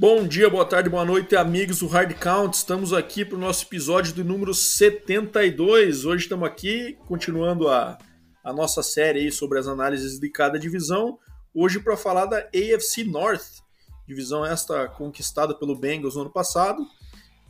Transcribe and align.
Bom 0.00 0.26
dia, 0.26 0.48
boa 0.48 0.64
tarde, 0.64 0.88
boa 0.88 1.04
noite, 1.04 1.36
amigos 1.36 1.80
do 1.80 1.86
Hard 1.86 2.14
Count. 2.14 2.56
Estamos 2.56 2.90
aqui 2.90 3.22
para 3.22 3.36
o 3.36 3.38
nosso 3.38 3.66
episódio 3.66 4.14
do 4.14 4.24
número 4.24 4.54
72. 4.54 6.06
Hoje 6.06 6.22
estamos 6.22 6.48
aqui 6.48 6.96
continuando 7.06 7.68
a, 7.68 7.98
a 8.42 8.50
nossa 8.50 8.82
série 8.82 9.30
sobre 9.30 9.58
as 9.58 9.68
análises 9.68 10.18
de 10.18 10.30
cada 10.30 10.58
divisão. 10.58 11.18
Hoje 11.52 11.78
para 11.80 11.98
falar 11.98 12.24
da 12.24 12.38
AFC 12.38 13.04
North, 13.04 13.60
divisão 14.08 14.42
esta 14.42 14.88
conquistada 14.88 15.54
pelo 15.54 15.76
Bengals 15.76 16.14
no 16.14 16.22
ano 16.22 16.30
passado. 16.30 16.82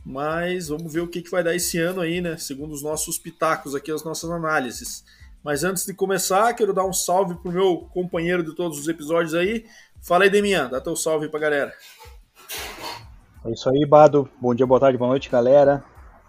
Mas 0.05 0.67
vamos 0.67 0.91
ver 0.91 0.99
o 0.99 1.07
que, 1.07 1.21
que 1.21 1.31
vai 1.31 1.45
dar 1.45 1.55
esse 1.55 1.77
ano 1.77 2.01
aí, 2.01 2.19
né? 2.19 2.35
Segundo 2.35 2.73
os 2.73 2.83
nossos 2.83 3.17
pitacos 3.17 3.73
aqui, 3.73 3.93
as 3.93 4.03
nossas 4.03 4.29
análises. 4.29 5.05
Mas 5.41 5.63
antes 5.63 5.85
de 5.85 5.93
começar, 5.93 6.53
quero 6.53 6.73
dar 6.73 6.83
um 6.83 6.91
salve 6.91 7.33
pro 7.35 7.49
meu 7.49 7.87
companheiro 7.93 8.43
de 8.43 8.53
todos 8.53 8.77
os 8.77 8.89
episódios 8.89 9.35
aí. 9.35 9.65
Fala 10.01 10.25
aí, 10.25 10.29
Demian, 10.29 10.67
dá 10.67 10.81
teu 10.81 10.97
salve 10.97 11.29
pra 11.29 11.39
galera. 11.39 11.73
É 13.43 13.51
isso 13.51 13.67
aí, 13.69 13.83
Bado. 13.87 14.29
Bom 14.39 14.53
dia, 14.53 14.67
boa 14.67 14.79
tarde, 14.79 14.99
boa 14.99 15.09
noite, 15.09 15.27
galera. 15.27 15.83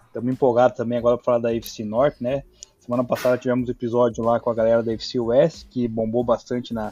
Estamos 0.07 0.33
empolgados 0.33 0.75
também 0.75 0.97
agora 0.97 1.15
para 1.15 1.23
falar 1.23 1.37
da 1.37 1.55
FC 1.55 1.85
Norte, 1.85 2.23
né? 2.23 2.43
Semana 2.79 3.03
passada 3.03 3.37
tivemos 3.37 3.69
episódio 3.69 4.23
lá 4.23 4.39
com 4.39 4.49
a 4.49 4.53
galera 4.53 4.81
da 4.81 4.91
FC 4.93 5.19
West, 5.19 5.67
que 5.69 5.87
bombou 5.87 6.23
bastante 6.23 6.73
na, 6.73 6.91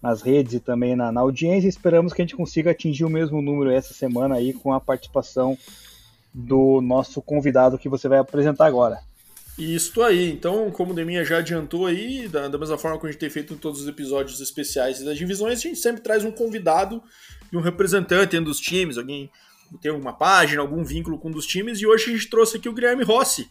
nas 0.00 0.22
redes 0.22 0.54
e 0.54 0.60
também 0.60 0.96
na, 0.96 1.12
na 1.12 1.20
audiência. 1.20 1.68
Esperamos 1.68 2.14
que 2.14 2.22
a 2.22 2.24
gente 2.24 2.34
consiga 2.34 2.70
atingir 2.70 3.04
o 3.04 3.10
mesmo 3.10 3.42
número 3.42 3.70
essa 3.70 3.92
semana 3.92 4.36
aí 4.36 4.54
com 4.54 4.72
a 4.72 4.80
participação 4.80 5.58
do 6.32 6.80
nosso 6.80 7.20
convidado 7.20 7.78
que 7.78 7.88
você 7.88 8.08
vai 8.08 8.18
apresentar 8.18 8.64
agora. 8.64 8.98
Isso 9.58 10.02
aí, 10.02 10.32
então, 10.32 10.68
como 10.72 10.92
o 10.92 10.94
Deminha 10.94 11.24
já 11.24 11.38
adiantou 11.38 11.86
aí, 11.86 12.26
da, 12.26 12.48
da, 12.48 12.58
mesma 12.58 12.76
forma 12.76 12.98
que 12.98 13.06
a 13.06 13.10
gente 13.10 13.20
tem 13.20 13.30
feito 13.30 13.54
em 13.54 13.56
todos 13.56 13.82
os 13.82 13.86
episódios 13.86 14.40
especiais 14.40 15.00
das 15.04 15.16
divisões, 15.16 15.58
a 15.58 15.62
gente 15.62 15.78
sempre 15.78 16.02
traz 16.02 16.24
um 16.24 16.32
convidado 16.32 17.00
e 17.54 17.56
um 17.56 17.60
representante 17.60 18.38
dos 18.40 18.58
times, 18.58 18.98
alguém 18.98 19.30
tem 19.80 19.92
uma 19.92 20.12
página, 20.12 20.60
algum 20.60 20.84
vínculo 20.84 21.18
com 21.18 21.28
um 21.28 21.32
dos 21.32 21.46
times, 21.46 21.80
e 21.80 21.86
hoje 21.86 22.10
a 22.10 22.12
gente 22.12 22.28
trouxe 22.28 22.56
aqui 22.56 22.68
o 22.68 22.72
Guilherme 22.72 23.04
Rossi, 23.04 23.48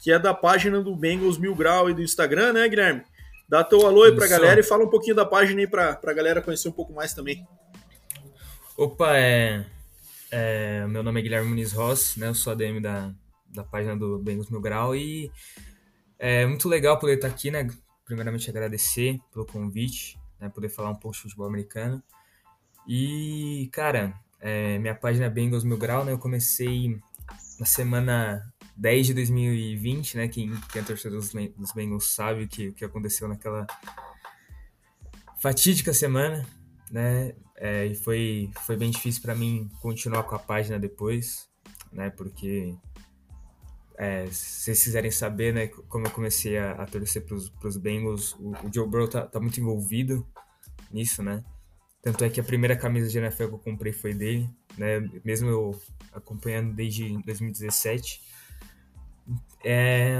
que 0.00 0.10
é 0.10 0.18
da 0.18 0.32
página 0.32 0.80
do 0.80 0.96
Bengals 0.96 1.38
Mil 1.38 1.54
Grau 1.54 1.90
e 1.90 1.94
do 1.94 2.02
Instagram, 2.02 2.54
né, 2.54 2.68
Guilherme? 2.68 3.02
Dá 3.48 3.62
teu 3.62 3.86
alô 3.86 4.04
aí 4.04 4.12
pra 4.14 4.24
Isso. 4.24 4.34
galera 4.34 4.60
e 4.60 4.62
fala 4.62 4.84
um 4.84 4.88
pouquinho 4.88 5.14
da 5.14 5.26
página 5.26 5.60
aí 5.60 5.66
pra, 5.66 5.94
pra 5.94 6.14
galera 6.14 6.40
conhecer 6.40 6.68
um 6.68 6.72
pouco 6.72 6.94
mais 6.94 7.12
também. 7.12 7.46
Opa, 8.76 9.16
é. 9.16 9.66
é 10.30 10.86
meu 10.86 11.02
nome 11.02 11.20
é 11.20 11.22
Guilherme 11.22 11.50
Muniz 11.50 11.72
Rossi, 11.72 12.18
né? 12.18 12.28
Eu 12.28 12.34
sou 12.34 12.54
ADM 12.54 12.80
da, 12.80 13.12
da 13.48 13.62
página 13.62 13.94
do 13.94 14.18
Bengals 14.18 14.48
Mil 14.48 14.62
Grau 14.62 14.96
e 14.96 15.30
é 16.18 16.46
muito 16.46 16.68
legal 16.68 16.98
poder 16.98 17.16
estar 17.16 17.28
aqui, 17.28 17.50
né? 17.50 17.68
Primeiramente 18.06 18.48
agradecer 18.48 19.18
pelo 19.30 19.44
convite, 19.44 20.18
né? 20.40 20.48
Poder 20.48 20.70
falar 20.70 20.88
um 20.88 20.96
pouco 20.96 21.14
de 21.14 21.22
futebol 21.22 21.46
americano. 21.46 22.02
E, 22.86 23.68
cara, 23.72 24.14
é, 24.40 24.78
minha 24.78 24.94
página 24.94 25.26
é 25.26 25.30
Bengals 25.30 25.64
Mil 25.64 25.78
Grau, 25.78 26.04
né? 26.04 26.12
Eu 26.12 26.18
comecei 26.18 26.98
na 27.58 27.66
semana 27.66 28.52
10 28.76 29.08
de 29.08 29.14
2020, 29.14 30.16
né? 30.16 30.28
Quem, 30.28 30.50
quem 30.72 30.82
é 30.82 30.84
torcedor 30.84 31.20
dos, 31.20 31.32
dos 31.32 31.72
Bengals 31.72 32.14
sabe 32.14 32.44
o 32.44 32.48
que, 32.48 32.72
que 32.72 32.84
aconteceu 32.84 33.28
naquela 33.28 33.66
fatídica 35.40 35.92
semana, 35.92 36.46
né? 36.90 37.34
É, 37.56 37.86
e 37.86 37.94
foi, 37.94 38.50
foi 38.66 38.76
bem 38.76 38.90
difícil 38.90 39.22
para 39.22 39.34
mim 39.34 39.70
continuar 39.80 40.24
com 40.24 40.34
a 40.34 40.38
página 40.38 40.78
depois, 40.78 41.48
né? 41.92 42.10
Porque 42.10 42.74
é, 43.96 44.26
se 44.26 44.64
vocês 44.64 44.84
quiserem 44.84 45.10
saber, 45.10 45.54
né, 45.54 45.68
como 45.68 46.06
eu 46.06 46.10
comecei 46.10 46.58
a, 46.58 46.72
a 46.72 46.86
torcer 46.86 47.24
para 47.24 47.68
os 47.68 47.76
Bengals, 47.76 48.32
o, 48.34 48.50
o, 48.50 48.72
Joe 48.74 48.88
Burrow 48.88 49.06
tá, 49.06 49.26
tá, 49.26 49.38
muito 49.38 49.60
envolvido 49.60 50.26
nisso, 50.90 51.22
né? 51.22 51.44
Tanto 52.02 52.24
é 52.24 52.28
que 52.28 52.40
a 52.40 52.44
primeira 52.44 52.76
camisa 52.76 53.08
de 53.08 53.16
NFL 53.16 53.46
que 53.46 53.54
eu 53.54 53.58
comprei 53.58 53.92
foi 53.92 54.12
dele, 54.12 54.50
né? 54.76 55.00
Mesmo 55.24 55.48
eu 55.48 55.80
acompanhando 56.12 56.74
desde 56.74 57.16
2017. 57.22 58.20
É, 59.64 60.12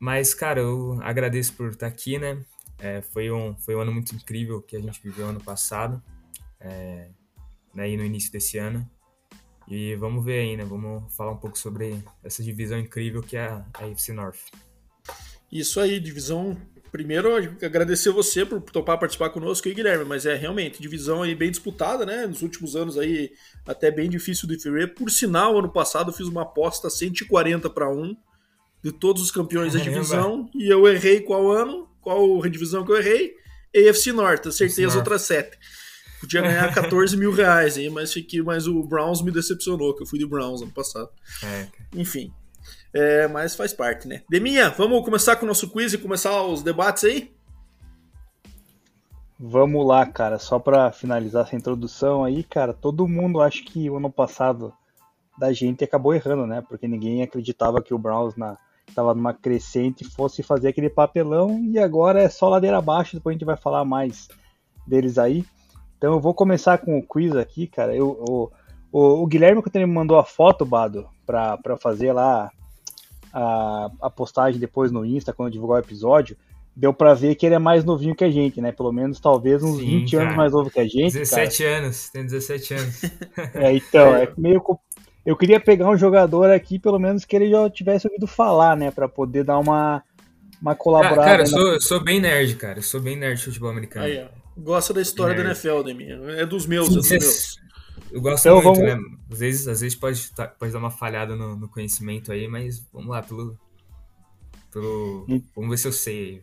mas, 0.00 0.34
cara, 0.34 0.60
eu 0.60 0.98
agradeço 1.02 1.52
por 1.54 1.70
estar 1.70 1.86
aqui, 1.86 2.18
né? 2.18 2.44
É, 2.78 3.00
foi, 3.00 3.30
um, 3.30 3.56
foi 3.56 3.76
um 3.76 3.80
ano 3.80 3.92
muito 3.92 4.14
incrível 4.14 4.60
que 4.60 4.76
a 4.76 4.80
gente 4.80 5.00
viveu 5.02 5.26
ano 5.26 5.40
passado, 5.40 6.02
é, 6.60 7.08
né, 7.74 7.90
e 7.90 7.96
no 7.96 8.04
início 8.04 8.30
desse 8.30 8.58
ano. 8.58 8.88
E 9.66 9.94
vamos 9.96 10.24
ver 10.24 10.40
aí, 10.40 10.56
né? 10.56 10.64
Vamos 10.64 11.14
falar 11.14 11.32
um 11.32 11.36
pouco 11.36 11.58
sobre 11.58 12.02
essa 12.24 12.42
divisão 12.42 12.78
incrível 12.78 13.22
que 13.22 13.36
é 13.36 13.46
a 13.46 13.64
AFC 13.74 14.12
North. 14.12 14.38
Isso 15.50 15.78
aí, 15.80 16.00
divisão. 16.00 16.56
Primeiro, 16.90 17.36
agradecer 17.62 18.10
você 18.10 18.44
por 18.44 18.60
topar 18.60 18.98
participar 18.98 19.30
conosco 19.30 19.68
aí, 19.68 19.74
Guilherme, 19.74 20.04
mas 20.04 20.24
é 20.24 20.34
realmente 20.34 20.80
divisão 20.80 21.22
aí 21.22 21.34
bem 21.34 21.50
disputada, 21.50 22.06
né? 22.06 22.26
Nos 22.26 22.42
últimos 22.42 22.74
anos 22.74 22.96
aí, 22.96 23.30
até 23.66 23.90
bem 23.90 24.08
difícil 24.08 24.48
de 24.48 24.56
ver. 24.56 24.94
Por 24.94 25.10
sinal, 25.10 25.58
ano 25.58 25.70
passado 25.70 26.10
eu 26.10 26.14
fiz 26.14 26.26
uma 26.26 26.42
aposta 26.42 26.88
140 26.88 27.68
para 27.70 27.90
1 27.90 28.16
de 28.82 28.92
todos 28.92 29.22
os 29.22 29.30
campeões 29.30 29.74
da 29.74 29.80
divisão 29.80 30.48
e 30.54 30.72
eu 30.72 30.86
errei 30.88 31.20
qual 31.20 31.50
ano, 31.50 31.88
qual 32.00 32.40
divisão 32.48 32.84
que 32.84 32.92
eu 32.92 32.96
errei? 32.96 33.34
AFC 33.76 34.12
North, 34.12 34.46
acertei 34.46 34.84
as 34.84 34.96
outras 34.96 35.22
sete. 35.22 35.58
Podia 36.20 36.40
ganhar 36.40 36.72
14 36.74 37.16
mil 37.16 37.32
reais 37.32 37.76
aí, 37.76 37.90
mas 37.90 38.12
fiquei, 38.12 38.40
mas 38.42 38.66
o 38.66 38.82
Browns 38.82 39.22
me 39.22 39.30
decepcionou, 39.30 39.94
que 39.94 40.02
eu 40.02 40.06
fui 40.06 40.18
de 40.18 40.26
Browns 40.26 40.62
ano 40.62 40.72
passado. 40.72 41.10
É. 41.44 41.66
Enfim. 41.94 42.32
É, 42.92 43.28
mas 43.28 43.54
faz 43.54 43.72
parte, 43.72 44.08
né? 44.08 44.22
Deminha, 44.28 44.70
vamos 44.70 45.04
começar 45.04 45.36
com 45.36 45.44
o 45.44 45.48
nosso 45.48 45.68
quiz 45.68 45.92
e 45.92 45.98
começar 45.98 46.42
os 46.42 46.62
debates 46.62 47.04
aí? 47.04 47.32
Vamos 49.38 49.86
lá, 49.86 50.04
cara. 50.06 50.38
Só 50.38 50.58
para 50.58 50.90
finalizar 50.90 51.46
essa 51.46 51.54
introdução 51.54 52.24
aí, 52.24 52.42
cara, 52.42 52.72
todo 52.72 53.06
mundo 53.06 53.40
acha 53.40 53.62
que 53.62 53.88
o 53.88 53.96
ano 53.96 54.10
passado 54.10 54.72
da 55.38 55.52
gente 55.52 55.84
acabou 55.84 56.14
errando, 56.14 56.46
né? 56.46 56.64
Porque 56.68 56.88
ninguém 56.88 57.22
acreditava 57.22 57.80
que 57.80 57.94
o 57.94 57.98
Browns 57.98 58.34
na 58.36 58.56
estava 58.88 59.14
numa 59.14 59.34
crescente 59.34 60.02
fosse 60.02 60.42
fazer 60.42 60.68
aquele 60.68 60.88
papelão 60.88 61.62
e 61.62 61.78
agora 61.78 62.22
é 62.22 62.28
só 62.30 62.48
ladeira 62.48 62.78
abaixo, 62.78 63.16
depois 63.16 63.34
a 63.34 63.36
gente 63.36 63.44
vai 63.44 63.56
falar 63.56 63.84
mais 63.84 64.28
deles 64.86 65.18
aí. 65.18 65.44
Então 65.98 66.14
eu 66.14 66.20
vou 66.20 66.32
começar 66.32 66.78
com 66.78 66.98
o 66.98 67.06
quiz 67.06 67.36
aqui, 67.36 67.66
cara. 67.66 67.94
Eu, 67.94 68.08
o, 68.10 68.50
o, 68.90 69.22
o 69.22 69.26
Guilherme, 69.26 69.62
ele 69.74 69.86
me 69.86 69.92
mandou 69.92 70.18
a 70.18 70.24
foto, 70.24 70.64
Bado, 70.64 71.06
pra 71.26 71.76
fazer 71.78 72.12
lá 72.12 72.50
a, 73.32 73.90
a 74.00 74.10
postagem 74.10 74.60
depois 74.60 74.90
no 74.90 75.04
Insta, 75.04 75.32
quando 75.32 75.52
divulgar 75.52 75.80
o 75.80 75.84
episódio, 75.84 76.36
deu 76.78 76.94
pra 76.94 77.12
ver 77.12 77.34
que 77.34 77.44
ele 77.44 77.56
é 77.56 77.58
mais 77.58 77.84
novinho 77.84 78.14
que 78.14 78.22
a 78.22 78.30
gente, 78.30 78.60
né? 78.60 78.70
Pelo 78.70 78.92
menos 78.92 79.18
talvez 79.18 79.62
uns 79.62 79.78
Sim, 79.78 80.00
20 80.00 80.10
cara. 80.12 80.24
anos 80.24 80.36
mais 80.36 80.52
novo 80.52 80.70
que 80.70 80.78
a 80.78 80.84
gente. 80.84 81.12
17 81.12 81.62
cara. 81.62 81.76
anos, 81.78 82.08
tem 82.10 82.24
17 82.24 82.74
anos. 82.74 83.02
É, 83.54 83.72
então, 83.72 84.14
é 84.14 84.32
meio. 84.36 84.62
Eu 85.26 85.36
queria 85.36 85.60
pegar 85.60 85.90
um 85.90 85.96
jogador 85.96 86.50
aqui, 86.50 86.78
pelo 86.78 86.98
menos 86.98 87.24
que 87.24 87.34
ele 87.34 87.50
já 87.50 87.68
tivesse 87.68 88.06
ouvido 88.06 88.26
falar, 88.26 88.76
né? 88.76 88.90
Pra 88.90 89.08
poder 89.08 89.44
dar 89.44 89.58
uma, 89.58 90.02
uma 90.62 90.74
colaborada. 90.74 91.22
cara, 91.22 91.42
eu 91.42 91.46
sou, 91.46 91.72
eu 91.74 91.80
sou 91.80 92.02
bem 92.02 92.20
nerd, 92.20 92.54
cara. 92.54 92.78
Eu 92.78 92.82
sou 92.82 93.00
bem 93.00 93.16
nerd 93.16 93.38
de 93.38 93.44
futebol 93.44 93.70
americano. 93.70 94.06
Aí, 94.06 94.22
ó. 94.24 94.38
Gosta 94.56 94.94
da 94.94 95.00
história 95.00 95.36
da 95.36 95.50
NFL, 95.50 95.82
Demi. 95.82 96.10
É 96.36 96.46
dos 96.46 96.66
meus, 96.66 96.86
Sim, 96.86 96.92
é 96.92 96.96
dos 96.96 97.10
meus. 97.10 97.56
Eu 98.10 98.20
gosto 98.20 98.46
então, 98.46 98.62
muito, 98.62 98.80
vamos... 98.80 99.10
né? 99.10 99.18
Às 99.30 99.38
vezes, 99.38 99.68
às 99.68 99.80
vezes 99.80 99.96
pode, 99.96 100.30
tá, 100.32 100.46
pode 100.48 100.72
dar 100.72 100.78
uma 100.78 100.90
falhada 100.90 101.36
no, 101.36 101.56
no 101.56 101.68
conhecimento 101.68 102.32
aí, 102.32 102.48
mas 102.48 102.84
vamos 102.92 103.10
lá, 103.10 103.22
pelo. 103.22 103.58
pelo 104.72 105.26
vamos 105.54 105.70
ver 105.70 105.78
se 105.78 105.88
eu 105.88 105.92
sei. 105.92 106.42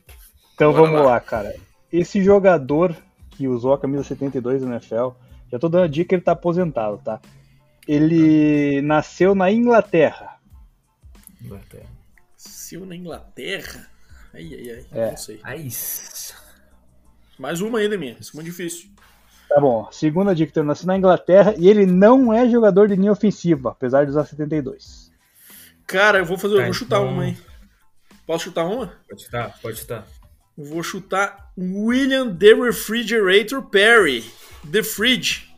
Então 0.53 0.71
Bora 0.71 0.83
vamos 0.83 0.99
lá. 1.01 1.13
lá, 1.13 1.19
cara. 1.19 1.55
Esse 1.91 2.23
jogador 2.23 2.95
que 3.31 3.47
usou 3.47 3.73
a 3.73 3.79
camisa 3.79 4.03
72 4.03 4.61
do 4.61 4.67
NFL, 4.67 5.09
já 5.51 5.59
tô 5.59 5.67
dando 5.67 5.83
a 5.83 5.87
dica 5.87 6.09
que 6.09 6.15
ele 6.15 6.21
tá 6.21 6.31
aposentado, 6.31 6.97
tá? 7.03 7.19
Ele 7.87 8.81
nasceu 8.81 9.35
na 9.35 9.51
Inglaterra. 9.51 10.39
Inglaterra. 11.41 11.89
Nasceu 12.33 12.85
na 12.85 12.95
Inglaterra? 12.95 13.87
Ai, 14.33 14.53
ai, 14.53 14.69
ai. 14.71 14.85
É. 14.91 15.09
Não 15.11 15.17
sei. 15.17 15.39
Ai. 15.43 15.69
Mais 17.37 17.61
uma 17.61 17.79
ainda, 17.79 17.97
minha. 17.97 18.17
Isso 18.19 18.31
é 18.31 18.35
muito 18.35 18.47
difícil. 18.47 18.89
Tá 19.49 19.59
bom. 19.59 19.87
Segunda 19.91 20.35
dica, 20.35 20.59
ele 20.59 20.67
nasceu 20.67 20.87
na 20.87 20.97
Inglaterra 20.97 21.55
e 21.57 21.69
ele 21.69 21.85
não 21.85 22.33
é 22.33 22.49
jogador 22.49 22.87
de 22.87 22.95
linha 22.95 23.11
ofensiva, 23.11 23.71
apesar 23.71 24.03
de 24.03 24.11
usar 24.11 24.25
72. 24.25 25.11
Cara, 25.87 26.19
eu 26.19 26.25
vou 26.25 26.37
fazer, 26.37 26.55
tá, 26.55 26.61
eu 26.61 26.65
vou 26.65 26.73
chutar 26.73 27.01
então... 27.01 27.13
uma 27.13 27.23
aí. 27.23 27.37
Posso 28.25 28.45
chutar 28.45 28.65
uma? 28.65 28.91
Pode 29.07 29.21
chutar, 29.23 29.59
pode 29.61 29.77
chutar. 29.77 30.07
Vou 30.57 30.81
chutar 30.81 31.51
William 31.57 32.35
The 32.35 32.53
Refrigerator 32.53 33.61
Perry. 33.61 34.25
The 34.71 34.81
Fridge. 34.81 35.53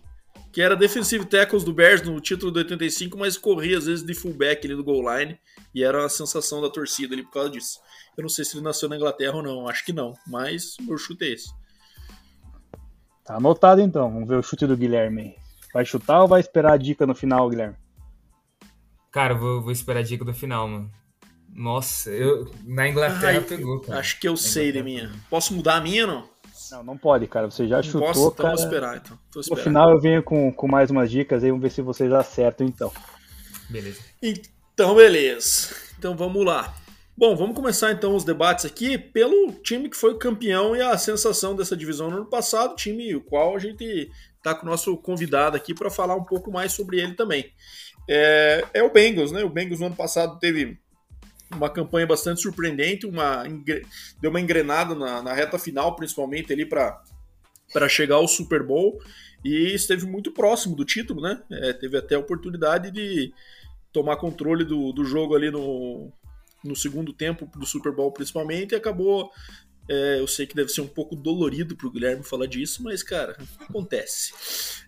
Que 0.52 0.62
era 0.62 0.76
defensive 0.76 1.26
tackles 1.26 1.64
do 1.64 1.72
Bears 1.72 2.02
no 2.02 2.20
título 2.20 2.52
de 2.52 2.60
85, 2.60 3.18
mas 3.18 3.38
corria 3.38 3.78
às 3.78 3.86
vezes 3.86 4.04
de 4.04 4.14
fullback 4.14 4.66
ali 4.66 4.76
do 4.76 4.84
goal 4.84 5.04
line. 5.16 5.40
E 5.74 5.84
era 5.84 6.04
a 6.04 6.10
sensação 6.10 6.62
da 6.62 6.70
torcida 6.70 7.14
ali 7.14 7.24
por 7.24 7.32
causa 7.32 7.52
disso. 7.52 7.80
Eu 8.18 8.24
não 8.24 8.30
sei 8.30 8.44
se 8.44 8.58
ele 8.58 8.64
nasceu 8.64 8.90
na 8.90 8.96
Inglaterra 8.96 9.36
ou 9.36 9.44
não, 9.44 9.68
acho 9.70 9.86
que 9.86 9.94
não. 9.94 10.14
Mas 10.26 10.76
o 10.90 10.98
chute 10.98 11.26
é 11.26 11.34
esse. 11.34 11.50
Tá 13.28 13.36
anotado 13.36 13.82
então. 13.82 14.10
Vamos 14.10 14.30
ver 14.30 14.38
o 14.38 14.42
chute 14.42 14.66
do 14.66 14.78
Guilherme. 14.78 15.36
Vai 15.74 15.84
chutar 15.84 16.22
ou 16.22 16.30
vai 16.30 16.40
esperar 16.40 16.72
a 16.72 16.78
dica 16.78 17.06
no 17.06 17.14
final, 17.14 17.50
Guilherme? 17.50 17.76
Cara, 19.12 19.36
vou, 19.36 19.62
vou 19.62 19.72
esperar 19.72 20.00
a 20.00 20.04
dica 20.04 20.24
do 20.24 20.34
final, 20.34 20.66
mano. 20.66 20.90
Nossa, 21.54 22.10
eu, 22.10 22.50
na 22.64 22.88
Inglaterra 22.88 23.40
Ai, 23.40 23.42
pegou, 23.42 23.82
cara. 23.82 24.00
Acho 24.00 24.18
que 24.20 24.30
eu 24.30 24.38
sei 24.38 24.72
de 24.72 24.82
minha. 24.82 25.12
Posso 25.30 25.54
mudar 25.54 25.76
a 25.76 25.82
minha, 25.82 26.08
não? 26.08 26.30
Não, 26.72 26.84
não 26.84 26.98
pode, 26.98 27.28
cara. 27.28 27.52
Você 27.52 27.68
já 27.68 27.78
não 27.78 27.84
chutou, 27.84 28.02
posso, 28.02 28.20
então 28.28 28.36
cara. 28.36 28.48
Vamos 28.48 28.64
esperar, 28.64 28.98
então. 28.98 29.20
No 29.50 29.56
final 29.58 29.92
eu 29.92 30.00
venho 30.00 30.24
com, 30.24 30.52
com 30.54 30.68
mais 30.68 30.90
umas 30.90 31.12
dicas 31.12 31.44
aí, 31.44 31.50
vamos 31.50 31.64
ver 31.64 31.72
se 31.72 31.82
vocês 31.82 32.14
acertam, 32.14 32.66
então. 32.66 32.92
Beleza. 33.70 34.00
Então, 34.22 34.96
beleza. 34.96 35.76
Então 35.98 36.16
vamos 36.16 36.46
lá. 36.46 36.74
Bom, 37.20 37.36
vamos 37.36 37.56
começar 37.56 37.92
então 37.92 38.16
os 38.16 38.24
debates 38.24 38.64
aqui 38.64 38.96
pelo 38.96 39.52
time 39.64 39.90
que 39.90 39.98
foi 39.98 40.20
campeão 40.20 40.76
e 40.76 40.82
a 40.84 40.96
sensação 41.00 41.56
dessa 41.56 41.76
divisão 41.76 42.12
no 42.12 42.18
ano 42.18 42.26
passado, 42.28 42.76
time 42.76 43.16
o 43.16 43.22
qual 43.22 43.56
a 43.56 43.60
gente 43.60 44.12
está 44.36 44.54
com 44.54 44.68
o 44.68 44.70
nosso 44.70 44.96
convidado 44.98 45.58
aqui 45.58 45.74
para 45.74 45.90
falar 45.90 46.16
um 46.16 46.24
pouco 46.24 46.52
mais 46.52 46.74
sobre 46.74 47.02
ele 47.02 47.16
também. 47.16 47.52
É, 48.08 48.64
é, 48.72 48.84
o 48.84 48.94
Bengals, 48.94 49.32
né? 49.32 49.44
O 49.44 49.50
Bengals 49.50 49.80
no 49.80 49.88
ano 49.88 49.96
passado 49.96 50.38
teve 50.38 50.78
uma 51.52 51.72
campanha 51.72 52.06
bastante 52.06 52.40
surpreendente, 52.40 53.08
uma, 53.08 53.46
deu 54.22 54.30
uma 54.30 54.40
engrenada 54.40 54.94
na, 54.94 55.20
na 55.24 55.34
reta 55.34 55.58
final, 55.58 55.96
principalmente 55.96 56.54
ali 56.54 56.68
para 56.68 57.02
chegar 57.90 58.18
ao 58.18 58.28
Super 58.28 58.62
Bowl 58.62 59.02
e 59.44 59.74
esteve 59.74 60.06
muito 60.06 60.32
próximo 60.32 60.76
do 60.76 60.86
título, 60.86 61.22
né? 61.22 61.42
É, 61.50 61.74
teve 61.74 61.98
até 61.98 62.14
a 62.14 62.20
oportunidade 62.20 62.92
de 62.92 63.34
tomar 63.92 64.18
controle 64.18 64.64
do, 64.64 64.92
do 64.92 65.04
jogo 65.04 65.36
ali 65.36 65.50
no, 65.50 66.14
no 66.64 66.76
segundo 66.76 67.14
tempo 67.14 67.50
do 67.58 67.66
Super 67.66 67.92
Bowl 67.92 68.12
principalmente, 68.12 68.72
e 68.72 68.76
acabou. 68.76 69.32
É, 69.90 70.20
eu 70.20 70.28
sei 70.28 70.46
que 70.46 70.54
deve 70.54 70.68
ser 70.70 70.82
um 70.82 70.88
pouco 70.88 71.16
dolorido 71.16 71.74
para 71.76 71.88
o 71.88 71.92
Guilherme 71.92 72.22
falar 72.22 72.46
disso, 72.46 72.84
mas, 72.84 73.02
cara, 73.02 73.38
acontece. 73.62 74.34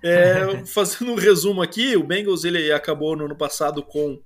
É, 0.04 0.64
fazendo 0.68 1.14
um 1.14 1.16
resumo 1.16 1.62
aqui, 1.62 1.96
o 1.96 2.04
Bengals 2.04 2.44
ele 2.44 2.70
acabou 2.72 3.16
no 3.16 3.24
ano 3.24 3.36
passado 3.36 3.82
com 3.82 4.22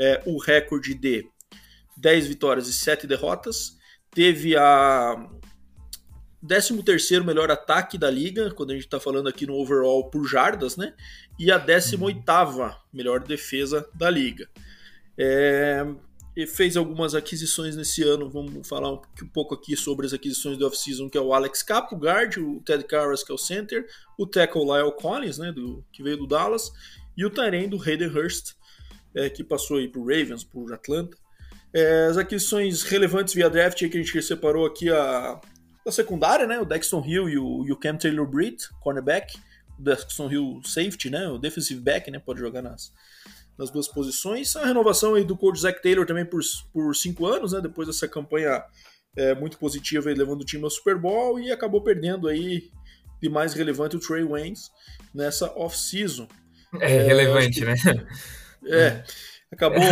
é, 0.00 0.22
o 0.24 0.38
recorde 0.38 0.94
de 0.94 1.28
10 1.98 2.26
vitórias 2.28 2.68
e 2.68 2.72
7 2.72 3.06
derrotas. 3.06 3.76
Teve 4.10 4.56
a 4.56 5.28
13 6.46 7.20
melhor 7.20 7.50
ataque 7.50 7.98
da 7.98 8.10
liga, 8.10 8.50
quando 8.50 8.70
a 8.70 8.74
gente 8.74 8.84
está 8.84 9.00
falando 9.00 9.28
aqui 9.28 9.46
no 9.46 9.54
overall 9.54 10.08
por 10.10 10.26
jardas, 10.26 10.76
né? 10.76 10.94
E 11.38 11.50
a 11.50 11.58
18 11.58 12.24
melhor 12.92 13.20
defesa 13.20 13.88
da 13.94 14.08
liga. 14.08 14.48
É, 15.18 15.84
fez 16.44 16.76
algumas 16.76 17.14
aquisições 17.14 17.76
nesse 17.76 18.02
ano. 18.02 18.28
Vamos 18.28 18.68
falar 18.68 18.92
um 18.92 19.00
pouco 19.32 19.54
aqui 19.54 19.76
sobre 19.76 20.04
as 20.04 20.12
aquisições 20.12 20.58
do 20.58 20.66
off-season, 20.66 21.08
que 21.08 21.16
é 21.16 21.20
o 21.20 21.32
Alex 21.32 21.62
Capo, 21.62 21.94
o 21.94 21.98
guard, 21.98 22.36
o 22.36 22.60
Ted 22.60 22.84
Karras, 22.84 23.22
que 23.22 23.30
é 23.30 23.34
o 23.34 23.38
center, 23.38 23.86
o 24.18 24.26
tackle 24.26 24.64
Lyle 24.64 24.92
Collins, 25.00 25.38
né, 25.38 25.52
do, 25.52 25.82
que 25.92 26.02
veio 26.02 26.18
do 26.18 26.26
Dallas, 26.26 26.70
e 27.16 27.24
o 27.24 27.30
Tyrene 27.30 27.68
do 27.68 27.80
Hayden 27.80 28.08
Hurst, 28.08 28.54
é, 29.14 29.30
que 29.30 29.42
passou 29.42 29.78
aí 29.78 29.88
para 29.88 30.00
o 30.00 30.04
Ravens, 30.04 30.46
o 30.52 30.74
Atlanta. 30.74 31.16
É, 31.72 32.06
as 32.06 32.18
aquisições 32.18 32.82
relevantes 32.82 33.32
via 33.32 33.48
draft 33.48 33.78
que 33.78 33.86
a 33.86 34.02
gente 34.02 34.22
separou 34.22 34.66
aqui 34.66 34.90
a, 34.90 35.40
a 35.86 35.92
secundária, 35.92 36.46
né, 36.46 36.60
o 36.60 36.64
Dexton 36.66 37.02
Hill 37.06 37.28
e 37.30 37.38
o, 37.38 37.64
e 37.66 37.72
o 37.72 37.76
Cam 37.76 37.96
Taylor-Britt, 37.96 38.68
cornerback, 38.80 39.38
o 39.78 39.82
Dexton 39.82 40.30
Hill 40.30 40.60
safety, 40.64 41.08
né, 41.08 41.28
o 41.28 41.38
defensive 41.38 41.80
back, 41.80 42.10
né, 42.10 42.18
pode 42.18 42.40
jogar 42.40 42.60
nas 42.60 42.92
nas 43.58 43.70
duas 43.70 43.88
posições. 43.88 44.54
A 44.56 44.66
renovação 44.66 45.14
aí 45.14 45.24
do 45.24 45.36
coach 45.36 45.60
Zach 45.60 45.80
Taylor 45.82 46.06
também 46.06 46.24
por, 46.24 46.40
por 46.72 46.94
cinco 46.94 47.26
anos, 47.26 47.52
né? 47.52 47.60
Depois 47.60 47.88
dessa 47.88 48.06
campanha 48.06 48.62
é, 49.16 49.34
muito 49.34 49.58
positiva, 49.58 50.10
levando 50.10 50.42
o 50.42 50.44
time 50.44 50.64
ao 50.64 50.70
Super 50.70 50.98
Bowl 50.98 51.40
e 51.40 51.50
acabou 51.50 51.82
perdendo 51.82 52.28
aí 52.28 52.70
de 53.20 53.28
mais 53.28 53.54
relevante 53.54 53.96
o 53.96 54.00
Trey 54.00 54.24
Waynes 54.24 54.70
nessa 55.14 55.50
off-season. 55.56 56.28
É, 56.80 56.96
é 56.96 57.02
relevante, 57.02 57.60
que, 57.60 57.64
né? 57.64 57.74
É, 58.68 59.04
acabou 59.50 59.82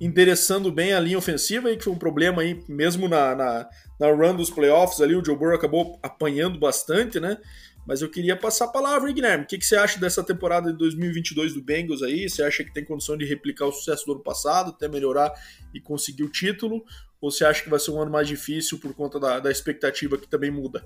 interessando, 0.00 0.70
bem 0.70 0.92
a 0.92 1.00
linha 1.00 1.18
ofensiva, 1.18 1.68
aí, 1.68 1.76
que 1.76 1.84
foi 1.84 1.92
um 1.92 1.98
problema 1.98 2.42
aí, 2.42 2.62
mesmo 2.68 3.08
na, 3.08 3.34
na, 3.34 3.68
na 3.98 4.06
run 4.08 4.36
dos 4.36 4.50
playoffs 4.50 5.00
ali, 5.00 5.16
o 5.16 5.24
Joe 5.24 5.36
Burrow 5.36 5.54
acabou 5.54 5.98
apanhando 6.02 6.58
bastante, 6.58 7.18
né? 7.18 7.38
Mas 7.86 8.00
eu 8.00 8.08
queria 8.08 8.36
passar 8.36 8.66
a 8.66 8.68
palavra, 8.68 9.10
Guilherme. 9.12 9.44
O 9.44 9.46
que, 9.46 9.58
que 9.58 9.66
você 9.66 9.76
acha 9.76 9.98
dessa 9.98 10.22
temporada 10.22 10.70
de 10.70 10.78
2022 10.78 11.54
do 11.54 11.62
Bengals 11.62 12.02
aí? 12.02 12.28
Você 12.28 12.42
acha 12.42 12.62
que 12.62 12.72
tem 12.72 12.84
condição 12.84 13.16
de 13.16 13.24
replicar 13.24 13.66
o 13.66 13.72
sucesso 13.72 14.06
do 14.06 14.12
ano 14.12 14.22
passado, 14.22 14.70
até 14.70 14.88
melhorar 14.88 15.32
e 15.74 15.80
conseguir 15.80 16.22
o 16.22 16.28
título? 16.28 16.84
Ou 17.20 17.30
você 17.30 17.44
acha 17.44 17.62
que 17.62 17.70
vai 17.70 17.80
ser 17.80 17.90
um 17.90 18.00
ano 18.00 18.10
mais 18.10 18.28
difícil 18.28 18.78
por 18.78 18.94
conta 18.94 19.18
da, 19.18 19.40
da 19.40 19.50
expectativa 19.50 20.16
que 20.16 20.28
também 20.28 20.50
muda? 20.50 20.84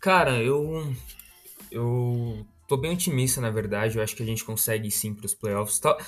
Cara, 0.00 0.42
eu. 0.42 0.94
Eu 1.70 2.46
tô 2.68 2.76
bem 2.76 2.92
otimista, 2.92 3.40
na 3.40 3.50
verdade. 3.50 3.98
Eu 3.98 4.02
acho 4.02 4.16
que 4.16 4.22
a 4.22 4.26
gente 4.26 4.44
consegue 4.44 4.90
sim 4.90 5.14
para 5.14 5.26
os 5.26 5.34
playoffs. 5.34 5.78
Tal, 5.78 5.98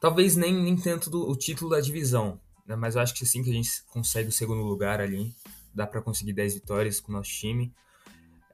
talvez 0.00 0.36
nem, 0.36 0.54
nem 0.54 0.76
tanto 0.76 1.10
do, 1.10 1.28
o 1.28 1.36
título 1.36 1.70
da 1.70 1.80
divisão, 1.80 2.40
né? 2.66 2.76
mas 2.76 2.94
eu 2.94 3.00
acho 3.00 3.14
que 3.14 3.26
sim 3.26 3.42
que 3.42 3.50
a 3.50 3.54
gente 3.54 3.70
consegue 3.88 4.28
o 4.28 4.32
segundo 4.32 4.62
lugar 4.62 5.00
ali. 5.00 5.34
Dá 5.74 5.86
para 5.86 6.02
conseguir 6.02 6.32
10 6.32 6.54
vitórias 6.54 7.00
com 7.00 7.10
o 7.10 7.16
nosso 7.16 7.30
time. 7.30 7.72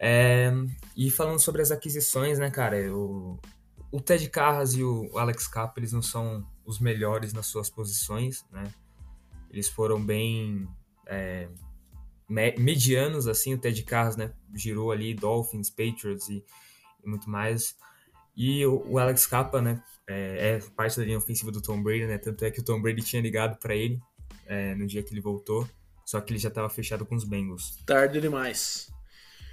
É, 0.06 0.53
e 0.95 1.11
falando 1.11 1.41
sobre 1.41 1.62
as 1.62 1.71
aquisições, 1.71 2.39
né, 2.39 2.51
cara, 2.51 2.77
o, 2.95 3.41
Ted 4.05 4.29
Carras 4.29 4.75
e 4.75 4.85
o 4.85 5.17
Alex 5.17 5.49
Capa, 5.49 5.81
eles 5.81 5.95
não 5.95 6.03
são 6.03 6.47
os 6.62 6.79
melhores 6.79 7.33
nas 7.33 7.47
suas 7.47 7.71
posições, 7.71 8.45
né? 8.53 8.65
Eles 9.51 9.67
foram 9.67 10.05
bem 10.05 10.69
é, 11.06 11.49
medianos, 12.29 13.27
assim, 13.27 13.55
o 13.55 13.59
Ted 13.59 13.83
Carras, 13.85 14.15
né, 14.15 14.35
girou 14.55 14.93
ali 14.93 15.15
Dolphins, 15.15 15.71
Patriots 15.71 16.29
e, 16.29 16.45
e 17.03 17.09
muito 17.09 17.31
mais. 17.31 17.75
E 18.37 18.67
o, 18.67 18.85
o 18.87 18.99
Alex 18.99 19.27
Capa, 19.27 19.62
né, 19.62 19.83
é, 20.07 20.57
é, 20.57 20.59
parte 20.77 20.99
da 20.99 21.05
linha 21.07 21.17
ofensiva 21.17 21.50
do 21.50 21.62
Tom 21.62 21.83
Brady, 21.83 22.05
né, 22.05 22.19
tanto 22.19 22.45
é 22.45 22.50
que 22.50 22.61
o 22.61 22.65
Tom 22.65 22.83
Brady 22.83 23.00
tinha 23.00 23.23
ligado 23.23 23.59
para 23.59 23.75
ele 23.75 23.99
é, 24.45 24.75
no 24.75 24.87
dia 24.87 25.03
que 25.03 25.15
ele 25.15 25.23
voltou, 25.23 25.67
só 26.05 26.21
que 26.21 26.31
ele 26.31 26.39
já 26.39 26.50
estava 26.50 26.69
fechado 26.69 27.07
com 27.07 27.15
os 27.15 27.25
Bengals. 27.25 27.83
Tarde 27.87 28.21
demais. 28.21 28.94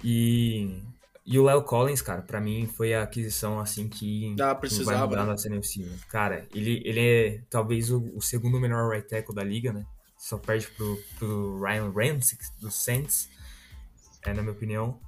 E, 0.04 0.82
e 1.24 1.38
o 1.38 1.44
Léo 1.44 1.62
Collins, 1.62 2.02
cara, 2.02 2.22
para 2.22 2.40
mim 2.40 2.66
foi 2.66 2.94
a 2.94 3.02
aquisição 3.02 3.60
assim 3.60 3.88
que, 3.88 4.34
ah, 4.40 4.54
precisava, 4.54 4.98
vai 4.98 5.08
mudar 5.08 5.24
né? 5.24 5.30
nossa 5.30 5.48
NFC. 5.48 5.88
Cara, 6.08 6.46
ele, 6.54 6.82
ele 6.84 7.00
é 7.00 7.42
talvez 7.48 7.90
o, 7.90 8.02
o, 8.14 8.20
segundo 8.20 8.58
melhor 8.58 8.90
right 8.90 9.08
tackle 9.08 9.34
da 9.34 9.44
liga, 9.44 9.72
né? 9.72 9.84
Só 10.18 10.38
perde 10.38 10.68
pro, 10.68 10.98
pro 11.18 11.60
Ryan 11.60 11.90
Ramsey 11.90 12.38
do 12.60 12.70
Saints, 12.70 13.28
é 14.24 14.32
na 14.32 14.42
minha 14.42 14.52
opinião. 14.52 15.00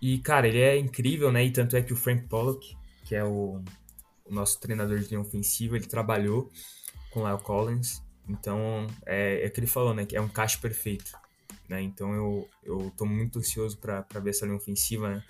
E, 0.00 0.18
cara, 0.18 0.48
ele 0.48 0.60
é 0.60 0.76
incrível, 0.76 1.30
né? 1.30 1.44
E 1.44 1.50
tanto 1.50 1.76
é 1.76 1.82
que 1.82 1.92
o 1.92 1.96
Frank 1.96 2.26
Pollock, 2.26 2.76
que 3.04 3.14
é 3.14 3.24
o, 3.24 3.62
o 4.24 4.34
nosso 4.34 4.58
treinador 4.60 4.98
de 4.98 5.08
linha 5.08 5.20
ofensiva, 5.20 5.76
ele 5.76 5.86
trabalhou 5.86 6.50
com 7.10 7.20
o 7.20 7.24
Léo 7.24 7.38
Collins. 7.38 8.02
Então, 8.28 8.86
é, 9.06 9.44
é 9.44 9.46
o 9.46 9.50
que 9.50 9.60
ele 9.60 9.66
falou, 9.66 9.94
né? 9.94 10.04
Que 10.04 10.16
é 10.16 10.20
um 10.20 10.28
caixa 10.28 10.58
perfeito. 10.58 11.12
Né? 11.72 11.80
Então 11.80 12.12
eu, 12.14 12.48
eu 12.62 12.92
tô 12.98 13.06
muito 13.06 13.38
ansioso 13.38 13.78
para 13.78 14.02
ver 14.22 14.28
essa 14.28 14.44
linha 14.44 14.58
ofensiva, 14.58 15.08
né? 15.08 15.24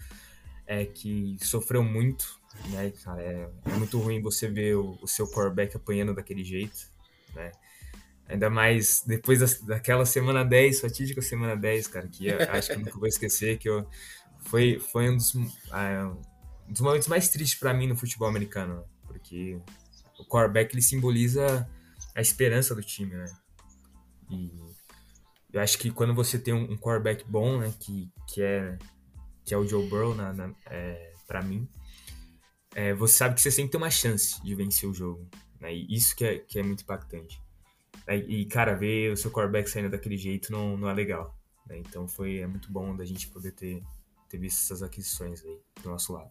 É, 0.67 0.85
que 0.85 1.37
sofreu 1.41 1.85
muito, 1.85 2.41
né, 2.71 2.91
cara? 3.05 3.23
É, 3.23 3.49
é 3.67 3.73
muito 3.75 3.97
ruim 4.01 4.21
você 4.21 4.49
ver 4.49 4.75
o, 4.77 4.99
o, 5.01 5.07
seu 5.07 5.29
quarterback 5.29 5.77
apanhando 5.77 6.13
daquele 6.13 6.43
jeito, 6.43 6.89
né? 7.33 7.53
Ainda 8.27 8.51
mais 8.51 9.05
depois 9.07 9.39
da, 9.39 9.67
daquela 9.69 10.05
semana 10.05 10.45
10, 10.45 10.81
fatídica 10.81 11.23
semana 11.23 11.57
10, 11.57 11.87
cara, 11.87 12.09
que 12.09 12.29
acho 12.33 12.69
que 12.69 12.75
eu 12.75 12.81
nunca 12.81 12.99
vou 12.99 13.07
esquecer, 13.07 13.59
que 13.59 13.69
eu, 13.69 13.87
foi, 14.41 14.81
foi 14.81 15.11
um 15.11 15.17
dos, 15.17 15.35
uh, 15.35 16.19
um 16.69 16.73
dos 16.73 16.81
momentos 16.81 17.07
mais 17.07 17.29
tristes 17.29 17.59
para 17.59 17.73
mim 17.73 17.87
no 17.87 17.97
futebol 17.97 18.27
americano, 18.27 18.79
né? 18.79 18.85
porque 19.07 19.61
o 20.19 20.25
quarterback 20.25 20.75
ele 20.75 20.83
simboliza 20.83 21.69
a 22.17 22.21
esperança 22.21 22.75
do 22.75 22.83
time, 22.83 23.15
né? 23.15 23.33
E 24.29 24.72
eu 25.53 25.61
acho 25.61 25.79
que 25.79 25.91
quando 25.91 26.15
você 26.15 26.39
tem 26.39 26.55
um, 26.55 26.73
um 26.73 26.77
quarterback 26.77 27.25
bom, 27.29 27.59
né, 27.59 27.73
que, 27.79 28.11
que, 28.27 28.43
é, 28.43 28.79
que 29.45 29.53
é 29.53 29.57
o 29.57 29.67
Joe 29.67 29.89
Burrow, 29.89 30.15
na, 30.15 30.33
na 30.33 30.55
é, 30.67 31.13
para 31.27 31.43
mim, 31.43 31.69
é, 32.75 32.95
você 32.95 33.15
sabe 33.15 33.35
que 33.35 33.41
você 33.41 33.51
sempre 33.51 33.73
tem 33.73 33.81
uma 33.81 33.91
chance 33.91 34.43
de 34.43 34.55
vencer 34.55 34.89
o 34.89 34.95
jogo. 34.95 35.29
Né, 35.61 35.75
e 35.75 35.95
isso 35.95 36.17
que 36.17 36.25
é, 36.25 36.39
que 36.39 36.59
é 36.59 36.63
muito 36.63 36.83
impactante. 36.83 37.41
É, 38.07 38.17
e, 38.17 38.47
cara, 38.47 38.75
ver 38.75 39.13
o 39.13 39.17
seu 39.17 39.31
quarterback 39.31 39.69
saindo 39.69 39.91
daquele 39.91 40.17
jeito 40.17 40.51
não, 40.51 40.77
não 40.77 40.89
é 40.89 40.95
legal. 40.95 41.37
Né, 41.67 41.79
então 41.79 42.09
foi 42.09 42.39
é 42.39 42.47
muito 42.47 42.73
bom 42.73 42.97
da 42.97 43.05
gente 43.05 43.29
poder 43.29 43.53
ter, 43.53 43.83
ter 44.29 44.39
visto 44.39 44.63
essas 44.63 44.83
aquisições 44.83 45.45
aí 45.45 45.61
do 45.83 45.91
nosso 45.91 46.13
lado. 46.15 46.31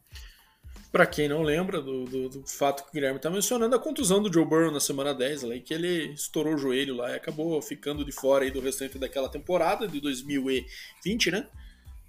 Para 0.92 1.06
quem 1.06 1.30
não 1.30 1.42
lembra 1.42 1.82
do, 1.82 2.04
do, 2.04 2.30
do, 2.30 2.48
fato 2.48 2.84
que 2.84 2.90
o 2.90 2.94
Guilherme 2.94 3.16
está 3.16 3.30
mencionando, 3.30 3.74
a 3.74 3.80
contusão 3.80 4.22
do 4.22 4.32
Joe 4.32 4.44
Burrow 4.44 4.72
na 4.72 4.80
semana 4.82 5.14
10, 5.14 5.44
lá, 5.44 5.58
que 5.58 5.74
ele 5.74 6.12
estourou 6.14 6.56
o 6.56 6.58
joelho 6.58 6.96
lá 6.96 7.12
e 7.12 7.16
acabou 7.16 7.62
ficando 7.62 8.04
de 8.04 8.12
fora 8.12 8.44
aí 8.44 8.52
do 8.52 8.60
restante 8.60 9.00
daquela 9.00 9.30
temporada 9.30 9.88
de 9.88 10.02
2020, 10.02 11.32
né? 11.32 11.48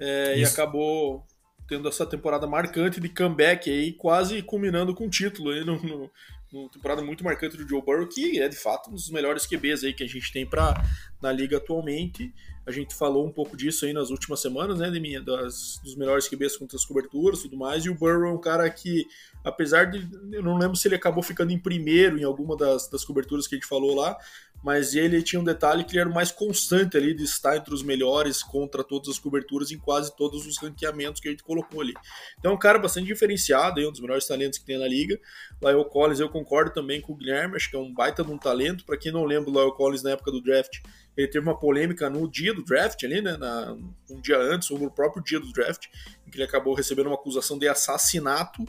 É, 0.00 0.36
e 0.36 0.44
acabou 0.44 1.24
tendo 1.68 1.88
essa 1.88 2.04
temporada 2.04 2.44
marcante 2.44 3.00
de 3.00 3.08
comeback 3.08 3.70
aí, 3.70 3.92
quase 3.92 4.42
culminando 4.42 4.94
com 4.94 5.06
o 5.06 5.10
título 5.10 5.50
aí 5.50 5.64
no, 5.64 5.80
no, 5.80 6.10
no 6.52 6.68
temporada 6.68 7.02
muito 7.02 7.24
marcante 7.24 7.56
do 7.56 7.68
Joe 7.68 7.80
Burrow, 7.80 8.08
que 8.08 8.40
é 8.40 8.48
de 8.48 8.56
fato 8.56 8.90
um 8.90 8.94
dos 8.94 9.10
melhores 9.10 9.46
QBs 9.46 9.84
aí 9.84 9.94
que 9.94 10.02
a 10.02 10.08
gente 10.08 10.32
tem 10.32 10.44
pra, 10.44 10.74
na 11.22 11.32
liga 11.32 11.56
atualmente. 11.56 12.34
A 12.66 12.70
gente 12.70 12.94
falou 12.94 13.26
um 13.26 13.32
pouco 13.32 13.56
disso 13.56 13.84
aí 13.84 13.92
nas 13.92 14.10
últimas 14.10 14.40
semanas, 14.40 14.78
né, 14.78 14.88
minha 14.90 15.20
das, 15.20 15.80
dos 15.82 15.96
melhores 15.96 16.28
QBs 16.28 16.56
contra 16.56 16.76
as 16.76 16.84
coberturas 16.84 17.40
e 17.40 17.42
tudo 17.42 17.56
mais. 17.56 17.84
E 17.84 17.90
o 17.90 17.94
Burrow 17.94 18.26
é 18.26 18.32
um 18.32 18.40
cara 18.40 18.68
que, 18.70 19.04
apesar 19.44 19.86
de. 19.86 20.08
Eu 20.30 20.42
não 20.42 20.56
lembro 20.56 20.76
se 20.76 20.86
ele 20.86 20.94
acabou 20.94 21.22
ficando 21.22 21.52
em 21.52 21.58
primeiro 21.58 22.18
em 22.18 22.24
alguma 22.24 22.56
das, 22.56 22.88
das 22.88 23.04
coberturas 23.04 23.46
que 23.46 23.54
a 23.54 23.58
gente 23.58 23.66
falou 23.66 23.94
lá, 23.94 24.16
mas 24.62 24.94
ele 24.94 25.20
tinha 25.22 25.40
um 25.40 25.44
detalhe 25.44 25.82
que 25.82 25.92
ele 25.92 26.00
era 26.00 26.08
o 26.08 26.14
mais 26.14 26.30
constante 26.30 26.96
ali 26.96 27.12
de 27.12 27.24
estar 27.24 27.56
entre 27.56 27.74
os 27.74 27.82
melhores 27.82 28.42
contra 28.42 28.84
todas 28.84 29.08
as 29.08 29.18
coberturas 29.18 29.72
em 29.72 29.78
quase 29.78 30.14
todos 30.16 30.46
os 30.46 30.56
ranqueamentos 30.58 31.20
que 31.20 31.28
a 31.28 31.30
gente 31.32 31.42
colocou 31.42 31.80
ali. 31.80 31.94
Então 32.38 32.52
é 32.52 32.54
um 32.54 32.58
cara 32.58 32.78
bastante 32.78 33.06
diferenciado, 33.06 33.80
é 33.80 33.86
um 33.86 33.90
dos 33.90 34.00
melhores 34.00 34.26
talentos 34.26 34.58
que 34.58 34.64
tem 34.64 34.78
na 34.78 34.86
liga. 34.86 35.18
Lyle 35.60 35.84
Collins, 35.90 36.20
eu 36.20 36.28
concordo 36.28 36.72
também 36.72 37.00
com 37.00 37.12
o 37.12 37.16
Guilherme, 37.16 37.56
acho 37.56 37.68
que 37.68 37.76
é 37.76 37.78
um 37.78 37.92
baita 37.92 38.22
de 38.22 38.30
um 38.30 38.38
talento. 38.38 38.84
Para 38.84 38.96
quem 38.96 39.10
não 39.10 39.24
lembra, 39.24 39.50
o 39.50 39.52
Lyle 39.52 39.74
Collins 39.76 40.02
na 40.04 40.10
época 40.10 40.30
do 40.30 40.40
draft, 40.40 40.78
ele 41.16 41.28
teve 41.28 41.46
uma 41.46 41.58
polêmica 41.58 42.08
no 42.08 42.28
dia 42.28 42.54
do 42.54 42.64
draft 42.64 43.02
ali, 43.04 43.20
né, 43.20 43.36
na, 43.36 43.76
um 44.10 44.20
dia 44.20 44.38
antes, 44.38 44.70
ou 44.70 44.78
no 44.78 44.90
próprio 44.90 45.22
dia 45.22 45.38
do 45.38 45.52
draft, 45.52 45.86
em 46.26 46.30
que 46.30 46.36
ele 46.36 46.44
acabou 46.44 46.74
recebendo 46.74 47.06
uma 47.06 47.14
acusação 47.14 47.58
de 47.58 47.68
assassinato, 47.68 48.64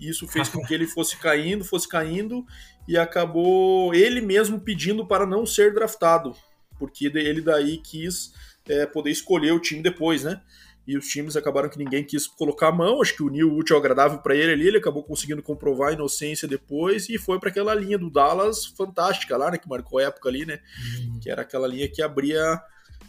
e 0.00 0.08
isso 0.08 0.28
fez 0.28 0.48
com 0.48 0.64
que 0.64 0.72
ele 0.72 0.86
fosse 0.86 1.16
caindo, 1.16 1.64
fosse 1.64 1.88
caindo, 1.88 2.46
e 2.86 2.96
acabou 2.96 3.92
ele 3.94 4.20
mesmo 4.20 4.60
pedindo 4.60 5.06
para 5.06 5.26
não 5.26 5.44
ser 5.44 5.74
draftado, 5.74 6.34
porque 6.78 7.06
ele 7.06 7.40
daí 7.40 7.78
quis 7.78 8.32
é, 8.68 8.86
poder 8.86 9.10
escolher 9.10 9.52
o 9.52 9.60
time 9.60 9.82
depois, 9.82 10.22
né? 10.22 10.40
E 10.88 10.96
os 10.96 11.06
times 11.06 11.36
acabaram 11.36 11.68
que 11.68 11.76
ninguém 11.76 12.02
quis 12.02 12.26
colocar 12.26 12.68
a 12.68 12.72
mão, 12.72 13.02
acho 13.02 13.14
que 13.14 13.22
o 13.22 13.28
Neil 13.28 13.54
útil 13.54 13.76
agradável 13.76 14.20
para 14.20 14.34
ele 14.34 14.52
ali, 14.52 14.68
ele 14.68 14.78
acabou 14.78 15.04
conseguindo 15.04 15.42
comprovar 15.42 15.90
a 15.90 15.92
inocência 15.92 16.48
depois 16.48 17.10
e 17.10 17.18
foi 17.18 17.38
para 17.38 17.50
aquela 17.50 17.74
linha 17.74 17.98
do 17.98 18.08
Dallas 18.08 18.64
fantástica 18.64 19.36
lá, 19.36 19.50
né? 19.50 19.58
Que 19.58 19.68
marcou 19.68 19.98
a 19.98 20.04
época 20.04 20.30
ali, 20.30 20.46
né? 20.46 20.60
Uhum. 20.98 21.20
Que 21.20 21.30
era 21.30 21.42
aquela 21.42 21.68
linha 21.68 21.86
que 21.90 22.00
abria 22.00 22.58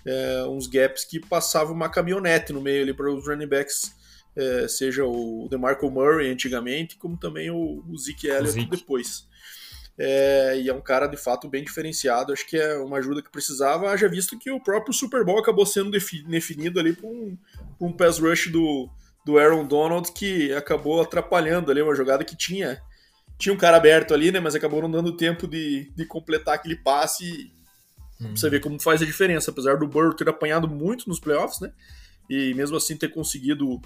é, 0.06 0.44
uns 0.44 0.68
gaps 0.68 1.06
que 1.06 1.22
passava 1.22 1.72
uma 1.72 1.88
caminhonete 1.88 2.52
no 2.52 2.60
meio 2.60 2.84
ali 2.84 2.94
para 2.94 3.10
os 3.10 3.26
running 3.26 3.48
backs 3.48 3.98
é, 4.36 4.68
seja 4.68 5.06
o 5.06 5.48
DeMarco 5.50 5.90
Murray 5.90 6.32
antigamente, 6.32 6.98
como 6.98 7.18
também 7.18 7.50
o, 7.50 7.84
o 7.88 7.98
Zeke 7.98 8.28
Elliott 8.28 8.66
depois. 8.70 9.28
É, 10.02 10.58
e 10.58 10.70
é 10.70 10.74
um 10.74 10.80
cara 10.80 11.08
de 11.08 11.18
fato 11.18 11.50
bem 11.50 11.62
diferenciado. 11.62 12.32
Acho 12.32 12.48
que 12.48 12.56
é 12.56 12.78
uma 12.78 12.98
ajuda 13.00 13.22
que 13.22 13.30
precisava, 13.30 13.90
haja 13.90 14.08
visto 14.08 14.40
que 14.40 14.50
o 14.50 14.64
próprio 14.64 14.94
Super 14.94 15.26
Bowl 15.26 15.38
acabou 15.38 15.66
sendo 15.66 15.92
definido 15.92 16.80
ali 16.80 16.94
por 16.94 17.10
um, 17.10 17.38
um 17.82 17.92
pass 17.92 18.18
rush 18.18 18.48
do, 18.48 18.90
do 19.26 19.38
Aaron 19.38 19.68
Donald 19.68 20.10
que 20.14 20.54
acabou 20.54 21.02
atrapalhando 21.02 21.70
ali 21.70 21.82
uma 21.82 21.94
jogada 21.94 22.24
que 22.24 22.36
tinha. 22.36 22.82
Tinha 23.38 23.54
um 23.54 23.58
cara 23.58 23.76
aberto 23.76 24.14
ali, 24.14 24.32
né? 24.32 24.40
Mas 24.40 24.56
acabou 24.56 24.82
não 24.82 24.90
dando 24.90 25.18
tempo 25.18 25.46
de, 25.46 25.92
de 25.94 26.06
completar 26.06 26.56
aquele 26.56 26.78
passe. 26.78 27.52
Hum. 28.22 28.36
Você 28.36 28.50
vê 28.50 28.60
como 28.60 28.82
faz 28.82 29.02
a 29.02 29.06
diferença, 29.06 29.52
apesar 29.52 29.78
do 29.78 29.88
Burrow 29.88 30.14
ter 30.14 30.30
apanhado 30.30 30.68
muito 30.68 31.10
nos 31.10 31.20
playoffs, 31.20 31.60
né? 31.60 31.74
E 32.30 32.54
mesmo 32.54 32.78
assim 32.78 32.96
ter 32.96 33.10
conseguido 33.10 33.82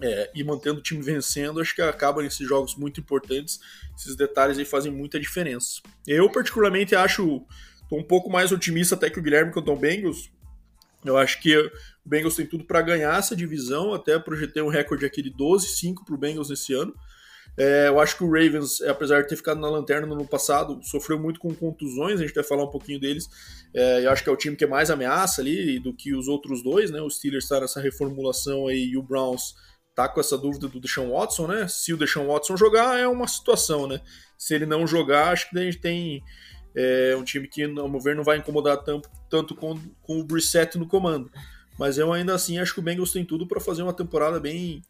é, 0.00 0.30
e 0.34 0.44
mantendo 0.44 0.78
o 0.78 0.82
time 0.82 1.02
vencendo, 1.02 1.60
acho 1.60 1.74
que 1.74 1.82
acaba 1.82 2.22
nesses 2.22 2.46
jogos 2.46 2.76
muito 2.76 3.00
importantes. 3.00 3.58
Esses 3.96 4.14
detalhes 4.14 4.58
aí 4.58 4.64
fazem 4.64 4.92
muita 4.92 5.18
diferença. 5.18 5.80
Eu, 6.06 6.30
particularmente, 6.30 6.94
acho. 6.94 7.44
Tô 7.88 7.96
um 7.96 8.04
pouco 8.04 8.30
mais 8.30 8.52
otimista 8.52 8.94
até 8.94 9.08
que 9.08 9.18
o 9.18 9.22
Guilherme 9.22 9.52
quanto 9.52 9.70
ao 9.70 9.76
Bengals. 9.76 10.30
Eu 11.04 11.16
acho 11.16 11.40
que 11.40 11.56
o 11.56 11.70
Bengals 12.04 12.36
tem 12.36 12.46
tudo 12.46 12.64
para 12.64 12.82
ganhar 12.82 13.18
essa 13.18 13.34
divisão. 13.34 13.94
Até 13.94 14.18
projetei 14.18 14.62
um 14.62 14.68
recorde 14.68 15.06
aqui 15.06 15.22
de 15.22 15.32
12-5 15.32 16.04
para 16.04 16.14
o 16.14 16.18
Bengals 16.18 16.50
nesse 16.50 16.74
ano. 16.74 16.94
É, 17.56 17.88
eu 17.88 17.98
acho 17.98 18.16
que 18.16 18.22
o 18.22 18.30
Ravens, 18.30 18.80
apesar 18.82 19.22
de 19.22 19.28
ter 19.28 19.34
ficado 19.34 19.60
na 19.60 19.68
lanterna 19.68 20.06
no 20.06 20.14
ano 20.14 20.28
passado, 20.28 20.78
sofreu 20.82 21.18
muito 21.18 21.40
com 21.40 21.52
contusões, 21.52 22.20
a 22.20 22.24
gente 22.24 22.34
vai 22.34 22.44
falar 22.44 22.62
um 22.62 22.70
pouquinho 22.70 23.00
deles. 23.00 23.28
É, 23.74 24.04
eu 24.04 24.10
acho 24.12 24.22
que 24.22 24.28
é 24.28 24.32
o 24.32 24.36
time 24.36 24.54
que 24.54 24.62
é 24.62 24.66
mais 24.66 24.90
ameaça 24.90 25.40
ali 25.40 25.80
do 25.80 25.92
que 25.92 26.14
os 26.14 26.28
outros 26.28 26.62
dois, 26.62 26.92
né? 26.92 27.00
O 27.00 27.10
Steelers 27.10 27.44
está 27.44 27.60
nessa 27.60 27.80
reformulação 27.80 28.68
aí 28.68 28.90
e 28.90 28.96
o 28.96 29.02
Browns 29.02 29.56
tá 29.98 30.08
com 30.08 30.20
essa 30.20 30.38
dúvida 30.38 30.68
do 30.68 30.78
Deshaun 30.78 31.10
Watson, 31.10 31.48
né? 31.48 31.66
Se 31.66 31.92
o 31.92 31.96
Deshaun 31.96 32.28
Watson 32.28 32.56
jogar, 32.56 32.96
é 32.96 33.08
uma 33.08 33.26
situação, 33.26 33.88
né? 33.88 34.00
Se 34.38 34.54
ele 34.54 34.64
não 34.64 34.86
jogar, 34.86 35.32
acho 35.32 35.50
que 35.50 35.58
a 35.58 35.62
gente 35.62 35.78
tem 35.78 36.22
é, 36.72 37.16
um 37.18 37.24
time 37.24 37.48
que, 37.48 37.64
ao 37.64 37.88
meu 37.88 37.98
ver, 37.98 38.14
não 38.14 38.22
vai 38.22 38.38
incomodar 38.38 38.76
tanto, 38.84 39.10
tanto 39.28 39.56
com, 39.56 39.76
com 40.00 40.20
o 40.20 40.22
Brissett 40.22 40.78
no 40.78 40.86
comando. 40.86 41.28
Mas 41.76 41.98
eu 41.98 42.12
ainda 42.12 42.32
assim 42.32 42.60
acho 42.60 42.74
que 42.74 42.78
o 42.78 42.82
Bengals 42.82 43.10
tem 43.10 43.24
tudo 43.24 43.44
para 43.44 43.58
fazer 43.58 43.82
uma 43.82 43.92
temporada 43.92 44.38
bem 44.38 44.82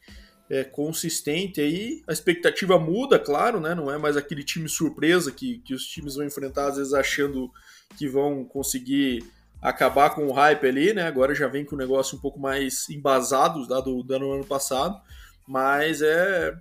é, 0.50 0.62
consistente 0.62 1.58
aí. 1.58 2.02
A 2.06 2.12
expectativa 2.12 2.78
muda, 2.78 3.18
claro, 3.18 3.60
né? 3.60 3.74
Não 3.74 3.90
é 3.90 3.96
mais 3.96 4.14
aquele 4.14 4.44
time 4.44 4.68
surpresa 4.68 5.32
que, 5.32 5.60
que 5.60 5.72
os 5.72 5.86
times 5.86 6.16
vão 6.16 6.26
enfrentar, 6.26 6.68
às 6.68 6.76
vezes 6.76 6.92
achando 6.92 7.50
que 7.96 8.06
vão 8.06 8.44
conseguir 8.44 9.24
acabar 9.60 10.10
com 10.10 10.26
o 10.26 10.32
hype 10.32 10.66
ali, 10.66 10.92
né? 10.92 11.06
Agora 11.06 11.34
já 11.34 11.48
vem 11.48 11.64
com 11.64 11.74
o 11.74 11.78
negócio 11.78 12.16
um 12.16 12.20
pouco 12.20 12.38
mais 12.38 12.88
embasado, 12.88 13.66
dado, 13.66 14.02
dado 14.02 14.20
no 14.20 14.32
ano 14.32 14.44
passado, 14.44 15.00
mas 15.46 16.00
é, 16.02 16.54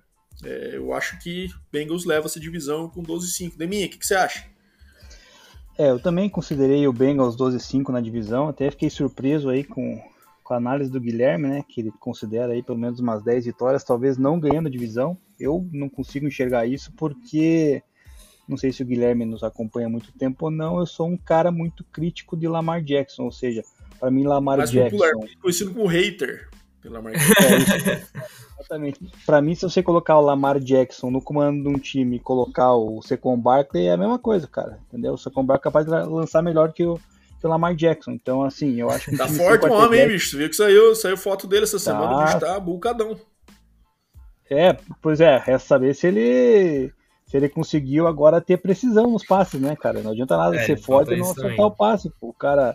é, 0.44 0.76
eu 0.76 0.92
acho 0.92 1.18
que 1.18 1.48
Bengals 1.72 2.04
leva 2.04 2.26
essa 2.26 2.40
divisão 2.40 2.88
com 2.88 3.02
12-5. 3.02 3.56
Deminha, 3.56 3.86
o 3.86 3.90
que, 3.90 3.98
que, 3.98 4.06
você 4.06 4.14
acha? 4.14 4.44
É, 5.76 5.90
eu 5.90 6.00
também 6.00 6.28
considerei 6.28 6.86
o 6.88 6.92
Bengals 6.92 7.36
12-5 7.36 7.90
na 7.90 8.00
divisão, 8.00 8.48
até 8.48 8.70
fiquei 8.70 8.90
surpreso 8.90 9.48
aí 9.48 9.62
com, 9.62 10.02
com 10.42 10.54
a 10.54 10.56
análise 10.56 10.90
do 10.90 11.00
Guilherme, 11.00 11.46
né? 11.48 11.64
Que 11.68 11.80
ele 11.80 11.92
considera 12.00 12.52
aí 12.52 12.62
pelo 12.62 12.78
menos 12.78 12.98
umas 12.98 13.22
10 13.22 13.44
vitórias, 13.46 13.84
talvez 13.84 14.18
não 14.18 14.40
ganhando 14.40 14.66
a 14.66 14.70
divisão. 14.70 15.16
Eu 15.38 15.68
não 15.72 15.88
consigo 15.88 16.26
enxergar 16.26 16.66
isso 16.66 16.92
porque 16.96 17.80
não 18.48 18.56
sei 18.56 18.72
se 18.72 18.82
o 18.82 18.86
Guilherme 18.86 19.24
nos 19.24 19.44
acompanha 19.44 19.86
há 19.86 19.90
muito 19.90 20.10
tempo 20.12 20.46
ou 20.46 20.50
não, 20.50 20.78
eu 20.78 20.86
sou 20.86 21.06
um 21.06 21.16
cara 21.16 21.50
muito 21.50 21.84
crítico 21.84 22.36
de 22.36 22.48
Lamar 22.48 22.82
Jackson, 22.82 23.24
ou 23.24 23.32
seja, 23.32 23.62
para 24.00 24.10
mim 24.10 24.24
Lamar 24.24 24.58
Mais 24.58 24.70
Jackson... 24.70 24.96
Popular, 24.96 25.12
conhecido 25.40 25.72
como 25.72 25.86
hater 25.86 26.48
pelo 26.80 26.94
Lamar 26.94 27.12
Jackson. 27.18 27.90
É, 27.90 28.02
exatamente. 28.58 29.00
Para 29.26 29.42
mim, 29.42 29.54
se 29.54 29.62
você 29.62 29.82
colocar 29.82 30.16
o 30.16 30.22
Lamar 30.22 30.58
Jackson 30.60 31.10
no 31.10 31.20
comando 31.20 31.62
de 31.62 31.68
um 31.68 31.78
time 31.78 32.16
e 32.16 32.20
colocar 32.20 32.74
o 32.74 33.02
Secon 33.02 33.36
Barkley, 33.38 33.86
é 33.86 33.92
a 33.92 33.98
mesma 33.98 34.18
coisa, 34.18 34.46
cara, 34.46 34.78
entendeu? 34.88 35.12
O 35.12 35.18
Secon 35.18 35.44
Barkley 35.44 35.68
é 35.68 35.72
capaz 35.72 35.86
de 35.86 36.10
lançar 36.10 36.42
melhor 36.42 36.72
que 36.72 36.84
o, 36.84 36.98
que 37.38 37.46
o 37.46 37.50
Lamar 37.50 37.74
Jackson. 37.74 38.12
Então, 38.12 38.42
assim, 38.42 38.80
eu 38.80 38.88
acho 38.88 39.10
que. 39.10 39.16
Tá 39.16 39.28
forte 39.28 39.66
o 39.66 39.72
homem, 39.72 40.00
hein, 40.00 40.08
bicho? 40.08 40.30
Você 40.30 40.36
viu 40.38 40.48
que 40.48 40.56
saiu, 40.56 40.94
saiu 40.94 41.16
foto 41.16 41.46
dele 41.46 41.64
essa 41.64 41.76
tá. 41.76 41.80
semana, 41.80 42.16
o 42.16 42.24
bicho 42.24 42.40
tá 42.40 42.58
bucadão. 42.58 43.18
É, 44.50 44.74
pois 45.02 45.20
é, 45.20 45.36
resta 45.36 45.68
saber 45.68 45.94
se 45.94 46.06
ele 46.06 46.92
se 47.28 47.36
ele 47.36 47.48
conseguiu 47.48 48.06
agora 48.06 48.40
ter 48.40 48.56
precisão 48.56 49.10
nos 49.10 49.22
passes, 49.22 49.60
né, 49.60 49.76
cara? 49.76 50.02
Não 50.02 50.12
adianta 50.12 50.36
nada 50.36 50.56
é, 50.56 50.64
ser 50.64 50.78
forte 50.78 51.12
e 51.12 51.18
não 51.18 51.30
acertar 51.30 51.66
o 51.66 51.70
passe. 51.70 52.10
Pô, 52.18 52.28
o 52.30 52.32
cara. 52.32 52.74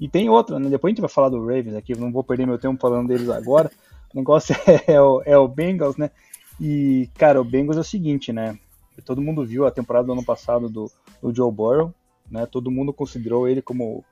E 0.00 0.08
tem 0.08 0.30
outra, 0.30 0.58
né? 0.58 0.70
Depois 0.70 0.90
a 0.90 0.92
gente 0.92 1.02
vai 1.02 1.10
falar 1.10 1.28
do 1.28 1.40
Ravens 1.40 1.74
aqui, 1.74 1.94
não 1.94 2.10
vou 2.10 2.24
perder 2.24 2.46
meu 2.46 2.58
tempo 2.58 2.80
falando 2.80 3.08
deles 3.08 3.28
agora. 3.28 3.70
O 4.14 4.18
negócio 4.18 4.56
é, 4.66 4.94
é, 4.94 5.00
o, 5.00 5.22
é 5.26 5.36
o 5.36 5.46
Bengals, 5.46 5.98
né? 5.98 6.10
E, 6.58 7.10
cara, 7.18 7.38
o 7.38 7.44
Bengals 7.44 7.76
é 7.76 7.80
o 7.80 7.84
seguinte, 7.84 8.32
né? 8.32 8.58
Todo 9.04 9.20
mundo 9.20 9.44
viu 9.44 9.66
a 9.66 9.70
temporada 9.70 10.06
do 10.06 10.12
ano 10.12 10.24
passado 10.24 10.68
do, 10.68 10.90
do 11.22 11.34
Joe 11.34 11.52
Burrow, 11.52 11.92
né? 12.30 12.46
Todo 12.46 12.70
mundo 12.70 12.94
considerou 12.94 13.46
ele 13.46 13.60
como 13.60 14.02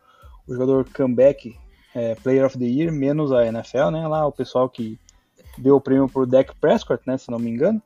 o 0.47 0.53
jogador 0.53 0.87
comeback 0.95 1.57
é, 1.95 2.15
Player 2.17 2.45
of 2.45 2.59
the 2.59 2.65
Year, 2.67 2.93
menos 2.93 3.33
a 3.33 3.47
NFL, 3.47 3.91
né? 3.91 4.07
Lá 4.07 4.27
o 4.27 4.33
pessoal 4.33 4.69
que 4.69 4.99
deu 5.57 5.77
o 5.77 5.81
prêmio 5.81 6.09
pro 6.09 6.27
Dak 6.27 6.55
Prescott, 6.61 7.03
né? 7.07 7.17
Se 7.17 7.31
não 7.31 7.39
me 7.39 7.51
engano. 7.51 7.83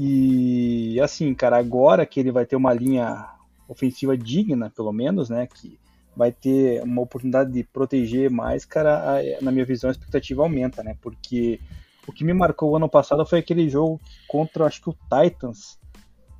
E 0.00 1.00
assim, 1.00 1.34
cara, 1.34 1.58
agora 1.58 2.06
que 2.06 2.20
ele 2.20 2.30
vai 2.30 2.46
ter 2.46 2.54
uma 2.54 2.72
linha 2.72 3.28
ofensiva 3.66 4.16
digna, 4.16 4.70
pelo 4.70 4.92
menos, 4.92 5.28
né? 5.28 5.48
Que 5.48 5.76
vai 6.16 6.30
ter 6.30 6.80
uma 6.84 7.02
oportunidade 7.02 7.50
de 7.50 7.64
proteger 7.64 8.30
mais, 8.30 8.64
cara, 8.64 9.18
a, 9.18 9.42
na 9.42 9.50
minha 9.50 9.64
visão 9.64 9.88
a 9.88 9.90
expectativa 9.90 10.40
aumenta, 10.40 10.84
né? 10.84 10.96
Porque 11.02 11.58
o 12.06 12.12
que 12.12 12.22
me 12.22 12.32
marcou 12.32 12.70
o 12.70 12.76
ano 12.76 12.88
passado 12.88 13.26
foi 13.26 13.40
aquele 13.40 13.68
jogo 13.68 14.00
contra, 14.28 14.66
acho 14.66 14.80
que 14.80 14.88
o 14.88 14.94
Titans, 14.94 15.80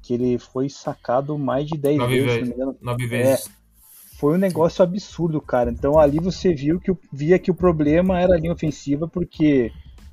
que 0.02 0.14
ele 0.14 0.38
foi 0.38 0.68
sacado 0.68 1.36
mais 1.36 1.66
de 1.66 1.76
10 1.76 1.98
vezes, 1.98 2.24
vezes, 2.24 2.40
não 2.40 2.46
me 2.46 2.54
engano. 2.54 2.78
9 2.80 3.06
vezes. 3.08 3.46
É, 3.48 3.50
foi 4.16 4.34
um 4.36 4.38
negócio 4.38 4.84
absurdo, 4.84 5.40
cara. 5.40 5.68
Então 5.68 5.98
ali 5.98 6.20
você 6.20 6.54
viu 6.54 6.78
que 6.78 6.92
via 7.12 7.40
que 7.40 7.50
o 7.50 7.54
problema 7.56 8.20
era 8.20 8.34
a 8.34 8.38
linha 8.38 8.52
ofensiva, 8.52 9.08
porque 9.08 9.72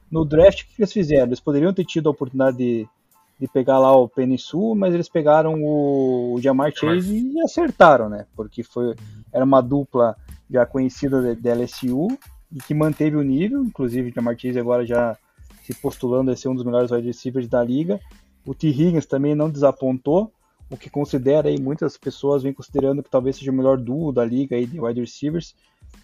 no 0.09 0.25
draft 0.25 0.61
o 0.61 0.65
que 0.65 0.81
eles 0.81 0.91
fizeram? 0.91 1.27
Eles 1.27 1.39
poderiam 1.39 1.71
ter 1.71 1.85
tido 1.85 2.09
a 2.09 2.11
oportunidade 2.11 2.57
de 2.57 2.89
de 3.39 3.47
pegar 3.47 3.79
lá 3.79 3.95
o 3.95 4.07
Penisul, 4.07 4.75
mas 4.75 4.93
eles 4.93 5.09
pegaram 5.09 5.61
o, 5.61 6.33
o 6.33 6.41
Jamar 6.41 6.71
Chase 6.73 7.31
e 7.33 7.41
acertaram, 7.41 8.09
né? 8.09 8.25
Porque 8.35 8.63
foi, 8.63 8.95
era 9.31 9.43
uma 9.43 9.61
dupla 9.61 10.15
já 10.49 10.65
conhecida 10.65 11.35
da 11.35 11.53
LSU 11.53 12.07
e 12.51 12.59
que 12.59 12.73
manteve 12.73 13.17
o 13.17 13.23
nível, 13.23 13.63
inclusive 13.63 14.09
o 14.09 14.13
Jamar 14.13 14.37
Chase 14.39 14.59
agora 14.59 14.85
já 14.85 15.17
se 15.63 15.73
postulando 15.73 16.31
a 16.31 16.35
ser 16.35 16.47
um 16.47 16.55
dos 16.55 16.63
melhores 16.63 16.91
wide 16.91 17.07
receivers 17.07 17.47
da 17.47 17.63
liga. 17.63 17.99
O 18.45 18.53
T. 18.53 18.67
Higgins 18.67 19.05
também 19.05 19.33
não 19.33 19.49
desapontou, 19.49 20.31
o 20.69 20.77
que 20.77 20.89
considera 20.89 21.49
aí, 21.49 21.59
muitas 21.59 21.97
pessoas 21.97 22.43
vêm 22.43 22.53
considerando 22.53 23.03
que 23.03 23.09
talvez 23.09 23.35
seja 23.35 23.51
o 23.51 23.53
melhor 23.53 23.77
duo 23.77 24.11
da 24.11 24.23
liga 24.23 24.55
aí 24.55 24.65
de 24.65 24.79
wide 24.79 25.01
receivers. 25.01 25.55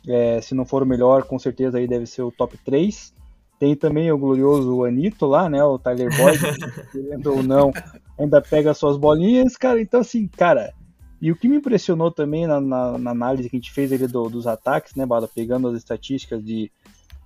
É, 0.08 0.42
se 0.42 0.56
não 0.56 0.66
for 0.66 0.84
o 0.84 0.86
melhor, 0.86 1.24
com 1.24 1.38
certeza 1.38 1.78
aí 1.78 1.88
deve 1.88 2.06
ser 2.06 2.24
o 2.24 2.32
top 2.32 2.58
3. 2.58 3.14
Tem 3.62 3.76
também 3.76 4.12
o 4.12 4.18
glorioso 4.18 4.84
Anito 4.84 5.28
lá, 5.28 5.48
né? 5.48 5.64
O 5.64 5.78
Tyler 5.78 6.10
Boyd, 6.18 6.40
querendo 6.92 7.28
ou 7.28 7.44
não, 7.44 7.72
ainda 8.18 8.42
pega 8.42 8.74
suas 8.74 8.98
bolinhas, 8.98 9.56
cara. 9.56 9.80
Então, 9.80 10.00
assim, 10.00 10.28
cara. 10.28 10.74
E 11.22 11.32
o 11.32 11.36
que 11.36 11.48
me 11.48 11.58
impressionou 11.58 12.10
também 12.10 12.48
na, 12.48 12.60
na, 12.60 12.98
na 12.98 13.12
análise 13.12 13.48
que 13.48 13.56
a 13.56 13.60
gente 13.60 13.72
fez 13.72 13.94
ali 13.94 14.08
do, 14.08 14.28
dos 14.30 14.48
ataques, 14.48 14.96
né, 14.96 15.06
Bada? 15.06 15.28
Pegando 15.28 15.68
as 15.68 15.78
estatísticas 15.78 16.44
de, 16.44 16.72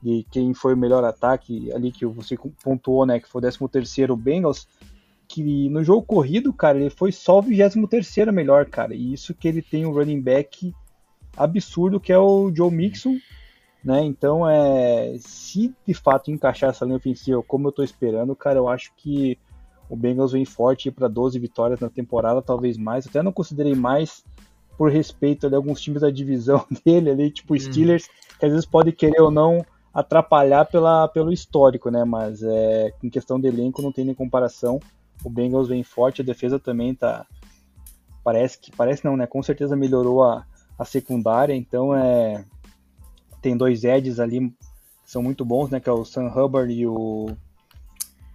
de 0.03 0.25
quem 0.29 0.53
foi 0.53 0.73
o 0.73 0.77
melhor 0.77 1.05
ataque 1.05 1.71
ali 1.71 1.89
que 1.89 2.05
você 2.05 2.37
pontuou, 2.61 3.05
né? 3.05 3.17
Que 3.21 3.29
foi 3.29 3.41
o 3.41 3.69
13 3.69 4.11
o 4.11 4.17
Bengals. 4.17 4.67
que 5.29 5.69
no 5.69 5.85
jogo 5.85 6.05
corrido, 6.05 6.51
cara, 6.51 6.77
ele 6.77 6.89
foi 6.89 7.13
só 7.13 7.39
o 7.39 7.43
23 7.43 8.13
melhor, 8.33 8.65
cara. 8.65 8.93
E 8.93 9.13
isso 9.13 9.33
que 9.33 9.47
ele 9.47 9.61
tem 9.61 9.85
um 9.85 9.93
running 9.93 10.19
back 10.19 10.75
absurdo 11.37 11.97
que 11.97 12.11
é 12.11 12.19
o 12.19 12.51
Joe 12.53 12.69
Mixon, 12.69 13.15
né? 13.85 14.03
Então, 14.03 14.49
é, 14.49 15.15
se 15.19 15.71
de 15.85 15.93
fato 15.93 16.31
encaixar 16.31 16.71
essa 16.71 16.83
linha 16.83 16.97
ofensiva 16.97 17.43
como 17.43 17.67
eu 17.67 17.71
tô 17.71 17.83
esperando, 17.83 18.35
cara, 18.35 18.57
eu 18.57 18.67
acho 18.67 18.91
que 18.97 19.37
o 19.87 19.95
Bengals 19.95 20.31
vem 20.31 20.43
forte 20.43 20.89
para 20.89 21.07
12 21.07 21.37
vitórias 21.37 21.79
na 21.79 21.87
temporada, 21.87 22.41
talvez 22.41 22.79
mais. 22.79 23.05
Até 23.05 23.21
não 23.21 23.31
considerei 23.31 23.75
mais 23.75 24.25
por 24.75 24.91
respeito 24.91 25.45
a 25.45 25.55
alguns 25.55 25.79
times 25.79 26.01
da 26.01 26.09
divisão 26.09 26.65
dele 26.83 27.11
ali, 27.11 27.29
tipo 27.29 27.53
hum. 27.53 27.59
Steelers, 27.59 28.09
que 28.39 28.45
às 28.47 28.51
vezes 28.51 28.65
pode 28.65 28.91
querer 28.91 29.21
ou 29.21 29.29
não 29.29 29.63
atrapalhar 29.93 30.65
pela, 30.65 31.07
pelo 31.07 31.31
histórico, 31.31 31.91
né? 31.91 32.03
Mas 32.03 32.41
é, 32.41 32.91
em 33.03 33.09
questão 33.09 33.39
de 33.39 33.47
elenco 33.47 33.83
não 33.83 33.91
tem 33.91 34.03
nem 34.03 34.15
comparação. 34.15 34.79
O 35.23 35.29
Bengals 35.29 35.67
vem 35.67 35.83
forte, 35.83 36.23
a 36.23 36.25
defesa 36.25 36.59
também 36.59 36.95
tá. 36.95 37.25
Parece 38.23 38.59
que. 38.59 38.75
Parece 38.75 39.05
não, 39.05 39.15
né? 39.15 39.27
Com 39.27 39.43
certeza 39.43 39.75
melhorou 39.75 40.23
a, 40.23 40.43
a 40.77 40.83
secundária, 40.83 41.53
então 41.53 41.95
é. 41.95 42.43
Tem 43.45 43.55
dois 43.55 43.83
edges 43.83 44.19
ali 44.19 44.49
que 44.49 45.11
são 45.11 45.21
muito 45.21 45.45
bons, 45.45 45.69
né? 45.69 45.79
Que 45.79 45.87
é 45.87 45.91
o 45.91 46.03
Sam 46.03 46.33
Hubbard 46.35 46.73
e 46.73 46.87
o 46.87 47.37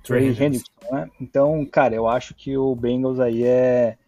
Trey 0.04 0.28
Hendrickson, 0.28 0.70
né? 0.88 1.10
Então, 1.20 1.66
cara, 1.66 1.96
eu 1.96 2.06
acho 2.06 2.32
que 2.32 2.56
o 2.56 2.76
Bengals 2.76 3.18
aí 3.18 3.42
é 3.42 3.98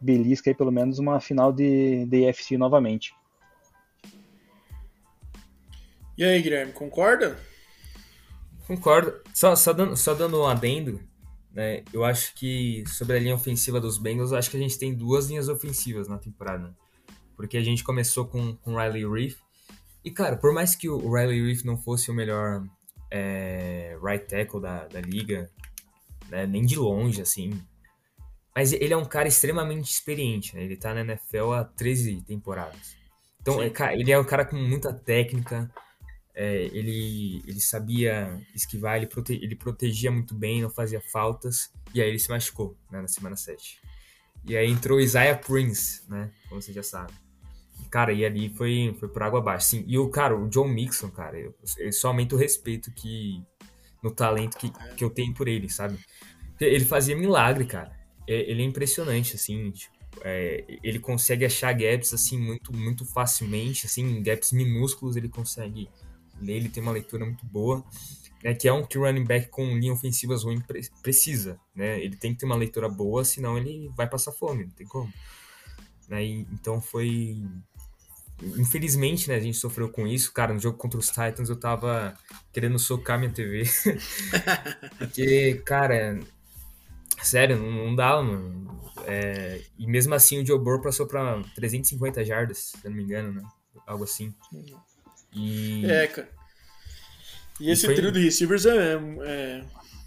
belisca 0.00 0.50
aí 0.50 0.54
pelo 0.54 0.72
menos 0.72 0.98
uma 0.98 1.20
final 1.20 1.52
de, 1.52 2.04
de 2.06 2.28
AFC 2.28 2.58
novamente. 2.58 3.14
E 6.18 6.24
aí, 6.24 6.42
Guilherme, 6.42 6.72
concorda? 6.72 7.38
Concordo. 8.66 9.20
Só, 9.32 9.54
só, 9.54 9.72
dando, 9.72 9.96
só 9.96 10.14
dando 10.14 10.42
um 10.42 10.48
adendo, 10.48 11.00
né? 11.52 11.84
Eu 11.92 12.04
acho 12.04 12.34
que 12.34 12.82
sobre 12.88 13.16
a 13.16 13.20
linha 13.20 13.36
ofensiva 13.36 13.80
dos 13.80 13.98
Bengals, 13.98 14.32
eu 14.32 14.38
acho 14.38 14.50
que 14.50 14.56
a 14.56 14.60
gente 14.60 14.76
tem 14.76 14.92
duas 14.92 15.28
linhas 15.28 15.48
ofensivas 15.48 16.08
na 16.08 16.18
temporada. 16.18 16.76
Porque 17.36 17.56
a 17.56 17.62
gente 17.62 17.84
começou 17.84 18.26
com, 18.26 18.56
com 18.56 18.74
Riley 18.76 19.08
Reef. 19.08 19.38
E, 20.04 20.10
cara, 20.10 20.36
por 20.36 20.52
mais 20.52 20.74
que 20.74 20.88
o 20.88 21.12
Riley 21.12 21.46
Reef 21.46 21.64
não 21.64 21.76
fosse 21.76 22.10
o 22.10 22.14
melhor 22.14 22.64
é, 23.10 23.98
right 24.02 24.26
tackle 24.26 24.60
da, 24.60 24.86
da 24.86 25.00
liga, 25.00 25.50
né? 26.28 26.46
nem 26.46 26.64
de 26.64 26.76
longe, 26.76 27.20
assim. 27.20 27.60
Mas 28.54 28.72
ele 28.72 28.92
é 28.92 28.96
um 28.96 29.04
cara 29.04 29.28
extremamente 29.28 29.90
experiente, 29.90 30.54
né? 30.56 30.64
Ele 30.64 30.76
tá 30.76 30.92
na 30.94 31.00
NFL 31.00 31.52
há 31.52 31.64
13 31.64 32.22
temporadas. 32.22 32.96
Então, 33.40 33.62
é, 33.62 33.70
ele 33.94 34.10
é 34.10 34.18
um 34.18 34.24
cara 34.24 34.44
com 34.44 34.56
muita 34.56 34.92
técnica, 34.92 35.70
é, 36.34 36.64
ele, 36.72 37.42
ele 37.46 37.60
sabia 37.60 38.38
esquivar, 38.54 38.96
ele, 38.96 39.06
prote, 39.06 39.32
ele 39.32 39.56
protegia 39.56 40.10
muito 40.10 40.34
bem, 40.34 40.62
não 40.62 40.70
fazia 40.70 41.00
faltas, 41.00 41.72
e 41.94 42.00
aí 42.00 42.08
ele 42.08 42.18
se 42.18 42.28
machucou 42.28 42.76
né, 42.90 43.00
na 43.00 43.08
semana 43.08 43.36
7. 43.36 43.80
E 44.44 44.56
aí 44.56 44.70
entrou 44.70 45.00
Isaiah 45.00 45.36
Prince, 45.36 46.02
né? 46.08 46.30
Como 46.48 46.60
você 46.60 46.72
já 46.72 46.82
sabe. 46.82 47.12
Cara, 47.90 48.12
e 48.12 48.24
ali 48.24 48.48
foi, 48.50 48.94
foi 48.98 49.08
por 49.08 49.22
água 49.22 49.40
abaixo. 49.40 49.66
Sim, 49.66 49.84
e 49.86 49.98
o 49.98 50.08
cara, 50.08 50.36
o 50.36 50.48
John 50.48 50.68
Mixon, 50.68 51.10
cara, 51.10 51.38
eu, 51.38 51.54
eu 51.78 51.92
só 51.92 52.08
aumento 52.08 52.34
o 52.34 52.38
respeito 52.38 52.92
que, 52.92 53.42
no 54.02 54.10
talento 54.10 54.56
que, 54.56 54.70
que 54.96 55.04
eu 55.04 55.10
tenho 55.10 55.32
por 55.34 55.48
ele, 55.48 55.68
sabe? 55.68 55.98
Ele 56.60 56.84
fazia 56.84 57.16
milagre, 57.16 57.64
cara. 57.64 57.90
É, 58.28 58.50
ele 58.50 58.62
é 58.62 58.64
impressionante, 58.64 59.36
assim, 59.36 59.70
tipo, 59.70 59.94
é, 60.22 60.64
ele 60.82 60.98
consegue 60.98 61.44
achar 61.44 61.72
gaps, 61.72 62.12
assim, 62.12 62.38
muito, 62.38 62.72
muito 62.76 63.04
facilmente, 63.04 63.86
assim, 63.86 64.22
gaps 64.22 64.52
minúsculos 64.52 65.16
ele 65.16 65.28
consegue 65.28 65.88
ele 66.42 66.68
tem 66.68 66.82
uma 66.82 66.92
leitura 66.92 67.24
muito 67.24 67.44
boa, 67.46 67.84
né, 68.42 68.54
que 68.54 68.66
é 68.66 68.72
um 68.72 68.84
que 68.84 68.96
o 68.96 69.02
running 69.02 69.24
back 69.24 69.48
com 69.48 69.76
linha 69.78 69.92
ofensivas 69.92 70.44
ruim 70.44 70.62
precisa, 71.02 71.60
né? 71.74 72.02
Ele 72.02 72.16
tem 72.16 72.32
que 72.32 72.40
ter 72.40 72.46
uma 72.46 72.56
leitura 72.56 72.88
boa, 72.88 73.24
senão 73.24 73.58
ele 73.58 73.90
vai 73.94 74.08
passar 74.08 74.32
fome, 74.32 74.64
não 74.64 74.70
tem 74.70 74.86
como. 74.86 75.12
Né, 76.08 76.24
e, 76.24 76.46
então 76.52 76.80
foi 76.80 77.42
infelizmente, 78.56 79.28
né, 79.28 79.36
a 79.36 79.40
gente 79.40 79.56
sofreu 79.56 79.88
com 79.88 80.06
isso. 80.06 80.32
Cara, 80.32 80.52
no 80.52 80.60
jogo 80.60 80.78
contra 80.78 80.98
os 80.98 81.08
Titans 81.08 81.48
eu 81.48 81.56
tava 81.56 82.14
querendo 82.52 82.78
socar 82.78 83.18
minha 83.18 83.30
TV. 83.30 83.64
Porque, 84.98 85.62
cara, 85.64 86.18
sério, 87.22 87.56
não, 87.56 87.70
não 87.70 87.94
dá, 87.94 88.20
mano. 88.22 88.80
É, 89.06 89.60
e 89.78 89.86
mesmo 89.86 90.14
assim 90.14 90.42
o 90.42 90.46
Joe 90.46 90.58
Burrow 90.58 90.82
passou 90.82 91.06
pra 91.06 91.42
350 91.54 92.24
jardas, 92.24 92.58
se 92.58 92.76
eu 92.84 92.90
não 92.90 92.96
me 92.96 93.02
engano, 93.02 93.32
né? 93.32 93.42
Algo 93.86 94.04
assim. 94.04 94.34
E... 95.32 95.84
É, 95.86 96.06
cara. 96.06 96.28
E 97.58 97.70
esse 97.70 97.86
foi... 97.86 97.94
trio 97.94 98.10
de 98.10 98.22
receivers 98.22 98.64
é, 98.64 98.98
é 99.22 99.64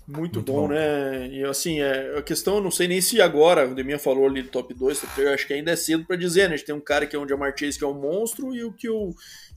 muito, 0.08 0.36
muito 0.36 0.42
bom, 0.42 0.62
bom, 0.64 0.68
né? 0.70 1.28
E 1.30 1.44
assim, 1.44 1.82
é, 1.82 2.18
a 2.18 2.22
questão, 2.22 2.56
eu 2.56 2.62
não 2.62 2.72
sei 2.72 2.88
nem 2.88 3.00
se 3.00 3.22
agora, 3.22 3.68
o 3.68 3.74
Deminha 3.74 3.98
falou 3.98 4.26
ali 4.26 4.42
do 4.42 4.50
top 4.50 4.74
2, 4.74 5.04
eu 5.18 5.34
acho 5.34 5.48
que 5.48 5.54
ainda 5.54 5.72
é 5.72 5.76
cedo 5.76 6.06
para 6.06 6.16
dizer, 6.16 6.50
né? 6.50 6.56
A 6.56 6.58
gente 6.58 6.66
tem 6.66 6.76
um 6.76 6.82
cara 6.82 7.06
que 7.06 7.16
é 7.16 7.20
um 7.20 7.28
Jamar 7.28 7.54
Chase 7.58 7.78
que 7.78 7.84
é 7.84 7.88
um 7.88 7.94
monstro 8.00 8.54
e 8.54 8.64
o 8.64 8.74
que 8.74 8.90
o, 8.90 9.14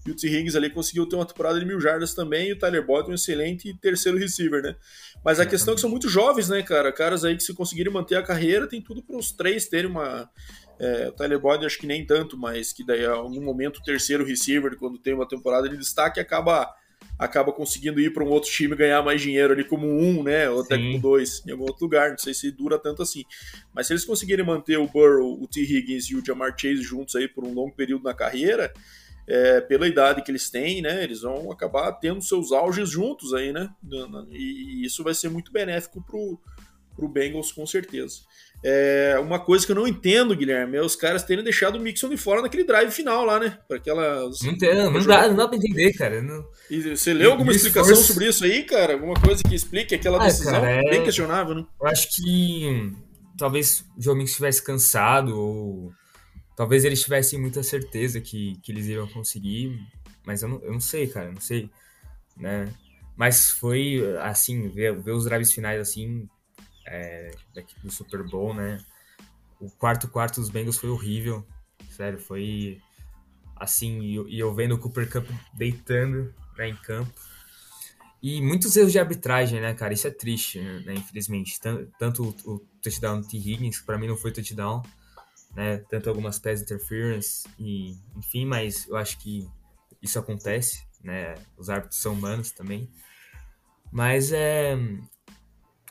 e 0.07 0.11
o 0.11 0.15
T. 0.15 0.29
Higgins 0.29 0.55
ali 0.55 0.71
conseguiu 0.71 1.07
ter 1.09 1.17
uma 1.17 1.27
temporada 1.27 1.59
de 1.59 1.67
mil 1.67 1.81
jardas 1.81 2.15
também, 2.15 2.49
e 2.49 2.53
o 2.53 2.59
Tyler 2.59 2.85
Boyd 2.85 3.11
um 3.11 3.15
excelente 3.15 3.75
terceiro 3.81 4.17
receiver, 4.17 4.63
né? 4.63 4.77
Mas 5.25 5.41
a 5.41 5.47
questão 5.47 5.73
é 5.73 5.75
que 5.75 5.81
são 5.81 5.91
muito 5.91 6.09
jovens, 6.09 6.49
né, 6.49 6.63
cara? 6.63 6.93
Caras 6.93 7.25
aí 7.25 7.37
que 7.37 7.43
se 7.43 7.53
conseguirem 7.53 7.93
manter 7.93 8.17
a 8.17 8.23
carreira, 8.23 8.69
tem 8.69 8.81
tudo 8.81 9.03
para 9.03 9.17
os 9.17 9.33
três 9.33 9.67
terem 9.67 9.91
uma 9.91 10.31
é, 10.79 11.09
o 11.09 11.13
Tyler 11.13 11.39
Boyd 11.39 11.65
acho 11.65 11.79
que 11.79 11.87
nem 11.87 12.05
tanto, 12.05 12.37
mas 12.37 12.73
que 12.73 12.85
daí 12.85 13.05
a 13.05 13.13
algum 13.13 13.43
momento 13.43 13.79
o 13.79 13.83
terceiro 13.83 14.25
receiver, 14.25 14.77
quando 14.77 14.99
tem 14.99 15.15
uma 15.15 15.27
temporada 15.27 15.69
de 15.69 15.77
destaque, 15.77 16.21
acaba 16.21 16.73
acaba 17.19 17.53
conseguindo 17.53 18.01
ir 18.01 18.13
para 18.13 18.23
um 18.25 18.29
outro 18.29 18.51
time 18.51 18.77
ganhar 18.77 19.03
mais 19.03 19.21
dinheiro 19.21 19.53
ali 19.53 19.65
como 19.65 19.87
um, 19.87 20.23
né, 20.23 20.49
ou 20.51 20.61
até 20.61 20.77
como 20.77 21.01
dois, 21.01 21.43
em 21.47 21.51
algum 21.51 21.65
outro 21.65 21.85
lugar, 21.85 22.11
não 22.11 22.19
sei 22.19 22.35
se 22.35 22.51
dura 22.51 22.79
tanto 22.79 23.03
assim. 23.03 23.25
Mas 23.75 23.87
se 23.87 23.93
eles 23.93 24.05
conseguirem 24.05 24.45
manter 24.45 24.79
o 24.79 24.87
Burrow, 24.87 25.41
o 25.43 25.47
T. 25.47 25.63
Higgins 25.63 26.11
e 26.11 26.17
o 26.17 26.25
Jamar 26.25 26.55
Chase 26.57 26.83
juntos 26.83 27.17
aí 27.17 27.27
por 27.27 27.45
um 27.45 27.55
longo 27.55 27.75
período 27.75 28.05
na 28.05 28.13
carreira, 28.13 28.73
é, 29.27 29.61
pela 29.61 29.89
idade 29.89 30.23
que 30.23 30.31
eles 30.31 30.51
têm, 30.51 30.83
né, 30.83 31.03
eles 31.03 31.23
vão 31.23 31.51
acabar 31.51 31.91
tendo 31.93 32.23
seus 32.23 32.53
auges 32.53 32.91
juntos 32.91 33.33
aí, 33.33 33.53
né, 33.53 33.69
e 34.31 34.85
isso 34.85 35.03
vai 35.03 35.15
ser 35.15 35.31
muito 35.31 35.51
benéfico 35.51 36.03
pro, 36.03 36.39
pro 36.95 37.09
Bengals 37.09 37.51
com 37.51 37.67
certeza. 37.67 38.21
É, 38.65 39.17
uma 39.21 39.39
coisa 39.39 39.65
que 39.65 39.73
eu 39.73 39.77
não 39.77 39.87
entendo, 39.87 40.35
Guilherme, 40.35 40.77
é 40.77 40.83
os 40.83 40.97
caras 40.97 41.23
terem 41.23 41.45
deixado 41.45 41.77
o 41.77 41.81
Mixon 41.81 42.09
de 42.09 42.17
fora 42.17 42.43
naquele 42.43 42.65
drive 42.65 42.91
final 42.91 43.25
lá, 43.25 43.39
né? 43.39 43.59
Para 43.69 43.77
aquelas. 43.77 44.41
Não, 44.41 44.51
entendo, 44.51 44.91
não, 44.91 45.05
dá, 45.05 45.29
não 45.29 45.37
dá 45.37 45.49
pra 45.49 45.57
entender, 45.57 45.93
cara. 45.93 46.23
Não... 46.23 46.45
E 46.71 46.97
você 46.97 47.13
leu 47.13 47.33
alguma 47.33 47.53
explicação 47.53 47.97
sobre 47.97 48.29
isso 48.29 48.45
aí, 48.45 48.65
cara? 48.65 48.95
Alguma 48.95 49.15
coisa 49.15 49.43
que 49.43 49.55
explique 49.55 49.95
aquela 49.95 50.21
ah, 50.21 50.27
decisão? 50.27 50.53
Cara, 50.53 50.71
é... 50.71 50.91
Bem 50.91 51.05
questionável, 51.05 51.55
né? 51.55 51.65
Eu 51.81 51.87
acho 51.87 52.09
que 52.17 52.93
talvez 53.37 53.85
o 53.97 54.03
Joe 54.03 54.17
Mixon 54.17 54.31
estivesse 54.31 54.63
cansado, 54.63 55.39
ou 55.39 55.93
talvez 56.57 56.85
eles 56.85 57.03
tivessem 57.03 57.39
muita 57.39 57.63
certeza 57.63 58.21
que, 58.21 58.59
que 58.63 58.73
eles 58.73 58.87
iriam 58.87 59.07
conseguir, 59.07 59.79
mas 60.27 60.43
eu 60.43 60.49
não, 60.49 60.61
eu 60.63 60.73
não 60.73 60.81
sei, 60.81 61.07
cara, 61.07 61.31
não 61.31 61.41
sei, 61.41 61.71
né? 62.37 62.67
Mas 63.17 63.51
foi, 63.51 64.03
assim, 64.21 64.69
ver, 64.69 64.99
ver 65.01 65.13
os 65.13 65.25
drives 65.25 65.53
finais, 65.53 65.81
assim, 65.81 66.29
é, 66.87 67.31
do 67.83 67.91
Super 67.91 68.23
Bowl, 68.23 68.55
né? 68.55 68.79
O 69.61 69.71
quarto 69.71 70.09
quarto 70.09 70.41
dos 70.41 70.51
Bengals 70.51 70.79
foi 70.79 70.91
horrível, 70.91 71.47
sério, 71.91 72.19
foi 72.19 72.81
assim, 73.57 74.01
e 74.29 74.39
eu 74.39 74.55
vendo 74.55 74.75
o 74.75 74.79
Cooper 74.79 75.11
Cup 75.11 75.27
deitando 75.55 76.35
né, 76.57 76.69
em 76.69 76.77
campo. 76.77 77.13
E 78.23 78.41
muitos 78.43 78.77
erros 78.77 78.93
de 78.93 78.99
arbitragem, 78.99 79.61
né, 79.61 79.75
cara? 79.75 79.95
Isso 79.95 80.07
é 80.07 80.11
triste, 80.11 80.61
né, 80.61 80.95
infelizmente. 80.95 81.59
Tanto 81.99 82.37
o, 82.45 82.55
o 82.55 82.59
touchdown 82.83 83.21
do 83.21 83.29
T. 83.29 83.37
Higgins, 83.37 83.79
que 83.81 83.87
pra 83.87 83.99
mim 83.99 84.09
não 84.09 84.17
foi 84.17 84.33
touchdown, 84.33 84.83
né? 85.55 85.79
Tanto 85.89 86.09
algumas 86.09 86.39
pass 86.39 86.61
interference, 86.61 87.47
e, 87.59 87.97
enfim, 88.17 88.45
mas 88.45 88.87
eu 88.89 88.97
acho 88.97 89.19
que 89.19 89.49
isso 90.03 90.19
acontece, 90.19 90.83
né? 91.03 91.35
Os 91.57 91.71
árbitros 91.71 92.01
são 92.01 92.15
humanos 92.15 92.51
também. 92.51 92.91
Mas 93.93 94.33
é, 94.33 94.77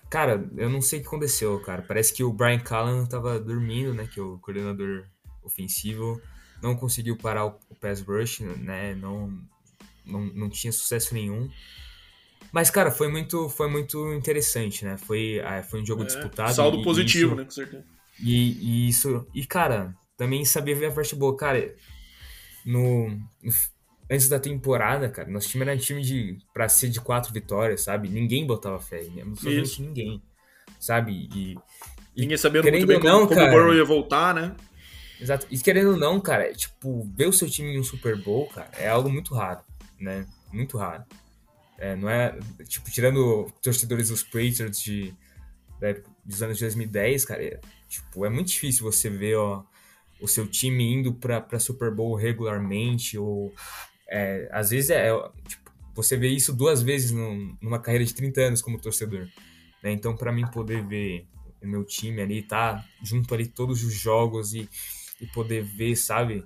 Cara, 0.10 0.48
eu 0.56 0.70
não 0.70 0.82
sei 0.82 1.00
o 1.00 1.02
que 1.02 1.08
aconteceu, 1.08 1.60
cara. 1.62 1.82
Parece 1.82 2.14
que 2.14 2.24
o 2.24 2.32
Brian 2.32 2.60
Callan 2.60 3.06
tava 3.06 3.40
dormindo, 3.40 3.94
né? 3.94 4.08
Que 4.12 4.20
é 4.20 4.24
o 4.24 4.38
coordenador 4.38 5.06
ofensivo. 5.44 6.22
Não 6.62 6.76
conseguiu 6.76 7.18
parar 7.18 7.46
o, 7.46 7.60
o 7.70 7.76
pass 7.76 8.02
rush, 8.02 8.40
né? 8.42 8.96
Não, 8.96 9.38
não, 10.06 10.22
não 10.22 10.50
tinha 10.50 10.72
sucesso 10.72 11.14
nenhum. 11.14 11.50
Mas, 12.52 12.70
cara, 12.70 12.92
foi 12.92 13.10
muito, 13.10 13.50
foi 13.50 13.70
muito 13.70 14.14
interessante, 14.14 14.86
né? 14.86 14.98
Foi, 14.98 15.42
ah, 15.42 15.62
foi 15.64 15.82
um 15.82 15.86
jogo 15.86 16.04
é, 16.04 16.06
disputado. 16.06 16.54
Saldo 16.54 16.80
e, 16.80 16.84
positivo, 16.84 17.34
isso, 17.34 17.36
né? 17.36 17.44
Com 17.44 17.52
certeza. 17.52 17.86
E, 18.20 18.86
e, 18.86 18.90
isso. 18.90 19.28
E, 19.34 19.46
parte 19.46 19.94
também 20.16 20.46
sabia 20.46 20.76
ver 20.76 20.86
a 20.88 20.92
parte 20.92 21.16
boa. 21.16 21.36
Cara, 21.36 21.76
no, 22.66 23.10
no 23.10 23.52
antes 24.10 24.30
da 24.30 24.40
temporada, 24.40 25.10
cara, 25.10 25.30
nosso 25.30 25.50
time 25.50 25.64
era 25.64 25.74
um 25.74 25.78
time 25.78 26.02
de 26.02 26.38
pra 26.54 26.70
ser 26.70 26.90
de 26.90 27.02
quatro 27.02 27.34
vitórias, 27.34 27.82
sabe? 27.82 28.08
Ninguém 28.08 28.46
botava 28.46 28.80
fé, 28.80 29.02
absolutamente 29.22 29.82
ninguém, 29.82 30.22
sabe? 30.80 31.30
E, 31.34 31.58
ninguém 32.16 32.38
sabendo 32.38 32.70
muito 32.70 32.88
bem 32.88 33.00
não, 33.00 33.28
como, 33.28 33.28
como 33.28 33.42
o 33.42 33.52
Burrow 33.52 33.74
ia 33.74 33.86
voltar, 33.86 34.34
né? 34.34 34.56
Exato. 35.20 35.48
E 35.50 35.58
querendo 35.58 35.92
ou 35.92 35.98
não, 35.98 36.20
cara, 36.20 36.54
tipo, 36.54 37.10
ver 37.16 37.28
o 37.28 37.34
seu 37.34 37.50
time 37.50 37.74
em 37.74 37.80
um 37.80 37.84
Super 37.84 38.18
Bowl, 38.22 38.48
cara, 38.48 38.70
é 38.78 38.88
algo 38.88 39.10
muito 39.10 39.34
raro, 39.34 39.62
né? 40.00 40.26
Muito 40.52 40.78
raro. 40.78 41.04
É, 41.78 41.96
não 41.96 42.10
é, 42.10 42.38
tipo, 42.68 42.90
tirando 42.90 43.52
torcedores 43.62 44.10
dos 44.10 44.24
Patriots 44.24 44.82
de, 44.82 45.14
dos 46.24 46.42
anos 46.42 46.60
2010, 46.60 47.26
cara, 47.26 47.44
é, 47.44 47.60
tipo, 47.90 48.26
é 48.26 48.30
muito 48.30 48.48
difícil 48.48 48.84
você 48.84 49.10
ver 49.10 49.36
ó, 49.36 49.64
o 50.22 50.28
seu 50.28 50.48
time 50.48 50.94
indo 50.94 51.14
para 51.14 51.60
Super 51.60 51.92
Bowl 51.94 52.16
regularmente, 52.16 53.18
ou 53.18 53.54
é, 54.08 54.48
às 54.52 54.70
vezes 54.70 54.90
é, 54.90 55.10
tipo, 55.48 55.72
você 55.94 56.18
vê 56.18 56.28
isso 56.30 56.54
duas 56.54 56.82
vezes 56.82 57.12
num, 57.12 57.58
numa 57.62 57.80
carreira 57.80 58.06
de 58.06 58.14
30 58.14 58.42
anos 58.42 58.62
como 58.62 58.80
torcedor. 58.80 59.28
Né? 59.82 59.92
Então, 59.92 60.16
para 60.16 60.32
mim 60.32 60.46
poder 60.48 60.86
ver 60.86 61.28
o 61.62 61.68
meu 61.68 61.84
time 61.84 62.22
ali, 62.22 62.44
tá 62.44 62.86
junto 63.02 63.34
ali 63.34 63.48
todos 63.48 63.84
os 63.84 63.94
jogos 63.94 64.54
e, 64.54 64.70
e 65.22 65.26
poder 65.28 65.64
ver, 65.64 65.96
sabe, 65.96 66.46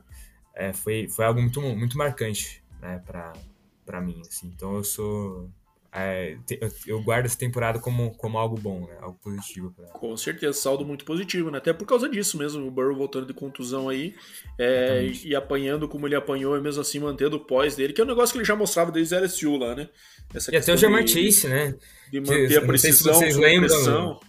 é, 0.55 0.71
foi, 0.71 1.07
foi 1.09 1.25
algo 1.25 1.41
muito, 1.41 1.61
muito 1.61 1.97
marcante 1.97 2.63
né, 2.81 3.01
para 3.05 4.01
mim. 4.01 4.21
Assim. 4.27 4.47
Então, 4.47 4.75
eu 4.75 4.83
sou 4.83 5.49
é, 5.91 6.37
eu 6.85 7.01
guardo 7.01 7.25
essa 7.25 7.37
temporada 7.37 7.79
como, 7.79 8.15
como 8.15 8.37
algo 8.37 8.55
bom, 8.55 8.85
né? 8.87 8.95
Algo 9.01 9.17
positivo. 9.19 9.73
Pra... 9.75 9.85
Com 9.87 10.15
certeza, 10.15 10.53
saldo 10.53 10.85
muito 10.85 11.03
positivo, 11.03 11.49
né? 11.49 11.57
Até 11.57 11.73
por 11.73 11.87
causa 11.87 12.07
disso 12.07 12.37
mesmo, 12.37 12.65
o 12.67 12.69
Burrow 12.69 12.95
voltando 12.95 13.25
de 13.25 13.33
contusão 13.33 13.89
aí 13.89 14.13
é, 14.57 15.03
e, 15.03 15.29
e, 15.29 15.35
apanhando 15.35 15.87
como 15.87 16.07
ele 16.07 16.15
apanhou 16.15 16.55
e 16.55 16.61
mesmo 16.61 16.81
assim 16.81 16.99
mantendo 16.99 17.37
o 17.37 17.39
pós 17.39 17.75
dele, 17.75 17.91
que 17.91 18.01
é 18.01 18.03
um 18.03 18.07
negócio 18.07 18.33
que 18.33 18.37
ele 18.37 18.45
já 18.45 18.55
mostrava 18.55 18.91
desde 18.91 19.15
a 19.15 19.19
LSU 19.19 19.57
lá, 19.57 19.75
né? 19.75 19.89
Essa 20.31 20.53
e 20.53 20.57
até 20.57 20.73
o 20.73 20.77
Jamar 20.77 21.07
Chase, 21.07 21.47
né? 21.47 21.75
De 22.11 22.19
manter 22.19 22.47
que, 22.49 22.57
a 22.57 22.61
precisão, 22.61 23.13
se 23.13 23.19
vocês 23.19 23.35
lembram, 23.35 24.19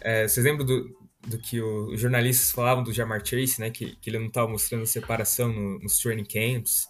é, 0.00 0.28
vocês 0.28 0.46
lembram 0.46 0.64
do, 0.64 0.96
do 1.26 1.38
que 1.38 1.60
os 1.60 2.00
jornalistas 2.00 2.52
falavam 2.52 2.84
do 2.84 2.92
Jamar 2.92 3.26
Chase, 3.26 3.60
né? 3.60 3.68
Que, 3.70 3.96
que 3.96 4.08
ele 4.08 4.20
não 4.20 4.26
estava 4.26 4.46
mostrando 4.46 4.86
separação 4.86 5.52
no, 5.52 5.80
nos 5.80 5.98
training 5.98 6.24
camps, 6.24 6.86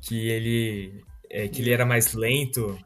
que 0.00 0.28
ele 0.28 1.02
é, 1.32 1.48
que 1.48 1.62
ele 1.62 1.70
era 1.70 1.86
mais 1.86 2.12
lento, 2.12 2.78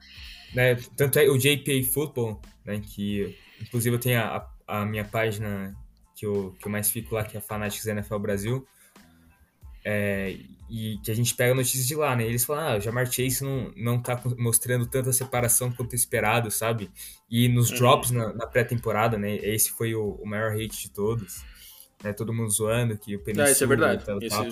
né? 0.55 0.77
Tanto 0.97 1.19
é 1.19 1.29
o 1.29 1.37
JPA 1.37 1.83
Football, 1.93 2.41
né? 2.65 2.81
Que 2.81 3.37
inclusive 3.61 3.97
eu 3.97 4.01
tenho 4.01 4.21
a, 4.21 4.49
a 4.67 4.87
minha 4.87 5.05
página 5.05 5.77
que 6.15 6.25
eu, 6.25 6.55
que 6.59 6.67
eu 6.67 6.73
mais 6.73 6.91
fico 6.91 7.15
lá, 7.15 7.25
que 7.25 7.37
é 7.37 7.41
a 7.41 7.43
Fanatics 7.43 7.87
NFL 7.87 8.19
Brasil, 8.19 8.67
é, 9.85 10.37
e 10.69 10.99
que 10.99 11.11
a 11.11 11.15
gente 11.15 11.35
pega 11.35 11.55
notícias 11.55 11.87
de 11.87 11.95
lá, 11.95 12.17
né? 12.17 12.25
Eles 12.25 12.45
falam, 12.45 12.69
ah, 12.69 12.77
o 12.77 12.81
Jamar 12.81 13.07
Chase 13.07 13.45
não, 13.45 13.73
não 13.77 14.03
tá 14.03 14.21
mostrando 14.39 14.87
tanta 14.87 15.13
separação 15.13 15.71
quanto 15.71 15.95
esperado, 15.95 16.51
sabe? 16.51 16.91
E 17.31 17.49
nos 17.49 17.71
uhum. 17.71 17.77
drops 17.77 18.11
na, 18.11 18.33
na 18.33 18.47
pré-temporada, 18.47 19.19
né? 19.19 19.37
Esse 19.37 19.71
foi 19.71 19.95
o, 19.95 20.15
o, 20.15 20.27
maior 20.27 20.53
hate 20.53 20.83
de 20.83 20.91
todos. 20.91 21.45
Né? 22.03 22.13
Todo 22.13 22.33
mundo 22.33 22.51
zoando 22.51 22.97
que 22.97 23.17
o 23.17 23.21
Península... 23.21 23.49
Ah, 23.49 23.53
isso 23.53 23.65
é 23.65 23.67
verdade. 23.67 24.05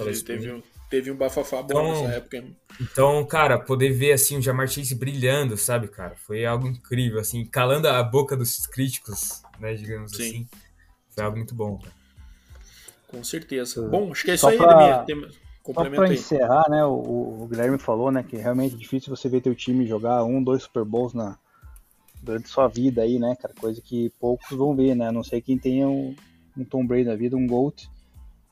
Esse, 0.09 0.25
teve, 0.25 0.53
um, 0.53 0.63
teve 0.91 1.11
um 1.11 1.17
bafafá 1.17 1.63
bom 1.63 1.69
então, 1.69 2.03
nessa 2.03 2.17
época. 2.17 2.45
Então, 2.81 3.25
cara, 3.25 3.59
poder 3.59 3.93
ver 3.93 4.13
assim 4.13 4.39
o 4.39 4.43
Jamar 4.43 4.69
Chase 4.69 4.95
brilhando, 4.95 5.57
sabe, 5.57 5.89
cara, 5.89 6.15
foi 6.17 6.45
algo 6.45 6.67
incrível, 6.67 7.21
assim, 7.21 7.45
calando 7.45 7.89
a 7.89 8.03
boca 8.03 8.37
dos 8.37 8.67
críticos, 8.67 9.43
né, 9.59 9.75
digamos 9.75 10.13
Sim. 10.13 10.23
assim. 10.23 10.49
Foi 11.11 11.25
algo 11.25 11.37
muito 11.37 11.55
bom, 11.55 11.79
cara. 11.79 11.95
Com 13.09 13.23
certeza. 13.23 13.87
Bom, 13.89 14.11
acho 14.11 14.25
que 14.25 14.33
é 14.33 14.35
isso 14.35 14.49
aí, 14.49 14.57
pra... 14.57 15.03
Demir. 15.03 15.31
Só 15.65 15.73
para 15.73 16.13
encerrar, 16.13 16.69
né, 16.69 16.85
o, 16.85 17.43
o, 17.43 17.49
Guilherme 17.49 17.79
falou, 17.79 18.13
né, 18.13 18.23
que 18.23 18.37
realmente 18.37 18.75
é 18.75 18.79
difícil 18.79 19.15
você 19.15 19.31
ver 19.31 19.41
teu 19.41 19.55
time 19.55 19.87
jogar 19.87 20.23
um, 20.23 20.43
dois 20.43 20.65
Super 20.65 20.85
Bowls 20.85 21.15
na, 21.15 21.39
durante 22.23 22.51
sua 22.51 22.69
vida 22.69 23.01
aí, 23.01 23.19
né, 23.19 23.35
cara, 23.41 23.55
coisa 23.59 23.81
que 23.81 24.13
poucos 24.21 24.51
vão 24.51 24.77
ver, 24.77 24.95
né, 24.95 25.09
a 25.09 25.13
não 25.13 25.25
sei 25.25 25.41
quem 25.41 25.57
tenha 25.57 25.89
um, 25.89 26.15
um 26.57 26.65
Tom 26.65 26.87
Brady 26.87 27.05
na 27.05 27.15
vida, 27.15 27.37
um 27.37 27.47
GOAT, 27.47 27.89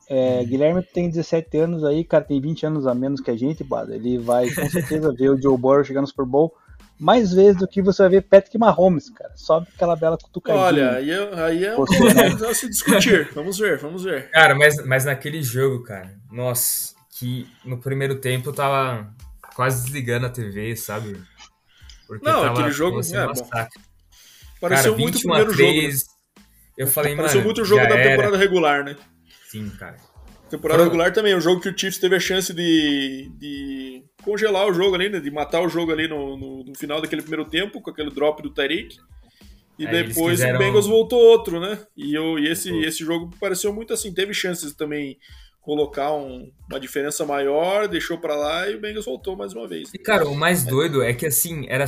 é, 0.09 0.41
hum. 0.41 0.45
Guilherme 0.45 0.83
tem 0.83 1.09
17 1.09 1.57
anos 1.57 1.83
aí, 1.83 2.03
cara, 2.03 2.23
tem 2.23 2.39
20 2.39 2.65
anos 2.65 2.87
a 2.87 2.93
menos 2.93 3.21
que 3.21 3.31
a 3.31 3.37
gente, 3.37 3.63
Bada. 3.63 3.95
Ele 3.95 4.17
vai 4.17 4.49
com 4.49 4.69
certeza 4.69 5.13
ver 5.13 5.29
o 5.29 5.41
Joe 5.41 5.57
Burrow 5.57 5.83
chegar 5.83 6.01
no 6.01 6.07
Super 6.07 6.25
Bowl 6.25 6.53
mais 6.99 7.33
vezes 7.33 7.57
do 7.57 7.67
que 7.67 7.81
você 7.81 8.03
vai 8.03 8.11
ver 8.11 8.21
Patrick 8.21 8.57
Mahomes, 8.57 9.09
cara. 9.09 9.31
Sobe 9.35 9.67
aquela 9.73 9.95
bela 9.95 10.17
cutucadinha. 10.17 10.63
Olha, 10.63 10.91
aí 10.91 11.09
é, 11.09 11.43
aí 11.43 11.65
é 11.65 11.77
um 11.77 11.83
a 12.49 12.53
se 12.53 12.69
discutir. 12.69 13.29
Vamos 13.33 13.57
ver, 13.57 13.77
vamos 13.79 14.03
ver. 14.03 14.29
Cara, 14.29 14.55
mas, 14.55 14.75
mas 14.85 15.05
naquele 15.05 15.41
jogo, 15.41 15.83
cara, 15.83 16.13
nossa, 16.31 16.93
que 17.17 17.47
no 17.65 17.77
primeiro 17.77 18.15
tempo 18.15 18.49
eu 18.49 18.53
tava 18.53 19.13
quase 19.55 19.83
desligando 19.83 20.27
a 20.27 20.29
TV, 20.29 20.75
sabe? 20.75 21.19
Porque 22.07 22.25
Não, 22.25 22.43
aquele 22.43 22.71
jogo 22.71 23.01
é 23.01 23.27
bom. 23.27 23.49
Pareceu 24.61 24.93
cara, 24.93 25.03
muito 25.03 25.17
o 25.17 25.21
primeiro 25.21 25.53
3, 25.53 25.93
jogo. 25.93 26.12
Eu 26.77 26.87
falei, 26.87 27.15
Pareceu 27.15 27.37
mano, 27.37 27.45
muito 27.45 27.61
o 27.61 27.65
jogo 27.65 27.87
da 27.87 28.01
temporada 28.01 28.37
regular, 28.37 28.83
né? 28.83 28.95
Sim, 29.47 29.69
cara. 29.69 29.97
Temporada 30.49 30.79
Foram... 30.79 30.91
regular 30.91 31.13
também, 31.13 31.35
um 31.35 31.41
jogo 31.41 31.61
que 31.61 31.69
o 31.69 31.77
Chiefs 31.77 31.99
teve 31.99 32.15
a 32.15 32.19
chance 32.19 32.53
de, 32.53 33.31
de 33.37 34.03
congelar 34.23 34.67
o 34.67 34.73
jogo 34.73 34.95
ali, 34.95 35.09
né? 35.09 35.19
De 35.19 35.31
matar 35.31 35.61
o 35.61 35.69
jogo 35.69 35.91
ali 35.91 36.07
no, 36.07 36.37
no, 36.37 36.63
no 36.63 36.75
final 36.75 37.01
daquele 37.01 37.21
primeiro 37.21 37.45
tempo, 37.45 37.81
com 37.81 37.89
aquele 37.89 38.11
drop 38.11 38.41
do 38.41 38.53
Tariq. 38.53 38.97
E 39.77 39.87
Aí 39.87 40.05
depois 40.05 40.39
quiseram... 40.39 40.55
o 40.55 40.59
Bengals 40.59 40.87
voltou 40.87 41.19
outro, 41.19 41.59
né? 41.59 41.79
E, 41.97 42.13
eu, 42.13 42.37
e 42.37 42.47
esse, 42.47 42.71
esse 42.79 43.03
jogo 43.03 43.31
pareceu 43.39 43.73
muito 43.73 43.93
assim, 43.93 44.13
teve 44.13 44.33
chances 44.33 44.73
também 44.73 45.17
colocar 45.59 46.13
um, 46.13 46.51
uma 46.69 46.79
diferença 46.79 47.25
maior, 47.25 47.87
deixou 47.87 48.17
para 48.17 48.35
lá 48.35 48.69
e 48.69 48.75
o 48.75 48.81
Bengals 48.81 49.05
voltou 49.05 49.35
mais 49.35 49.53
uma 49.53 49.67
vez. 49.67 49.91
E 49.93 49.97
cara, 49.97 50.27
o 50.27 50.35
mais 50.35 50.63
doido 50.63 51.01
é 51.01 51.13
que 51.13 51.25
assim, 51.25 51.65
era 51.67 51.85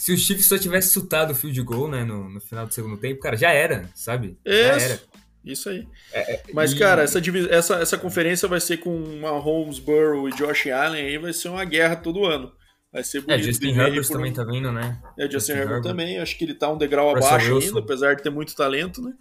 se 0.00 0.14
o 0.14 0.16
Chiefs 0.16 0.46
só 0.46 0.56
tivesse 0.56 0.94
chutado 0.94 1.34
o 1.34 1.36
field 1.36 1.60
goal, 1.60 1.86
né, 1.86 2.04
no, 2.04 2.26
no 2.30 2.40
final 2.40 2.66
do 2.66 2.72
segundo 2.72 2.96
tempo, 2.96 3.20
cara, 3.20 3.36
já 3.36 3.50
era, 3.50 3.90
sabe? 3.94 4.38
Isso. 4.46 4.56
Já 4.56 4.80
era. 4.80 5.00
Isso 5.44 5.68
aí. 5.68 5.86
É, 6.10 6.32
é, 6.32 6.42
Mas, 6.54 6.72
e... 6.72 6.78
cara, 6.78 7.02
essa, 7.02 7.20
essa, 7.50 7.74
essa 7.76 7.98
conferência 7.98 8.48
vai 8.48 8.60
ser 8.60 8.78
com 8.78 8.98
Mahomes, 9.20 9.78
Burrow 9.78 10.26
e 10.26 10.32
Josh 10.32 10.68
Allen 10.68 11.04
aí, 11.04 11.18
vai 11.18 11.34
ser 11.34 11.50
uma 11.50 11.66
guerra 11.66 11.96
todo 11.96 12.24
ano. 12.24 12.50
Vai 12.90 13.04
ser 13.04 13.18
é, 13.18 13.20
bonito. 13.20 13.40
É, 13.40 13.42
Justin 13.42 13.78
Herbert 13.78 14.06
por... 14.06 14.12
também 14.14 14.32
tá 14.32 14.42
vindo, 14.42 14.72
né? 14.72 14.98
É, 15.18 15.24
Justin, 15.24 15.32
Justin 15.32 15.52
Herbert, 15.52 15.76
Herbert, 15.76 15.82
também. 15.82 16.18
Acho 16.18 16.38
que 16.38 16.44
ele 16.44 16.54
tá 16.54 16.72
um 16.72 16.78
degrau 16.78 17.12
Russell 17.12 17.28
abaixo 17.28 17.54
Wilson. 17.54 17.68
ainda, 17.68 17.80
apesar 17.80 18.14
de 18.14 18.22
ter 18.22 18.30
muito 18.30 18.56
talento, 18.56 19.02
né? 19.02 19.12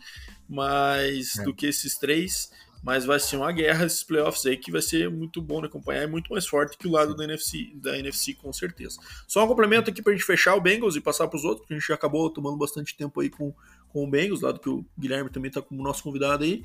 Mas 0.48 1.38
é. 1.40 1.44
do 1.44 1.54
que 1.54 1.66
esses 1.66 1.98
três. 1.98 2.52
Mas 2.82 3.06
vai 3.06 3.20
ser 3.20 3.38
uma 3.38 3.52
guerra 3.52 3.86
esses 3.86 4.04
playoffs 4.04 4.46
aí 4.46 4.56
que 4.56 4.72
vai 4.72 4.82
ser 4.82 5.10
muito 5.10 5.42
bom 5.42 5.60
de 5.60 5.68
acompanhar 5.68 6.04
e 6.04 6.08
muito 6.08 6.32
mais 6.32 6.48
forte 6.48 6.78
que 6.78 6.88
o 6.88 6.92
lado 6.92 7.16
da 7.16 7.24
NFC, 7.24 7.72
da 7.76 7.98
NFC, 7.98 8.34
com 8.34 8.52
certeza. 8.54 9.00
Só 9.28 9.44
um 9.44 9.48
complemento 9.48 9.90
aqui 9.90 10.02
pra 10.02 10.14
gente 10.14 10.24
fechar 10.24 10.56
o 10.56 10.62
Bengals 10.62 10.96
e 10.96 11.02
passar 11.02 11.28
pros 11.28 11.44
outros, 11.44 11.62
porque 11.62 11.74
a 11.74 11.78
gente 11.78 11.88
já 11.88 11.96
acabou 11.96 12.30
tomando 12.30 12.58
bastante 12.58 12.96
tempo 12.96 13.20
aí 13.20 13.30
com 13.30 13.54
com 13.90 14.04
o 14.04 14.10
Bengals, 14.10 14.42
lado 14.42 14.60
que 14.60 14.70
o 14.70 14.86
Guilherme 14.98 15.30
também 15.30 15.50
está 15.50 15.62
como 15.62 15.84
nosso 15.84 16.04
convidado 16.04 16.44
aí. 16.44 16.64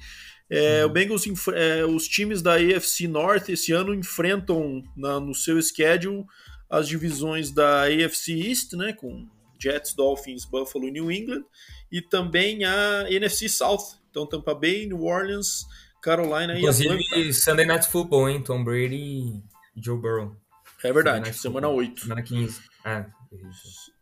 É, 0.48 0.84
uhum. 0.84 0.90
O 0.90 0.92
Bengals, 0.92 1.24
é, 1.54 1.84
os 1.84 2.06
times 2.06 2.42
da 2.42 2.54
AFC 2.54 3.08
North 3.08 3.48
esse 3.48 3.72
ano 3.72 3.94
enfrentam 3.94 4.84
na, 4.96 5.18
no 5.18 5.34
seu 5.34 5.60
schedule 5.60 6.24
as 6.68 6.86
divisões 6.88 7.50
da 7.50 7.84
AFC 7.84 8.32
East, 8.32 8.72
né, 8.74 8.92
com 8.92 9.26
Jets, 9.58 9.94
Dolphins, 9.94 10.44
Buffalo 10.44 10.88
e 10.88 10.90
New 10.90 11.10
England, 11.10 11.44
e 11.90 12.02
também 12.02 12.64
a 12.64 13.06
NFC 13.08 13.48
South, 13.48 13.96
então 14.10 14.26
Tampa 14.26 14.54
Bay, 14.54 14.86
New 14.86 15.04
Orleans, 15.04 15.64
Carolina 16.04 16.58
Inclusive, 16.58 16.94
e 16.94 17.06
Atlanta. 17.06 17.32
Sunday 17.32 17.66
Night 17.66 17.88
Football, 17.88 18.28
hein, 18.28 18.42
Tom 18.42 18.62
Brady 18.62 18.94
e 18.94 19.42
Joe 19.74 19.98
Burrow. 19.98 20.36
É 20.82 20.92
verdade, 20.92 21.32
semana 21.32 21.70
8. 21.70 22.02
Semana 22.02 22.22
15. 22.22 22.60
Ah, 22.84 23.06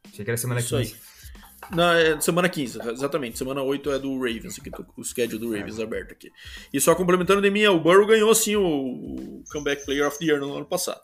achei 0.05 0.25
que 0.25 0.31
era 0.31 0.37
semana 0.37 0.59
Isso 0.59 0.77
15. 0.77 0.95
Aí. 0.95 1.13
Na 1.71 1.97
é, 1.97 2.21
semana 2.21 2.49
15, 2.49 2.81
exatamente. 2.91 3.39
Semana 3.39 3.63
8 3.63 3.93
é 3.93 3.99
do 4.01 4.17
Ravens, 4.17 4.59
aqui 4.59 4.69
tô 4.69 4.83
com 4.83 5.01
o 5.01 5.05
schedule 5.05 5.39
do 5.39 5.57
Ravens 5.57 5.79
é. 5.79 5.83
aberto 5.85 6.11
aqui. 6.11 6.33
E 6.73 6.81
só 6.81 6.93
complementando 6.97 7.41
de 7.41 7.51
mim, 7.51 7.65
o 7.67 7.79
Burrow 7.79 8.05
ganhou 8.05 8.35
sim 8.35 8.57
o 8.57 9.45
Comeback 9.53 9.85
Player 9.85 10.09
of 10.09 10.19
the 10.19 10.25
Year 10.25 10.41
no 10.41 10.57
ano 10.57 10.67
passado. 10.67 11.01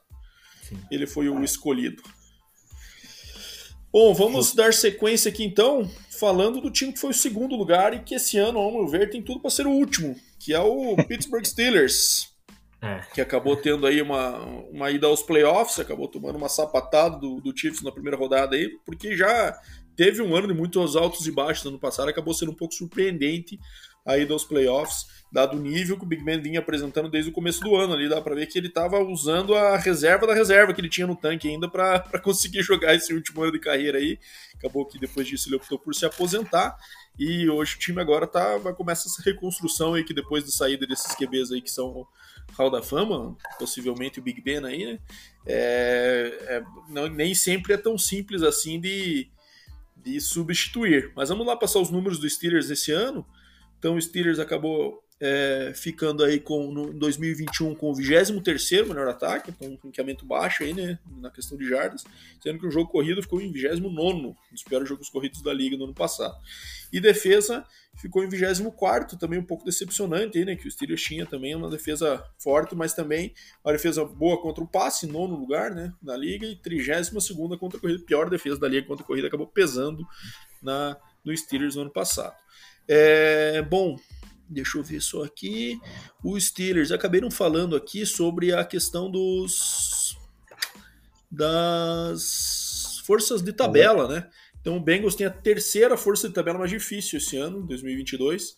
Sim. 0.64 0.80
Ele 0.90 1.06
foi 1.06 1.28
o 1.28 1.44
escolhido. 1.44 2.02
Bom, 3.92 4.12
vamos 4.12 4.52
dar 4.52 4.74
sequência 4.74 5.30
aqui 5.30 5.44
então, 5.44 5.88
falando 6.18 6.60
do 6.60 6.72
time 6.72 6.92
que 6.92 6.98
foi 6.98 7.10
o 7.10 7.14
segundo 7.14 7.54
lugar 7.54 7.94
e 7.94 8.00
que 8.00 8.16
esse 8.16 8.36
ano, 8.36 8.58
ao 8.58 8.72
meu 8.72 8.88
ver, 8.88 9.08
tem 9.10 9.22
tudo 9.22 9.40
para 9.40 9.50
ser 9.50 9.66
o 9.66 9.70
último, 9.70 10.16
que 10.48 10.54
é 10.54 10.60
o 10.60 10.96
Pittsburgh 11.06 11.44
Steelers. 11.44 12.34
É. 12.80 13.00
Que 13.12 13.20
acabou 13.20 13.54
tendo 13.54 13.86
aí 13.86 14.00
uma, 14.00 14.38
uma 14.70 14.90
ida 14.90 15.06
aos 15.06 15.22
playoffs, 15.22 15.78
acabou 15.78 16.08
tomando 16.08 16.36
uma 16.36 16.48
sapatada 16.48 17.18
do, 17.18 17.38
do 17.38 17.54
Chiefs 17.54 17.82
na 17.82 17.92
primeira 17.92 18.16
rodada 18.16 18.56
aí, 18.56 18.70
porque 18.86 19.14
já 19.14 19.54
teve 19.94 20.22
um 20.22 20.34
ano 20.34 20.48
de 20.48 20.54
muitos 20.54 20.96
altos 20.96 21.26
e 21.26 21.30
baixos 21.30 21.64
no 21.64 21.72
ano 21.72 21.78
passado, 21.78 22.08
acabou 22.08 22.32
sendo 22.32 22.52
um 22.52 22.54
pouco 22.54 22.72
surpreendente 22.72 23.58
aí 24.06 24.24
dos 24.24 24.42
playoffs, 24.42 25.04
dado 25.30 25.58
o 25.58 25.60
nível 25.60 25.98
que 25.98 26.04
o 26.04 26.08
Big 26.08 26.24
Ben 26.24 26.40
vinha 26.40 26.60
apresentando 26.60 27.10
desde 27.10 27.30
o 27.30 27.34
começo 27.34 27.60
do 27.60 27.76
ano 27.76 27.92
ali, 27.92 28.08
dá 28.08 28.22
para 28.22 28.34
ver 28.34 28.46
que 28.46 28.56
ele 28.58 28.68
estava 28.68 28.98
usando 29.00 29.54
a 29.54 29.76
reserva 29.76 30.26
da 30.26 30.32
reserva 30.32 30.72
que 30.72 30.80
ele 30.80 30.88
tinha 30.88 31.06
no 31.06 31.14
tanque 31.14 31.46
ainda 31.46 31.68
para 31.68 32.18
conseguir 32.22 32.62
jogar 32.64 32.94
esse 32.94 33.12
último 33.12 33.42
ano 33.42 33.52
de 33.52 33.60
carreira 33.60 33.98
aí. 33.98 34.18
Acabou 34.56 34.86
que 34.86 34.98
depois 34.98 35.26
disso 35.26 35.50
ele 35.50 35.56
optou 35.56 35.78
por 35.78 35.94
se 35.94 36.06
aposentar 36.06 36.74
e 37.18 37.48
hoje 37.48 37.76
o 37.76 37.78
time 37.78 38.00
agora 38.00 38.26
tá 38.26 38.58
vai 38.58 38.72
começar 38.74 39.08
essa 39.08 39.22
reconstrução 39.22 39.94
aí 39.94 40.04
que 40.04 40.14
depois 40.14 40.44
da 40.44 40.50
saída 40.50 40.86
desses 40.86 41.14
QBs 41.14 41.50
aí 41.50 41.60
que 41.60 41.70
são 41.70 42.06
Hall 42.56 42.70
da 42.70 42.82
Fama, 42.82 43.36
possivelmente 43.58 44.20
o 44.20 44.22
Big 44.22 44.40
Ben 44.40 44.64
aí, 44.64 44.86
né? 44.86 44.98
É, 45.46 46.38
é, 46.42 46.64
não, 46.88 47.08
nem 47.08 47.34
sempre 47.34 47.72
é 47.72 47.76
tão 47.76 47.98
simples 47.98 48.42
assim 48.42 48.80
de 48.80 49.30
de 49.96 50.20
substituir. 50.20 51.12
Mas 51.14 51.28
vamos 51.28 51.46
lá 51.46 51.56
passar 51.56 51.80
os 51.80 51.90
números 51.90 52.18
do 52.18 52.30
Steelers 52.30 52.70
esse 52.70 52.92
ano. 52.92 53.26
Então 53.78 53.96
o 53.96 54.00
Steelers 54.00 54.38
acabou 54.38 55.02
é, 55.20 55.72
ficando 55.74 56.22
aí 56.22 56.38
com 56.38 56.70
no 56.70 56.92
2021 56.92 57.74
com 57.74 57.90
o 57.90 57.94
23 57.94 58.86
melhor 58.86 59.08
ataque, 59.08 59.52
com 59.52 59.66
um 59.66 59.78
ranqueamento 59.82 60.24
baixo 60.24 60.62
aí, 60.62 60.72
né, 60.72 60.98
na 61.16 61.30
questão 61.30 61.58
de 61.58 61.68
jardas, 61.68 62.04
sendo 62.40 62.58
que 62.60 62.66
o 62.66 62.70
jogo 62.70 62.90
corrido 62.90 63.20
ficou 63.20 63.40
em 63.40 63.50
29 63.50 64.36
dos 64.52 64.62
piores 64.62 64.88
jogos 64.88 65.08
corridos 65.08 65.42
da 65.42 65.52
liga 65.52 65.76
no 65.76 65.84
ano 65.84 65.94
passado. 65.94 66.36
E 66.92 67.00
defesa 67.00 67.66
ficou 67.96 68.22
em 68.22 68.28
24 68.28 69.18
também 69.18 69.40
um 69.40 69.44
pouco 69.44 69.64
decepcionante 69.64 70.38
aí, 70.38 70.44
né, 70.44 70.54
que 70.54 70.68
o 70.68 70.70
Steelers 70.70 71.02
tinha 71.02 71.26
também 71.26 71.54
uma 71.54 71.68
defesa 71.68 72.24
forte, 72.38 72.76
mas 72.76 72.94
também 72.94 73.34
uma 73.64 73.72
defesa 73.72 74.04
boa 74.04 74.40
contra 74.40 74.62
o 74.62 74.68
passe, 74.68 75.06
nono 75.06 75.34
lugar, 75.34 75.74
né, 75.74 75.92
na 76.00 76.16
liga, 76.16 76.46
e 76.46 76.54
32 76.54 77.24
segunda 77.24 77.58
contra 77.58 77.76
a 77.76 77.80
corrida, 77.80 78.04
pior 78.04 78.30
defesa 78.30 78.58
da 78.60 78.68
liga 78.68 78.86
contra 78.86 79.02
a 79.02 79.06
corrida, 79.06 79.26
acabou 79.26 79.48
pesando 79.48 80.06
na, 80.62 80.96
no 81.24 81.36
Steelers 81.36 81.74
no 81.74 81.82
ano 81.82 81.90
passado. 81.90 82.36
É, 82.86 83.60
bom, 83.62 83.98
Deixa 84.48 84.78
eu 84.78 84.82
ver 84.82 85.00
só 85.00 85.24
aqui. 85.24 85.78
Os 86.24 86.46
Steelers 86.46 86.90
acabaram 86.90 87.30
falando 87.30 87.76
aqui 87.76 88.06
sobre 88.06 88.52
a 88.52 88.64
questão 88.64 89.10
dos 89.10 90.16
das 91.30 93.02
forças 93.04 93.42
de 93.42 93.52
tabela, 93.52 94.08
né? 94.08 94.28
Então 94.60 94.76
o 94.76 94.80
Bengals 94.80 95.14
tem 95.14 95.26
a 95.26 95.30
terceira 95.30 95.96
força 95.96 96.28
de 96.28 96.34
tabela 96.34 96.58
mais 96.58 96.70
difícil 96.70 97.18
esse 97.18 97.36
ano, 97.36 97.66
2022, 97.66 98.54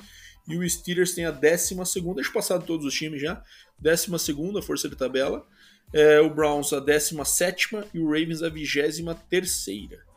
e 0.49 0.57
o 0.57 0.69
Steelers 0.69 1.15
tem 1.15 1.25
a 1.25 1.31
décima 1.31 1.85
segunda. 1.85 2.23
Passar 2.33 2.59
de 2.59 2.67
todos 2.67 2.87
os 2.87 2.95
times 2.95 3.21
já. 3.21 3.43
Décima 3.79 4.19
segunda 4.19 4.63
força 4.63 4.89
de 4.89 4.97
tabela. 4.97 5.47
É, 5.93 6.21
o 6.21 6.33
Browns 6.33 6.73
a 6.73 6.79
décima 6.79 7.25
sétima 7.25 7.85
e 7.93 7.99
o 7.99 8.07
Ravens 8.07 8.43
a 8.43 8.49
vigésima 8.49 9.15
terceira. 9.15 10.10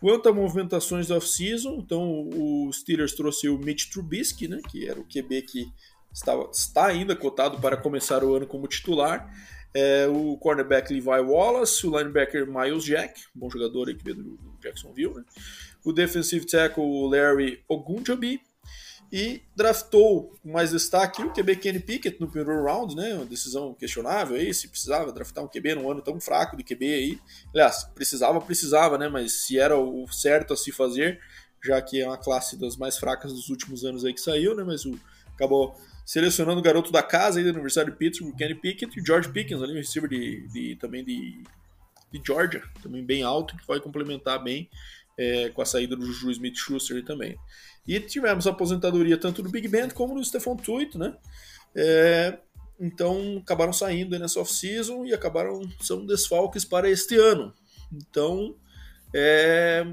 Quanto 0.00 0.28
a 0.28 0.32
movimentações 0.32 1.10
off-season, 1.10 1.76
então 1.78 2.28
o 2.28 2.70
Steelers 2.72 3.14
trouxe 3.14 3.48
o 3.48 3.58
Mitch 3.58 3.90
Trubisky, 3.90 4.46
né, 4.46 4.60
que 4.70 4.88
era 4.88 4.98
o 4.98 5.04
QB 5.04 5.42
que 5.42 5.72
estava, 6.12 6.48
está 6.52 6.86
ainda 6.86 7.16
cotado 7.16 7.58
para 7.60 7.76
começar 7.76 8.22
o 8.22 8.34
ano 8.34 8.46
como 8.46 8.68
titular. 8.68 9.28
É, 9.74 10.06
o 10.08 10.36
cornerback 10.38 10.92
Levi 10.92 11.06
Wallace, 11.06 11.86
o 11.86 11.98
linebacker 11.98 12.46
Miles 12.46 12.84
Jack, 12.84 13.20
bom 13.34 13.50
jogador 13.50 13.88
aí 13.88 13.94
que 13.94 14.04
veio 14.04 14.16
do 14.16 14.38
Jacksonville, 14.62 15.14
né? 15.14 15.24
o 15.84 15.92
defensive 15.92 16.46
tackle 16.46 17.08
Larry 17.10 17.62
Ogunjobi, 17.68 18.40
e 19.10 19.42
draftou 19.56 20.34
com 20.42 20.52
mais 20.52 20.70
destaque 20.70 21.22
o 21.22 21.32
QB 21.32 21.56
Kenny 21.56 21.80
Pickett 21.80 22.20
no 22.20 22.28
primeiro 22.28 22.64
round, 22.64 22.94
né? 22.94 23.14
Uma 23.14 23.24
decisão 23.24 23.72
questionável 23.74 24.36
aí, 24.36 24.52
se 24.52 24.68
precisava 24.68 25.12
draftar 25.12 25.42
um 25.42 25.48
QB 25.48 25.76
num 25.76 25.90
ano 25.90 26.02
tão 26.02 26.20
fraco 26.20 26.56
de 26.56 26.62
QB 26.62 26.84
aí. 26.84 27.20
Aliás, 27.54 27.84
precisava, 27.94 28.40
precisava, 28.40 28.98
né? 28.98 29.08
Mas 29.08 29.46
se 29.46 29.58
era 29.58 29.78
o 29.78 30.06
certo 30.08 30.52
a 30.52 30.56
se 30.56 30.70
fazer, 30.70 31.18
já 31.64 31.80
que 31.80 32.02
é 32.02 32.06
uma 32.06 32.18
classe 32.18 32.56
das 32.56 32.76
mais 32.76 32.98
fracas 32.98 33.32
dos 33.32 33.48
últimos 33.48 33.84
anos 33.84 34.04
aí 34.04 34.12
que 34.12 34.20
saiu, 34.20 34.54
né? 34.54 34.62
Mas 34.62 34.84
o 34.84 34.98
acabou 35.34 35.74
selecionando 36.04 36.58
o 36.58 36.62
garoto 36.62 36.90
da 36.90 37.02
casa 37.02 37.38
aí 37.38 37.44
da 37.44 37.50
Universidade 37.50 37.90
de 37.90 37.96
Pittsburgh, 37.96 38.34
Kenny 38.34 38.54
Pickett, 38.56 38.98
e 38.98 39.04
George 39.04 39.30
Pickens 39.30 39.62
ali, 39.62 39.72
um 39.72 39.76
receiver 39.76 40.10
de, 40.10 40.48
de 40.48 40.76
também 40.76 41.04
de, 41.04 41.42
de 42.10 42.22
Georgia, 42.26 42.62
também 42.82 43.04
bem 43.04 43.22
alto, 43.22 43.56
que 43.56 43.66
vai 43.66 43.78
complementar 43.78 44.42
bem 44.42 44.68
é, 45.18 45.50
com 45.50 45.60
a 45.60 45.66
saída 45.66 45.96
do 45.96 46.06
Juju 46.06 46.30
Smith-Schuster 46.30 47.04
também. 47.04 47.36
E 47.86 47.98
tivemos 47.98 48.46
a 48.46 48.50
aposentadoria 48.50 49.18
tanto 49.18 49.42
do 49.42 49.50
Big 49.50 49.66
Ben 49.66 49.90
como 49.90 50.14
do 50.14 50.24
Stephon 50.24 50.56
Tuitt, 50.56 50.96
né? 50.96 51.16
É, 51.74 52.38
então 52.78 53.38
acabaram 53.42 53.72
saindo 53.72 54.16
nessa 54.18 54.40
off-season 54.40 55.04
e 55.04 55.12
acabaram 55.12 55.60
são 55.80 56.06
desfalques 56.06 56.64
para 56.64 56.88
este 56.88 57.16
ano. 57.16 57.52
Então, 57.92 58.54
é, 59.12 59.86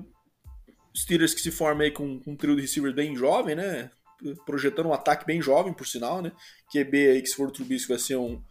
Steelers 0.96 1.34
que 1.34 1.42
se 1.42 1.52
forma 1.52 1.84
aí 1.84 1.92
com, 1.92 2.20
com 2.20 2.32
um 2.32 2.36
trio 2.36 2.56
de 2.56 2.62
receivers 2.62 2.94
bem 2.94 3.16
jovem, 3.16 3.56
né? 3.56 3.90
Projetando 4.46 4.88
um 4.88 4.94
ataque 4.94 5.26
bem 5.26 5.42
jovem, 5.42 5.74
por 5.74 5.88
sinal, 5.88 6.22
né? 6.22 6.32
QB 6.72 7.08
aí 7.08 7.22
que 7.22 7.28
se 7.28 7.36
for 7.36 7.48
o 7.48 7.52
Trubisky 7.52 7.90
vai 7.90 8.00
ser 8.00 8.16
um, 8.18 8.42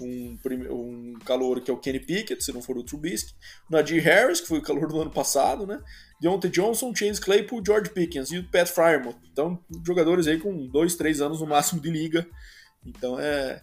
um, 0.00 0.38
um 0.70 1.18
calor 1.24 1.60
que 1.60 1.70
é 1.70 1.74
o 1.74 1.78
Kenny 1.78 2.00
Pickett, 2.00 2.42
se 2.42 2.52
não 2.52 2.62
for 2.62 2.76
o 2.76 2.82
Trubisky. 2.82 3.34
Nadir 3.68 4.02
Harris, 4.02 4.40
que 4.40 4.48
foi 4.48 4.58
o 4.58 4.62
calor 4.62 4.88
do 4.88 5.00
ano 5.00 5.10
passado, 5.10 5.66
né? 5.66 5.82
Deontay 6.20 6.50
Johnson, 6.50 6.94
Chase 6.94 7.20
Claypool, 7.20 7.62
George 7.64 7.90
Pickens 7.90 8.30
e 8.30 8.38
o 8.38 8.44
Pat 8.44 8.68
Frymouth. 8.68 9.16
Então, 9.30 9.62
jogadores 9.86 10.26
aí 10.26 10.38
com 10.38 10.66
dois, 10.66 10.94
três 10.94 11.20
anos 11.20 11.40
no 11.40 11.46
máximo 11.46 11.80
de 11.80 11.90
liga. 11.90 12.26
Então, 12.84 13.18
é, 13.18 13.62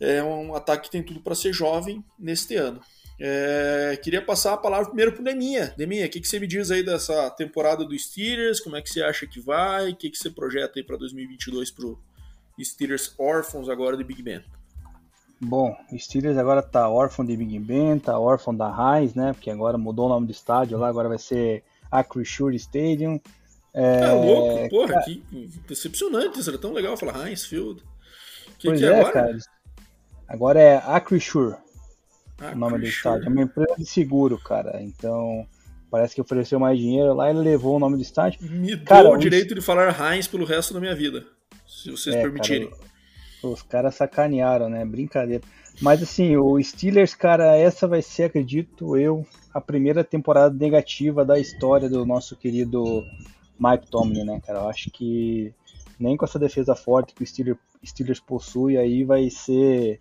é 0.00 0.22
um 0.22 0.54
ataque 0.54 0.84
que 0.84 0.90
tem 0.90 1.02
tudo 1.02 1.20
para 1.20 1.34
ser 1.34 1.52
jovem 1.52 2.04
neste 2.18 2.54
ano. 2.56 2.80
É, 3.18 3.98
queria 4.02 4.20
passar 4.20 4.52
a 4.52 4.58
palavra 4.58 4.86
primeiro 4.86 5.12
para 5.12 5.22
o 5.22 5.24
Deminha. 5.24 5.74
Deminha, 5.76 6.06
o 6.06 6.08
que, 6.08 6.20
que 6.20 6.28
você 6.28 6.38
me 6.38 6.46
diz 6.46 6.70
aí 6.70 6.82
dessa 6.82 7.30
temporada 7.30 7.84
do 7.84 7.98
Steelers? 7.98 8.60
Como 8.60 8.76
é 8.76 8.82
que 8.82 8.90
você 8.90 9.02
acha 9.02 9.26
que 9.26 9.40
vai? 9.40 9.90
O 9.90 9.96
que, 9.96 10.10
que 10.10 10.18
você 10.18 10.30
projeta 10.30 10.78
aí 10.78 10.84
para 10.84 10.96
2022 10.96 11.70
para 11.70 11.94
Steelers 12.62 13.14
Orphans 13.16 13.68
agora 13.68 13.96
de 13.96 14.04
Big 14.04 14.22
Ben? 14.22 14.44
Bom, 15.40 15.76
o 15.92 15.98
Steelers 15.98 16.38
agora 16.38 16.62
tá 16.62 16.88
órfão 16.88 17.24
de 17.24 17.36
Big 17.36 17.58
Ben, 17.58 17.98
tá 17.98 18.18
órfão 18.18 18.54
da 18.54 18.68
Heinz, 18.68 19.14
né? 19.14 19.32
Porque 19.34 19.50
agora 19.50 19.76
mudou 19.76 20.06
o 20.06 20.08
nome 20.08 20.26
do 20.26 20.32
estádio 20.32 20.78
lá, 20.78 20.88
agora 20.88 21.08
vai 21.08 21.18
ser 21.18 21.62
Acrisure 21.90 22.56
Stadium. 22.56 23.20
É, 23.74 24.00
é 24.00 24.12
louco, 24.12 24.68
porra, 24.70 24.94
cara... 24.94 25.04
que 25.04 25.22
decepcionante 25.68 26.40
isso, 26.40 26.48
era 26.48 26.58
tão 26.58 26.72
legal 26.72 26.96
falar 26.96 27.28
Heinz 27.28 27.44
Field. 27.44 27.82
Que, 28.58 28.68
pois 28.68 28.80
que 28.80 28.86
é, 28.86 28.88
é 28.88 29.00
agora? 29.00 29.12
cara. 29.12 29.38
Agora 30.26 30.60
é 30.60 30.76
Acrisure, 30.78 31.56
o 32.40 32.56
nome 32.56 32.78
do 32.78 32.86
estádio. 32.86 33.26
É 33.26 33.28
uma 33.28 33.42
empresa 33.42 33.74
de 33.76 33.84
seguro, 33.84 34.38
cara. 34.38 34.82
Então, 34.82 35.46
parece 35.90 36.14
que 36.14 36.20
ofereceu 36.20 36.58
mais 36.58 36.78
dinheiro 36.78 37.12
lá 37.12 37.30
e 37.30 37.34
levou 37.34 37.76
o 37.76 37.78
nome 37.78 37.96
do 37.96 38.02
estádio. 38.02 38.40
Me 38.50 38.74
cara, 38.78 39.02
dou 39.02 39.12
o 39.12 39.18
direito 39.18 39.54
de 39.54 39.60
falar 39.60 39.94
Heinz 40.00 40.26
pelo 40.26 40.46
resto 40.46 40.72
da 40.72 40.80
minha 40.80 40.94
vida, 40.94 41.26
se 41.68 41.90
vocês 41.90 42.16
é, 42.16 42.22
permitirem. 42.22 42.70
Cara, 42.70 42.86
os 43.52 43.62
caras 43.62 43.94
sacanearam, 43.94 44.68
né? 44.68 44.84
Brincadeira. 44.84 45.42
Mas 45.80 46.02
assim, 46.02 46.36
o 46.36 46.62
Steelers, 46.62 47.14
cara, 47.14 47.56
essa 47.56 47.86
vai 47.86 48.02
ser, 48.02 48.24
acredito 48.24 48.96
eu, 48.96 49.26
a 49.52 49.60
primeira 49.60 50.02
temporada 50.02 50.54
negativa 50.54 51.24
da 51.24 51.38
história 51.38 51.88
do 51.88 52.04
nosso 52.06 52.36
querido 52.36 53.04
Mike 53.58 53.90
Tomlin, 53.90 54.24
né, 54.24 54.40
cara? 54.40 54.60
Eu 54.60 54.68
acho 54.68 54.90
que 54.90 55.52
nem 55.98 56.16
com 56.16 56.24
essa 56.24 56.38
defesa 56.38 56.74
forte 56.74 57.14
que 57.14 57.22
o 57.22 57.26
Steelers, 57.26 57.58
Steelers 57.84 58.20
possui 58.20 58.76
aí 58.76 59.04
vai 59.04 59.30
ser 59.30 60.00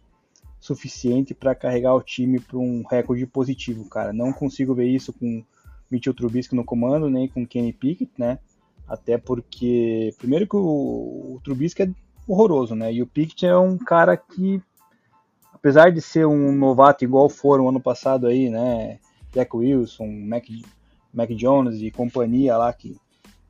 suficiente 0.59 1.33
para 1.33 1.53
carregar 1.53 1.93
o 1.93 2.01
time 2.01 2.39
para 2.39 2.57
um 2.57 2.83
recorde 2.89 3.25
positivo, 3.27 3.87
cara. 3.87 4.11
Não 4.11 4.33
consigo 4.33 4.73
ver 4.73 4.87
isso 4.87 5.13
com 5.13 5.43
Mitchell 5.91 6.13
Trubisky 6.13 6.55
no 6.55 6.63
comando, 6.63 7.09
nem 7.09 7.27
com 7.27 7.45
Kenny 7.45 7.71
Pickett, 7.71 8.11
né? 8.17 8.39
Até 8.87 9.17
porque, 9.17 10.13
primeiro 10.17 10.47
que 10.47 10.55
o, 10.55 11.35
o 11.35 11.41
Trubisky 11.43 11.83
é 11.83 11.89
horroroso, 12.27 12.75
né? 12.75 12.91
E 12.93 13.01
o 13.01 13.07
Pickett 13.07 13.45
é 13.45 13.57
um 13.57 13.77
cara 13.77 14.17
que, 14.17 14.61
apesar 15.53 15.91
de 15.91 16.01
ser 16.01 16.25
um 16.25 16.51
novato 16.51 17.03
igual 17.03 17.29
foram 17.29 17.69
ano 17.69 17.79
passado 17.79 18.27
aí, 18.27 18.49
né? 18.49 18.99
Jack 19.31 19.55
Wilson, 19.55 20.07
Mac, 20.07 20.45
Mac 21.13 21.29
Jones 21.31 21.81
e 21.81 21.91
companhia 21.91 22.57
lá 22.57 22.71
que, 22.71 22.95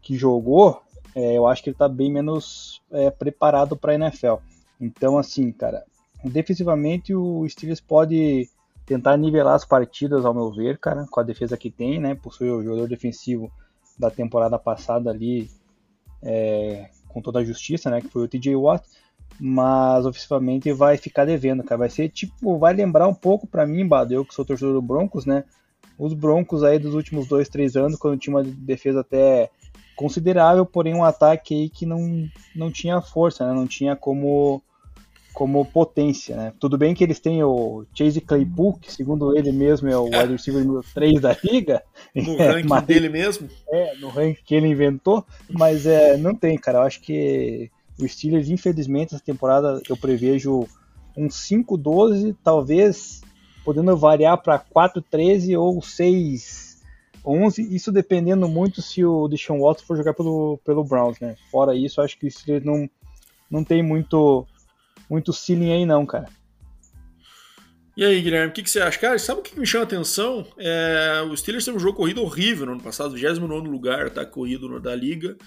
que 0.01 0.17
jogou, 0.17 0.81
é, 1.15 1.37
eu 1.37 1.47
acho 1.47 1.63
que 1.63 1.69
ele 1.69 1.77
tá 1.77 1.87
bem 1.87 2.11
menos 2.11 2.81
é, 2.91 3.09
preparado 3.09 3.77
para 3.77 3.95
NFL. 3.95 4.35
Então, 4.81 5.17
assim, 5.17 5.51
cara, 5.51 5.85
defensivamente 6.23 7.13
o 7.15 7.47
Steelers 7.47 7.79
pode 7.79 8.49
tentar 8.85 9.17
nivelar 9.17 9.55
as 9.55 9.65
partidas, 9.65 10.25
ao 10.25 10.33
meu 10.33 10.51
ver, 10.51 10.77
cara, 10.77 11.05
com 11.09 11.19
a 11.19 11.23
defesa 11.23 11.57
que 11.57 11.71
tem, 11.71 11.99
né? 11.99 12.15
Possui 12.15 12.49
o 12.49 12.63
jogador 12.63 12.87
defensivo 12.87 13.51
da 13.97 14.11
temporada 14.11 14.59
passada 14.59 15.09
ali, 15.09 15.49
é, 16.21 16.89
com 17.15 17.21
toda 17.21 17.39
a 17.39 17.43
justiça, 17.45 17.89
né? 17.89 18.01
Que 18.01 18.09
foi 18.09 18.23
o 18.23 18.27
TJ 18.27 18.57
Watt. 18.57 18.85
Mas 19.39 20.05
ofensivamente 20.05 20.71
vai 20.73 20.97
ficar 20.97 21.23
devendo, 21.23 21.63
cara. 21.63 21.79
Vai 21.79 21.89
ser 21.89 22.09
tipo, 22.09 22.57
vai 22.59 22.73
lembrar 22.73 23.07
um 23.07 23.13
pouco 23.13 23.47
para 23.47 23.65
mim, 23.65 23.87
Bado, 23.87 24.13
eu 24.13 24.25
que 24.25 24.33
sou 24.33 24.43
torcedor 24.43 24.73
do 24.73 24.81
Broncos, 24.81 25.25
né? 25.25 25.45
Os 25.97 26.13
Broncos 26.13 26.61
aí 26.61 26.77
dos 26.77 26.93
últimos 26.93 27.27
dois, 27.27 27.47
três 27.47 27.77
anos, 27.77 27.97
quando 27.97 28.19
tinha 28.19 28.35
uma 28.35 28.43
defesa 28.43 28.99
até 28.99 29.49
considerável, 29.95 30.65
porém 30.65 30.93
um 30.93 31.05
ataque 31.05 31.53
aí 31.53 31.69
que 31.69 31.85
não, 31.85 32.27
não 32.53 32.69
tinha 32.69 33.01
força, 33.01 33.47
né? 33.47 33.53
Não 33.53 33.65
tinha 33.65 33.95
como 33.95 34.61
como 35.35 35.65
potência, 35.65 36.33
né? 36.33 36.53
Tudo 36.61 36.77
bem 36.77 36.95
que 36.95 37.03
eles 37.03 37.19
têm 37.19 37.43
o 37.43 37.85
Chase 37.93 38.21
Claypool, 38.21 38.79
que 38.79 38.91
segundo 38.91 39.37
ele 39.37 39.51
mesmo 39.51 39.89
é 39.89 39.97
o 39.97 40.05
wide 40.05 40.31
receiver 40.31 40.63
número 40.63 40.85
3 40.93 41.19
da 41.19 41.37
liga. 41.43 41.83
No 42.15 42.41
é, 42.41 42.47
ranking 42.55 42.69
mas, 42.69 42.83
dele 42.85 43.09
mesmo? 43.09 43.49
É, 43.69 43.97
no 43.97 44.07
ranking 44.07 44.41
que 44.45 44.55
ele 44.55 44.67
inventou, 44.67 45.25
mas 45.49 45.85
é, 45.85 46.15
não 46.15 46.33
tem, 46.33 46.57
cara. 46.57 46.77
Eu 46.77 46.81
acho 46.83 47.01
que 47.01 47.69
o 47.99 48.07
Steelers, 48.07 48.49
infelizmente, 48.49 49.13
essa 49.13 49.23
temporada 49.23 49.81
eu 49.89 49.97
prevejo 49.97 50.65
um 51.17 51.27
5-12, 51.27 52.33
talvez 52.41 53.21
podendo 53.65 53.95
variar 53.97 54.41
para 54.41 54.57
4-13 54.57 55.59
ou 55.59 55.81
6-11, 55.81 56.77
isso 57.71 57.91
dependendo 57.91 58.47
muito 58.47 58.81
se 58.81 59.03
o 59.03 59.27
Deshaun 59.27 59.59
Watson 59.59 59.85
for 59.85 59.97
jogar 59.97 60.13
pelo, 60.13 60.57
pelo 60.63 60.83
Browns, 60.83 61.19
né? 61.19 61.35
Fora 61.51 61.75
isso, 61.75 61.99
acho 61.99 62.17
que 62.17 62.27
o 62.27 62.31
Steelers 62.31 62.63
não, 62.63 62.89
não 63.51 63.65
tem 63.65 63.83
muito 63.83 64.47
muito 65.09 65.33
ceiling 65.33 65.71
aí 65.71 65.85
não, 65.85 66.05
cara. 66.05 66.27
E 67.97 68.03
aí, 68.03 68.21
Guilherme, 68.21 68.49
o 68.49 68.51
que, 68.51 68.61
que, 68.61 68.69
você 68.69 68.81
acha? 68.81 68.99
Cara, 68.99 69.17
sabe 69.17 69.39
o 69.39 69.43
que 69.43 69.57
me 69.57 69.65
chama 69.65 69.85
a 69.85 69.87
atenção? 69.87 70.45
É, 70.57 71.21
o 71.31 71.37
Steelers 71.37 71.63
teve 71.63 71.77
um 71.77 71.79
jogo 71.79 71.95
corrido 71.95 72.21
horrível 72.21 72.65
no 72.65 72.73
ano 72.73 72.81
passado, 72.81 73.15
29 73.15 73.69
lugar, 73.69 74.09
tá 74.09 74.25
corrido 74.25 74.79
da 74.81 74.93
liga. 74.93 75.37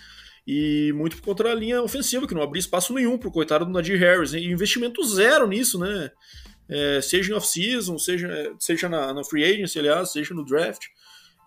e 0.46 0.90
muito 0.94 1.16
por 1.16 1.22
conta 1.22 1.44
da 1.44 1.54
linha 1.54 1.82
ofensiva, 1.82 2.26
que 2.26 2.34
não 2.34 2.40
abria 2.40 2.58
espaço 2.58 2.94
nenhum 2.94 3.18
pro 3.18 3.30
coitado 3.30 3.66
do 3.66 3.70
Nadir 3.70 4.00
Harris. 4.00 4.32
E 4.32 4.46
investimento 4.46 5.04
zero 5.04 5.46
nisso, 5.46 5.78
né? 5.78 6.10
É, 6.70 7.00
seja 7.02 7.32
em 7.32 7.36
off-season, 7.36 7.98
seja, 7.98 8.54
seja 8.58 8.88
na, 8.88 9.12
na, 9.12 9.24
free 9.24 9.44
agency, 9.44 9.78
aliás, 9.78 10.10
seja 10.10 10.32
no 10.32 10.44
draft. 10.44 10.86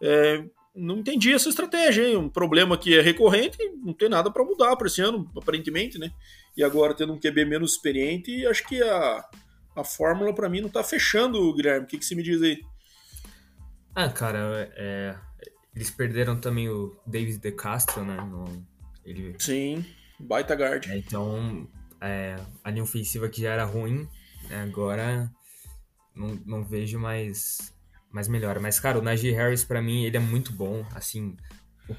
É, 0.04 0.44
não 0.76 1.00
entendi 1.00 1.34
essa 1.34 1.50
estratégia, 1.50 2.08
hein? 2.08 2.18
Um 2.18 2.30
problema 2.30 2.78
que 2.78 2.98
é 2.98 3.02
recorrente 3.02 3.58
e 3.60 3.70
não 3.78 3.94
tem 3.94 4.10
nada 4.10 4.32
para 4.32 4.44
mudar 4.44 4.76
para 4.76 4.88
esse 4.88 5.02
ano, 5.02 5.30
aparentemente, 5.36 6.00
né? 6.00 6.12
E 6.56 6.64
agora 6.64 6.94
tendo 6.94 7.14
um 7.14 7.20
QB 7.20 7.46
menos 7.46 7.74
experiente, 7.74 8.46
acho 8.48 8.68
que 8.68 8.82
a, 8.82 9.30
a 9.76 9.84
fórmula 9.84 10.34
para 10.34 10.50
mim 10.50 10.62
não 10.62 10.70
tá 10.70 10.84
fechando, 10.84 11.54
Guilherme. 11.54 11.86
O 11.86 11.88
que, 11.88 11.98
que 11.98 12.06
você 12.06 12.16
me 12.16 12.24
diz 12.24 12.42
aí? 12.42 12.62
Ah, 13.94 14.10
cara, 14.10 14.72
é, 14.76 15.16
eles 15.76 15.92
perderam 15.92 16.40
também 16.40 16.70
o 16.70 16.98
David 17.06 17.40
De 17.40 17.52
Castro, 17.52 18.06
né? 18.06 18.16
No, 18.16 18.66
ele... 19.06 19.36
Sim, 19.40 19.86
baita 20.20 20.56
guard. 20.56 20.88
É, 20.88 20.98
então, 20.98 21.68
é, 22.00 22.36
a 22.64 22.72
linha 22.72 22.84
ofensiva 22.84 23.28
que 23.30 23.42
já 23.42 23.52
era 23.52 23.66
ruim, 23.66 24.08
né, 24.50 24.62
agora 24.62 25.30
não, 26.16 26.40
não 26.46 26.64
vejo 26.64 27.00
mais, 27.00 27.74
mais 28.12 28.28
melhora. 28.28 28.60
Mas, 28.60 28.80
cara, 28.80 29.00
o 29.00 29.02
Najee 29.02 29.32
Harris, 29.32 29.64
para 29.64 29.82
mim, 29.82 30.04
ele 30.04 30.18
é 30.18 30.20
muito 30.20 30.52
bom. 30.52 30.86
Assim, 30.94 31.36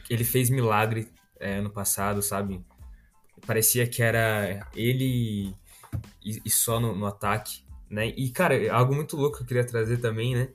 ele 0.09 0.25
fez 0.25 0.51
milagre 0.51 1.09
é, 1.41 1.57
ano 1.57 1.71
passado, 1.71 2.23
sabe? 2.23 2.65
Parecia 3.47 3.87
que 3.87 4.03
era 4.03 4.67
ele 4.75 5.55
e, 6.25 6.41
e 6.45 6.51
só 6.51 6.79
no, 6.79 6.95
no, 6.95 7.07
ataque, 7.07 7.65
né? 7.91 8.09
E, 8.09 8.31
cara, 8.31 8.55
algo 8.73 8.95
muito 8.95 9.17
louco 9.17 9.39
que 9.39 9.43
eu 9.43 9.47
queria 9.47 9.65
trazer 9.65 9.99
também, 9.99 10.35
né? 10.35 10.49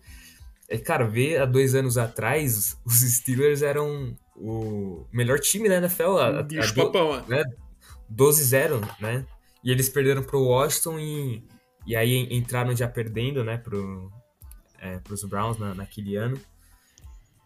É, 0.69 0.77
cara, 0.77 1.05
ver 1.05 1.41
há 1.41 1.45
dois 1.45 1.75
anos 1.75 1.97
atrás, 1.97 2.77
os 2.85 2.99
Steelers 3.01 3.61
eram 3.61 4.15
o 4.35 5.05
melhor 5.11 5.39
time 5.39 5.67
da 5.67 5.77
NFL. 5.77 6.17
A, 6.17 6.43
Bicho 6.43 6.79
a, 6.79 6.85
papão, 6.85 7.25
né? 7.27 7.43
12-0, 8.13 8.87
né? 9.01 9.25
E 9.63 9.71
eles 9.71 9.89
perderam 9.89 10.23
pro 10.23 10.43
Washington 10.43 10.99
e, 10.99 11.43
e 11.85 11.95
aí 11.95 12.27
entraram 12.31 12.75
já 12.75 12.87
perdendo, 12.87 13.43
né, 13.43 13.57
pro, 13.57 14.09
é, 14.79 14.99
pros 14.99 15.23
Browns 15.23 15.57
na, 15.57 15.73
naquele 15.73 16.15
ano. 16.15 16.39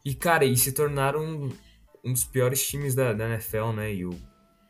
E, 0.04 0.15
cara, 0.15 0.46
e 0.46 0.56
se 0.58 0.72
tornaram 0.72 1.24
um, 1.24 1.50
um 2.04 2.13
dos 2.13 2.24
piores 2.24 2.65
times 2.65 2.96
da, 2.96 3.13
da 3.13 3.30
NFL, 3.30 3.72
né? 3.74 3.94
E, 3.94 4.06
o, 4.06 4.20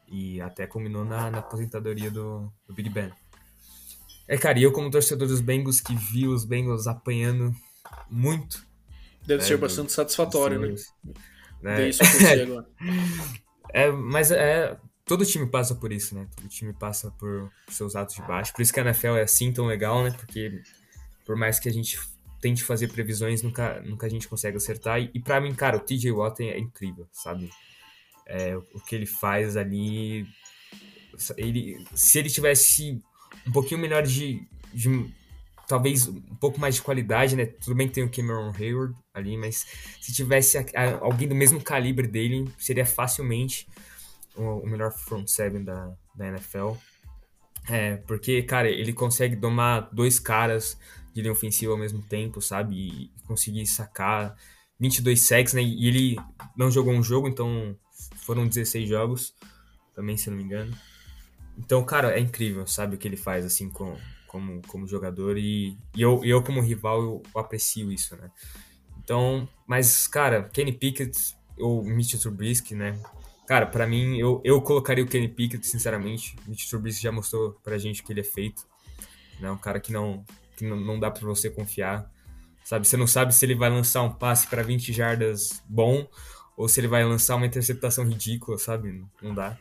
e 0.08 0.42
até 0.42 0.68
culminou 0.68 1.06
na, 1.06 1.32
na 1.32 1.40
aposentadoria 1.40 2.12
do, 2.12 2.52
do 2.68 2.74
Big 2.74 2.90
Ben. 2.90 3.12
É, 4.28 4.38
cara, 4.38 4.60
e 4.60 4.64
eu 4.64 4.72
como 4.72 4.90
torcedor 4.90 5.28
dos 5.28 5.42
Bengals 5.42 5.80
que 5.80 5.96
vi 5.96 6.28
os 6.28 6.46
Bengals 6.46 6.88
apanhando 6.88 7.54
muito. 8.10 8.66
Deve 9.26 9.42
né, 9.42 9.48
ser 9.48 9.58
bastante 9.58 9.92
satisfatório, 9.92 10.60
né? 10.60 10.76
né? 11.62 11.90
isso 11.90 12.02
agora. 12.42 12.68
É, 13.74 13.92
mas 13.92 14.32
é, 14.32 14.78
todo 15.06 15.26
time 15.26 15.46
passa 15.46 15.76
por 15.76 15.92
isso, 15.92 16.16
né? 16.16 16.28
Todo 16.36 16.48
time 16.48 16.74
passa 16.74 17.12
por 17.12 17.52
seus 17.70 17.96
atos 17.96 18.16
de 18.16 18.22
baixo. 18.22 18.54
Por 18.54 18.62
isso 18.62 18.74
que 18.74 18.80
a 18.80 18.84
NFL 18.84 19.16
é 19.18 19.24
assim 19.24 19.52
tão 19.52 19.66
legal, 19.66 20.04
né? 20.04 20.12
Porque 20.12 20.62
por 21.26 21.36
mais 21.36 21.60
que 21.60 21.70
a 21.70 21.74
gente 21.74 22.00
tente 22.42 22.64
fazer 22.64 22.88
previsões, 22.88 23.44
nunca, 23.44 23.80
nunca 23.82 24.08
a 24.08 24.10
gente 24.10 24.28
consegue 24.28 24.58
acertar. 24.58 25.00
E, 25.00 25.12
e 25.14 25.20
para 25.20 25.40
mim, 25.40 25.54
cara, 25.54 25.78
o 25.78 25.80
TJ 25.80 26.12
Watt 26.12 26.42
é 26.42 26.60
incrível, 26.60 27.08
sabe? 27.12 27.50
É, 28.26 28.58
o 28.58 28.80
que 28.86 28.96
ele 28.96 29.06
faz 29.06 29.56
ali. 29.56 30.26
Ele, 31.38 31.86
se 31.94 32.18
ele 32.18 32.30
tivesse 32.30 33.00
um 33.46 33.52
pouquinho 33.52 33.80
melhor 33.80 34.04
de, 34.04 34.48
de 34.74 35.14
talvez 35.68 36.08
um 36.08 36.36
pouco 36.40 36.60
mais 36.60 36.76
de 36.76 36.82
qualidade, 36.82 37.36
né? 37.36 37.46
Tudo 37.46 37.76
bem 37.76 37.88
que 37.88 37.94
tem 37.94 38.04
o 38.04 38.10
Cameron 38.10 38.52
Hayward 38.58 38.96
ali, 39.14 39.38
mas 39.38 39.66
se 40.02 40.12
tivesse 40.14 40.58
a, 40.58 40.66
a, 40.76 40.98
alguém 41.00 41.28
do 41.28 41.36
mesmo 41.36 41.62
calibre 41.62 42.08
dele, 42.08 42.52
seria 42.58 42.86
facilmente 42.86 43.68
o, 44.36 44.60
o 44.60 44.68
melhor 44.68 44.92
front 44.92 45.28
seven 45.28 45.64
da, 45.64 45.94
da 46.16 46.28
NFL. 46.28 46.74
É, 47.70 47.98
porque, 47.98 48.42
cara, 48.42 48.68
ele 48.68 48.92
consegue 48.92 49.36
domar 49.36 49.90
dois 49.94 50.20
caras 50.20 50.78
de 51.14 51.22
linha 51.22 51.32
ofensiva 51.32 51.72
ao 51.72 51.78
mesmo 51.78 52.02
tempo, 52.02 52.42
sabe? 52.42 52.76
E 52.76 53.12
conseguir 53.26 53.66
sacar 53.66 54.36
22 54.80 55.22
sacks, 55.22 55.54
né? 55.54 55.62
E 55.62 55.88
ele 55.88 56.18
não 56.56 56.72
jogou 56.72 56.94
um 56.94 57.04
jogo, 57.04 57.28
então 57.28 57.78
foram 58.18 58.48
16 58.48 58.88
jogos, 58.90 59.36
também, 59.94 60.18
se 60.18 60.30
não 60.30 60.38
me 60.38 60.44
engano. 60.44 60.76
Então, 61.58 61.84
cara, 61.84 62.18
é 62.18 62.20
incrível, 62.20 62.66
sabe, 62.66 62.96
o 62.96 62.98
que 62.98 63.08
ele 63.08 63.18
faz, 63.18 63.46
assim, 63.46 63.70
com, 63.70 63.96
como, 64.32 64.62
como 64.68 64.88
jogador 64.88 65.38
e, 65.38 65.78
e 65.96 66.02
eu, 66.02 66.24
eu 66.24 66.42
como 66.42 66.62
rival 66.62 67.02
eu, 67.02 67.24
eu, 67.36 67.42
aprecio 67.42 67.92
isso, 67.92 68.16
né? 68.16 68.32
Então, 69.04 69.48
mas 69.68 70.08
cara, 70.08 70.44
Kenny 70.44 70.72
Pickett 70.72 71.36
ou 71.60 71.84
Mitch 71.84 72.16
Trubisky, 72.16 72.74
né? 72.74 72.98
Cara, 73.46 73.66
para 73.66 73.86
mim 73.86 74.18
eu, 74.18 74.42
eu 74.46 74.62
colocaria 74.62 75.04
o 75.04 75.08
Kenny 75.08 75.28
Pickett, 75.28 75.68
sinceramente. 75.68 76.36
Mitch 76.48 76.70
Trubisky 76.70 77.04
já 77.04 77.12
mostrou 77.12 77.60
pra 77.62 77.78
gente 77.78 78.02
que 78.04 78.14
ele 78.14 78.22
é 78.22 78.24
feito, 78.24 78.66
né? 79.40 79.52
Um 79.52 79.58
cara 79.58 79.80
que 79.82 79.92
não 79.92 80.24
que 80.62 80.70
não, 80.70 80.80
não 80.80 81.00
dá 81.00 81.10
para 81.10 81.26
você 81.26 81.50
confiar. 81.50 82.10
Sabe, 82.64 82.88
você 82.88 82.96
não 82.96 83.08
sabe 83.08 83.34
se 83.34 83.44
ele 83.44 83.56
vai 83.56 83.70
lançar 83.70 84.04
um 84.04 84.12
passe 84.12 84.48
para 84.48 84.62
20 84.62 84.94
jardas 84.94 85.64
bom 85.68 86.08
ou 86.56 86.70
se 86.70 86.80
ele 86.80 86.88
vai 86.88 87.04
lançar 87.04 87.36
uma 87.36 87.46
interceptação 87.46 88.08
ridícula, 88.08 88.58
sabe? 88.58 89.04
Não 89.22 89.34
dá. 89.34 89.58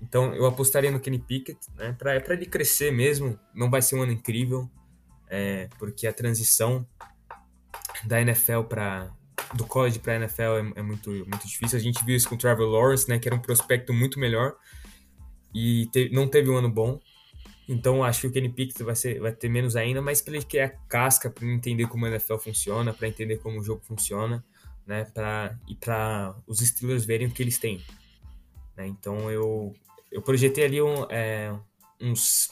Então 0.00 0.32
eu 0.34 0.46
apostaria 0.46 0.90
no 0.90 1.00
Kenny 1.00 1.18
Pickett, 1.18 1.58
né? 1.76 1.92
Para 1.98 2.16
ele 2.32 2.46
crescer 2.46 2.92
mesmo, 2.92 3.38
não 3.52 3.68
vai 3.68 3.82
ser 3.82 3.96
um 3.96 4.02
ano 4.02 4.12
incrível, 4.12 4.70
é, 5.28 5.68
porque 5.78 6.06
a 6.06 6.12
transição 6.12 6.86
da 8.04 8.20
NFL 8.20 8.62
para 8.62 9.10
do 9.54 9.64
college 9.64 9.98
para 9.98 10.16
NFL 10.16 10.42
é, 10.42 10.72
é, 10.76 10.82
muito 10.82 11.10
muito 11.10 11.46
difícil. 11.46 11.76
A 11.76 11.82
gente 11.82 12.04
viu 12.04 12.14
isso 12.14 12.28
com 12.28 12.36
o 12.36 12.38
Trevor 12.38 12.68
Lawrence, 12.68 13.08
né? 13.08 13.18
Que 13.18 13.28
era 13.28 13.34
um 13.34 13.40
prospecto 13.40 13.92
muito 13.92 14.20
melhor 14.20 14.54
e 15.52 15.86
te, 15.86 16.08
não 16.10 16.28
teve 16.28 16.48
um 16.48 16.56
ano 16.56 16.70
bom. 16.70 17.00
Então 17.68 18.02
acho 18.02 18.22
que 18.22 18.26
o 18.28 18.32
Kenny 18.32 18.48
Pickett 18.48 18.82
vai, 18.82 18.96
ser, 18.96 19.20
vai 19.20 19.30
ter 19.30 19.48
menos 19.50 19.76
ainda, 19.76 20.00
mas 20.00 20.22
para 20.22 20.34
ele 20.34 20.44
quer 20.44 20.64
a 20.64 20.70
casca 20.88 21.28
para 21.28 21.46
entender 21.46 21.86
como 21.86 22.06
a 22.06 22.08
NFL 22.08 22.38
funciona, 22.38 22.94
para 22.94 23.06
entender 23.06 23.36
como 23.38 23.60
o 23.60 23.62
jogo 23.62 23.82
funciona, 23.84 24.42
né? 24.86 25.04
Para 25.04 25.58
e 25.68 25.74
para 25.74 26.34
os 26.46 26.60
Steelers 26.60 27.04
verem 27.04 27.26
o 27.26 27.30
que 27.30 27.42
eles 27.42 27.58
têm. 27.58 27.84
Né? 28.74 28.86
Então 28.86 29.30
eu 29.30 29.74
eu 30.10 30.22
projetei 30.22 30.64
ali 30.64 30.80
um, 30.80 31.04
é, 31.10 31.54
uns, 32.00 32.50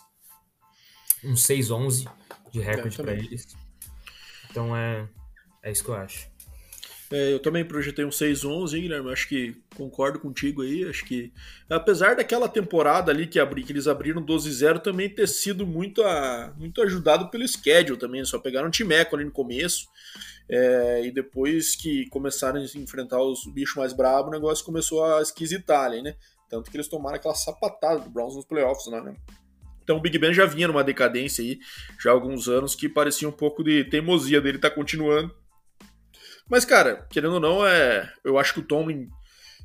uns 1.25 1.47
6-11 1.47 2.07
de 2.53 2.61
recorde 2.61 2.97
para 2.99 3.15
eles. 3.15 3.57
Então 4.51 4.77
é, 4.77 5.09
é 5.63 5.73
isso 5.73 5.83
que 5.83 5.91
eu 5.91 5.95
acho. 5.95 6.36
É, 7.11 7.33
eu 7.33 7.39
também 7.39 7.65
projetei 7.65 8.05
um 8.05 8.11
6-11, 8.11 8.81
Guilherme. 8.81 9.13
Acho 9.13 9.29
que 9.29 9.57
concordo 9.77 10.19
contigo 10.19 10.63
aí. 10.63 10.89
Acho 10.89 11.05
que, 11.05 11.33
apesar 11.71 12.17
daquela 12.17 12.49
temporada 12.49 13.13
ali 13.13 13.27
que, 13.27 13.39
abri, 13.39 13.63
que 13.63 13.73
eles 13.73 13.87
abriram 13.87 14.25
12-0, 14.25 14.81
também 14.81 15.09
ter 15.09 15.29
sido 15.29 15.67
muito, 15.67 16.03
a, 16.03 16.53
muito 16.57 16.83
ajudado 16.83 17.31
pelo 17.31 17.47
schedule 17.47 17.99
também. 17.99 18.25
Só 18.25 18.39
pegaram 18.39 18.69
um 18.69 18.73
timeco 18.73 19.15
ali 19.15 19.25
no 19.25 19.31
começo. 19.31 19.87
É, 20.49 21.05
e 21.05 21.11
depois 21.11 21.75
que 21.77 22.09
começaram 22.09 22.61
a 22.61 22.65
enfrentar 22.65 23.21
os 23.21 23.47
bichos 23.47 23.77
mais 23.77 23.93
bravos, 23.93 24.29
o 24.29 24.33
negócio 24.33 24.65
começou 24.65 25.05
a 25.05 25.23
esquisitar 25.23 25.85
ali, 25.85 26.03
né? 26.03 26.15
Tanto 26.49 26.71
que 26.71 26.77
eles 26.77 26.89
tomaram 26.89 27.17
aquela 27.17 27.35
sapatada 27.35 28.01
do 28.01 28.11
Browns 28.11 28.37
nos 28.37 28.45
playoffs, 28.45 28.87
né? 28.87 29.17
Então 29.83 29.97
o 29.97 30.01
Big 30.01 30.19
Ben 30.19 30.33
já 30.33 30.47
vinha 30.47 30.69
numa 30.69 30.83
decadência 30.83 31.43
aí, 31.43 31.59
já 32.01 32.11
há 32.11 32.13
alguns 32.13 32.49
anos, 32.49 32.75
que 32.75 32.89
parecia 32.89 33.29
um 33.29 33.33
pouco 33.33 33.63
de 33.63 33.85
teimosia 33.85 34.41
dele 34.41 34.59
estar 34.59 34.71
tá 34.71 34.75
continuando. 34.75 35.33
Mas, 36.49 36.65
cara, 36.65 37.07
querendo 37.11 37.35
ou 37.35 37.41
não, 37.41 37.67
é, 37.67 38.13
eu 38.25 38.39
acho 38.39 38.55
que 38.55 38.61
o 38.61 38.65
Tomlin 38.65 39.09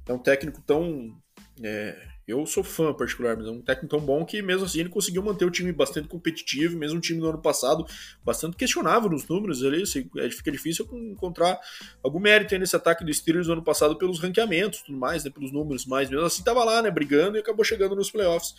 é 0.07 0.13
um 0.13 0.19
técnico 0.19 0.61
tão 0.65 1.15
é, 1.63 1.95
eu 2.27 2.45
sou 2.45 2.63
fã 2.63 2.93
particular, 2.93 3.35
mas 3.35 3.47
é 3.47 3.49
um 3.49 3.61
técnico 3.61 3.89
tão 3.89 3.99
bom 3.99 4.23
que 4.25 4.41
mesmo 4.41 4.65
assim 4.65 4.79
ele 4.79 4.89
conseguiu 4.89 5.21
manter 5.21 5.43
o 5.43 5.51
time 5.51 5.71
bastante 5.71 6.07
competitivo, 6.07 6.77
mesmo 6.77 6.97
o 6.97 7.01
time 7.01 7.19
do 7.19 7.27
ano 7.27 7.41
passado 7.41 7.85
bastante 8.23 8.55
questionável 8.55 9.09
nos 9.09 9.27
números 9.27 9.63
ali, 9.63 9.83
é, 10.17 10.29
fica 10.29 10.51
difícil 10.51 10.87
encontrar 10.93 11.59
algum 12.03 12.19
mérito 12.19 12.57
nesse 12.57 12.75
ataque 12.75 13.03
do 13.03 13.13
Steelers 13.13 13.47
do 13.47 13.53
ano 13.53 13.63
passado 13.63 13.97
pelos 13.97 14.19
ranqueamentos, 14.19 14.81
tudo 14.81 14.97
mais, 14.97 15.23
né, 15.23 15.31
pelos 15.31 15.51
números, 15.51 15.85
mais 15.85 16.09
mesmo 16.09 16.25
assim 16.25 16.43
tava 16.43 16.63
lá, 16.63 16.81
né, 16.81 16.89
brigando 16.89 17.37
e 17.37 17.39
acabou 17.39 17.65
chegando 17.65 17.95
nos 17.95 18.11
playoffs. 18.11 18.53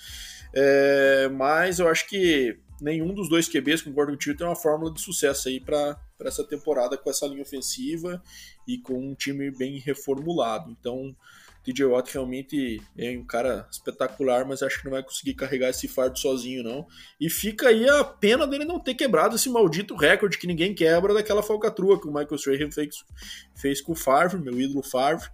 É, 0.55 1.29
mas 1.33 1.79
eu 1.79 1.89
acho 1.89 2.07
que 2.09 2.59
nenhum 2.83 3.15
dos 3.15 3.29
dois 3.29 3.49
QBs, 3.49 3.83
concordo 3.83 4.13
contigo, 4.13 4.37
tem 4.37 4.47
uma 4.47 4.57
fórmula 4.57 4.93
de 4.93 5.01
sucesso 5.01 5.49
aí 5.49 5.61
para 5.61 5.97
essa 6.21 6.45
temporada 6.45 6.99
com 6.99 7.09
essa 7.09 7.27
linha 7.27 7.43
ofensiva 7.43 8.23
e 8.67 8.79
com 8.79 8.99
um 8.99 9.15
time 9.15 9.51
bem 9.51 9.79
reformulado. 9.79 10.71
Então, 10.71 11.15
TJ 11.65 11.87
Watt 11.87 12.13
realmente 12.13 12.83
é 12.99 13.17
um 13.17 13.25
cara 13.25 13.69
espetacular, 13.71 14.45
mas 14.45 14.63
acho 14.63 14.79
que 14.79 14.85
não 14.85 14.93
vai 14.93 15.03
conseguir 15.03 15.35
carregar 15.35 15.71
esse 15.71 15.87
fardo 15.87 16.19
sozinho, 16.19 16.65
não. 16.65 16.87
E 17.21 17.31
fica 17.31 17.69
aí 17.69 17.89
a 17.89 18.03
pena 18.03 18.47
dele 18.47 18.65
não 18.65 18.81
ter 18.81 18.95
quebrado 18.95 19.37
esse 19.37 19.49
maldito 19.49 19.95
recorde 19.95 20.39
que 20.39 20.47
ninguém 20.47 20.75
quebra 20.75 21.15
daquela 21.15 21.43
falcatrua 21.43 22.01
que 22.01 22.09
o 22.09 22.13
Michael 22.13 22.35
Strahan 22.35 22.71
fez, 22.73 23.05
fez 23.55 23.81
com 23.81 23.93
o 23.93 23.97
Favre, 23.97 24.41
meu 24.41 24.61
ídolo 24.61 24.83
Favre, 24.83 25.29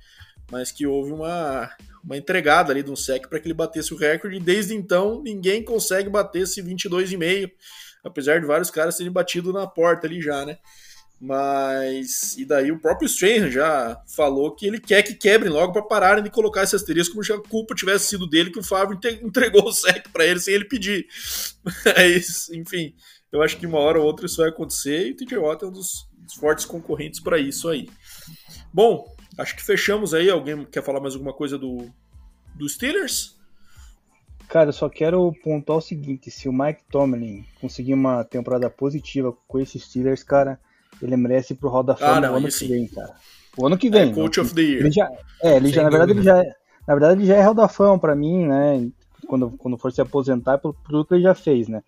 mas 0.50 0.70
que 0.70 0.86
houve 0.86 1.12
uma, 1.12 1.70
uma 2.04 2.16
entregada 2.16 2.72
ali 2.72 2.82
de 2.82 2.90
um 2.90 2.96
sec 2.96 3.28
para 3.28 3.38
que 3.40 3.46
ele 3.46 3.54
batesse 3.54 3.92
o 3.92 3.96
recorde, 3.96 4.36
e 4.36 4.40
desde 4.40 4.74
então 4.74 5.22
ninguém 5.22 5.62
consegue 5.62 6.08
bater 6.08 6.42
esse 6.42 6.62
22,5, 6.62 7.50
apesar 8.04 8.40
de 8.40 8.46
vários 8.46 8.70
caras 8.70 8.96
terem 8.96 9.12
batido 9.12 9.52
na 9.52 9.66
porta 9.66 10.06
ali 10.06 10.20
já, 10.20 10.44
né? 10.44 10.58
Mas. 11.20 12.36
E 12.36 12.44
daí 12.44 12.70
o 12.70 12.80
próprio 12.80 13.06
Strahan 13.06 13.50
já 13.50 14.00
falou 14.14 14.54
que 14.54 14.66
ele 14.66 14.78
quer 14.78 15.02
que 15.02 15.14
quebrem 15.14 15.50
logo 15.50 15.72
para 15.72 15.82
pararem 15.82 16.22
de 16.22 16.30
colocar 16.30 16.62
esse 16.62 16.76
asterisco 16.76 17.14
como 17.14 17.24
se 17.24 17.32
a 17.32 17.38
culpa 17.38 17.74
tivesse 17.74 18.06
sido 18.06 18.28
dele 18.28 18.50
que 18.50 18.58
o 18.58 18.62
Fábio 18.62 18.98
entregou 19.22 19.66
o 19.66 19.72
sec 19.72 20.08
para 20.12 20.24
ele 20.24 20.38
sem 20.38 20.54
ele 20.54 20.64
pedir. 20.64 21.06
Mas, 21.84 22.48
enfim, 22.50 22.94
eu 23.32 23.42
acho 23.42 23.56
que 23.56 23.66
uma 23.66 23.78
hora 23.78 23.98
ou 23.98 24.06
outra 24.06 24.26
isso 24.26 24.36
vai 24.36 24.48
acontecer 24.48 25.08
e 25.08 25.12
o 25.12 25.16
TJ 25.16 25.38
Watt 25.38 25.64
é 25.64 25.66
um 25.66 25.72
dos 25.72 26.08
fortes 26.38 26.64
concorrentes 26.64 27.20
para 27.20 27.38
isso 27.38 27.68
aí. 27.68 27.88
Bom, 28.72 29.04
acho 29.38 29.56
que 29.56 29.62
fechamos 29.62 30.12
aí. 30.12 30.28
Alguém 30.28 30.64
quer 30.64 30.82
falar 30.82 31.00
mais 31.00 31.14
alguma 31.14 31.32
coisa 31.32 31.56
do, 31.56 31.90
do 32.54 32.68
Steelers? 32.68 33.38
Cara, 34.48 34.68
eu 34.68 34.74
só 34.74 34.88
quero 34.88 35.32
pontuar 35.42 35.78
o 35.78 35.82
seguinte: 35.82 36.30
se 36.30 36.48
o 36.48 36.52
Mike 36.52 36.82
Tomlin 36.90 37.46
conseguir 37.60 37.94
uma 37.94 38.24
temporada 38.24 38.68
positiva 38.68 39.32
com 39.46 39.58
esses 39.58 39.84
Steelers, 39.84 40.22
cara 40.22 40.58
ele 41.02 41.16
merece 41.16 41.54
pro 41.54 41.68
Hall 41.68 41.82
da 41.82 41.96
Fama 41.96 42.16
ah, 42.16 42.20
não, 42.20 42.34
ano 42.36 42.48
que 42.48 42.66
vem, 42.66 42.86
cara. 42.88 43.14
O 43.56 43.66
ano 43.66 43.78
que 43.78 43.90
vem. 43.90 44.10
É, 44.10 44.14
coach 44.14 44.40
of 44.40 44.54
the 44.54 44.60
Year. 44.60 44.80
Ele 44.80 44.90
já, 44.90 45.10
é, 45.42 45.56
ele 45.56 45.68
já, 45.68 45.82
na 45.82 45.90
verdade, 45.90 46.12
ele 46.12 46.22
já 46.22 46.38
é, 46.38 46.56
na 46.86 46.94
verdade, 46.94 47.20
ele 47.20 47.26
já 47.26 47.36
é 47.36 47.42
Hall 47.42 47.54
da 47.54 47.68
Fama 47.68 47.98
pra 47.98 48.14
mim, 48.14 48.46
né? 48.46 48.88
Quando, 49.26 49.50
quando 49.50 49.78
for 49.78 49.92
se 49.92 50.00
aposentar, 50.00 50.58
pelo 50.58 50.74
tudo 50.84 51.04
que 51.04 51.14
ele 51.14 51.22
já 51.22 51.34
fez, 51.34 51.68
né? 51.68 51.82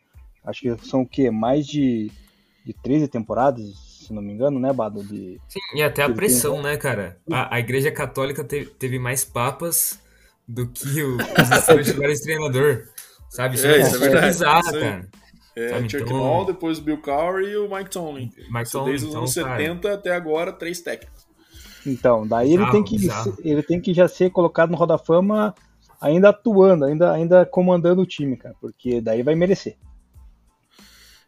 Acho 0.44 0.60
que 0.60 0.86
são 0.86 1.02
o 1.02 1.06
quê? 1.06 1.30
Mais 1.30 1.66
de, 1.66 2.10
de 2.64 2.72
13 2.72 3.08
temporadas, 3.08 3.64
se 4.10 4.14
não 4.14 4.20
me 4.20 4.32
engano, 4.32 4.58
né, 4.58 4.72
Bado? 4.72 5.02
De, 5.04 5.40
Sim, 5.48 5.60
e 5.76 5.82
até 5.82 6.02
a 6.02 6.10
pressão, 6.10 6.54
tem... 6.54 6.62
né, 6.64 6.76
cara? 6.76 7.16
A, 7.30 7.54
a 7.54 7.60
Igreja 7.60 7.92
Católica 7.92 8.42
teve, 8.42 8.66
teve 8.70 8.98
mais 8.98 9.24
papas 9.24 10.00
do 10.46 10.66
que 10.66 11.02
o, 11.02 11.16
os 12.12 12.20
treinador. 12.20 12.88
Sabe? 13.28 13.54
Isso 13.54 13.66
é, 13.66 13.78
é, 13.78 13.80
isso 13.82 13.96
é 13.96 13.98
verdade. 13.98 14.26
bizarro, 14.26 14.72
cara. 14.72 15.08
É, 15.54 15.68
Sabe, 15.68 15.90
Chuck 15.90 16.02
então... 16.02 16.16
Noll, 16.16 16.46
depois 16.46 16.78
o 16.78 16.82
Bill 16.82 16.98
Cowher 16.98 17.48
e 17.48 17.56
o 17.56 17.72
Mike 17.72 17.90
Tomlin. 17.90 18.32
Mike 18.50 18.70
Tomlin 18.70 18.90
desde 18.90 19.06
os 19.06 19.10
então, 19.10 19.20
anos 19.20 19.36
então, 19.36 19.56
70 19.56 19.80
cara. 19.80 19.94
até 19.94 20.12
agora, 20.12 20.52
três 20.52 20.80
técnicos. 20.80 21.26
Então, 21.86 22.26
daí 22.26 22.48
bizarro, 22.48 22.64
ele 22.64 22.72
tem 22.72 22.84
que 22.84 22.98
bizarro. 22.98 23.36
ele 23.44 23.62
tem 23.62 23.80
que 23.80 23.94
já 23.94 24.08
ser 24.08 24.30
colocado 24.30 24.70
no 24.70 24.76
Roda 24.76 24.98
Fama 24.98 25.54
ainda 26.00 26.30
atuando, 26.30 26.84
ainda, 26.84 27.12
ainda 27.12 27.46
comandando 27.46 28.02
o 28.02 28.06
time, 28.06 28.36
cara, 28.36 28.54
porque 28.60 29.00
daí 29.00 29.22
vai 29.22 29.34
merecer. 29.36 29.76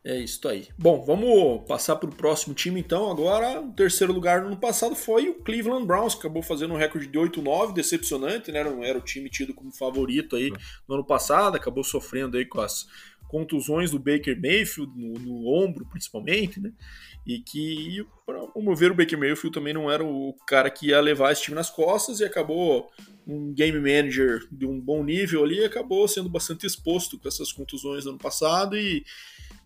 É 0.04 0.18
isso 0.18 0.48
aí. 0.48 0.66
Bom, 0.76 1.04
vamos 1.04 1.64
passar 1.68 1.94
para 1.94 2.08
o 2.08 2.14
próximo 2.14 2.52
time 2.54 2.80
então. 2.80 3.08
Agora, 3.08 3.60
o 3.60 3.72
terceiro 3.72 4.12
lugar 4.12 4.40
no 4.40 4.48
ano 4.48 4.56
passado 4.56 4.96
foi 4.96 5.28
o 5.28 5.34
Cleveland 5.34 5.86
Browns, 5.86 6.14
que 6.14 6.20
acabou 6.20 6.42
fazendo 6.42 6.74
um 6.74 6.76
recorde 6.76 7.06
de 7.06 7.16
8-9, 7.16 7.72
decepcionante, 7.72 8.50
né? 8.50 8.64
Não 8.64 8.82
era 8.82 8.98
o 8.98 9.02
time 9.02 9.30
tido 9.30 9.54
como 9.54 9.70
favorito 9.70 10.34
aí 10.34 10.52
no 10.88 10.96
ano 10.96 11.04
passado, 11.04 11.56
acabou 11.56 11.84
sofrendo 11.84 12.36
aí 12.36 12.44
com 12.44 12.60
as 12.60 12.88
contusões 13.28 13.92
do 13.92 13.98
Baker 13.98 14.38
Mayfield, 14.38 14.92
no, 14.94 15.14
no 15.20 15.46
ombro 15.46 15.86
principalmente, 15.86 16.60
né? 16.60 16.72
E 17.24 17.38
que, 17.38 18.04
para 18.26 18.40
mover 18.56 18.90
o 18.90 18.94
Baker 18.96 19.16
Mayfield 19.16 19.54
também 19.54 19.72
não 19.72 19.88
era 19.88 20.04
o 20.04 20.34
cara 20.48 20.68
que 20.68 20.88
ia 20.88 21.00
levar 21.00 21.30
esse 21.30 21.42
time 21.42 21.54
nas 21.54 21.70
costas 21.70 22.18
e 22.18 22.24
acabou 22.24 22.90
um 23.24 23.54
game 23.54 23.78
manager 23.78 24.46
de 24.50 24.66
um 24.66 24.80
bom 24.80 25.04
nível 25.04 25.44
ali, 25.44 25.64
acabou 25.64 26.08
sendo 26.08 26.28
bastante 26.28 26.66
exposto 26.66 27.16
com 27.18 27.28
essas 27.28 27.52
contusões 27.52 28.04
no 28.04 28.10
ano 28.10 28.18
passado 28.18 28.76
e, 28.76 29.04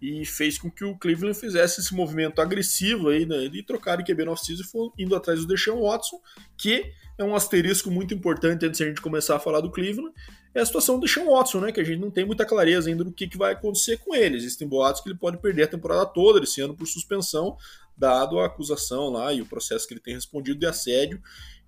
e 0.00 0.24
fez 0.24 0.58
com 0.58 0.70
que 0.70 0.84
o 0.84 0.96
Cleveland 0.96 1.38
fizesse 1.38 1.80
esse 1.80 1.94
movimento 1.94 2.40
agressivo 2.40 3.08
aí, 3.08 3.24
né, 3.24 3.48
de 3.48 3.62
trocar 3.62 3.96
de 3.96 4.04
QB 4.04 4.24
no 4.24 4.32
off-season 4.32 4.62
e 4.62 4.66
for 4.66 4.92
indo 4.98 5.16
atrás 5.16 5.40
do 5.40 5.46
Deshaun 5.46 5.82
Watson, 5.82 6.20
que 6.56 6.92
é 7.18 7.24
um 7.24 7.34
asterisco 7.34 7.90
muito 7.90 8.12
importante 8.12 8.66
antes 8.66 8.78
de 8.78 8.84
a 8.84 8.88
gente 8.88 9.00
começar 9.00 9.36
a 9.36 9.38
falar 9.38 9.60
do 9.60 9.70
Cleveland, 9.70 10.12
é 10.54 10.60
a 10.60 10.66
situação 10.66 10.98
do 10.98 11.06
Sean 11.06 11.26
Watson, 11.26 11.60
né? 11.60 11.72
Que 11.72 11.80
a 11.80 11.84
gente 11.84 11.98
não 11.98 12.10
tem 12.10 12.24
muita 12.24 12.46
clareza 12.46 12.88
ainda 12.88 13.04
do 13.04 13.12
que, 13.12 13.28
que 13.28 13.36
vai 13.36 13.52
acontecer 13.52 13.98
com 13.98 14.14
ele. 14.14 14.36
Existem 14.36 14.66
boatos 14.66 15.02
que 15.02 15.08
ele 15.08 15.18
pode 15.18 15.36
perder 15.36 15.64
a 15.64 15.68
temporada 15.68 16.06
toda 16.06 16.42
esse 16.42 16.62
ano 16.62 16.74
por 16.74 16.86
suspensão, 16.86 17.58
dado 17.94 18.38
a 18.38 18.46
acusação 18.46 19.10
lá 19.10 19.32
e 19.34 19.42
o 19.42 19.46
processo 19.46 19.86
que 19.86 19.92
ele 19.92 20.00
tem 20.00 20.14
respondido 20.14 20.58
de 20.58 20.66
assédio 20.66 21.20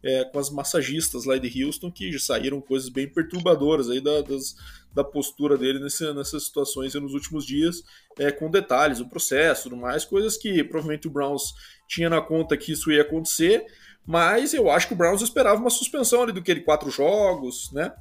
é, 0.03 0.25
com 0.25 0.39
as 0.39 0.51
massagistas 0.51 1.25
lá 1.25 1.37
de 1.39 1.65
Houston, 1.65 1.91
que 1.91 2.13
já 2.13 2.19
saíram 2.19 2.61
coisas 2.61 2.89
bem 2.89 3.09
perturbadoras 3.09 3.91
aí 3.91 4.01
da, 4.01 4.21
das, 4.23 4.55
da 4.95 5.03
postura 5.03 5.57
dele 5.57 5.81
nesse, 5.81 6.13
nessas 6.13 6.45
situações 6.45 6.95
nos 6.95 7.15
últimos 7.15 7.45
dias, 7.45 7.83
é, 8.19 8.31
com 8.31 8.51
detalhes, 8.51 9.01
o 9.01 9.09
processo, 9.09 9.65
tudo 9.65 9.77
mais, 9.77 10.05
coisas 10.05 10.37
que 10.37 10.63
provavelmente 10.65 11.09
o 11.09 11.11
Browns 11.11 11.53
tinha 11.89 12.09
na 12.09 12.21
conta 12.21 12.57
que 12.57 12.73
isso 12.73 12.93
ia 12.93 13.03
acontecer, 13.03 13.65
mas 14.07 14.55
eu 14.55 14.71
acho 14.71 14.89
que 14.89 14.95
o 14.95 14.97
Browns 14.97 15.21
esperava 15.21 15.61
uma 15.61 15.71
suspensão 15.71 16.23
ali 16.23 16.33
do 16.33 16.43
que 16.43 16.51
ele 16.51 16.61
quatro 16.61 16.91
jogos, 16.91 17.71
né? 17.73 17.93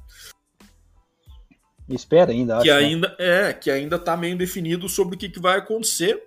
Espera 1.88 2.32
ainda. 2.32 2.60
Que 2.60 2.70
acho, 2.70 2.80
né? 2.80 2.86
ainda 2.86 3.08
né? 3.08 3.14
é, 3.18 3.52
que 3.52 3.70
ainda 3.70 3.96
está 3.96 4.16
meio 4.16 4.36
definido 4.36 4.88
sobre 4.88 5.16
o 5.16 5.18
que, 5.18 5.28
que 5.28 5.40
vai 5.40 5.58
acontecer, 5.58 6.22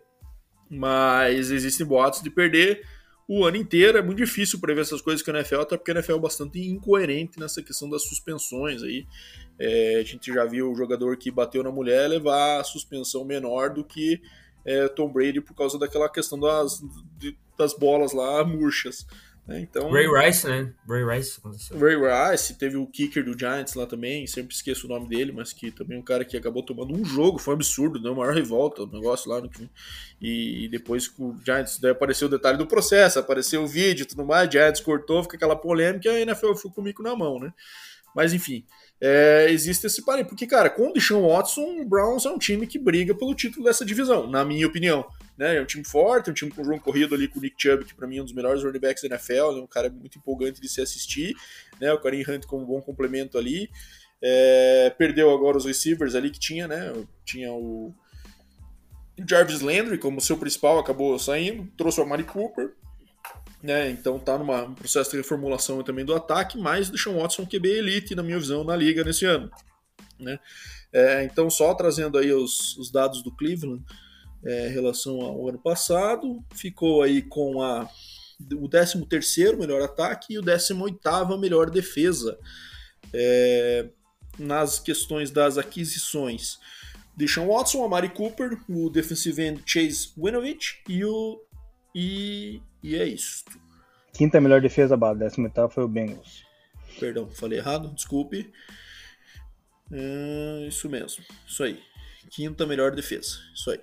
mas 0.70 1.52
existem 1.52 1.86
boatos 1.86 2.22
de 2.22 2.30
perder 2.30 2.84
o 3.28 3.46
ano 3.46 3.58
inteiro. 3.58 3.98
É 3.98 4.02
muito 4.02 4.18
difícil 4.18 4.60
prever 4.60 4.82
essas 4.82 5.02
coisas 5.02 5.22
com 5.22 5.32
a 5.32 5.36
NFL, 5.36 5.62
até 5.62 5.78
porque 5.78 5.92
a 5.92 5.96
NFL 5.96 6.16
é 6.16 6.20
bastante 6.20 6.60
incoerente 6.60 7.40
nessa 7.40 7.62
questão 7.62 7.90
das 7.90 8.04
suspensões 8.04 8.84
aí. 8.84 9.06
É, 9.60 10.00
a 10.00 10.04
gente 10.04 10.34
já 10.34 10.46
viu 10.46 10.72
o 10.72 10.76
jogador 10.76 11.16
que 11.18 11.32
bateu 11.32 11.64
na 11.64 11.72
mulher 11.72 12.08
levar 12.08 12.60
a 12.60 12.64
suspensão 12.64 13.24
menor 13.24 13.74
do 13.74 13.84
que 13.84 14.22
é, 14.66 14.88
Tom 14.88 15.12
Brady 15.12 15.42
por 15.42 15.56
causa 15.56 15.78
daquela 15.78 16.10
questão 16.10 16.40
das, 16.40 16.82
das 17.58 17.74
bolas 17.74 18.14
lá 18.14 18.44
murchas. 18.44 19.06
Né? 19.48 19.62
Então, 19.62 19.90
Ray 19.90 20.08
Rice, 20.08 20.48
né? 20.48 20.72
Ray 20.88 21.04
Rice 21.04 21.40
aconteceu. 21.40 21.78
Ray 21.78 21.96
Rice, 22.32 22.54
teve 22.56 22.78
o 22.78 22.86
kicker 22.86 23.24
do 23.24 23.38
Giants 23.38 23.74
lá 23.74 23.86
também, 23.86 24.28
sempre 24.28 24.54
esqueço 24.54 24.86
o 24.86 24.90
nome 24.90 25.08
dele, 25.08 25.32
mas 25.32 25.52
que 25.52 25.72
também 25.72 25.98
é 25.98 26.00
um 26.00 26.04
cara 26.04 26.24
que 26.24 26.38
acabou 26.38 26.64
tomando 26.64 26.94
um 26.94 27.04
jogo, 27.04 27.40
foi 27.40 27.54
um 27.54 27.58
absurdo, 27.58 28.00
deu 28.00 28.12
uma 28.12 28.22
maior 28.22 28.36
revolta 28.36 28.84
o 28.84 28.88
negócio 28.88 29.30
lá 29.30 29.42
no 29.42 29.50
e, 30.22 30.66
e 30.66 30.70
depois 30.70 31.12
o 31.18 31.36
Giants, 31.44 31.80
daí 31.80 31.92
apareceu 31.92 32.28
o 32.28 32.32
detalhe 32.32 32.58
do 32.58 32.68
processo, 32.68 33.20
apareceu 33.20 33.64
o 33.64 33.68
vídeo 33.68 34.04
e 34.04 34.06
tudo 34.06 34.26
mais, 34.26 34.50
Giants 34.50 34.80
cortou, 34.80 35.24
fica 35.24 35.36
aquela 35.36 35.56
polêmica 35.56 36.08
e 36.10 36.12
a 36.12 36.20
NFL 36.22 36.54
ficou 36.54 36.72
comigo 36.72 37.02
na 37.02 37.16
mão, 37.16 37.40
né? 37.40 37.52
Mas 38.16 38.34
enfim, 38.34 38.66
é, 39.00 39.48
existe 39.50 39.88
esse 39.88 40.06
parênteses. 40.06 40.30
Porque, 40.30 40.46
cara, 40.46 40.70
com 40.70 40.90
o 40.90 40.94
Deshaun 40.94 41.28
Watson, 41.28 41.82
o 41.82 41.86
Browns 41.86 42.26
é 42.26 42.30
um 42.30 42.38
time 42.38 42.68
que 42.68 42.78
briga 42.78 43.16
pelo 43.16 43.34
título 43.34 43.66
dessa 43.66 43.84
divisão, 43.84 44.28
na 44.28 44.46
minha 44.46 44.68
opinião. 44.68 45.06
Né? 45.38 45.58
É 45.58 45.62
um 45.62 45.66
time 45.66 45.84
forte, 45.84 46.30
é 46.30 46.32
um 46.32 46.36
time 46.36 46.52
com 46.52 46.64
jogo 46.64 46.80
corrido 46.80 47.16
ali 47.16 47.28
com 47.28 47.40
o 47.40 47.42
Nick 47.42 47.56
Chubb, 47.58 47.84
que 47.84 47.96
para 47.96 48.08
mim 48.08 48.18
é 48.18 48.22
um 48.22 48.26
dos 48.26 48.34
melhores 48.34 48.64
running 48.64 48.80
backs 48.80 49.02
da 49.02 49.10
NFL, 49.10 49.58
é 49.58 49.62
um 49.62 49.68
cara 49.68 49.90
muito 49.90 50.20
empolgante 50.20 50.62
de 50.62 50.70
se 50.70 50.82
assistir. 50.82 51.36
Né? 51.80 51.92
O 51.92 52.00
Kareem 52.00 52.24
Hunt 52.28 52.46
como 52.46 52.64
um 52.64 52.68
bom 52.68 52.82
complemento 52.82 53.38
ali. 53.38 53.70
É, 54.24 54.94
perdeu 54.98 55.32
agora 55.32 55.58
os 55.58 55.66
receivers 55.66 56.14
ali 56.14 56.30
que 56.30 56.40
tinha, 56.40 56.68
né? 56.68 56.94
Tinha 57.26 57.52
o 57.52 57.92
Jarvis 59.28 59.62
Landry 59.62 59.98
como 59.98 60.22
seu 60.22 60.38
principal, 60.38 60.78
acabou 60.78 61.18
saindo. 61.18 61.68
Trouxe 61.76 62.00
o 62.00 62.04
Amari 62.04 62.24
Cooper, 62.24 62.74
né? 63.62 63.90
Então 63.90 64.18
tá 64.20 64.38
num 64.38 64.74
processo 64.74 65.12
de 65.12 65.18
reformulação 65.18 65.84
também 65.84 66.06
do 66.06 66.16
ataque, 66.16 66.58
mas 66.58 66.90
o 66.90 66.92
Deshaun 66.92 67.20
Watson 67.20 67.46
QB 67.46 67.70
elite, 67.70 68.16
na 68.16 68.24
minha 68.24 68.40
visão, 68.40 68.64
na 68.64 68.76
liga 68.76 69.04
nesse 69.04 69.26
ano. 69.26 69.50
Né? 70.20 70.40
É, 70.94 71.24
então, 71.24 71.50
só 71.50 71.74
trazendo 71.74 72.18
aí 72.18 72.32
os, 72.34 72.78
os 72.78 72.92
dados 72.92 73.24
do 73.24 73.36
Cleveland 73.36 73.84
é, 74.44 74.70
em 74.70 74.72
relação 74.72 75.22
ao 75.22 75.48
ano 75.48 75.60
passado, 75.60 76.44
ficou 76.54 77.02
aí 77.02 77.22
com 77.22 77.62
a, 77.62 77.88
o 78.54 78.68
13 78.68 79.06
terceiro 79.06 79.58
melhor 79.58 79.82
ataque 79.82 80.34
e 80.34 80.40
o 80.40 80.42
18 80.42 81.38
melhor 81.40 81.70
defesa 81.70 82.38
é, 83.14 83.90
nas 84.38 84.80
questões 84.80 85.32
das 85.32 85.58
aquisições. 85.58 86.60
Deshaun 87.16 87.48
Watson, 87.48 87.84
Amari 87.84 88.10
Cooper, 88.10 88.58
o 88.68 88.90
defensive 88.90 89.42
end 89.44 89.62
Chase 89.66 90.12
Winovich 90.18 90.82
e 90.88 91.04
o 91.06 91.40
e 91.94 92.62
e 92.84 92.96
é 92.96 93.06
isso. 93.06 93.44
Quinta 94.14 94.42
melhor 94.42 94.62
defesa, 94.62 94.98
base. 94.98 95.20
Décima 95.20 95.48
oitava 95.48 95.70
foi 95.70 95.84
o 95.84 95.88
Bengals. 95.88 96.46
Perdão, 97.00 97.30
falei 97.30 97.60
errado, 97.60 97.94
desculpe. 97.94 98.52
É, 99.92 100.66
isso 100.68 100.90
mesmo, 100.90 101.24
isso 101.48 101.64
aí. 101.64 101.80
Quinta 102.30 102.66
melhor 102.66 102.92
defesa, 102.92 103.40
isso 103.54 103.72
aí. 103.72 103.80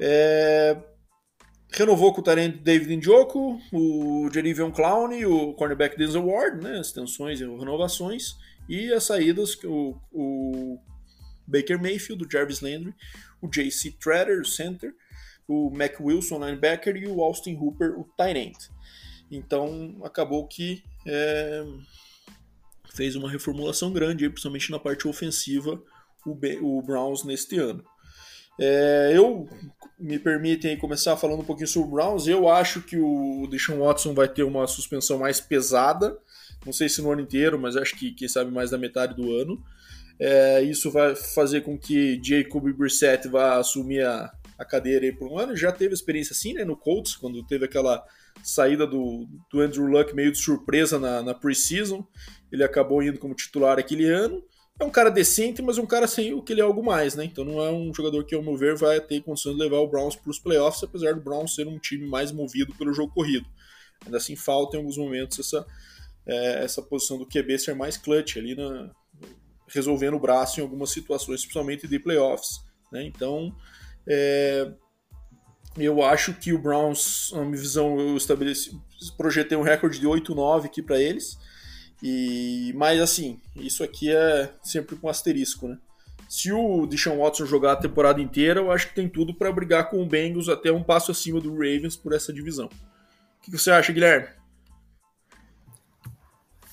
É, 0.00 0.76
renovou 1.72 2.12
com 2.14 2.20
o 2.20 2.24
Tarente 2.24 2.58
David 2.58 2.96
Njoku, 2.96 3.60
o 3.72 4.30
Jerivion 4.32 4.70
Clown 4.70 5.12
e 5.12 5.26
o 5.26 5.52
cornerback 5.54 5.96
Denzel 5.96 6.26
Ward, 6.26 6.62
né, 6.62 6.80
extensões 6.80 7.40
e 7.40 7.44
renovações, 7.44 8.36
e 8.68 8.92
as 8.92 9.04
saídas, 9.04 9.56
o, 9.64 10.00
o 10.10 10.78
Baker 11.46 11.80
Mayfield, 11.80 12.24
o 12.24 12.30
Jarvis 12.30 12.60
Landry, 12.60 12.94
o 13.40 13.48
JC 13.48 13.92
Treader, 14.00 14.40
o 14.40 14.46
center, 14.46 14.94
o 15.50 15.68
Mac 15.68 15.98
Wilson, 16.00 16.38
linebacker, 16.44 16.96
e 16.96 17.08
o 17.08 17.20
Austin 17.20 17.56
Hooper, 17.56 17.98
o 17.98 18.04
tight 18.16 18.38
end. 18.38 18.56
Então 19.28 20.00
acabou 20.04 20.46
que 20.46 20.84
é, 21.04 21.64
fez 22.94 23.16
uma 23.16 23.28
reformulação 23.28 23.92
grande, 23.92 24.28
principalmente 24.28 24.70
na 24.70 24.78
parte 24.78 25.08
ofensiva, 25.08 25.82
o, 26.24 26.38
o 26.62 26.82
Browns 26.82 27.24
neste 27.24 27.58
ano. 27.58 27.84
É, 28.60 29.12
eu 29.12 29.48
me 29.98 30.18
permitem 30.18 30.76
começar 30.76 31.16
falando 31.16 31.40
um 31.40 31.44
pouquinho 31.44 31.66
sobre 31.66 31.88
o 31.88 31.92
Browns. 31.92 32.28
Eu 32.28 32.48
acho 32.48 32.82
que 32.82 32.96
o 32.96 33.48
Deshaun 33.50 33.80
Watson 33.80 34.14
vai 34.14 34.28
ter 34.28 34.44
uma 34.44 34.68
suspensão 34.68 35.18
mais 35.18 35.40
pesada. 35.40 36.16
Não 36.64 36.72
sei 36.72 36.88
se 36.88 37.02
no 37.02 37.10
ano 37.10 37.22
inteiro, 37.22 37.58
mas 37.58 37.76
acho 37.76 37.98
que 37.98 38.12
quem 38.12 38.28
sabe 38.28 38.52
mais 38.52 38.70
da 38.70 38.78
metade 38.78 39.16
do 39.16 39.34
ano. 39.34 39.60
É, 40.18 40.62
isso 40.62 40.90
vai 40.90 41.16
fazer 41.16 41.62
com 41.62 41.78
que 41.78 42.20
Jacob 42.22 42.70
Brissett 42.74 43.26
vá 43.26 43.56
assumir 43.56 44.04
a, 44.04 44.30
a 44.60 44.64
cadeira 44.66 45.06
aí 45.06 45.12
por 45.12 45.26
um 45.26 45.38
ano, 45.38 45.56
já 45.56 45.72
teve 45.72 45.94
experiência 45.94 46.34
assim, 46.34 46.52
né, 46.52 46.64
no 46.64 46.76
Colts, 46.76 47.16
quando 47.16 47.42
teve 47.46 47.64
aquela 47.64 48.04
saída 48.42 48.86
do, 48.86 49.26
do 49.50 49.58
Andrew 49.58 49.86
Luck 49.86 50.14
meio 50.14 50.30
de 50.30 50.36
surpresa 50.36 50.98
na, 50.98 51.22
na 51.22 51.32
preseason, 51.32 52.06
ele 52.52 52.62
acabou 52.62 53.02
indo 53.02 53.18
como 53.18 53.34
titular 53.34 53.78
aquele 53.78 54.04
ano, 54.04 54.44
é 54.78 54.84
um 54.84 54.90
cara 54.90 55.10
decente, 55.10 55.62
mas 55.62 55.78
um 55.78 55.86
cara 55.86 56.06
sem 56.06 56.34
o 56.34 56.42
que 56.42 56.52
ele 56.52 56.60
é 56.60 56.64
algo 56.64 56.82
mais, 56.82 57.14
né? 57.14 57.24
Então 57.24 57.42
não 57.42 57.60
é 57.62 57.70
um 57.70 57.92
jogador 57.94 58.24
que, 58.24 58.34
ao 58.34 58.42
meu 58.42 58.56
ver, 58.56 58.76
vai 58.76 59.00
ter 59.00 59.22
condições 59.22 59.54
de 59.54 59.62
levar 59.62 59.78
o 59.78 59.88
Browns 59.88 60.14
para 60.14 60.30
os 60.30 60.38
playoffs, 60.38 60.82
apesar 60.82 61.14
do 61.14 61.22
Browns 61.22 61.54
ser 61.54 61.66
um 61.66 61.78
time 61.78 62.06
mais 62.06 62.30
movido 62.30 62.74
pelo 62.74 62.92
jogo 62.92 63.12
corrido. 63.12 63.46
Ainda 64.04 64.18
assim 64.18 64.36
falta 64.36 64.76
em 64.76 64.80
alguns 64.80 64.96
momentos 64.96 65.38
essa, 65.38 65.66
é, 66.26 66.64
essa 66.64 66.82
posição 66.82 67.18
do 67.18 67.26
QB 67.26 67.58
ser 67.58 67.74
mais 67.74 67.96
clutch 67.96 68.36
ali 68.36 68.54
na, 68.54 68.90
resolvendo 69.68 70.14
o 70.14 70.20
braço 70.20 70.60
em 70.60 70.62
algumas 70.62 70.90
situações, 70.90 71.40
principalmente 71.40 71.88
de 71.88 71.98
playoffs. 71.98 72.60
Né? 72.92 73.04
Então 73.04 73.54
é, 74.06 74.72
eu 75.76 76.02
acho 76.02 76.34
que 76.34 76.52
o 76.52 76.58
Browns, 76.58 77.30
na 77.32 77.44
minha 77.44 77.56
visão, 77.56 77.98
eu 77.98 78.16
estabeleci, 78.16 78.78
projetei 79.16 79.56
um 79.56 79.62
recorde 79.62 79.98
de 79.98 80.06
8-9 80.06 80.66
aqui 80.66 80.82
para 80.82 81.00
eles. 81.00 81.38
E, 82.02 82.72
mas 82.76 83.00
assim, 83.00 83.38
isso 83.56 83.84
aqui 83.84 84.10
é 84.10 84.52
sempre 84.62 84.96
com 84.96 85.08
asterisco, 85.08 85.68
né? 85.68 85.78
Se 86.28 86.52
o 86.52 86.86
Deshaun 86.86 87.18
Watson 87.18 87.44
jogar 87.44 87.72
a 87.72 87.76
temporada 87.76 88.20
inteira, 88.20 88.60
eu 88.60 88.70
acho 88.70 88.88
que 88.88 88.94
tem 88.94 89.08
tudo 89.08 89.34
para 89.34 89.50
brigar 89.50 89.90
com 89.90 90.00
o 90.00 90.06
Bengals 90.06 90.48
até 90.48 90.70
um 90.70 90.82
passo 90.82 91.10
acima 91.10 91.40
do 91.40 91.52
Ravens 91.52 91.96
por 91.96 92.12
essa 92.12 92.32
divisão. 92.32 92.66
O 92.66 93.42
que 93.42 93.50
você 93.50 93.70
acha, 93.70 93.92
Guilherme? 93.92 94.28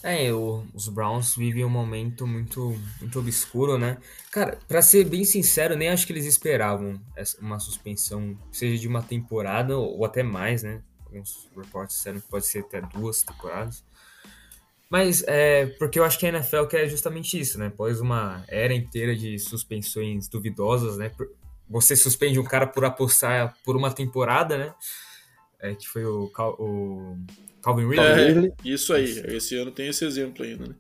É, 0.03 0.31
os 0.31 0.87
Browns 0.89 1.35
vivem 1.35 1.65
um 1.65 1.69
momento 1.69 2.27
muito, 2.27 2.79
muito 2.99 3.19
obscuro, 3.19 3.77
né? 3.77 3.97
Cara, 4.31 4.59
para 4.67 4.81
ser 4.81 5.05
bem 5.05 5.25
sincero, 5.25 5.75
nem 5.75 5.89
acho 5.89 6.05
que 6.05 6.13
eles 6.13 6.25
esperavam 6.25 7.01
uma 7.41 7.59
suspensão, 7.59 8.37
seja 8.51 8.79
de 8.79 8.87
uma 8.87 9.01
temporada 9.01 9.77
ou 9.77 10.05
até 10.05 10.21
mais, 10.21 10.61
né? 10.61 10.81
Alguns 11.05 11.49
reportes 11.55 11.95
disseram 11.95 12.19
que 12.19 12.27
pode 12.27 12.45
ser 12.45 12.59
até 12.59 12.81
duas 12.81 13.23
temporadas. 13.23 13.83
Mas 14.89 15.23
é 15.27 15.65
porque 15.79 15.99
eu 15.99 16.03
acho 16.03 16.17
que 16.17 16.25
a 16.25 16.29
NFL 16.29 16.65
quer 16.65 16.87
justamente 16.87 17.39
isso, 17.39 17.57
né? 17.57 17.67
Após 17.67 17.99
uma 17.99 18.45
era 18.47 18.73
inteira 18.73 19.15
de 19.15 19.37
suspensões 19.39 20.27
duvidosas, 20.27 20.97
né? 20.97 21.11
Você 21.69 21.95
suspende 21.95 22.39
um 22.39 22.43
cara 22.43 22.67
por 22.67 22.85
apostar 22.85 23.57
por 23.65 23.75
uma 23.75 23.91
temporada, 23.91 24.57
né? 24.57 24.73
É, 25.59 25.73
que 25.73 25.87
foi 25.87 26.05
o, 26.05 26.31
o 26.59 27.17
Calvin 27.67 27.89
Ridley. 27.89 28.47
É, 28.47 28.53
isso 28.63 28.93
aí. 28.93 29.19
Esse 29.35 29.57
ano 29.57 29.71
tem 29.71 29.89
esse 29.89 30.05
exemplo 30.05 30.41
ainda, 30.45 30.67
né? 30.67 30.75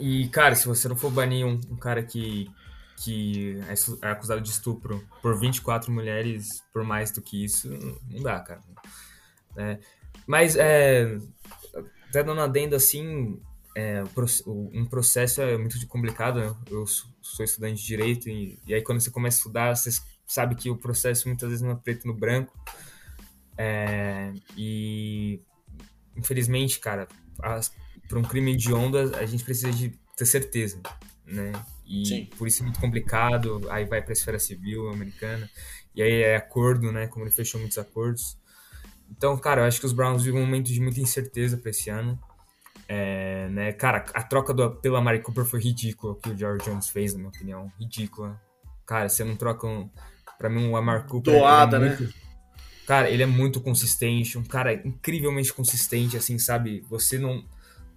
E, 0.00 0.26
cara, 0.30 0.56
se 0.56 0.66
você 0.66 0.88
não 0.88 0.96
for 0.96 1.12
banir 1.12 1.46
um, 1.46 1.60
um 1.70 1.76
cara 1.76 2.02
que, 2.02 2.50
que 2.96 3.56
é, 3.68 4.06
é 4.08 4.10
acusado 4.10 4.40
de 4.40 4.50
estupro 4.50 5.06
por 5.22 5.38
24 5.38 5.92
mulheres 5.92 6.64
por 6.72 6.82
mais 6.82 7.12
do 7.12 7.22
que 7.22 7.44
isso, 7.44 7.68
não 8.10 8.20
dá, 8.20 8.40
cara. 8.40 8.60
É, 9.56 9.78
mas, 10.26 10.56
é, 10.56 11.18
até 12.08 12.24
dando 12.24 12.40
adendo 12.40 12.74
assim, 12.74 13.40
é, 13.76 14.02
um 14.44 14.84
processo 14.86 15.40
é 15.40 15.56
muito 15.56 15.86
complicado. 15.86 16.40
Né? 16.40 16.52
Eu 16.68 16.84
sou 17.22 17.44
estudante 17.44 17.80
de 17.80 17.86
direito 17.86 18.28
e, 18.28 18.58
e, 18.66 18.74
aí 18.74 18.82
quando 18.82 19.00
você 19.00 19.10
começa 19.10 19.36
a 19.36 19.38
estudar, 19.38 19.76
você 19.76 19.90
sabe 20.26 20.56
que 20.56 20.68
o 20.68 20.76
processo 20.76 21.28
muitas 21.28 21.48
vezes 21.48 21.62
não 21.62 21.70
é 21.70 21.76
preto 21.76 22.08
no 22.08 22.12
branco. 22.12 22.58
É, 23.56 24.32
e 24.56 25.40
infelizmente, 26.18 26.80
cara, 26.80 27.08
para 27.36 28.18
um 28.18 28.22
crime 28.22 28.56
de 28.56 28.72
onda 28.72 29.16
a 29.18 29.26
gente 29.26 29.44
precisa 29.44 29.70
de 29.70 29.98
ter 30.16 30.26
certeza, 30.26 30.80
né? 31.24 31.52
E 31.86 32.04
Sim. 32.04 32.28
por 32.36 32.46
isso 32.46 32.62
é 32.62 32.64
muito 32.64 32.80
complicado. 32.80 33.66
Aí 33.70 33.84
vai 33.84 34.02
para 34.02 34.12
a 34.12 34.12
esfera 34.12 34.38
civil 34.38 34.90
americana 34.90 35.48
e 35.94 36.02
aí 36.02 36.22
é 36.22 36.36
acordo, 36.36 36.92
né? 36.92 37.06
Como 37.06 37.24
ele 37.24 37.32
fechou 37.32 37.60
muitos 37.60 37.78
acordos. 37.78 38.36
Então, 39.10 39.36
cara, 39.38 39.62
eu 39.62 39.64
acho 39.64 39.80
que 39.80 39.86
os 39.86 39.92
Browns 39.92 40.22
vivem 40.22 40.40
um 40.40 40.44
momento 40.44 40.66
de 40.66 40.80
muita 40.80 41.00
incerteza 41.00 41.56
para 41.56 41.70
esse 41.70 41.88
ano. 41.88 42.18
É, 42.86 43.48
né, 43.48 43.72
cara, 43.72 44.04
a 44.14 44.22
troca 44.22 44.54
do, 44.54 44.70
pela 44.76 45.00
Mari 45.00 45.20
Cooper 45.20 45.44
foi 45.44 45.60
ridícula, 45.60 46.12
o 46.12 46.16
que 46.16 46.30
o 46.30 46.36
George 46.36 46.64
Jones 46.64 46.88
fez, 46.88 47.12
na 47.12 47.18
minha 47.18 47.28
opinião. 47.30 47.72
Ridícula. 47.78 48.40
Cara, 48.86 49.08
você 49.08 49.24
não 49.24 49.36
troca 49.36 49.66
um. 49.66 49.90
Pra 50.38 50.48
mim, 50.48 50.68
o 50.68 50.76
Amar 50.76 51.06
Cooper. 51.06 51.34
Doada, 51.34 51.76
é 51.76 51.80
muito, 51.80 52.02
né? 52.04 52.12
Cara, 52.88 53.10
ele 53.10 53.22
é 53.22 53.26
muito 53.26 53.60
consistente, 53.60 54.38
um 54.38 54.42
cara 54.42 54.72
incrivelmente 54.72 55.52
consistente, 55.52 56.16
assim, 56.16 56.38
sabe? 56.38 56.82
Você 56.88 57.18
não, 57.18 57.44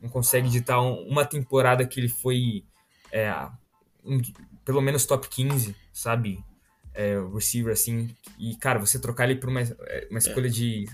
não 0.02 0.10
consegue 0.10 0.50
editar 0.50 0.82
um, 0.82 1.08
uma 1.08 1.24
temporada 1.24 1.88
que 1.88 1.98
ele 1.98 2.10
foi 2.10 2.66
é, 3.10 3.34
um, 4.04 4.22
pelo 4.66 4.82
menos 4.82 5.06
top 5.06 5.30
15, 5.30 5.74
sabe? 5.94 6.44
É, 6.94 7.16
receiver, 7.34 7.72
assim. 7.72 8.14
E, 8.38 8.54
cara, 8.58 8.80
você 8.80 9.00
trocar 9.00 9.24
ele 9.30 9.40
por 9.40 9.48
uma, 9.48 9.62
é, 9.62 10.08
uma 10.10 10.20
escolha 10.20 10.48
é. 10.48 10.50
de 10.50 10.86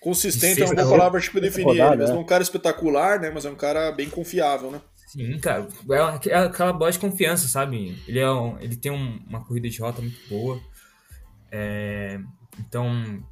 Consistente 0.00 0.62
é 0.62 0.64
uma 0.64 0.74
boa 0.74 0.88
palavra 0.88 1.20
tipo 1.20 1.38
definir. 1.38 1.78
Rodada, 1.78 2.04
ele 2.04 2.10
é 2.10 2.14
um 2.14 2.24
cara 2.24 2.42
espetacular, 2.42 3.20
né? 3.20 3.30
Mas 3.30 3.44
é 3.44 3.50
um 3.50 3.54
cara 3.54 3.92
bem 3.92 4.08
confiável, 4.08 4.70
né? 4.70 4.80
Sim, 5.08 5.38
cara. 5.38 5.68
É, 5.90 6.30
é 6.30 6.38
aquela 6.38 6.72
bola 6.72 6.90
de 6.90 6.98
confiança, 6.98 7.46
sabe? 7.48 8.02
Ele, 8.08 8.18
é 8.18 8.30
um, 8.30 8.58
ele 8.60 8.76
tem 8.76 8.90
um, 8.90 9.22
uma 9.28 9.44
corrida 9.44 9.68
de 9.68 9.78
rota 9.78 10.00
muito 10.00 10.18
boa. 10.26 10.58
É, 11.50 12.18
então, 12.58 13.22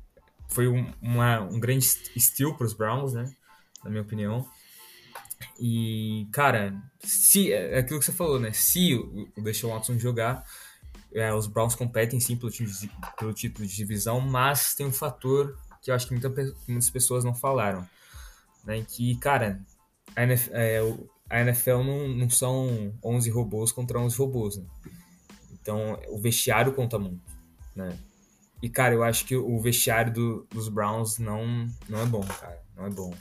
foi 0.51 0.69
um, 0.69 0.93
uma, 1.01 1.41
um 1.41 1.59
grande 1.59 1.85
steal 1.85 2.57
para 2.57 2.67
os 2.67 2.75
Browns, 2.75 3.15
né? 3.15 3.31
Na 3.85 3.91
minha 3.91 4.03
opinião. 4.03 4.47
E, 5.59 6.29
cara, 6.33 6.75
se 6.99 7.53
é 7.53 7.79
aquilo 7.79 7.99
que 7.99 8.05
você 8.05 8.13
falou, 8.13 8.39
né? 8.39 8.53
Se 8.53 8.95
o, 8.95 9.29
o 9.37 9.69
Watson 9.69 9.99
jogar, 9.99 10.45
é, 11.15 11.33
os 11.33 11.47
Browns 11.47 11.75
competem 11.75 12.21
sim 12.21 12.37
pelo, 12.37 12.53
pelo 13.19 13.33
título 13.33 13.67
de 13.67 13.75
divisão, 13.75 14.21
mas 14.21 14.75
tem 14.75 14.87
um 14.87 14.93
fator 14.93 15.59
que 15.83 15.91
eu 15.91 15.95
acho 15.95 16.07
que 16.07 16.13
muita, 16.13 16.29
muitas 16.69 16.91
pessoas 16.91 17.25
não 17.25 17.35
falaram. 17.35 17.89
Né? 18.65 18.85
Que, 18.87 19.17
cara, 19.17 19.61
a 20.15 20.23
NFL, 20.25 20.55
é, 20.55 20.81
a 21.31 21.41
NFL 21.41 21.79
não, 21.83 22.09
não 22.09 22.31
são 22.31 22.95
11 23.03 23.31
robôs 23.31 23.73
contra 23.73 23.99
11 23.99 24.17
robôs, 24.17 24.57
né? 24.57 24.67
Então, 25.53 25.99
o 26.09 26.19
vestiário 26.19 26.73
conta 26.73 26.99
muito, 26.99 27.23
né? 27.77 27.97
E, 28.63 28.69
cara, 28.69 28.95
eu 28.95 29.03
acho 29.03 29.25
que 29.25 29.35
o 29.37 29.59
vestiário 29.61 30.13
do, 30.13 30.47
dos 30.51 30.69
Browns 30.69 31.19
não, 31.19 31.67
não 31.89 32.01
é 32.01 32.07
bom, 32.07 32.21
cara. 32.21 32.63
Não 32.77 32.87
é 32.87 32.91
bom. 32.91 33.15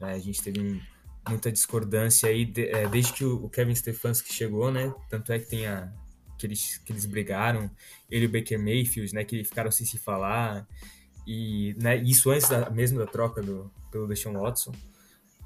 Né? 0.00 0.14
A 0.14 0.18
gente 0.18 0.42
teve 0.42 0.82
muita 1.28 1.52
discordância 1.52 2.28
aí 2.28 2.44
de, 2.44 2.68
é, 2.68 2.88
desde 2.88 3.12
que 3.12 3.24
o, 3.24 3.48
Kevin 3.48 3.74
Stefanski 3.74 4.32
chegou, 4.32 4.70
né? 4.70 4.94
Tanto 5.10 5.32
é 5.32 5.38
que 5.38 5.46
tem 5.46 5.66
a, 5.66 5.92
que 6.38 6.46
eles, 6.46 6.78
que 6.78 6.92
eles 6.92 7.04
brigaram, 7.04 7.70
ele 8.10 8.24
e 8.24 8.28
o 8.28 8.32
Baker 8.32 8.58
Mayfield, 8.58 9.14
né? 9.14 9.24
Que 9.24 9.44
ficaram 9.44 9.70
sem 9.70 9.86
se 9.86 9.98
falar. 9.98 10.66
E 11.26 11.74
né, 11.78 11.96
isso 11.96 12.30
antes 12.30 12.48
da, 12.48 12.70
mesmo 12.70 12.98
da 12.98 13.06
troca 13.06 13.42
do, 13.42 13.70
pelo 13.90 14.06
Deshaun 14.06 14.40
Watson, 14.40 14.72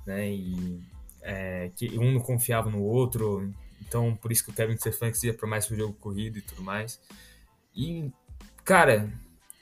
né? 0.06 0.30
E 0.30 0.80
é, 1.22 1.70
que 1.74 1.98
um 1.98 2.12
não 2.12 2.20
confiava 2.20 2.70
no 2.70 2.82
outro, 2.82 3.52
então 3.80 4.14
por 4.14 4.30
isso 4.30 4.44
que 4.44 4.50
o 4.50 4.54
Kevin 4.54 4.76
Stefanski 4.76 5.26
ia 5.26 5.34
para 5.34 5.48
mais 5.48 5.66
pro 5.66 5.76
jogo 5.76 5.94
corrido 5.94 6.38
e 6.38 6.42
tudo 6.42 6.62
mais. 6.62 7.00
E, 7.74 8.10
cara, 8.70 9.12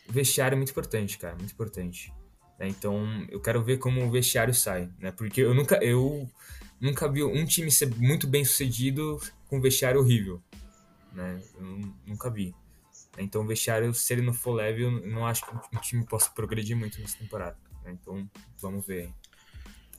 vestiário 0.07 0.55
é 0.55 0.59
muito 0.59 0.71
importante, 0.71 1.17
cara, 1.17 1.35
muito 1.35 1.53
importante. 1.53 2.13
Né? 2.59 2.69
Então 2.69 3.27
eu 3.31 3.41
quero 3.41 3.65
ver 3.65 3.79
como 3.79 4.05
o 4.05 4.11
vestiário 4.11 4.53
sai, 4.53 4.91
né? 4.99 5.11
Porque 5.11 5.41
eu 5.41 5.55
nunca, 5.55 5.83
eu 5.83 6.31
nunca 6.79 7.11
vi 7.11 7.25
um 7.25 7.47
time 7.47 7.71
ser 7.71 7.89
muito 7.97 8.27
bem 8.27 8.45
sucedido 8.45 9.19
com 9.47 9.63
vestiário 9.63 9.99
horrível, 9.99 10.43
né? 11.15 11.41
Eu 11.57 11.95
nunca 12.07 12.29
vi. 12.29 12.55
Então, 13.17 13.43
o 13.43 13.47
vestiário, 13.47 13.93
se 13.95 14.13
ele 14.13 14.23
não 14.23 14.35
for 14.35 14.53
leve, 14.53 14.83
eu 14.83 14.91
não 14.91 15.27
acho 15.27 15.45
que 15.45 15.77
o 15.77 15.81
time 15.81 16.05
possa 16.05 16.31
progredir 16.31 16.77
muito 16.77 17.01
nessa 17.01 17.17
temporada. 17.17 17.57
Né? 17.83 17.97
Então, 18.01 18.31
vamos 18.61 18.87
ver. 18.87 19.11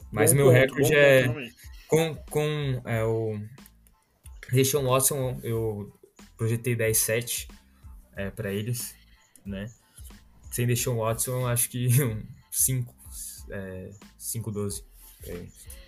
Mas 0.09 0.31
bom 0.31 0.37
meu 0.37 0.49
recorde 0.49 0.93
é. 0.93 1.25
Com, 1.87 2.15
com 2.29 2.81
é, 2.85 3.03
o 3.03 3.37
Deshaun 4.53 4.87
Watson, 4.87 5.39
eu 5.43 5.91
projetei 6.37 6.77
10-7 6.77 7.49
é, 8.15 8.29
para 8.29 8.53
eles. 8.53 8.98
Né? 9.49 9.71
Sem 10.51 10.67
Deshaun 10.67 10.97
Watson, 10.97 11.41
eu 11.41 11.47
acho 11.47 11.69
que 11.69 11.89
5, 12.51 12.95
é, 13.51 13.89
5-12 14.19 14.83
para 15.21 15.33
eles. 15.33 15.79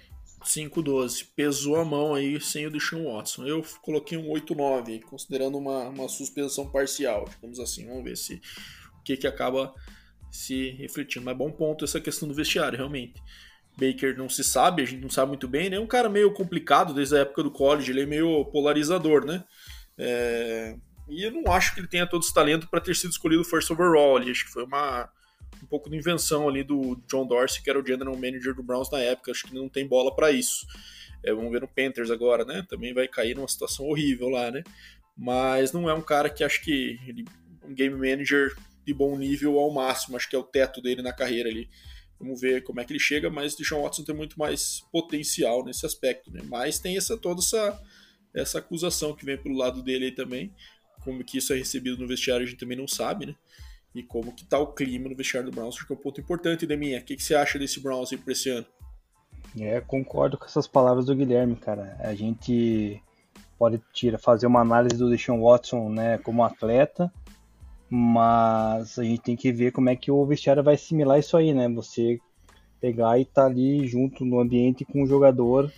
5-12. 0.44 1.28
Pesou 1.36 1.76
a 1.76 1.86
mão 1.86 2.14
aí 2.14 2.40
sem 2.42 2.66
o 2.66 2.72
Deshaun 2.72 3.14
Watson. 3.14 3.46
Eu 3.46 3.64
coloquei 3.82 4.18
um 4.18 4.30
8-9, 4.30 5.02
considerando 5.02 5.58
uma, 5.58 5.90
uma 5.90 6.08
suspensão 6.10 6.70
parcial, 6.70 7.26
digamos 7.30 7.60
assim. 7.60 7.86
Vamos 7.88 8.04
ver 8.04 8.18
se 8.18 8.42
o 9.00 9.04
que, 9.04 9.18
que 9.18 9.28
acaba 9.28 9.74
se 10.32 10.72
refletindo. 10.72 11.26
Mas 11.26 11.38
bom 11.38 11.52
ponto 11.52 11.86
essa 11.86 12.02
questão 12.02 12.28
do 12.28 12.34
vestiário, 12.34 12.78
realmente. 12.78 13.22
Baker 13.78 14.18
não 14.18 14.28
se 14.28 14.44
sabe, 14.44 14.82
a 14.82 14.86
gente 14.86 15.02
não 15.02 15.10
sabe 15.10 15.30
muito 15.30 15.48
bem, 15.48 15.70
né? 15.70 15.78
É 15.78 15.80
um 15.80 15.88
cara 15.88 16.10
meio 16.10 16.34
complicado 16.34 16.94
desde 16.94 17.16
a 17.16 17.20
época 17.20 17.44
do 17.44 17.52
college, 17.52 17.92
ele 17.92 18.02
é 18.02 18.06
meio 18.06 18.44
polarizador, 18.46 19.26
né? 19.26 19.44
É... 19.98 20.76
E 21.08 21.24
eu 21.24 21.32
não 21.32 21.52
acho 21.52 21.74
que 21.74 21.80
ele 21.80 21.88
tenha 21.88 22.08
todo 22.08 22.24
esse 22.24 22.34
talento 22.34 22.68
para 22.68 22.80
ter 22.80 22.96
sido 22.96 23.12
escolhido 23.12 23.44
first 23.44 23.70
overall. 23.72 24.18
Ali. 24.18 24.32
Acho 24.32 24.46
que 24.46 24.52
foi 24.52 24.64
uma 24.64 25.10
um 25.62 25.66
pouco 25.68 25.90
de 25.90 25.98
invenção 25.98 26.48
ali 26.48 26.64
do 26.64 26.96
John 27.08 27.26
Dorsey, 27.26 27.62
que 27.62 27.70
era 27.70 27.80
o 27.80 27.86
general 27.86 28.16
manager 28.16 28.56
do 28.56 28.64
Browns 28.64 28.90
na 28.90 29.00
época. 29.00 29.32
Acho 29.32 29.48
que 29.48 29.54
não 29.54 29.70
tem 29.70 29.88
bola 29.88 30.16
para 30.16 30.32
isso. 30.32 30.66
É, 31.24 31.34
vamos 31.34 31.52
ver 31.52 31.62
no 31.62 31.68
Panthers 31.68 32.10
agora, 32.10 32.44
né? 32.44 32.66
Também 32.68 32.94
vai 32.94 33.08
cair 33.08 33.36
numa 33.36 33.48
situação 33.48 33.86
horrível 33.86 34.30
lá, 34.30 34.50
né? 34.50 34.64
Mas 35.16 35.72
não 35.72 35.90
é 35.90 35.94
um 35.94 36.02
cara 36.02 36.30
que 36.30 36.44
acho 36.44 36.62
que 36.64 37.00
ele, 37.06 37.26
um 37.64 37.74
game 37.74 37.96
manager 37.96 38.56
de 38.86 38.94
bom 38.94 39.16
nível 39.18 39.60
ao 39.60 39.72
máximo, 39.72 40.18
acho 40.18 40.28
que 40.28 40.36
é 40.36 40.40
o 40.40 40.44
teto 40.44 40.82
dele 40.82 41.02
na 41.02 41.14
carreira 41.14 41.50
ali. 41.50 41.70
Vamos 42.20 42.40
ver 42.40 42.64
como 42.64 42.80
é 42.80 42.86
que 42.86 42.92
ele 42.92 43.00
chega, 43.00 43.30
mas 43.30 43.56
Deshaun 43.56 43.84
Watson 43.84 44.04
tem 44.04 44.16
muito 44.16 44.38
mais 44.38 44.82
potencial 44.92 45.64
nesse 45.64 45.86
aspecto, 45.86 46.32
né? 46.32 46.42
Mas 46.46 46.80
tem 46.80 46.98
essa 46.98 47.18
toda 47.18 47.40
essa, 47.40 47.82
essa 48.34 48.60
acusação 48.60 49.16
que 49.16 49.26
vem 49.26 49.38
pelo 49.38 49.58
lado 49.58 49.82
dele 49.82 50.06
aí 50.06 50.12
também, 50.12 50.54
como 51.04 51.24
que 51.24 51.38
isso 51.38 51.54
é 51.54 51.58
recebido 51.58 51.98
no 51.98 52.08
vestiário 52.08 52.46
a 52.46 52.50
gente 52.50 52.60
também 52.60 52.78
não 52.78 52.88
sabe, 52.88 53.26
né? 53.28 53.36
E 53.94 54.02
como 54.02 54.34
que 54.34 54.46
tá 54.46 54.58
o 54.58 54.68
clima 54.74 55.10
no 55.10 55.16
vestiário 55.16 55.50
do 55.50 55.56
Browns, 55.56 55.82
que 55.82 55.92
é 55.92 55.96
um 55.96 56.00
ponto 56.00 56.22
importante, 56.22 56.66
Deminha. 56.66 57.00
O 57.00 57.04
que, 57.04 57.16
que 57.16 57.24
você 57.24 57.36
acha 57.36 57.60
desse 57.60 57.80
Browns 57.82 58.12
aí 58.12 58.18
pra 58.18 58.32
esse 58.32 58.50
ano? 58.50 58.66
É, 59.60 59.82
concordo 59.82 60.38
com 60.38 60.46
essas 60.46 60.66
palavras 60.66 61.06
do 61.06 61.16
Guilherme, 61.16 61.56
cara. 61.58 61.98
A 62.00 62.16
gente 62.16 63.02
pode 63.60 63.82
tira, 63.94 64.18
fazer 64.18 64.48
uma 64.48 64.62
análise 64.62 64.98
do 64.98 65.10
Deshaun 65.10 65.42
Watson 65.42 65.90
né, 65.90 66.18
como 66.20 66.44
atleta, 66.44 67.12
mas 67.90 68.98
a 68.98 69.04
gente 69.04 69.22
tem 69.22 69.36
que 69.36 69.52
ver 69.52 69.72
como 69.72 69.90
é 69.90 69.96
que 69.96 70.10
o 70.10 70.26
vestiário 70.26 70.64
vai 70.64 70.76
assimilar 70.76 71.20
isso 71.20 71.36
aí, 71.36 71.54
né? 71.54 71.68
Você 71.70 72.20
pegar 72.80 73.20
e 73.20 73.24
estar 73.24 73.44
tá 73.44 73.48
ali 73.48 73.86
junto 73.88 74.24
no 74.24 74.40
ambiente 74.40 74.86
com 74.86 75.04
um 75.04 75.06
jogador 75.06 75.72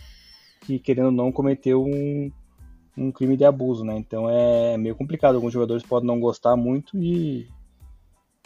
que, 0.62 0.80
querendo 0.80 1.08
ou 1.08 1.12
não, 1.12 1.32
cometeu 1.32 1.84
um, 1.84 2.32
um 2.98 3.12
crime 3.12 3.36
de 3.36 3.46
abuso, 3.46 3.84
né? 3.84 3.98
Então 3.98 4.30
é 4.30 4.78
meio 4.78 4.96
complicado. 4.96 5.36
Alguns 5.36 5.54
jogadores 5.54 5.84
podem 5.84 6.08
não 6.08 6.20
gostar 6.20 6.56
muito 6.56 6.98
e, 7.02 7.48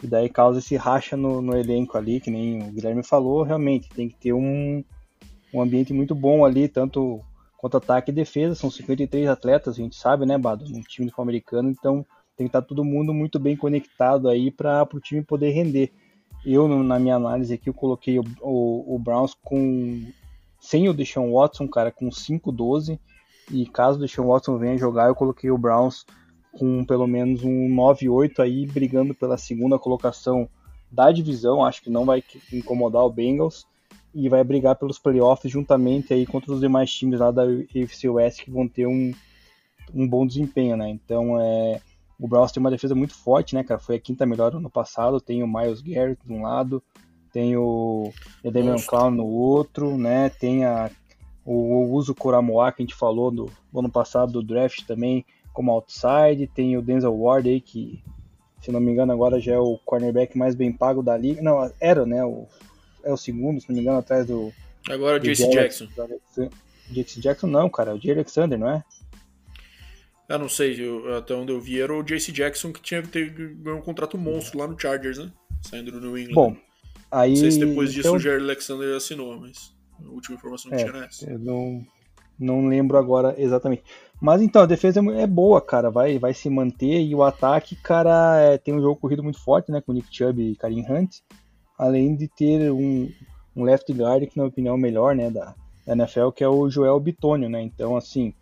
e 0.02 0.06
daí 0.06 0.28
causa 0.28 0.58
esse 0.58 0.76
racha 0.76 1.16
no, 1.16 1.42
no 1.42 1.56
elenco 1.56 1.96
ali, 1.96 2.20
que 2.20 2.30
nem 2.30 2.62
o 2.62 2.72
Guilherme 2.72 3.02
falou. 3.02 3.42
Realmente 3.42 3.88
tem 3.90 4.08
que 4.08 4.16
ter 4.16 4.32
um, 4.32 4.82
um 5.52 5.60
ambiente 5.60 5.92
muito 5.92 6.14
bom 6.14 6.44
ali, 6.44 6.68
tanto 6.68 7.20
quanto 7.58 7.76
ataque 7.76 8.10
e 8.10 8.14
defesa. 8.14 8.54
São 8.54 8.70
53 8.70 9.28
atletas, 9.28 9.74
a 9.74 9.82
gente 9.82 9.96
sabe, 9.96 10.24
né, 10.24 10.38
Bado? 10.38 10.68
No 10.68 10.80
time 10.82 11.10
do 11.10 11.22
americano, 11.22 11.70
então 11.70 12.04
tem 12.36 12.46
que 12.46 12.50
estar 12.50 12.62
todo 12.62 12.84
mundo 12.84 13.12
muito 13.12 13.38
bem 13.38 13.56
conectado 13.56 14.28
aí 14.28 14.50
para 14.50 14.88
o 14.94 15.00
time 15.00 15.22
poder 15.22 15.50
render. 15.50 15.92
Eu, 16.46 16.68
na 16.68 16.98
minha 16.98 17.16
análise 17.16 17.52
aqui, 17.52 17.68
eu 17.68 17.74
coloquei 17.74 18.18
o, 18.18 18.24
o, 18.40 18.94
o 18.94 18.98
Browns 18.98 19.34
com 19.42 20.06
sem 20.60 20.88
o 20.88 20.94
Deshaun 20.94 21.32
Watson, 21.32 21.66
cara, 21.68 21.90
com 21.90 22.08
5-12. 22.08 22.98
E 23.50 23.66
caso 23.66 23.98
o 23.98 24.00
Deshaun 24.00 24.28
Watson 24.28 24.58
venha 24.58 24.76
jogar, 24.76 25.08
eu 25.08 25.14
coloquei 25.14 25.50
o 25.50 25.58
Browns 25.58 26.04
com 26.52 26.84
pelo 26.84 27.06
menos 27.06 27.44
um 27.44 27.68
9-8 27.68 28.40
aí, 28.40 28.66
brigando 28.66 29.14
pela 29.14 29.38
segunda 29.38 29.78
colocação 29.78 30.48
da 30.90 31.10
divisão. 31.12 31.64
Acho 31.64 31.82
que 31.82 31.90
não 31.90 32.04
vai 32.04 32.22
incomodar 32.52 33.02
o 33.04 33.12
Bengals 33.12 33.66
e 34.14 34.28
vai 34.28 34.42
brigar 34.42 34.76
pelos 34.76 34.98
playoffs 34.98 35.50
juntamente 35.50 36.12
aí 36.12 36.26
contra 36.26 36.52
os 36.52 36.60
demais 36.60 36.90
times 36.92 37.20
lá 37.20 37.30
da 37.30 37.44
UFC 37.44 38.08
West 38.08 38.42
que 38.42 38.50
vão 38.50 38.66
ter 38.66 38.86
um, 38.86 39.12
um 39.94 40.08
bom 40.08 40.26
desempenho, 40.26 40.76
né? 40.76 40.88
Então 40.88 41.38
é, 41.40 41.80
o 42.18 42.26
Browns 42.26 42.50
tem 42.50 42.60
uma 42.60 42.70
defesa 42.70 42.94
muito 42.94 43.14
forte, 43.14 43.54
né, 43.54 43.62
cara? 43.62 43.80
Foi 43.80 43.96
a 43.96 44.00
quinta 44.00 44.26
melhor 44.26 44.54
ano 44.54 44.70
passado. 44.70 45.20
Tem 45.20 45.42
o 45.42 45.46
Miles 45.46 45.80
Garrett 45.80 46.20
de 46.26 46.32
um 46.32 46.42
lado, 46.42 46.82
tem 47.32 47.56
o 47.56 48.12
Damian 48.42 48.76
Clown 48.76 49.10
no 49.10 49.26
outro, 49.26 49.96
né? 49.96 50.28
Tem 50.28 50.64
a, 50.64 50.90
o, 51.54 51.92
Uso 51.92 52.14
Koramoa 52.14 52.72
que 52.72 52.82
a 52.82 52.84
gente 52.84 52.94
falou 52.94 53.30
do, 53.30 53.50
do 53.72 53.78
ano 53.78 53.90
passado 53.90 54.32
do 54.32 54.42
draft 54.42 54.84
também 54.86 55.24
como 55.52 55.72
outside. 55.72 56.46
Tem 56.54 56.76
o 56.76 56.82
Denzel 56.82 57.16
Ward 57.16 57.48
aí 57.48 57.60
que 57.60 58.02
se 58.60 58.72
não 58.72 58.80
me 58.80 58.90
engano, 58.90 59.12
agora 59.12 59.40
já 59.40 59.52
é 59.52 59.58
o 59.58 59.78
cornerback 59.84 60.36
mais 60.36 60.54
bem 60.54 60.72
pago 60.72 61.02
da 61.02 61.16
liga. 61.16 61.40
Não, 61.40 61.72
era, 61.80 62.04
né? 62.04 62.24
O 62.24 62.48
é 63.04 63.12
o 63.12 63.16
segundo, 63.16 63.60
se 63.60 63.68
não 63.68 63.76
me 63.76 63.82
engano, 63.82 63.98
atrás 63.98 64.26
do. 64.26 64.52
Agora 64.88 65.16
o 65.16 65.20
JC 65.20 65.48
Jackson. 65.50 65.88
JC 66.90 67.20
Jackson 67.20 67.46
não, 67.46 67.68
cara, 67.68 67.90
é 67.90 67.94
o 67.94 67.98
J. 67.98 68.12
Alexander, 68.12 68.58
não 68.58 68.70
é? 68.70 68.84
Eu 70.28 70.38
não 70.38 70.48
sei, 70.48 70.78
eu, 70.78 71.16
até 71.16 71.34
onde 71.34 71.52
eu 71.52 71.60
vi 71.60 71.80
era 71.80 71.94
o 71.94 72.02
JC 72.02 72.32
Jackson 72.32 72.72
que 72.72 72.82
tinha 72.82 73.02
ter, 73.02 73.30
ganhou 73.30 73.78
um 73.78 73.82
contrato 73.82 74.18
monstro 74.18 74.58
lá 74.58 74.66
no 74.66 74.78
Chargers, 74.78 75.18
né? 75.18 75.32
Saindo 75.62 75.90
do 75.90 76.00
New 76.00 76.18
England. 76.18 76.34
Bom, 76.34 76.56
aí. 77.10 77.30
Não 77.30 77.36
sei 77.36 77.50
se 77.52 77.58
depois 77.58 77.92
disso 77.92 78.08
então... 78.08 78.16
o 78.16 78.18
Jerry 78.18 78.42
Alexander 78.42 78.94
assinou, 78.94 79.38
mas 79.40 79.74
a 80.04 80.08
última 80.10 80.36
informação 80.36 80.70
não 80.70 80.78
é, 80.78 80.84
tinha 80.84 81.04
essa. 81.04 81.30
Eu 81.30 81.38
não, 81.38 81.86
não 82.38 82.66
lembro 82.66 82.96
agora 82.96 83.34
exatamente. 83.36 83.82
Mas 84.20 84.42
então, 84.42 84.62
a 84.62 84.66
defesa 84.66 85.00
é, 85.00 85.22
é 85.22 85.26
boa, 85.26 85.60
cara, 85.60 85.90
vai, 85.90 86.18
vai 86.18 86.34
se 86.34 86.50
manter 86.50 87.00
e 87.00 87.14
o 87.14 87.22
ataque, 87.22 87.76
cara, 87.76 88.40
é, 88.40 88.58
tem 88.58 88.74
um 88.74 88.80
jogo 88.80 89.00
corrido 89.00 89.22
muito 89.22 89.42
forte, 89.42 89.70
né? 89.70 89.80
Com 89.80 89.92
Nick 89.92 90.08
Chubb 90.14 90.42
e 90.42 90.56
Karim 90.56 90.84
Hunt 90.88 91.20
além 91.78 92.16
de 92.16 92.26
ter 92.26 92.72
um, 92.72 93.08
um 93.54 93.62
left 93.62 93.90
guard 93.92 94.26
que 94.26 94.36
na 94.36 94.42
minha 94.42 94.50
opinião 94.50 94.74
é 94.74 94.76
o 94.76 94.80
melhor 94.80 95.14
né, 95.14 95.30
da, 95.30 95.54
da 95.86 95.92
NFL, 95.92 96.30
que 96.30 96.42
é 96.42 96.48
o 96.48 96.68
Joel 96.68 96.98
Bitonio, 96.98 97.48
né? 97.48 97.62
Então, 97.62 97.96
assim, 97.96 98.34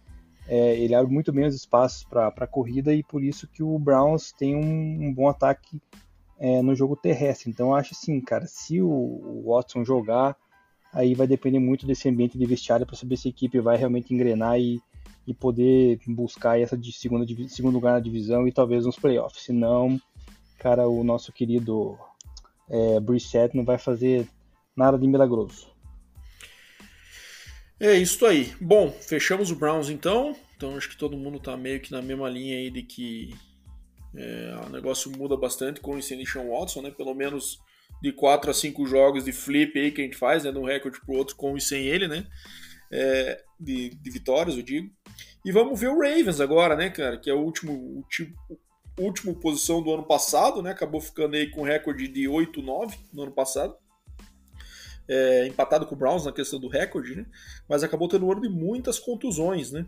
é, 0.48 0.74
ele 0.78 0.94
abre 0.94 1.12
muito 1.12 1.30
bem 1.32 1.46
os 1.46 1.54
espaços 1.54 2.02
para 2.04 2.28
a 2.28 2.46
corrida 2.46 2.94
e 2.94 3.02
por 3.02 3.22
isso 3.22 3.46
que 3.46 3.62
o 3.62 3.78
Browns 3.78 4.32
tem 4.32 4.57
um, 4.57 5.07
um 5.07 5.12
bom 5.12 5.28
ataque 5.28 5.80
é, 6.38 6.62
no 6.62 6.74
jogo 6.74 6.96
terrestre. 6.96 7.50
Então, 7.50 7.68
eu 7.68 7.74
acho 7.74 7.92
assim, 7.92 8.18
cara, 8.20 8.46
se 8.46 8.80
o, 8.80 8.88
o 8.88 9.44
Watson 9.48 9.84
jogar, 9.84 10.34
aí 10.97 11.14
vai 11.14 11.26
depender 11.26 11.59
muito 11.59 11.86
desse 11.86 12.09
ambiente 12.09 12.38
de 12.38 12.47
vestiário 12.47 12.86
para 12.86 12.97
saber 12.97 13.18
se 13.18 13.28
a 13.28 13.30
equipe 13.30 13.61
vai 13.61 13.76
realmente 13.76 14.14
engrenar 14.14 14.59
e, 14.59 14.80
e 15.26 15.34
poder 15.34 16.01
buscar 16.07 16.59
essa 16.59 16.74
de 16.76 16.90
segunda, 16.90 17.26
segundo 17.49 17.74
lugar 17.74 17.92
na 17.92 18.01
divisão 18.01 18.49
e 18.49 18.53
talvez 18.53 18.86
nos 18.86 18.97
playoffs. 18.97 19.44
Se 19.44 19.53
não, 19.53 20.01
cara, 20.59 20.88
o 20.88 21.05
nosso 21.05 21.34
querido 21.34 21.99
é, 22.70 22.99
Brissett 22.99 23.55
não 23.55 23.62
vai 23.62 23.76
fazer 23.76 24.26
nada 24.74 24.99
de 24.99 25.07
milagroso. 25.07 25.68
É 27.78 27.92
isso 27.92 28.24
aí. 28.24 28.55
Bom, 28.59 28.90
fechamos 28.90 29.51
o 29.51 29.57
Browns 29.57 29.90
então. 29.90 30.34
Então 30.57 30.74
acho 30.78 30.88
que 30.88 30.97
todo 30.97 31.14
mundo 31.14 31.38
tá 31.38 31.55
meio 31.59 31.78
que 31.78 31.92
na 31.92 32.01
mesma 32.01 32.30
linha 32.30 32.57
aí 32.57 32.70
de 32.70 32.82
que 32.82 33.34
é, 34.14 34.59
o 34.66 34.70
negócio 34.70 35.12
muda 35.14 35.36
bastante 35.36 35.78
com 35.78 35.94
o 35.94 36.03
Sean 36.03 36.22
Watson, 36.49 36.80
né? 36.80 36.90
Pelo 36.90 37.14
menos 37.14 37.61
de 38.03 38.12
4 38.12 38.51
a 38.51 38.55
5 38.55 38.86
jogos 38.86 39.24
de 39.24 39.32
flip 39.32 39.78
aí 39.78 39.90
que 39.90 40.01
a 40.01 40.05
gente 40.05 40.16
faz, 40.16 40.44
né? 40.44 40.53
De 40.53 40.59
um 40.59 40.64
recorde 40.64 41.01
pro 41.01 41.16
outro 41.16 41.36
com 41.36 41.57
e 41.57 41.61
sem 41.61 41.86
ele, 41.86 42.09
né? 42.09 42.26
É, 42.92 43.42
de, 43.59 43.90
de 43.90 44.11
vitórias, 44.11 44.57
eu 44.57 44.62
digo. 44.62 44.90
E 45.44 45.53
vamos 45.53 45.78
ver 45.78 45.88
o 45.88 46.01
Ravens 46.01 46.40
agora, 46.40 46.76
né, 46.76 46.90
cara? 46.90 47.18
Que 47.18 47.30
é 47.30 47.34
o 47.34 47.40
último, 47.40 47.72
o, 47.72 48.05
última 48.99 49.34
posição 49.34 49.82
do 49.82 49.92
ano 49.92 50.05
passado, 50.05 50.62
né? 50.62 50.70
Acabou 50.70 51.01
ficando 51.01 51.36
aí 51.36 51.51
com 51.51 51.62
recorde 51.62 52.09
de 52.09 52.24
8-9 52.24 52.99
no 53.12 53.22
ano 53.22 53.32
passado. 53.32 53.76
É, 55.09 55.47
empatado 55.47 55.86
com 55.86 55.94
o 55.94 55.99
Browns 55.99 56.24
na 56.24 56.32
questão 56.32 56.59
do 56.59 56.68
recorde, 56.68 57.14
né? 57.14 57.26
Mas 57.68 57.84
acabou 57.84 58.09
tendo 58.09 58.26
um 58.26 58.32
ano 58.32 58.40
de 58.40 58.49
muitas 58.49 58.99
contusões, 58.99 59.70
né? 59.70 59.86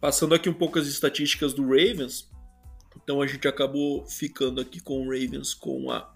Passando 0.00 0.34
aqui 0.34 0.48
um 0.48 0.54
pouco 0.54 0.78
as 0.78 0.86
estatísticas 0.86 1.52
do 1.52 1.62
Ravens, 1.62 2.30
então 3.10 3.20
a 3.20 3.26
gente 3.26 3.48
acabou 3.48 4.06
ficando 4.06 4.60
aqui 4.60 4.78
com 4.78 5.00
o 5.00 5.10
Ravens 5.10 5.52
com 5.52 5.90
a 5.90 6.14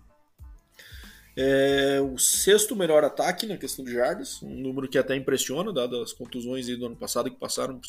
é 1.37 2.01
o 2.01 2.17
sexto 2.17 2.77
melhor 2.77 3.03
ataque 3.03 3.45
na 3.45 3.57
questão 3.57 3.85
de 3.85 3.93
jardas, 3.93 4.41
um 4.41 4.55
número 4.55 4.89
que 4.89 4.97
até 4.97 5.17
impressiona, 5.17 5.73
dadas 5.73 6.01
as 6.01 6.13
contusões 6.13 6.69
do 6.69 6.87
ano 6.87 6.95
passado 6.95 7.29
que 7.29 7.37
passaram. 7.37 7.81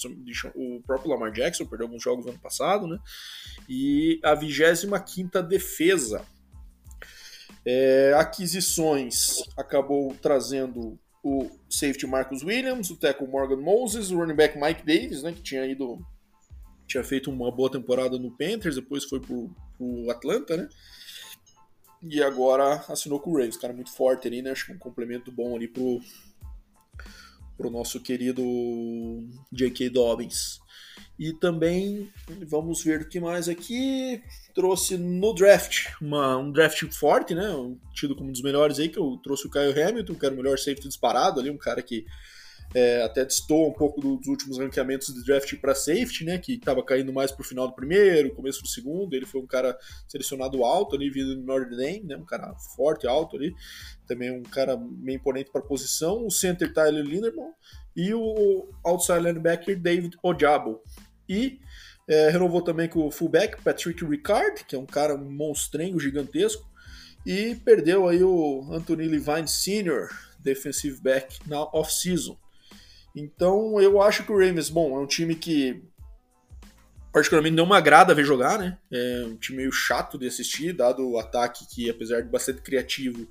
O 0.56 0.82
próprio 0.82 1.12
Lamar 1.12 1.32
Jackson 1.32 1.68
perdeu 1.68 1.86
alguns 1.86 2.02
jogos 2.02 2.26
no 2.26 2.32
ano 2.32 2.40
passado, 2.40 2.88
né? 2.88 2.98
E 3.70 4.20
a 4.24 4.34
25 4.34 5.44
defesa. 5.44 6.26
É, 7.64 8.16
aquisições 8.18 9.44
acabou 9.56 10.16
trazendo 10.20 11.00
o 11.24 11.52
safety 11.70 12.08
Marcus 12.08 12.42
Williams, 12.42 12.90
o 12.90 12.98
tackle 12.98 13.28
Morgan 13.28 13.58
Moses, 13.58 14.10
o 14.10 14.18
running 14.18 14.36
back 14.36 14.60
Mike 14.60 14.84
Davis, 14.84 15.22
né, 15.22 15.32
que 15.32 15.44
tinha 15.44 15.68
ido 15.68 16.04
tinha 16.88 17.04
feito 17.04 17.32
uma 17.32 17.52
boa 17.52 17.72
temporada 17.72 18.18
no 18.18 18.32
Panthers, 18.32 18.76
depois 18.76 19.04
foi 19.04 19.20
pro, 19.20 19.50
pro 19.78 20.10
Atlanta, 20.10 20.58
né? 20.58 20.70
E 22.04 22.22
agora 22.22 22.86
assinou 22.90 23.20
com 23.20 23.32
o 23.32 23.34
Ravens, 23.34 23.58
cara 23.58 23.74
muito 23.74 23.92
forte 23.92 24.28
ali, 24.28 24.42
né? 24.42 24.52
Acho 24.52 24.68
que 24.68 24.74
um 24.74 24.78
complemento 24.78 25.32
bom 25.32 25.56
ali 25.56 25.68
pro, 25.68 26.00
pro 27.58 27.72
nosso 27.72 28.00
querido 28.00 28.44
J.K. 29.52 29.90
Dobbins. 29.90 30.60
E 31.18 31.32
também, 31.32 32.12
vamos 32.46 32.84
ver 32.84 33.02
o 33.02 33.10
que 33.10 33.22
mais 33.22 33.48
aqui, 33.48 34.22
trouxe 34.54 34.98
no 34.98 35.34
draft, 35.34 35.88
uma, 36.02 36.38
um 36.38 36.52
draft 36.52 36.84
forte, 36.94 37.34
né? 37.34 37.48
Tido 37.94 38.16
como 38.16 38.30
um 38.30 38.34
dos 38.34 38.42
melhores 38.42 38.80
aí, 38.80 38.90
que 38.90 39.00
eu 39.00 39.18
trouxe 39.24 39.48
o 39.48 39.50
Kyle 39.50 39.82
Hamilton, 39.82 40.14
que 40.14 40.26
era 40.26 40.36
o 40.36 40.38
melhor 40.38 40.60
safety 40.60 40.88
disparado 40.88 41.40
ali, 41.40 41.50
um 41.50 41.58
cara 41.58 41.82
que 41.82 42.06
é, 42.76 43.02
até 43.04 43.24
destoa 43.24 43.70
um 43.70 43.74
pouco 43.74 44.02
dos 44.02 44.28
últimos 44.28 44.58
ranqueamentos 44.58 45.14
de 45.14 45.24
draft 45.24 45.56
para 45.62 45.74
safety, 45.74 46.26
né, 46.26 46.38
que 46.38 46.56
estava 46.56 46.84
caindo 46.84 47.14
mais 47.14 47.32
para 47.32 47.42
o 47.42 47.46
final 47.46 47.70
do 47.70 47.74
primeiro, 47.74 48.36
começo 48.36 48.62
do 48.62 48.68
segundo. 48.68 49.14
Ele 49.16 49.26
foi 49.26 49.40
um 49.40 49.48
cara 49.48 49.78
selecionado 50.10 50.62
alto 50.66 50.94
ali, 50.94 51.10
vindo 51.10 51.38
do 51.38 51.44
Notre 51.44 51.70
Dame, 51.70 52.04
né, 52.04 52.18
um 52.18 52.26
cara 52.26 52.54
forte, 52.76 53.08
alto 53.08 53.38
ali. 53.38 53.56
Também 54.06 54.30
um 54.30 54.44
cara 54.44 54.76
meio 54.76 55.16
imponente 55.16 55.50
para 55.54 55.62
posição. 55.62 56.26
O 56.26 56.30
center 56.30 56.74
Tyler 56.74 57.06
Linderman 57.06 57.54
e 57.96 58.14
o 58.14 58.68
outside 58.84 59.22
linebacker 59.22 59.80
David 59.80 60.18
Ojabo. 60.22 60.82
E 61.30 61.62
é, 62.10 62.30
renovou 62.30 62.62
também 62.62 62.90
com 62.90 63.08
o 63.08 63.12
fullback 63.12 63.62
Patrick 63.64 64.04
Ricard, 64.04 64.66
que 64.66 64.76
é 64.76 64.80
um 64.80 64.86
cara 64.86 65.16
monstrengo 65.16 65.98
gigantesco. 65.98 66.70
E 67.26 67.56
perdeu 67.56 68.06
aí 68.06 68.22
o 68.22 68.68
Anthony 68.70 69.08
Levine 69.08 69.48
Sr., 69.48 70.10
defensive 70.40 71.00
back, 71.02 71.40
na 71.48 71.64
off-season. 71.64 72.38
Então 73.16 73.80
eu 73.80 74.02
acho 74.02 74.24
que 74.24 74.32
o 74.32 74.38
Ravens, 74.38 74.70
bom, 74.70 74.98
é 74.98 75.00
um 75.00 75.08
time 75.08 75.36
que 75.36 75.82
particularmente 77.14 77.56
não 77.56 77.66
me 77.66 77.76
agrada 77.76 78.14
ver 78.14 78.26
jogar, 78.26 78.60
né? 78.60 78.78
É 78.92 79.24
um 79.26 79.38
time 79.38 79.60
meio 79.60 79.72
chato 79.72 80.18
de 80.18 80.28
assistir, 80.28 80.74
dado 80.74 81.10
o 81.10 81.18
ataque 81.18 81.66
que, 81.74 81.90
apesar 81.90 82.22
de 82.22 82.30
bastante 82.30 82.62
criativo, 82.62 83.26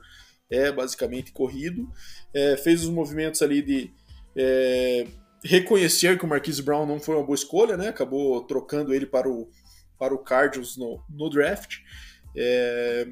é 0.50 0.72
basicamente 0.72 1.32
corrido. 1.32 1.86
É, 2.32 2.56
fez 2.56 2.82
os 2.82 2.88
movimentos 2.88 3.42
ali 3.42 3.60
de 3.60 3.92
é, 4.34 5.06
reconhecer 5.44 6.18
que 6.18 6.24
o 6.24 6.28
Marquise 6.28 6.62
Brown 6.62 6.86
não 6.86 6.98
foi 6.98 7.14
uma 7.14 7.24
boa 7.24 7.36
escolha, 7.36 7.76
né? 7.76 7.88
Acabou 7.88 8.42
trocando 8.44 8.94
ele 8.94 9.04
para 9.04 9.28
o, 9.28 9.50
para 9.98 10.14
o 10.14 10.18
Cardinals 10.18 10.78
no, 10.78 11.04
no 11.10 11.28
draft. 11.28 11.76
É, 12.34 13.06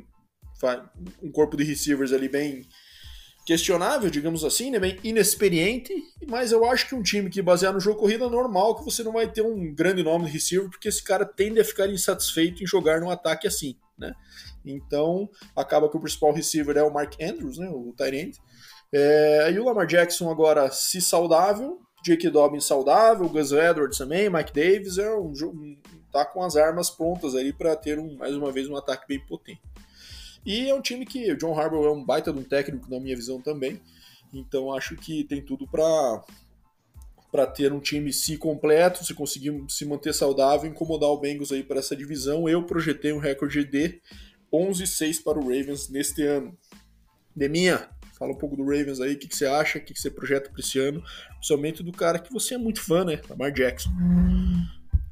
um 1.22 1.30
corpo 1.30 1.54
de 1.54 1.64
receivers 1.64 2.12
ali 2.12 2.28
bem 2.28 2.66
questionável, 3.44 4.08
digamos 4.08 4.44
assim, 4.44 4.70
né? 4.70 4.78
bem 4.78 4.98
inexperiente, 5.02 5.92
mas 6.28 6.52
eu 6.52 6.64
acho 6.64 6.88
que 6.88 6.94
um 6.94 7.02
time 7.02 7.28
que 7.28 7.42
basear 7.42 7.72
no 7.72 7.80
jogo 7.80 7.98
corrida 7.98 8.26
é 8.26 8.30
normal 8.30 8.76
que 8.76 8.84
você 8.84 9.02
não 9.02 9.12
vai 9.12 9.30
ter 9.30 9.42
um 9.42 9.74
grande 9.74 10.02
nome 10.02 10.26
de 10.26 10.30
receiver, 10.30 10.68
porque 10.70 10.88
esse 10.88 11.02
cara 11.02 11.24
tende 11.24 11.60
a 11.60 11.64
ficar 11.64 11.88
insatisfeito 11.88 12.62
em 12.62 12.66
jogar 12.66 13.00
num 13.00 13.10
ataque 13.10 13.46
assim, 13.46 13.76
né? 13.98 14.14
Então, 14.64 15.28
acaba 15.56 15.88
que 15.88 15.96
o 15.96 16.00
principal 16.00 16.32
receiver 16.32 16.76
é 16.76 16.82
o 16.82 16.92
Mark 16.92 17.14
Andrews, 17.20 17.58
né, 17.58 17.68
o 17.68 17.92
Tyrant. 17.96 18.36
É, 18.92 19.50
e 19.50 19.58
o 19.58 19.64
Lamar 19.64 19.86
Jackson 19.86 20.30
agora, 20.30 20.70
se 20.70 21.00
saudável, 21.00 21.80
Jake 22.04 22.28
Dobbins 22.28 22.64
saudável, 22.64 23.28
Gus 23.28 23.52
Edwards 23.52 23.98
também, 23.98 24.28
Mike 24.28 24.52
Davis, 24.52 24.98
é 24.98 25.14
um, 25.14 25.32
tá 26.12 26.24
com 26.24 26.42
as 26.42 26.56
armas 26.56 26.90
prontas 26.90 27.34
aí 27.34 27.52
para 27.52 27.74
ter 27.74 27.98
um, 27.98 28.16
mais 28.16 28.36
uma 28.36 28.52
vez 28.52 28.68
um 28.68 28.76
ataque 28.76 29.06
bem 29.08 29.24
potente. 29.26 29.62
E 30.44 30.68
é 30.68 30.74
um 30.74 30.80
time 30.80 31.06
que 31.06 31.32
o 31.32 31.36
John 31.36 31.58
Harbaugh 31.58 31.86
é 31.86 31.92
um 31.92 32.04
baita 32.04 32.32
de 32.32 32.38
um 32.38 32.44
técnico, 32.44 32.90
na 32.90 32.98
minha 32.98 33.16
visão 33.16 33.40
também. 33.40 33.80
Então 34.32 34.72
acho 34.72 34.96
que 34.96 35.24
tem 35.24 35.40
tudo 35.40 35.66
para 35.66 36.22
para 37.30 37.46
ter 37.46 37.72
um 37.72 37.80
time 37.80 38.12
se 38.12 38.36
completo, 38.36 39.02
se 39.02 39.14
conseguir 39.14 39.64
se 39.66 39.86
manter 39.86 40.12
saudável, 40.12 40.70
incomodar 40.70 41.08
o 41.08 41.16
Bengals 41.16 41.50
aí 41.50 41.62
para 41.62 41.78
essa 41.78 41.96
divisão. 41.96 42.46
Eu 42.46 42.62
projetei 42.64 43.10
um 43.10 43.18
recorde 43.18 43.64
de 43.64 44.02
11-6 44.52 45.22
para 45.22 45.38
o 45.38 45.42
Ravens 45.42 45.88
neste 45.88 46.22
ano. 46.22 46.54
Deminha, 47.34 47.88
fala 48.18 48.32
um 48.32 48.36
pouco 48.36 48.54
do 48.54 48.62
Ravens 48.62 49.00
aí, 49.00 49.14
o 49.14 49.18
que, 49.18 49.26
que 49.26 49.34
você 49.34 49.46
acha, 49.46 49.78
o 49.78 49.80
que, 49.80 49.94
que 49.94 50.00
você 50.00 50.10
projeta 50.10 50.50
para 50.50 50.60
esse 50.60 50.78
ano, 50.78 51.02
principalmente 51.36 51.82
do 51.82 51.90
cara 51.90 52.18
que 52.18 52.30
você 52.30 52.54
é 52.54 52.58
muito 52.58 52.82
fã, 52.82 53.02
né, 53.02 53.18
Lamar 53.30 53.50
Jackson. 53.50 53.90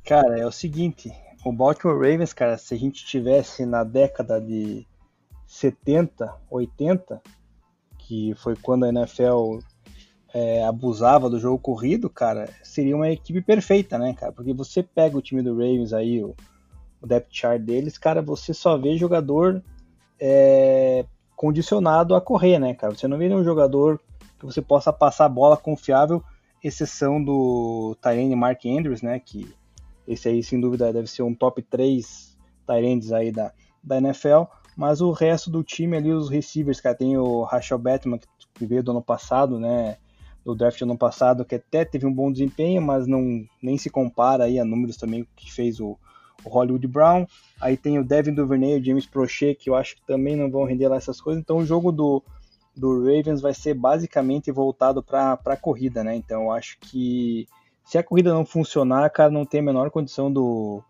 Cara, 0.05 0.39
é 0.39 0.47
o 0.47 0.53
seguinte, 0.53 1.11
o 1.43 1.51
Baltimore 1.51 1.97
Ravens, 1.97 2.35
cara, 2.35 2.59
se 2.59 2.75
a 2.75 2.77
gente 2.77 3.07
tivesse 3.07 3.65
na 3.65 3.83
década 3.83 4.39
de 4.39 4.87
70, 5.51 6.33
80, 6.49 7.21
que 7.99 8.33
foi 8.37 8.55
quando 8.55 8.85
a 8.85 8.89
NFL 8.89 9.59
é, 10.33 10.65
abusava 10.65 11.29
do 11.29 11.41
jogo 11.41 11.59
corrido, 11.59 12.09
cara, 12.09 12.49
seria 12.63 12.95
uma 12.95 13.11
equipe 13.11 13.43
perfeita, 13.43 13.99
né, 13.99 14.15
cara? 14.15 14.31
Porque 14.31 14.55
você 14.55 14.81
pega 14.81 15.19
o 15.19 15.21
time 15.21 15.43
do 15.43 15.51
Ravens 15.51 15.93
aí, 15.93 16.23
o, 16.23 16.37
o 17.03 17.07
depth 17.07 17.33
chart 17.33 17.61
deles, 17.61 17.99
cara, 17.99 18.23
você 18.23 18.55
só 18.55 18.79
vê 18.79 18.97
jogador 18.97 19.61
é, 20.21 21.05
condicionado 21.35 22.15
a 22.15 22.21
correr, 22.21 22.61
né, 22.61 22.73
cara? 22.73 22.95
Você 22.95 23.09
não 23.09 23.19
vê 23.19 23.29
nenhum 23.29 23.43
jogador 23.43 24.01
que 24.39 24.47
você 24.47 24.63
possa 24.63 24.93
passar 24.93 25.25
a 25.25 25.29
bola 25.29 25.57
confiável, 25.57 26.23
exceção 26.63 27.23
do 27.23 27.97
Tyrene 28.01 28.37
Mark 28.37 28.65
Andrews, 28.67 29.03
né, 29.03 29.19
que 29.19 29.53
esse 30.07 30.29
aí, 30.29 30.45
sem 30.45 30.61
dúvida, 30.61 30.93
deve 30.93 31.09
ser 31.09 31.25
um 31.25 31.35
top 31.35 31.61
3 31.61 32.39
Tyrands 32.65 33.11
aí 33.11 33.33
da, 33.33 33.53
da 33.83 33.99
NFL, 33.99 34.45
mas 34.77 35.01
o 35.01 35.13
resto 35.13 35.51
do 35.51 35.63
time 35.63 35.97
ali, 35.97 36.13
os 36.13 36.29
receivers, 36.29 36.81
cara, 36.81 36.95
tem 36.95 37.17
o 37.17 37.43
Rachel 37.43 37.79
Batman, 37.79 38.19
que 38.55 38.67
veio 38.67 38.83
do 38.83 38.91
ano 38.93 39.03
passado, 39.03 39.59
né? 39.59 39.97
Do 40.45 40.55
draft 40.55 40.79
do 40.79 40.85
ano 40.85 40.99
passado, 40.99 41.45
que 41.45 41.57
até 41.57 41.85
teve 41.85 42.07
um 42.07 42.13
bom 42.13 42.33
desempenho, 42.33 42.81
mas 42.81 43.07
não 43.07 43.45
nem 43.63 43.77
se 43.77 43.91
compara 43.91 44.45
aí 44.45 44.59
a 44.59 44.65
números 44.65 44.97
também 44.97 45.27
que 45.37 45.53
fez 45.53 45.81
o, 45.81 45.99
o 46.45 46.49
Hollywood 46.49 46.87
Brown. 46.87 47.27
Aí 47.61 47.77
tem 47.77 47.99
o 47.99 48.05
Devin 48.05 48.33
Duvernay 48.33 48.79
o 48.79 48.85
James 48.85 49.07
Prochet, 49.07 49.55
que 49.55 49.69
eu 49.69 49.75
acho 49.75 49.97
que 49.97 50.07
também 50.07 50.37
não 50.37 50.51
vão 50.51 50.65
render 50.65 50.89
lá 50.89 50.97
essas 50.97 51.21
coisas. 51.21 51.43
Então 51.43 51.59
o 51.59 51.67
jogo 51.67 51.93
do, 51.93 52.23
do 52.75 53.01
Ravens 53.01 53.41
vai 53.41 53.53
ser 53.53 53.75
basicamente 53.75 54.51
voltado 54.51 55.03
para 55.03 55.39
a 55.45 55.57
corrida, 55.57 56.03
né? 56.03 56.17
Então 56.17 56.45
eu 56.45 56.53
acho 56.53 56.79
que 56.81 57.47
se 57.85 57.99
a 57.99 58.03
corrida 58.03 58.33
não 58.33 58.47
funcionar, 58.47 59.11
cara, 59.11 59.31
não 59.31 59.45
tem 59.45 59.61
a 59.61 59.65
menor 59.65 59.91
condição 59.91 60.33
do, 60.33 60.83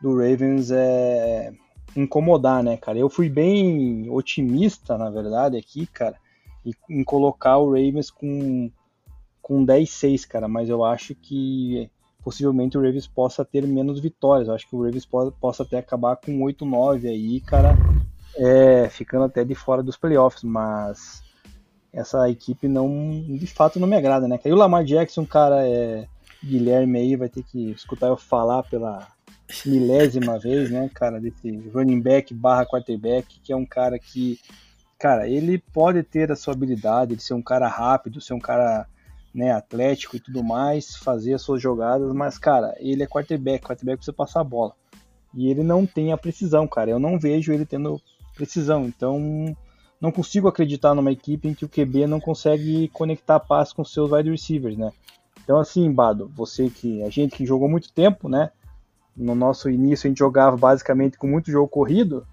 do 0.00 0.16
Ravens 0.18 0.70
é, 0.70 1.52
incomodar, 1.96 2.62
né, 2.62 2.76
cara? 2.76 2.98
Eu 2.98 3.08
fui 3.08 3.28
bem 3.28 4.08
otimista, 4.10 4.98
na 4.98 5.10
verdade, 5.10 5.56
aqui, 5.56 5.86
cara, 5.86 6.16
em 6.88 7.04
colocar 7.04 7.58
o 7.58 7.70
Ravens 7.70 8.10
com, 8.10 8.70
com 9.42 9.64
10-6, 9.64 10.26
cara, 10.26 10.48
mas 10.48 10.68
eu 10.68 10.84
acho 10.84 11.14
que 11.14 11.90
possivelmente 12.22 12.78
o 12.78 12.80
Ravens 12.80 13.06
possa 13.06 13.44
ter 13.44 13.66
menos 13.66 14.00
vitórias. 14.00 14.48
Eu 14.48 14.54
acho 14.54 14.68
que 14.68 14.74
o 14.74 14.82
Ravens 14.82 15.04
po 15.04 15.30
possa 15.32 15.62
até 15.62 15.78
acabar 15.78 16.16
com 16.16 16.40
8-9 16.40 17.06
aí, 17.06 17.40
cara, 17.40 17.76
é, 18.36 18.88
ficando 18.88 19.24
até 19.24 19.44
de 19.44 19.54
fora 19.54 19.82
dos 19.82 19.96
playoffs, 19.96 20.42
mas 20.42 21.22
essa 21.92 22.28
equipe 22.28 22.66
não, 22.66 22.88
de 23.28 23.46
fato, 23.46 23.78
não 23.78 23.86
me 23.86 23.96
agrada, 23.96 24.26
né? 24.26 24.40
E 24.44 24.52
o 24.52 24.56
Lamar 24.56 24.84
Jackson, 24.84 25.24
cara, 25.26 25.68
é, 25.68 26.08
Guilherme 26.42 26.98
aí 26.98 27.16
vai 27.16 27.28
ter 27.28 27.42
que 27.44 27.70
escutar 27.70 28.08
eu 28.08 28.16
falar 28.16 28.62
pela 28.64 29.06
milésima 29.66 30.38
vez, 30.38 30.70
né, 30.70 30.90
cara, 30.92 31.20
desse 31.20 31.50
running 31.72 32.00
back 32.00 32.32
barra 32.32 32.66
quarterback, 32.66 33.40
que 33.40 33.52
é 33.52 33.56
um 33.56 33.66
cara 33.66 33.98
que, 33.98 34.38
cara, 34.98 35.28
ele 35.28 35.58
pode 35.58 36.02
ter 36.02 36.32
a 36.32 36.36
sua 36.36 36.54
habilidade 36.54 37.16
de 37.16 37.22
ser 37.22 37.34
um 37.34 37.42
cara 37.42 37.68
rápido, 37.68 38.20
ser 38.20 38.34
um 38.34 38.40
cara, 38.40 38.86
né, 39.34 39.52
atlético 39.52 40.16
e 40.16 40.20
tudo 40.20 40.42
mais, 40.42 40.96
fazer 40.96 41.34
as 41.34 41.42
suas 41.42 41.60
jogadas, 41.60 42.12
mas, 42.12 42.38
cara, 42.38 42.74
ele 42.78 43.02
é 43.02 43.06
quarterback, 43.06 43.64
quarterback 43.64 43.98
precisa 43.98 44.16
passar 44.16 44.40
a 44.40 44.44
bola. 44.44 44.74
E 45.34 45.50
ele 45.50 45.62
não 45.62 45.84
tem 45.84 46.12
a 46.12 46.16
precisão, 46.16 46.66
cara, 46.66 46.90
eu 46.90 46.98
não 46.98 47.18
vejo 47.18 47.52
ele 47.52 47.66
tendo 47.66 48.00
precisão, 48.34 48.86
então 48.86 49.54
não 50.00 50.12
consigo 50.12 50.48
acreditar 50.48 50.94
numa 50.94 51.12
equipe 51.12 51.48
em 51.48 51.54
que 51.54 51.64
o 51.64 51.68
QB 51.68 52.06
não 52.06 52.20
consegue 52.20 52.88
conectar 52.88 53.36
a 53.36 53.40
passe 53.40 53.74
com 53.74 53.84
seus 53.84 54.10
wide 54.10 54.30
receivers, 54.30 54.76
né. 54.76 54.90
Então, 55.42 55.58
assim, 55.58 55.90
Bado, 55.92 56.30
você 56.34 56.70
que, 56.70 57.02
a 57.02 57.10
gente 57.10 57.36
que 57.36 57.44
jogou 57.44 57.68
muito 57.68 57.92
tempo, 57.92 58.28
né, 58.28 58.50
no 59.16 59.34
nosso 59.34 59.70
início 59.70 60.06
a 60.06 60.10
gente 60.10 60.18
jogava 60.18 60.56
basicamente 60.56 61.18
com 61.18 61.26
muito 61.26 61.50
jogo 61.50 61.68
corrido. 61.68 62.26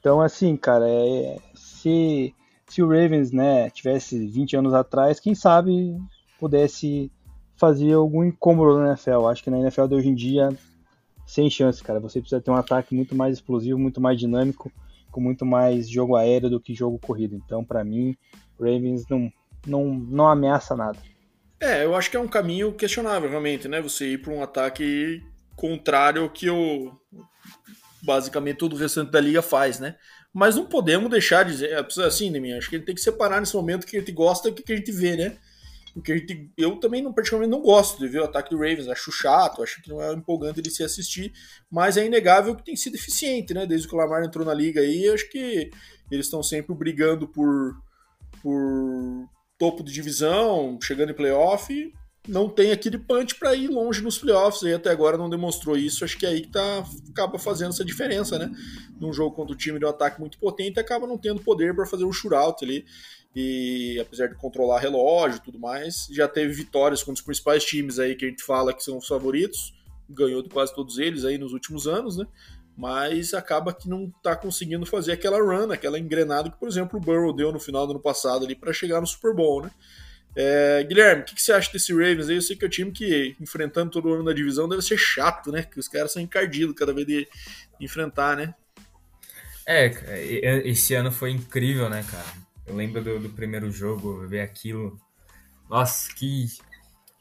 Então, 0.00 0.20
assim, 0.20 0.56
cara, 0.56 0.88
é, 0.88 1.38
se, 1.54 2.34
se 2.66 2.82
o 2.82 2.88
Ravens 2.88 3.30
né, 3.30 3.70
tivesse 3.70 4.26
20 4.26 4.56
anos 4.56 4.74
atrás, 4.74 5.20
quem 5.20 5.34
sabe 5.34 5.96
pudesse 6.38 7.10
fazer 7.56 7.92
algum 7.92 8.24
incômodo 8.24 8.80
na 8.80 8.88
NFL. 8.88 9.26
Acho 9.26 9.44
que 9.44 9.50
na 9.50 9.60
NFL 9.60 9.86
de 9.86 9.94
hoje 9.94 10.08
em 10.08 10.14
dia, 10.16 10.48
sem 11.24 11.48
chance, 11.48 11.80
cara. 11.80 12.00
Você 12.00 12.18
precisa 12.20 12.40
ter 12.40 12.50
um 12.50 12.56
ataque 12.56 12.92
muito 12.92 13.14
mais 13.14 13.34
explosivo, 13.34 13.78
muito 13.78 14.00
mais 14.00 14.18
dinâmico, 14.18 14.72
com 15.12 15.20
muito 15.20 15.46
mais 15.46 15.88
jogo 15.88 16.16
aéreo 16.16 16.50
do 16.50 16.60
que 16.60 16.74
jogo 16.74 16.98
corrido. 16.98 17.36
Então, 17.36 17.64
para 17.64 17.84
mim, 17.84 18.16
o 18.58 18.64
Ravens 18.64 19.06
não, 19.08 19.32
não, 19.64 19.94
não 19.94 20.28
ameaça 20.28 20.74
nada. 20.74 20.98
É, 21.60 21.84
eu 21.84 21.94
acho 21.94 22.10
que 22.10 22.16
é 22.16 22.20
um 22.20 22.26
caminho 22.26 22.72
questionável, 22.72 23.30
realmente, 23.30 23.68
né? 23.68 23.80
Você 23.80 24.14
ir 24.14 24.18
para 24.18 24.32
um 24.32 24.42
ataque 24.42 25.22
contrário 25.56 26.22
ao 26.22 26.30
que 26.30 26.48
o 26.50 26.92
basicamente 28.02 28.56
todo 28.56 28.74
o 28.74 28.78
restante 28.78 29.10
da 29.10 29.20
liga 29.20 29.40
faz, 29.40 29.78
né? 29.78 29.96
Mas 30.32 30.56
não 30.56 30.66
podemos 30.66 31.10
deixar 31.10 31.44
de 31.44 31.52
dizer, 31.52 31.86
assim, 32.04 32.30
né, 32.30 32.40
minha? 32.40 32.58
Acho 32.58 32.68
que 32.68 32.76
gente 32.76 32.86
tem 32.86 32.94
que 32.94 33.00
separar 33.00 33.38
nesse 33.38 33.54
momento 33.54 33.86
que 33.86 33.96
a 33.96 34.00
gente 34.00 34.12
gosta 34.12 34.48
e 34.48 34.50
o 34.50 34.54
que 34.54 34.72
a 34.72 34.76
gente 34.76 34.90
vê, 34.90 35.16
né? 35.16 35.36
Porque 35.92 36.12
a 36.12 36.16
gente, 36.16 36.50
eu 36.56 36.76
também 36.76 37.02
não, 37.02 37.12
particularmente 37.12 37.50
não 37.50 37.60
gosto 37.62 37.98
de 37.98 38.08
ver 38.08 38.20
o 38.20 38.24
ataque 38.24 38.48
do 38.48 38.56
Ravens, 38.56 38.88
acho 38.88 39.12
chato, 39.12 39.62
acho 39.62 39.82
que 39.82 39.90
não 39.90 40.02
é 40.02 40.12
empolgante 40.14 40.62
de 40.62 40.70
se 40.70 40.82
assistir, 40.82 41.32
mas 41.70 41.98
é 41.98 42.06
inegável 42.06 42.56
que 42.56 42.64
tem 42.64 42.74
sido 42.74 42.96
eficiente, 42.96 43.52
né? 43.52 43.66
Desde 43.66 43.86
que 43.86 43.94
o 43.94 43.98
Lamar 43.98 44.24
entrou 44.24 44.44
na 44.44 44.54
liga 44.54 44.80
aí, 44.80 45.08
acho 45.10 45.28
que 45.30 45.70
eles 46.10 46.26
estão 46.26 46.42
sempre 46.42 46.74
brigando 46.74 47.28
por, 47.28 47.76
por 48.42 49.28
topo 49.58 49.82
de 49.82 49.92
divisão, 49.92 50.78
chegando 50.82 51.10
em 51.10 51.14
playoff, 51.14 51.92
não 52.26 52.48
tem 52.48 52.70
aquele 52.70 52.98
punch 52.98 53.34
para 53.34 53.54
ir 53.54 53.68
longe 53.68 54.00
nos 54.00 54.18
playoffs 54.18 54.62
e 54.62 54.72
até 54.72 54.90
agora 54.90 55.18
não 55.18 55.28
demonstrou 55.28 55.76
isso. 55.76 56.04
Acho 56.04 56.16
que 56.16 56.24
é 56.24 56.28
aí 56.28 56.42
que 56.42 56.48
tá, 56.48 56.84
acaba 57.10 57.38
fazendo 57.38 57.70
essa 57.70 57.84
diferença, 57.84 58.38
né? 58.38 58.50
Num 59.00 59.12
jogo 59.12 59.34
contra 59.34 59.52
o 59.52 59.58
time 59.58 59.78
de 59.78 59.84
um 59.84 59.88
ataque 59.88 60.20
muito 60.20 60.38
potente, 60.38 60.78
acaba 60.78 61.06
não 61.06 61.18
tendo 61.18 61.40
poder 61.40 61.74
para 61.74 61.84
fazer 61.84 62.04
um 62.04 62.12
shootout 62.12 62.64
ali. 62.64 62.84
E 63.34 63.98
apesar 63.98 64.28
de 64.28 64.36
controlar 64.36 64.78
relógio 64.78 65.38
e 65.38 65.40
tudo 65.40 65.58
mais, 65.58 66.06
já 66.10 66.28
teve 66.28 66.52
vitórias 66.52 67.02
contra 67.02 67.20
os 67.20 67.24
principais 67.24 67.64
times 67.64 67.98
aí 67.98 68.14
que 68.14 68.24
a 68.24 68.28
gente 68.28 68.42
fala 68.42 68.72
que 68.72 68.84
são 68.84 68.98
os 68.98 69.06
favoritos. 69.06 69.74
Ganhou 70.08 70.42
de 70.42 70.48
quase 70.48 70.72
todos 70.74 70.98
eles 70.98 71.24
aí 71.24 71.38
nos 71.38 71.52
últimos 71.52 71.88
anos, 71.88 72.16
né? 72.16 72.26
Mas 72.76 73.34
acaba 73.34 73.74
que 73.74 73.88
não 73.88 74.10
tá 74.22 74.36
conseguindo 74.36 74.86
fazer 74.86 75.12
aquela 75.12 75.38
run, 75.38 75.72
aquela 75.72 75.98
engrenada 75.98 76.50
que, 76.50 76.58
por 76.58 76.68
exemplo, 76.68 76.98
o 76.98 77.02
Burrow 77.02 77.32
deu 77.32 77.50
no 77.50 77.58
final 77.58 77.86
do 77.86 77.92
ano 77.92 78.00
passado 78.00 78.44
ali 78.44 78.54
para 78.54 78.72
chegar 78.72 79.00
no 79.00 79.06
Super 79.06 79.34
Bowl, 79.34 79.62
né? 79.62 79.70
É, 80.34 80.82
Guilherme, 80.84 81.22
o 81.22 81.24
que, 81.24 81.34
que, 81.34 81.42
você 81.42 81.52
acha 81.52 81.70
desse 81.72 81.92
Ravens 81.92 82.28
aí? 82.28 82.36
Eu 82.36 82.42
sei 82.42 82.56
que 82.56 82.64
é 82.64 82.68
um 82.68 82.70
time 82.70 82.90
que, 82.90 83.36
enfrentando 83.40 83.90
todo 83.90 84.12
ano 84.12 84.22
na 84.22 84.32
divisão, 84.32 84.68
deve 84.68 84.82
ser 84.82 84.96
chato, 84.96 85.52
né? 85.52 85.62
Que 85.62 85.78
os 85.78 85.88
caras 85.88 86.12
são 86.12 86.22
encardidos 86.22 86.74
cada 86.74 86.92
vez 86.92 87.06
de, 87.06 87.28
enfrentar, 87.80 88.36
né? 88.36 88.54
É, 89.66 89.86
esse 90.64 90.94
ano 90.94 91.12
foi 91.12 91.30
incrível, 91.30 91.88
né, 91.88 92.04
cara? 92.10 92.42
Eu 92.66 92.74
lembro 92.74 93.02
do, 93.02 93.18
do 93.18 93.28
primeiro 93.28 93.70
jogo, 93.70 94.26
ver 94.26 94.40
aquilo. 94.40 94.98
Nossa, 95.68 96.12
que, 96.14 96.46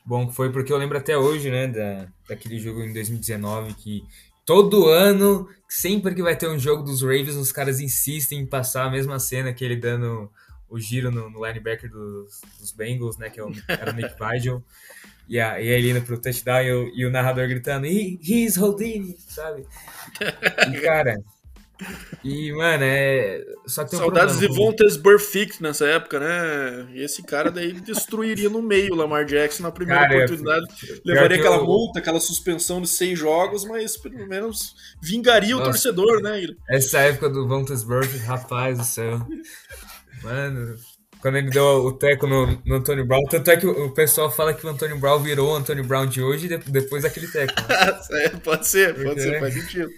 bom 0.05 0.27
que 0.27 0.35
foi, 0.35 0.51
porque 0.51 0.71
eu 0.71 0.77
lembro 0.77 0.97
até 0.97 1.17
hoje, 1.17 1.49
né, 1.49 1.67
da, 1.67 2.07
daquele 2.27 2.59
jogo 2.59 2.81
em 2.81 2.93
2019 2.93 3.73
que 3.75 4.03
todo 4.45 4.89
ano, 4.89 5.47
sempre 5.69 6.13
que 6.15 6.21
vai 6.21 6.35
ter 6.35 6.49
um 6.49 6.59
jogo 6.59 6.83
dos 6.83 7.01
Ravens, 7.01 7.35
os 7.35 7.51
caras 7.51 7.79
insistem 7.79 8.39
em 8.39 8.45
passar 8.45 8.85
a 8.85 8.89
mesma 8.89 9.19
cena 9.19 9.53
que 9.53 9.63
ele 9.63 9.75
dando 9.75 10.29
o 10.71 10.79
giro 10.79 11.11
no, 11.11 11.29
no 11.29 11.45
linebacker 11.45 11.91
dos, 11.91 12.41
dos, 12.59 12.71
Bengals, 12.71 13.17
né, 13.17 13.29
que 13.29 13.39
é 13.39 13.43
o, 13.43 13.51
era 13.67 13.91
o 13.91 13.93
Nick 13.93 14.15
Vigil. 14.17 14.63
E, 15.27 15.39
a, 15.39 15.61
e 15.61 15.67
ele 15.67 15.91
indo 15.91 16.01
pro 16.01 16.19
touchdown 16.19 16.61
e 16.61 16.71
o, 16.71 16.91
e 16.95 17.05
o 17.05 17.11
narrador 17.11 17.47
gritando, 17.47 17.85
He, 17.85 18.19
he's 18.21 18.57
Houdini, 18.57 19.15
sabe? 19.27 19.65
E, 20.71 20.81
cara, 20.81 21.21
e, 22.23 22.51
mano, 22.53 22.83
é. 22.83 23.43
Só 23.65 23.83
que 23.83 23.95
Saudades 23.95 24.35
um 24.35 24.39
de 24.39 24.47
Vontes 24.47 24.95
Burfict 24.97 25.61
nessa 25.61 25.85
época, 25.85 26.19
né? 26.19 26.87
E 26.93 27.01
esse 27.01 27.23
cara 27.23 27.49
daí 27.49 27.73
destruiria 27.81 28.49
no 28.49 28.61
meio 28.61 28.93
o 28.93 28.95
Lamar 28.95 29.25
Jackson 29.25 29.63
na 29.63 29.71
primeira 29.71 30.01
cara, 30.01 30.25
oportunidade. 30.25 30.65
levaria 31.03 31.37
aquela 31.37 31.57
eu... 31.57 31.65
multa, 31.65 31.99
aquela 31.99 32.19
suspensão 32.19 32.81
de 32.81 32.87
seis 32.87 33.17
jogos, 33.17 33.65
mas 33.65 33.97
pelo 33.97 34.27
menos 34.27 34.75
vingaria 35.01 35.55
Nossa, 35.55 35.63
o 35.63 35.71
torcedor, 35.71 36.21
né? 36.21 36.45
Essa 36.69 36.99
época 36.99 37.29
do 37.29 37.47
Vontes 37.47 37.83
Burfict, 37.83 38.25
rapaz 38.25 38.77
do 38.77 38.85
céu. 38.85 39.25
Mano, 40.23 40.75
quando 41.21 41.37
ele 41.37 41.49
deu 41.49 41.85
o 41.85 41.93
teco 41.93 42.27
no, 42.27 42.61
no 42.65 42.75
Antônio 42.75 43.05
Brown. 43.05 43.23
Tanto 43.29 43.51
é 43.51 43.57
que 43.57 43.67
o, 43.67 43.91
pessoal 43.91 44.31
fala 44.31 44.53
que 44.53 44.65
o 44.65 44.69
Antônio 44.69 44.97
Brown 44.97 45.19
virou 45.19 45.53
o 45.53 45.55
Antônio 45.55 45.83
Brown 45.83 46.07
de 46.07 46.21
hoje 46.21 46.47
depois 46.57 47.03
daquele 47.03 47.27
teco. 47.27 47.53
Né? 47.61 48.29
pode 48.43 48.67
ser, 48.67 48.93
pode 48.93 49.05
Porque, 49.05 49.21
ser, 49.21 49.39
faz 49.39 49.53
sentido 49.53 49.89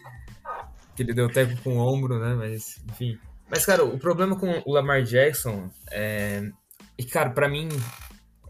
que 0.95 1.03
ele 1.03 1.13
deu 1.13 1.29
tempo 1.29 1.59
com 1.63 1.77
o 1.77 1.79
ombro, 1.79 2.19
né? 2.19 2.35
Mas, 2.35 2.81
enfim. 2.89 3.17
Mas, 3.49 3.65
cara, 3.65 3.83
o 3.83 3.97
problema 3.97 4.35
com 4.35 4.61
o 4.65 4.73
Lamar 4.73 5.03
Jackson 5.03 5.69
é. 5.91 6.49
E, 6.97 7.03
cara, 7.03 7.31
para 7.31 7.49
mim, 7.49 7.69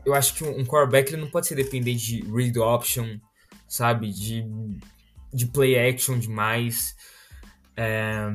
eu 0.06 0.14
acho 0.14 0.34
que 0.34 0.44
um 0.44 0.66
quarterback 0.66 1.14
ele 1.14 1.22
não 1.22 1.30
pode 1.30 1.48
ser 1.48 1.56
dependente 1.56 2.06
de 2.06 2.32
read 2.32 2.60
option, 2.60 3.18
sabe? 3.68 4.12
De, 4.12 4.46
de 5.34 5.46
play 5.46 5.78
action 5.78 6.18
demais. 6.18 6.96
É, 7.78 8.30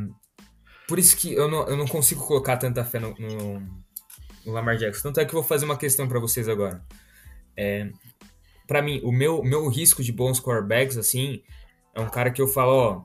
por 0.88 0.98
isso 0.98 1.14
que 1.18 1.34
eu 1.34 1.48
não, 1.48 1.68
eu 1.68 1.76
não 1.76 1.86
consigo 1.86 2.26
colocar 2.26 2.56
tanta 2.56 2.82
fé 2.82 2.98
no, 2.98 3.14
no, 3.18 3.60
no 4.46 4.52
Lamar 4.52 4.78
Jackson. 4.78 5.02
Tanto 5.02 5.20
é 5.20 5.24
que 5.26 5.34
eu 5.34 5.40
vou 5.40 5.46
fazer 5.46 5.66
uma 5.66 5.76
questão 5.76 6.08
para 6.08 6.18
vocês 6.18 6.48
agora. 6.48 6.82
É, 7.54 7.90
para 8.66 8.80
mim, 8.80 8.98
o 9.04 9.12
meu, 9.12 9.42
meu 9.42 9.68
risco 9.68 10.02
de 10.02 10.10
bons 10.10 10.40
quarterbacks, 10.40 10.96
assim, 10.96 11.42
é 11.94 12.00
um 12.00 12.08
cara 12.08 12.30
que 12.30 12.40
eu 12.40 12.48
falo, 12.48 12.72
ó, 12.72 13.02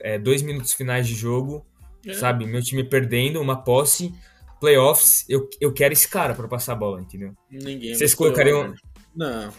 é, 0.00 0.18
dois 0.18 0.40
minutos 0.40 0.72
finais 0.72 1.06
de 1.06 1.14
jogo, 1.14 1.66
é. 2.06 2.14
sabe? 2.14 2.46
Meu 2.46 2.62
time 2.62 2.82
perdendo, 2.82 3.42
uma 3.42 3.62
posse, 3.62 4.14
playoffs, 4.58 5.26
eu, 5.28 5.50
eu 5.60 5.70
quero 5.70 5.92
esse 5.92 6.08
cara 6.08 6.34
para 6.34 6.48
passar 6.48 6.72
a 6.72 6.76
bola, 6.76 7.02
entendeu? 7.02 7.34
Ninguém 7.50 7.94
Vocês 7.94 8.14
colocariam. 8.14 8.74
Não. 9.14 9.52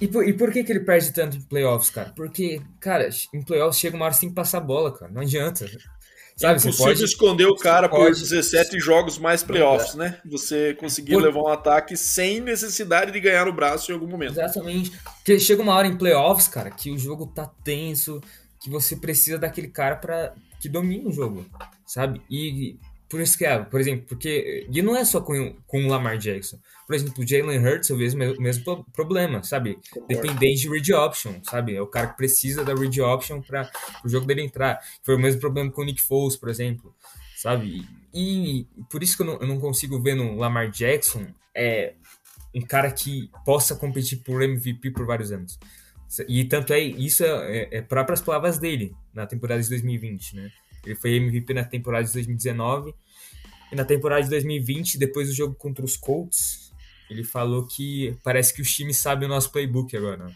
E 0.00 0.08
por, 0.08 0.26
e 0.26 0.32
por 0.32 0.52
que, 0.52 0.64
que 0.64 0.72
ele 0.72 0.80
perde 0.80 1.12
tanto 1.12 1.36
em 1.36 1.42
playoffs, 1.42 1.90
cara? 1.90 2.12
Porque, 2.16 2.60
cara, 2.80 3.08
em 3.32 3.42
playoffs 3.42 3.78
chega 3.78 3.94
uma 3.94 4.04
hora 4.04 4.14
que 4.14 4.18
você 4.18 4.26
tem 4.26 4.30
que 4.30 4.34
passar 4.34 4.58
a 4.58 4.62
bola, 4.62 4.92
cara. 4.92 5.12
Não 5.12 5.22
adianta. 5.22 5.66
Sabe, 6.38 6.54
é 6.54 6.56
impossível 6.58 6.86
pode, 6.86 7.04
esconder 7.04 7.46
o 7.46 7.56
cara 7.56 7.88
por 7.88 8.10
17 8.10 8.78
jogos 8.78 9.18
mais 9.18 9.42
playoffs, 9.42 9.96
né? 9.96 10.20
Você 10.24 10.72
conseguir 10.74 11.14
por... 11.14 11.22
levar 11.22 11.40
um 11.40 11.48
ataque 11.48 11.96
sem 11.96 12.38
necessidade 12.38 13.10
de 13.10 13.18
ganhar 13.18 13.46
no 13.46 13.52
braço 13.52 13.90
em 13.90 13.94
algum 13.94 14.06
momento. 14.06 14.32
Exatamente. 14.32 14.92
Porque 15.16 15.40
chega 15.40 15.60
uma 15.60 15.74
hora 15.74 15.88
em 15.88 15.98
playoffs, 15.98 16.46
cara, 16.46 16.70
que 16.70 16.92
o 16.92 16.98
jogo 16.98 17.26
tá 17.26 17.50
tenso, 17.64 18.20
que 18.60 18.70
você 18.70 18.94
precisa 18.94 19.36
daquele 19.36 19.66
cara 19.66 19.96
para 19.96 20.32
que 20.60 20.68
domine 20.68 21.08
o 21.08 21.12
jogo, 21.12 21.44
sabe? 21.84 22.22
E 22.30 22.78
por 23.08 23.20
isso 23.20 23.38
que 23.38 23.44
é, 23.44 23.58
por 23.58 23.80
exemplo, 23.80 24.06
porque 24.06 24.66
e 24.70 24.82
não 24.82 24.96
é 24.96 25.04
só 25.04 25.20
com, 25.20 25.54
com 25.66 25.84
o 25.84 25.88
Lamar 25.88 26.18
Jackson. 26.18 26.58
Por 26.86 26.94
exemplo, 26.94 27.22
o 27.22 27.26
Jalen 27.26 27.58
Hurts 27.58 27.90
eu 27.90 27.96
vejo 27.96 28.16
o 28.16 28.40
mesmo 28.40 28.84
problema, 28.92 29.42
sabe? 29.42 29.78
Dependente 30.06 30.62
de 30.62 30.68
read 30.68 30.92
option, 30.94 31.34
sabe? 31.42 31.74
É 31.74 31.82
o 31.82 31.86
cara 31.86 32.08
que 32.08 32.16
precisa 32.16 32.64
da 32.64 32.74
read 32.74 33.00
option 33.00 33.42
para 33.42 33.70
o 34.04 34.08
jogo 34.08 34.26
dele 34.26 34.42
entrar. 34.42 34.80
Foi 35.02 35.14
o 35.14 35.18
mesmo 35.18 35.40
problema 35.40 35.70
com 35.70 35.82
o 35.82 35.84
Nick 35.84 36.00
Foles, 36.00 36.36
por 36.36 36.48
exemplo, 36.48 36.94
sabe? 37.36 37.86
E, 38.12 38.60
e 38.60 38.66
por 38.90 39.02
isso 39.02 39.16
que 39.16 39.22
eu 39.22 39.26
não, 39.26 39.34
eu 39.34 39.46
não 39.46 39.60
consigo 39.60 40.00
ver 40.00 40.14
no 40.14 40.36
Lamar 40.36 40.70
Jackson 40.70 41.26
é 41.54 41.94
um 42.54 42.62
cara 42.62 42.90
que 42.90 43.30
possa 43.44 43.74
competir 43.74 44.18
por 44.18 44.42
MVP 44.42 44.90
por 44.90 45.06
vários 45.06 45.32
anos. 45.32 45.58
E 46.26 46.44
tanto 46.44 46.72
é, 46.72 46.80
isso 46.80 47.24
é, 47.24 47.28
é, 47.28 47.78
é 47.78 47.82
próprias 47.82 48.20
palavras 48.20 48.58
dele 48.58 48.94
na 49.12 49.26
temporada 49.26 49.62
de 49.62 49.68
2020, 49.68 50.36
né? 50.36 50.50
Ele 50.88 50.96
foi 50.96 51.16
MVP 51.16 51.54
na 51.54 51.64
temporada 51.64 52.06
de 52.06 52.12
2019 52.12 52.94
e 53.72 53.76
na 53.76 53.84
temporada 53.84 54.22
de 54.22 54.30
2020, 54.30 54.98
depois 54.98 55.28
do 55.28 55.34
jogo 55.34 55.54
contra 55.54 55.84
os 55.84 55.96
Colts, 55.96 56.72
ele 57.10 57.22
falou 57.22 57.66
que 57.66 58.16
parece 58.22 58.54
que 58.54 58.62
os 58.62 58.74
times 58.74 58.96
sabem 58.96 59.26
o 59.26 59.28
nosso 59.28 59.50
playbook 59.52 59.96
agora. 59.96 60.30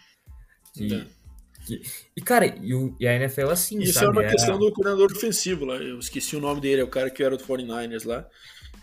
Que, 0.74 1.06
que, 1.66 1.82
e, 2.16 2.20
cara, 2.20 2.46
e, 2.46 2.74
o, 2.74 2.94
e, 2.98 3.06
a 3.06 3.14
NFL 3.14 3.50
assim, 3.50 3.80
Isso 3.80 3.94
sabe? 3.94 4.06
é 4.06 4.10
uma 4.10 4.30
questão 4.30 4.58
do 4.58 4.72
coordenador 4.72 5.10
ofensivo 5.10 5.64
lá. 5.64 5.76
Eu 5.76 5.98
esqueci 5.98 6.36
o 6.36 6.40
nome 6.40 6.60
dele, 6.60 6.80
é 6.80 6.84
o 6.84 6.88
cara 6.88 7.10
que 7.10 7.22
era 7.22 7.36
do 7.36 7.44
49ers 7.44 8.06
lá. 8.06 8.26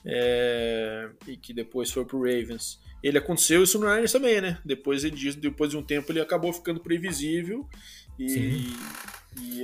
É, 0.06 1.10
e 1.28 1.36
que 1.36 1.54
depois 1.54 1.92
foi 1.92 2.06
pro 2.06 2.20
Ravens 2.20 2.80
ele 3.02 3.18
aconteceu 3.18 3.64
isso 3.64 3.80
no 3.80 3.88
Niners 3.88 4.12
também, 4.12 4.42
né? 4.42 4.60
Depois, 4.64 5.04
ele, 5.04 5.34
depois 5.34 5.72
de 5.72 5.78
um 5.78 5.84
tempo 5.84 6.12
ele 6.12 6.20
acabou 6.20 6.52
ficando 6.52 6.80
previsível. 6.80 7.68
E, 8.18 8.26
é 8.26 9.19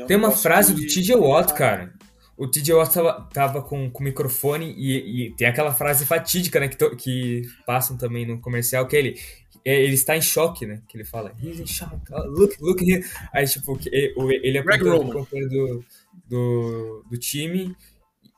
Tem 0.08 0.18
uma 0.18 0.32
frase 0.32 0.74
do 0.74 0.82
TJ 0.82 1.16
Watt, 1.16 1.54
cara. 1.54 1.94
O 2.38 2.48
TJ 2.48 2.74
Watt 2.74 2.94
tava, 2.94 3.30
tava 3.34 3.62
com, 3.62 3.90
com 3.90 4.02
o 4.02 4.04
microfone 4.04 4.74
e, 4.78 5.28
e, 5.28 5.36
tem 5.36 5.48
aquela 5.48 5.74
frase 5.74 6.06
fatídica, 6.06 6.60
né? 6.60 6.68
Que, 6.68 6.78
to, 6.78 6.96
que 6.96 7.44
passam 7.66 7.98
também 7.98 8.26
no 8.26 8.40
comercial, 8.40 8.86
que 8.88 8.96
ele, 8.96 9.20
é, 9.64 9.82
ele 9.82 9.94
está 9.94 10.18
em 10.18 10.22
choque, 10.22 10.66
né? 10.66 10.82
Que 10.88 10.98
ele 10.98 11.06
fala, 11.06 11.34
he's 11.42 11.60
in 11.60 11.66
shock, 11.66 11.96
oh, 12.12 12.24
look, 12.24 12.58
look 12.62 12.84
here. 12.84 13.06
Aí, 13.34 13.48
tipo, 13.48 13.80
ele 13.92 14.58
é 14.58 14.62
o 14.62 15.12
companheiro 15.12 15.50
do, 15.50 15.86
do, 16.28 17.06
do 17.10 17.18
time 17.18 17.76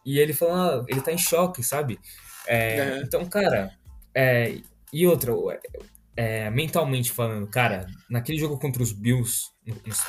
e 0.06 0.20
ele 0.20 0.34
fala, 0.34 0.82
ah, 0.82 0.86
ele 0.88 1.02
tá 1.02 1.12
em 1.12 1.18
choque, 1.18 1.64
sabe? 1.64 2.00
É, 2.48 3.02
Então, 3.04 3.26
cara, 3.26 3.72
é, 4.16 4.60
e 4.94 5.06
outra, 5.06 5.34
é, 6.16 6.50
mentalmente 6.50 7.12
falando, 7.12 7.46
cara, 7.48 7.88
naquele 8.10 8.40
jogo 8.40 8.58
contra 8.58 8.82
os 8.82 8.92
Bills, 8.94 9.50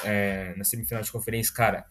é, 0.05 0.55
na 0.57 0.65
semifinal 0.65 1.03
de 1.03 1.13
conferência, 1.13 1.53
cara, 1.55 1.85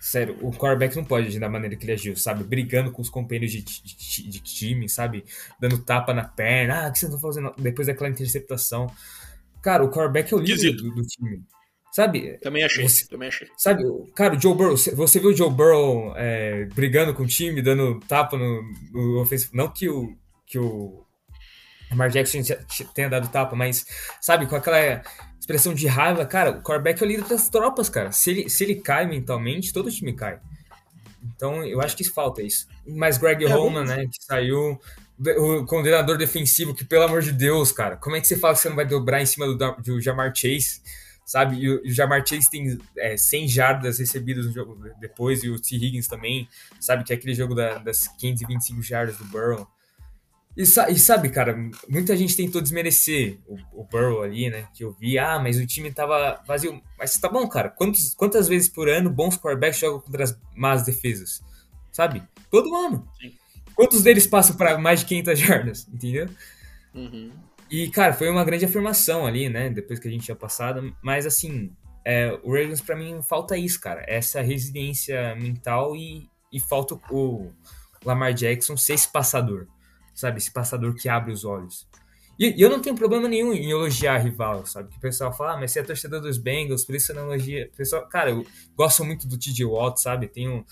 sério, 0.00 0.36
o 0.40 0.50
quarterback 0.50 0.96
não 0.96 1.04
pode 1.04 1.28
agir 1.28 1.38
da 1.38 1.48
maneira 1.48 1.76
que 1.76 1.84
ele 1.84 1.92
agiu, 1.92 2.16
sabe? 2.16 2.42
Brigando 2.42 2.90
com 2.90 3.02
os 3.02 3.10
companheiros 3.10 3.52
de, 3.52 3.62
de, 3.62 4.28
de 4.28 4.40
time, 4.40 4.88
sabe? 4.88 5.24
Dando 5.60 5.78
tapa 5.84 6.14
na 6.14 6.24
perna, 6.24 6.86
ah, 6.86 6.88
o 6.88 6.92
que 6.92 6.98
você 6.98 7.10
tá 7.10 7.18
fazendo? 7.18 7.54
Depois 7.58 7.86
daquela 7.86 8.08
interceptação. 8.08 8.90
Cara, 9.62 9.84
o 9.84 9.90
quarterback 9.90 10.32
é 10.32 10.36
o 10.36 10.40
líder 10.40 10.72
do, 10.72 10.94
do, 10.94 11.02
time. 11.02 11.42
Sabe? 11.92 12.38
Também 12.38 12.64
achei, 12.64 12.88
você, 12.88 13.06
também 13.06 13.28
achei. 13.28 13.48
Sabe, 13.58 13.82
cara, 14.14 14.36
o 14.36 14.40
Joe 14.40 14.54
Burrow, 14.54 14.76
você 14.76 15.20
viu 15.20 15.30
o 15.30 15.36
Joe 15.36 15.50
Burrow 15.50 16.14
é, 16.16 16.64
brigando 16.66 17.12
com 17.12 17.24
o 17.24 17.26
time, 17.26 17.60
dando 17.60 18.00
tapa 18.00 18.38
no, 18.38 18.62
no 18.92 19.20
ofensivo? 19.20 19.50
Não 19.54 19.68
que 19.68 19.88
o, 19.88 20.16
que 20.46 20.58
o 20.58 21.04
Lamar 21.90 22.10
Jackson 22.10 22.40
tenha 22.94 23.08
dado 23.08 23.28
tapa, 23.28 23.56
mas, 23.56 23.86
sabe, 24.20 24.46
com 24.46 24.56
aquela 24.56 25.02
expressão 25.38 25.74
de 25.74 25.86
raiva, 25.86 26.24
cara, 26.24 26.50
o 26.50 26.62
quarterback 26.62 27.02
é 27.02 27.04
o 27.04 27.08
líder 27.08 27.24
das 27.24 27.48
tropas, 27.48 27.88
cara. 27.88 28.12
Se 28.12 28.30
ele, 28.30 28.50
se 28.50 28.62
ele 28.64 28.76
cai 28.76 29.06
mentalmente, 29.06 29.72
todo 29.72 29.86
o 29.86 29.90
time 29.90 30.12
cai. 30.12 30.38
Então, 31.22 31.64
eu 31.64 31.80
acho 31.80 31.96
que 31.96 32.04
falta 32.04 32.42
isso. 32.42 32.66
Mas 32.86 33.18
Greg 33.18 33.44
é 33.44 33.48
Roman, 33.48 33.84
né, 33.84 34.06
que 34.06 34.24
saiu, 34.24 34.80
o 35.36 35.66
coordenador 35.66 36.16
defensivo, 36.16 36.74
que 36.74 36.84
pelo 36.84 37.04
amor 37.04 37.22
de 37.22 37.32
Deus, 37.32 37.72
cara, 37.72 37.96
como 37.96 38.16
é 38.16 38.20
que 38.20 38.26
você 38.26 38.36
fala 38.36 38.54
que 38.54 38.60
você 38.60 38.68
não 38.68 38.76
vai 38.76 38.86
dobrar 38.86 39.20
em 39.20 39.26
cima 39.26 39.46
do, 39.46 39.72
do 39.82 40.00
Jamar 40.00 40.32
Chase, 40.34 40.80
sabe? 41.26 41.56
E 41.56 41.68
o, 41.68 41.82
Jamar 41.84 42.26
Chase 42.26 42.50
tem 42.50 42.78
é, 42.96 43.16
100 43.16 43.48
jardas 43.48 43.98
recebidas 43.98 44.46
no 44.46 44.52
jogo 44.52 44.78
depois, 44.98 45.44
e 45.44 45.50
o 45.50 45.60
T. 45.60 45.76
Higgins 45.76 46.08
também, 46.08 46.48
sabe? 46.80 47.04
Que 47.04 47.12
é 47.12 47.16
aquele 47.16 47.34
jogo 47.34 47.54
da, 47.54 47.78
das 47.78 48.08
525 48.18 48.82
jardas 48.82 49.18
do 49.18 49.24
Burrow. 49.26 49.68
E, 50.60 50.92
e, 50.92 50.98
sabe, 50.98 51.30
cara, 51.30 51.56
muita 51.88 52.14
gente 52.14 52.36
tentou 52.36 52.60
desmerecer 52.60 53.38
o, 53.46 53.80
o 53.80 53.84
Burrow 53.84 54.22
ali, 54.22 54.50
né? 54.50 54.68
Que 54.74 54.84
eu 54.84 54.92
vi, 54.92 55.18
ah, 55.18 55.38
mas 55.38 55.56
o 55.56 55.66
time 55.66 55.90
tava 55.90 56.38
vazio. 56.46 56.82
Mas 56.98 57.16
tá 57.16 57.30
bom, 57.30 57.48
cara. 57.48 57.70
Quantos, 57.70 58.12
quantas 58.12 58.46
vezes 58.46 58.68
por 58.68 58.86
ano 58.86 59.08
bons 59.08 59.38
quarterbacks 59.38 59.80
jogam 59.80 60.00
contra 60.00 60.22
as 60.22 60.38
más 60.54 60.82
defesas? 60.84 61.42
Sabe? 61.90 62.22
Todo 62.50 62.74
ano. 62.74 63.08
Sim. 63.18 63.32
Quantos 63.74 64.02
deles 64.02 64.26
passam 64.26 64.54
para 64.54 64.76
mais 64.76 65.00
de 65.00 65.06
500 65.06 65.38
jardas? 65.38 65.88
Entendeu? 65.88 66.28
Uhum. 66.94 67.32
E, 67.70 67.88
cara, 67.88 68.12
foi 68.12 68.28
uma 68.28 68.44
grande 68.44 68.66
afirmação 68.66 69.26
ali, 69.26 69.48
né? 69.48 69.70
Depois 69.70 69.98
que 69.98 70.08
a 70.08 70.10
gente 70.10 70.26
tinha 70.26 70.36
passado. 70.36 70.94
Mas, 71.00 71.24
assim, 71.24 71.72
é, 72.04 72.38
o 72.42 72.52
Ravens, 72.52 72.82
para 72.82 72.96
mim, 72.96 73.22
falta 73.22 73.56
isso, 73.56 73.80
cara. 73.80 74.04
Essa 74.06 74.42
resiliência 74.42 75.34
mental 75.36 75.96
e, 75.96 76.28
e 76.52 76.60
falta 76.60 77.00
o 77.10 77.50
Lamar 78.04 78.34
Jackson 78.34 78.76
ser 78.76 78.92
esse 78.92 79.10
passador 79.10 79.66
sabe? 80.20 80.38
Esse 80.38 80.52
passador 80.52 80.94
que 80.94 81.08
abre 81.08 81.32
os 81.32 81.44
olhos. 81.44 81.88
E, 82.38 82.58
e 82.58 82.62
eu 82.62 82.70
não 82.70 82.80
tenho 82.80 82.96
problema 82.96 83.28
nenhum 83.28 83.52
em 83.52 83.70
elogiar 83.70 84.16
rival, 84.18 84.64
sabe? 84.64 84.88
Que 84.90 84.96
o 84.96 85.00
pessoal 85.00 85.30
fala, 85.30 85.52
ah, 85.52 85.56
mas 85.58 85.72
você 85.72 85.80
é 85.80 85.82
torcedor 85.82 86.22
dos 86.22 86.38
Bengals, 86.38 86.84
por 86.84 86.94
isso 86.94 87.08
você 87.08 87.12
não 87.12 87.24
elogia. 87.24 87.70
pessoal, 87.76 88.08
cara, 88.08 88.30
eu 88.30 88.46
gosto 88.74 89.04
muito 89.04 89.28
do 89.28 89.38
TJ 89.38 89.64
Watt, 89.66 90.00
sabe? 90.00 90.26
Tenho 90.26 90.64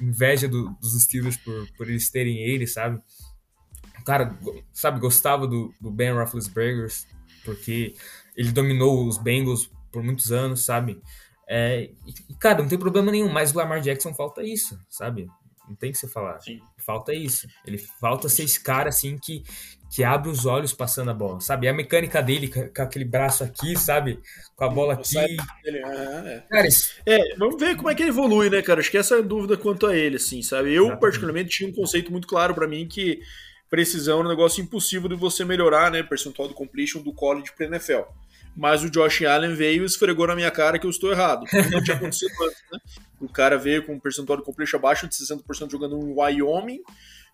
inveja 0.00 0.46
do, 0.46 0.70
dos 0.80 1.02
Steelers 1.02 1.36
por, 1.36 1.66
por 1.76 1.88
eles 1.88 2.10
terem 2.10 2.38
ele, 2.38 2.66
sabe? 2.66 3.00
Cara, 4.04 4.38
sabe, 4.72 5.00
gostava 5.00 5.48
do, 5.48 5.74
do 5.80 5.90
Ben 5.90 6.12
Roethlisberger, 6.12 6.92
porque 7.44 7.94
ele 8.36 8.52
dominou 8.52 9.08
os 9.08 9.18
Bengals 9.18 9.68
por 9.90 10.04
muitos 10.04 10.30
anos, 10.30 10.64
sabe? 10.64 11.00
É, 11.48 11.90
e, 12.06 12.34
cara, 12.34 12.62
não 12.62 12.68
tem 12.68 12.78
problema 12.78 13.10
nenhum, 13.10 13.32
mas 13.32 13.52
o 13.52 13.58
Lamar 13.58 13.80
Jackson 13.80 14.14
falta 14.14 14.44
isso, 14.44 14.78
sabe? 14.88 15.28
Não 15.68 15.74
tem 15.74 15.92
que 15.92 15.98
se 15.98 16.08
falar. 16.08 16.38
Sim. 16.40 16.60
Falta 16.78 17.12
isso. 17.12 17.48
Ele 17.66 17.78
falta 17.78 18.28
ser 18.28 18.44
esse 18.44 18.62
cara 18.62 18.88
assim 18.88 19.18
que, 19.18 19.42
que 19.90 20.04
abre 20.04 20.30
os 20.30 20.46
olhos 20.46 20.72
passando 20.72 21.10
a 21.10 21.14
bola, 21.14 21.40
sabe? 21.40 21.68
A 21.68 21.72
mecânica 21.72 22.22
dele 22.22 22.48
com 22.48 22.82
aquele 22.82 23.04
braço 23.04 23.42
aqui, 23.42 23.76
sabe? 23.76 24.20
Com 24.54 24.64
a 24.64 24.68
bola 24.68 24.94
aqui. 24.94 25.18
é. 25.18 26.42
Cara, 26.48 26.66
isso... 26.66 26.94
é, 27.04 27.34
vamos 27.36 27.60
ver 27.60 27.76
como 27.76 27.90
é 27.90 27.94
que 27.94 28.02
ele 28.02 28.10
evolui, 28.10 28.50
né, 28.50 28.62
cara? 28.62 28.80
Acho 28.80 28.90
que 28.90 28.98
essa 28.98 29.16
é 29.16 29.18
a 29.18 29.22
dúvida 29.22 29.56
quanto 29.56 29.86
a 29.86 29.96
ele, 29.96 30.16
assim, 30.16 30.42
sabe? 30.42 30.68
Eu, 30.68 30.84
Exatamente. 30.84 31.00
particularmente, 31.00 31.50
tinha 31.50 31.68
um 31.68 31.74
conceito 31.74 32.12
muito 32.12 32.28
claro 32.28 32.54
para 32.54 32.68
mim 32.68 32.86
que 32.86 33.20
precisão 33.68 34.20
é 34.20 34.24
um 34.24 34.28
negócio 34.28 34.62
impossível 34.62 35.08
de 35.08 35.16
você 35.16 35.44
melhorar, 35.44 35.90
né? 35.90 36.02
Percentual 36.02 36.48
de 36.48 36.54
completion 36.54 37.02
do 37.02 37.12
college 37.12 37.52
para 37.56 37.66
NFL 37.66 38.02
mas 38.56 38.82
o 38.82 38.90
Josh 38.90 39.22
Allen 39.22 39.54
veio 39.54 39.82
e 39.82 39.86
esfregou 39.86 40.26
na 40.26 40.34
minha 40.34 40.50
cara 40.50 40.78
que 40.78 40.86
eu 40.86 40.90
estou 40.90 41.12
errado. 41.12 41.44
Não 41.70 41.82
tinha 41.84 41.96
acontecido 41.96 42.32
antes, 42.42 42.62
né? 42.72 42.78
O 43.20 43.28
cara 43.28 43.56
veio 43.56 43.84
com 43.84 43.94
um 43.94 44.00
percentual 44.00 44.38
de 44.38 44.44
completion 44.44 44.78
abaixo 44.78 45.08
de 45.08 45.14
60% 45.14 45.70
jogando 45.70 45.98
em 45.98 46.12
Wyoming, 46.12 46.80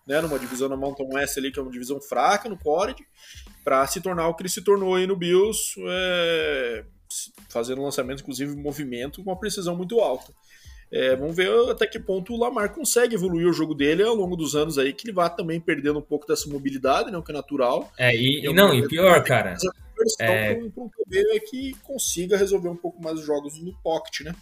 né, 0.07 0.21
numa 0.21 0.39
divisão 0.39 0.69
na 0.69 0.77
Mountain 0.77 1.09
West 1.13 1.37
ali, 1.37 1.51
que 1.51 1.59
é 1.59 1.61
uma 1.61 1.71
divisão 1.71 1.99
fraca 2.01 2.49
no 2.49 2.57
college, 2.57 3.05
para 3.63 3.85
se 3.87 4.01
tornar 4.01 4.27
o 4.27 4.33
que 4.33 4.43
ele 4.43 4.49
se 4.49 4.61
tornou 4.61 4.95
aí 4.95 5.07
no 5.07 5.15
Bills, 5.15 5.75
é, 5.79 6.85
fazendo 7.49 7.81
lançamento, 7.81 8.21
inclusive 8.21 8.55
movimento, 8.55 9.23
com 9.23 9.29
uma 9.29 9.39
precisão 9.39 9.75
muito 9.75 9.99
alta. 9.99 10.33
É, 10.91 11.15
vamos 11.15 11.35
ver 11.35 11.49
até 11.71 11.87
que 11.87 11.99
ponto 11.99 12.33
o 12.33 12.37
Lamar 12.37 12.71
consegue 12.71 13.15
evoluir 13.15 13.47
o 13.47 13.53
jogo 13.53 13.73
dele 13.73 14.03
ao 14.03 14.13
longo 14.13 14.35
dos 14.35 14.55
anos 14.55 14.77
aí, 14.77 14.93
que 14.93 15.07
ele 15.07 15.13
vai 15.13 15.33
também 15.33 15.59
perdendo 15.59 15.97
um 15.97 16.03
pouco 16.03 16.27
dessa 16.27 16.47
mobilidade, 16.47 17.09
né, 17.09 17.17
o 17.17 17.23
que 17.23 17.31
é 17.31 17.35
natural. 17.35 17.91
É, 17.97 18.15
e, 18.15 18.45
e 18.45 18.53
não, 18.53 18.73
e 18.73 18.87
pior, 18.87 19.23
cara. 19.23 19.55
É... 20.19 20.55
Para 20.55 20.83
um 20.83 20.89
QB 20.89 21.39
que 21.49 21.75
consiga 21.83 22.37
resolver 22.37 22.69
um 22.69 22.75
pouco 22.75 23.01
mais 23.01 23.19
os 23.19 23.25
jogos 23.25 23.59
no 23.59 23.73
pocket, 23.81 24.21
né? 24.21 24.35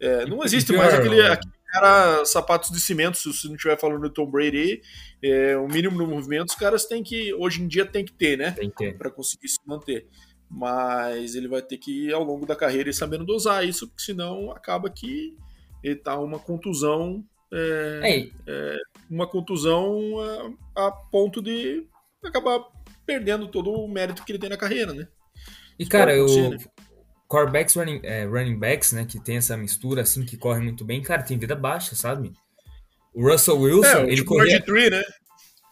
É, 0.00 0.26
não 0.26 0.44
existe 0.44 0.72
mais 0.72 0.94
aquele, 0.94 1.20
aquele, 1.20 1.52
cara 1.72 2.24
sapatos 2.24 2.70
de 2.70 2.80
cimento, 2.80 3.18
se 3.18 3.32
você 3.32 3.46
não 3.48 3.54
estiver 3.54 3.78
falando 3.78 4.02
do 4.02 4.10
Tom 4.10 4.26
Brady, 4.26 4.80
é, 5.22 5.56
o 5.56 5.68
mínimo 5.68 5.98
no 5.98 6.06
movimento 6.06 6.50
os 6.50 6.54
caras 6.54 6.86
têm 6.86 7.02
que, 7.02 7.34
hoje 7.34 7.62
em 7.62 7.68
dia 7.68 7.84
tem 7.84 8.04
que 8.04 8.12
ter, 8.12 8.36
né? 8.38 8.52
Tem 8.52 8.70
que 8.70 8.76
ter. 8.76 8.96
Para 8.96 9.10
conseguir 9.10 9.48
se 9.48 9.58
manter. 9.66 10.06
Mas 10.50 11.34
ele 11.34 11.46
vai 11.46 11.60
ter 11.60 11.76
que, 11.76 12.12
ao 12.12 12.24
longo 12.24 12.46
da 12.46 12.56
carreira, 12.56 12.88
ir 12.88 12.94
sabendo 12.94 13.24
dosar 13.24 13.66
isso, 13.66 13.86
porque 13.86 14.02
senão 14.02 14.50
acaba 14.50 14.88
que 14.88 15.36
ele 15.82 15.96
tá 15.96 16.18
uma 16.18 16.38
contusão. 16.38 17.24
É, 17.52 18.28
é, 18.46 18.76
uma 19.10 19.26
contusão 19.26 19.98
a, 20.76 20.86
a, 20.86 20.90
ponto 20.90 21.40
de 21.40 21.86
acabar 22.22 22.62
perdendo 23.06 23.48
todo 23.48 23.70
o 23.70 23.88
mérito 23.88 24.22
que 24.22 24.32
ele 24.32 24.38
tem 24.38 24.50
na 24.50 24.56
carreira, 24.56 24.92
né? 24.92 25.08
E, 25.78 25.86
cara, 25.86 26.14
eu, 26.14 26.26
né? 26.50 26.58
Corebacks, 27.28 27.76
running, 27.76 28.00
é, 28.02 28.24
running 28.24 28.58
backs, 28.58 28.92
né, 28.92 29.04
que 29.04 29.20
tem 29.20 29.36
essa 29.36 29.56
mistura, 29.56 30.02
assim, 30.02 30.24
que 30.24 30.36
corre 30.36 30.60
muito 30.60 30.84
bem, 30.84 31.02
cara, 31.02 31.22
tem 31.22 31.38
vida 31.38 31.54
baixa, 31.54 31.94
sabe? 31.94 32.32
O 33.14 33.30
Russell 33.30 33.60
Wilson, 33.60 33.86
é, 33.86 34.02
ele 34.04 34.16
tipo 34.16 34.34
corria... 34.34 34.62
Tree, 34.62 34.90
né? 34.90 35.02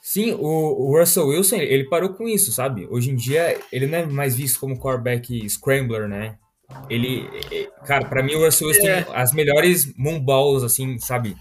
Sim, 0.02 0.34
o, 0.34 0.46
o, 0.46 0.98
Russell 0.98 1.26
Wilson, 1.26 1.56
ele 1.56 1.88
parou 1.88 2.10
com 2.10 2.28
isso, 2.28 2.52
sabe? 2.52 2.86
Hoje 2.90 3.10
em 3.10 3.16
dia, 3.16 3.58
ele 3.72 3.86
não 3.86 3.98
é 3.98 4.06
mais 4.06 4.36
visto 4.36 4.60
como 4.60 4.78
quarterback 4.78 5.48
scrambler, 5.50 6.06
né? 6.06 6.38
Ele, 6.88 7.28
cara, 7.84 8.06
para 8.06 8.22
mim 8.22 8.34
o 8.34 8.44
Russell 8.44 8.68
Wilson 8.68 8.86
é. 8.86 9.02
tem 9.02 9.14
as 9.14 9.32
melhores 9.32 9.92
moonballs, 9.96 10.64
assim, 10.64 10.98
sabe? 10.98 11.36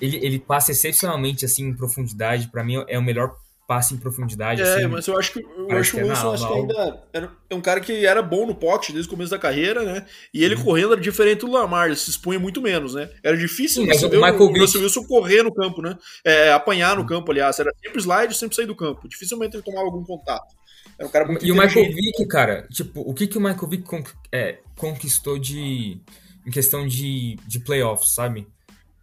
Ele, 0.00 0.16
ele 0.16 0.38
passa 0.38 0.72
excepcionalmente, 0.72 1.44
assim, 1.44 1.68
em 1.68 1.76
profundidade. 1.76 2.48
Para 2.48 2.64
mim 2.64 2.84
é 2.88 2.98
o 2.98 3.02
melhor 3.02 3.34
passe 3.66 3.94
em 3.94 3.96
profundidade. 3.96 4.60
É, 4.60 4.64
assim, 4.64 4.86
mas 4.86 5.06
eu 5.06 5.18
acho 5.18 5.32
que 5.32 5.40
eu 5.40 5.78
acho 5.78 5.92
que 5.92 6.02
o 6.02 6.08
Wilson 6.08 6.32
acho 6.32 6.46
que 6.46 6.54
ainda 6.54 7.02
era, 7.12 7.32
é 7.48 7.54
um 7.54 7.60
cara 7.60 7.80
que 7.80 8.04
era 8.04 8.20
bom 8.22 8.46
no 8.46 8.54
pocket 8.54 8.90
desde 8.92 9.08
o 9.08 9.10
começo 9.10 9.30
da 9.30 9.38
carreira, 9.38 9.82
né? 9.82 10.06
E 10.32 10.44
ele 10.44 10.56
uhum. 10.56 10.64
correndo 10.64 10.92
era 10.92 11.00
diferente 11.00 11.40
do 11.40 11.50
Lamar, 11.50 11.86
ele 11.86 11.96
se 11.96 12.10
expunha 12.10 12.38
muito 12.38 12.60
menos, 12.60 12.94
né? 12.94 13.10
Era 13.22 13.36
difícil 13.36 13.82
Sim, 13.84 13.88
você 13.88 14.08
ver 14.08 14.18
o, 14.18 14.20
Michael 14.20 14.40
o 14.40 14.52
Wilson 14.52 15.04
correr 15.04 15.42
no 15.42 15.54
campo, 15.54 15.80
né? 15.80 15.96
É, 16.24 16.52
apanhar 16.52 16.96
no 16.96 17.06
campo, 17.06 17.30
aliás. 17.30 17.58
Era 17.58 17.72
sempre 17.82 18.00
slide, 18.00 18.34
sempre 18.34 18.56
sair 18.56 18.66
do 18.66 18.76
campo. 18.76 19.08
Dificilmente 19.08 19.56
ele 19.56 19.62
tomava 19.62 19.86
algum 19.86 20.04
contato. 20.04 20.54
Era 20.98 21.08
um 21.08 21.10
cara 21.10 21.26
muito 21.26 21.44
E 21.44 21.52
o 21.52 21.54
Michael 21.54 21.86
Vick, 21.92 22.26
cara, 22.26 22.66
tipo, 22.68 23.00
o 23.00 23.14
que, 23.14 23.26
que 23.26 23.38
o 23.38 23.40
Michael 23.40 23.68
Vick 23.68 23.84
é, 24.30 24.58
conquistou 24.76 25.38
de 25.38 26.00
em 26.46 26.50
questão 26.50 26.86
de, 26.86 27.36
de 27.46 27.60
playoffs, 27.60 28.14
sabe? 28.14 28.46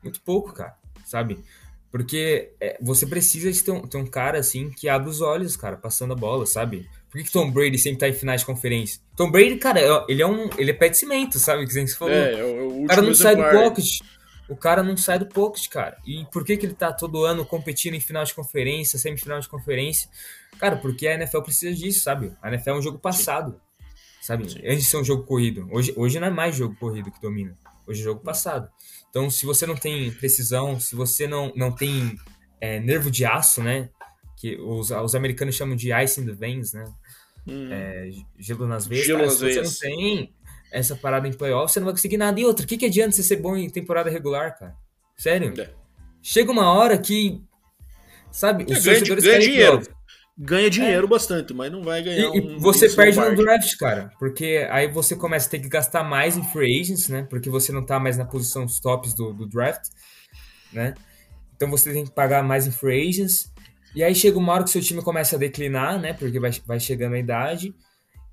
Muito 0.04 0.22
pouco, 0.22 0.54
cara, 0.54 0.76
sabe? 1.06 1.40
Porque 1.92 2.52
é, 2.60 2.78
você 2.80 3.06
precisa 3.06 3.52
de 3.52 3.64
ter 3.64 3.72
um, 3.72 3.82
ter 3.82 3.98
um, 3.98 4.06
cara 4.06 4.38
assim 4.38 4.70
que 4.70 4.88
abre 4.88 5.10
os 5.10 5.22
olhos, 5.22 5.58
cara, 5.58 5.76
passando 5.76 6.14
a 6.14 6.16
bola, 6.16 6.46
sabe? 6.46 6.88
Por 7.10 7.18
que, 7.18 7.24
que 7.24 7.32
Tom 7.32 7.50
Brady 7.50 7.80
sempre 7.80 8.00
tá 8.00 8.08
em 8.08 8.14
finais 8.14 8.42
de 8.42 8.46
conferência? 8.46 9.02
Tom 9.16 9.32
Brady, 9.32 9.56
cara, 9.58 9.80
é, 9.80 10.06
ele 10.08 10.22
é 10.22 10.28
um. 10.28 10.50
Ele 10.58 10.70
é 10.70 10.74
pé 10.74 10.90
de 10.90 10.98
cimento, 10.98 11.40
sabe? 11.40 11.66
Que 11.66 11.74
você 11.74 11.88
falou. 11.96 12.14
É, 12.14 12.34
é 12.40 12.44
o, 12.44 12.84
o 12.84 12.88
cara 12.88 13.02
não 13.02 13.16
sai 13.16 13.36
do 13.36 13.44
pocket. 13.44 14.00
O 14.48 14.56
cara 14.56 14.84
não 14.84 14.98
sai 14.98 15.20
do 15.20 15.28
pocket, 15.28 15.68
cara. 15.70 15.98
E 16.06 16.26
por 16.32 16.44
que, 16.44 16.58
que 16.58 16.66
ele 16.66 16.74
tá 16.74 16.92
todo 16.92 17.24
ano 17.24 17.46
competindo 17.46 17.94
em 17.94 18.00
final 18.00 18.24
de 18.24 18.34
conferência, 18.34 18.98
semifinal 18.98 19.40
de 19.40 19.48
conferência? 19.48 20.10
Cara, 20.60 20.76
porque 20.76 21.08
a 21.08 21.14
NFL 21.14 21.42
precisa 21.42 21.76
disso, 21.76 22.02
sabe? 22.02 22.34
A 22.42 22.50
NFL 22.50 22.72
é 22.72 22.76
um 22.76 22.82
jogo 22.82 23.00
passado. 23.00 23.52
Sim. 23.52 23.60
Sabe? 24.22 24.52
Sim. 24.52 24.60
Antes 24.64 24.84
de 24.84 24.90
ser 24.90 24.98
um 24.98 25.04
jogo 25.04 25.24
corrido. 25.24 25.68
Hoje, 25.72 25.94
hoje 25.96 26.20
não 26.20 26.28
é 26.28 26.32
mais 26.32 26.56
jogo 26.56 26.76
corrido 26.76 27.12
que 27.12 27.22
domina. 27.22 27.56
Hoje 27.86 28.02
é 28.02 28.04
jogo 28.04 28.22
passado. 28.22 28.70
Então, 29.10 29.30
se 29.30 29.46
você 29.46 29.66
não 29.66 29.76
tem 29.76 30.12
precisão, 30.12 30.80
se 30.80 30.96
você 30.96 31.28
não, 31.28 31.52
não 31.56 31.72
tem 31.72 32.18
é, 32.62 32.80
nervo 32.80 33.10
de 33.10 33.26
aço, 33.26 33.62
né? 33.62 33.90
Que 34.38 34.56
os, 34.56 34.92
os 34.92 35.16
americanos 35.16 35.56
chamam 35.56 35.76
de 35.76 35.92
ice 36.04 36.22
in 36.22 36.26
the 36.26 36.34
veins, 36.34 36.74
né? 36.74 36.86
Hum. 37.48 37.70
É, 37.72 38.10
gelo 38.38 38.68
nas 38.68 38.86
veias. 38.86 39.06
Gelo 39.06 39.20
cara, 39.20 39.32
se 39.32 39.40
você 39.40 39.62
não 39.62 39.72
tem 39.72 40.34
essa 40.72 40.96
parada 40.96 41.28
em 41.28 41.34
playoff, 41.34 41.72
você 41.72 41.80
não 41.80 41.86
vai 41.86 41.94
conseguir 41.94 42.18
nada. 42.18 42.40
E 42.40 42.46
outra, 42.46 42.66
o 42.66 42.68
que, 42.68 42.78
que 42.78 42.86
adianta 42.86 43.12
você 43.12 43.24
ser 43.24 43.38
bom 43.38 43.56
em 43.56 43.70
temporada 43.70 44.10
regular, 44.10 44.58
cara? 44.58 44.76
Sério? 45.18 45.54
É. 45.60 45.74
Chega 46.22 46.52
uma 46.52 46.72
hora 46.72 46.98
que, 46.98 47.42
sabe, 48.32 48.66
os 48.66 48.86
é, 48.86 48.92
torcedores 48.92 49.24
ganha, 49.24 49.38
ganha 49.40 49.50
dinheiro 49.50 49.99
ganha 50.40 50.70
dinheiro 50.70 51.06
é. 51.06 51.10
bastante, 51.10 51.54
mas 51.54 51.70
não 51.70 51.84
vai 51.84 52.02
ganhar. 52.02 52.34
E, 52.34 52.40
um, 52.40 52.58
você 52.58 52.90
perde 52.90 53.20
no 53.20 53.36
draft, 53.36 53.76
cara, 53.78 54.12
porque 54.18 54.66
aí 54.72 54.88
você 54.90 55.16
começa 55.16 55.48
a 55.48 55.52
ter 55.52 55.60
que 55.60 55.68
gastar 55.68 56.04
mais 56.04 56.38
em 56.38 56.44
free 56.44 56.80
agents, 56.80 57.10
né? 57.10 57.28
Porque 57.30 57.50
você 57.50 57.74
não 57.74 57.86
tá 57.86 58.00
mais 58.00 58.18
na 58.18 58.24
posição 58.24 58.66
dos 58.66 58.80
tops 58.80 59.14
do, 59.14 59.34
do 59.34 59.46
draft, 59.46 59.90
né? 60.72 60.94
Então 61.56 61.70
você 61.70 61.92
tem 61.92 62.06
que 62.06 62.12
pagar 62.12 62.42
mais 62.42 62.66
em 62.66 62.72
free 62.72 63.10
agents. 63.10 63.52
E 63.94 64.02
aí 64.02 64.16
chega 64.16 64.38
uma 64.38 64.54
hora 64.54 64.64
que 64.64 64.70
seu 64.70 64.82
time 64.82 65.02
começa 65.02 65.36
a 65.36 65.40
declinar, 65.40 66.00
né? 66.00 66.14
Porque 66.14 66.40
vai, 66.40 66.52
vai 66.66 66.80
chegando 66.80 67.16
a 67.16 67.20
idade. 67.20 67.76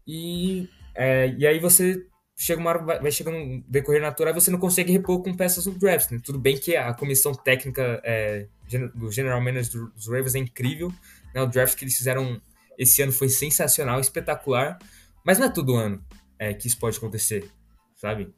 E, 0.06 0.68
é, 0.94 1.34
e 1.36 1.44
aí 1.44 1.58
você 1.58 2.06
chega 2.36 2.60
uma 2.60 2.70
hora, 2.70 2.84
vai, 2.84 3.00
vai 3.00 3.10
chegando 3.10 3.38
um 3.38 3.64
decorrer 3.66 4.00
natural 4.00 4.32
e 4.32 4.40
você 4.40 4.50
não 4.50 4.58
consegue 4.58 4.92
repor 4.92 5.22
com 5.22 5.34
peças 5.34 5.66
no 5.66 5.76
draft. 5.76 6.10
Né? 6.12 6.20
Tudo 6.22 6.38
bem 6.38 6.56
que 6.56 6.76
a 6.76 6.92
comissão 6.94 7.32
técnica 7.32 8.00
é, 8.04 8.46
do 8.94 9.10
General 9.10 9.40
Manager 9.40 9.86
dos 9.94 10.06
Ravens 10.06 10.34
é 10.34 10.38
incrível, 10.38 10.92
né? 11.36 11.42
O 11.42 11.46
draft 11.46 11.76
que 11.76 11.84
eles 11.84 11.96
fizeram 11.96 12.40
esse 12.78 13.02
ano 13.02 13.12
foi 13.12 13.28
sensacional, 13.28 14.00
espetacular. 14.00 14.78
Mas 15.22 15.38
não 15.38 15.46
é 15.46 15.50
todo 15.50 15.76
ano 15.76 16.02
é, 16.38 16.54
que 16.54 16.66
isso 16.66 16.78
pode 16.78 16.96
acontecer, 16.96 17.50
sabe? 17.94 18.32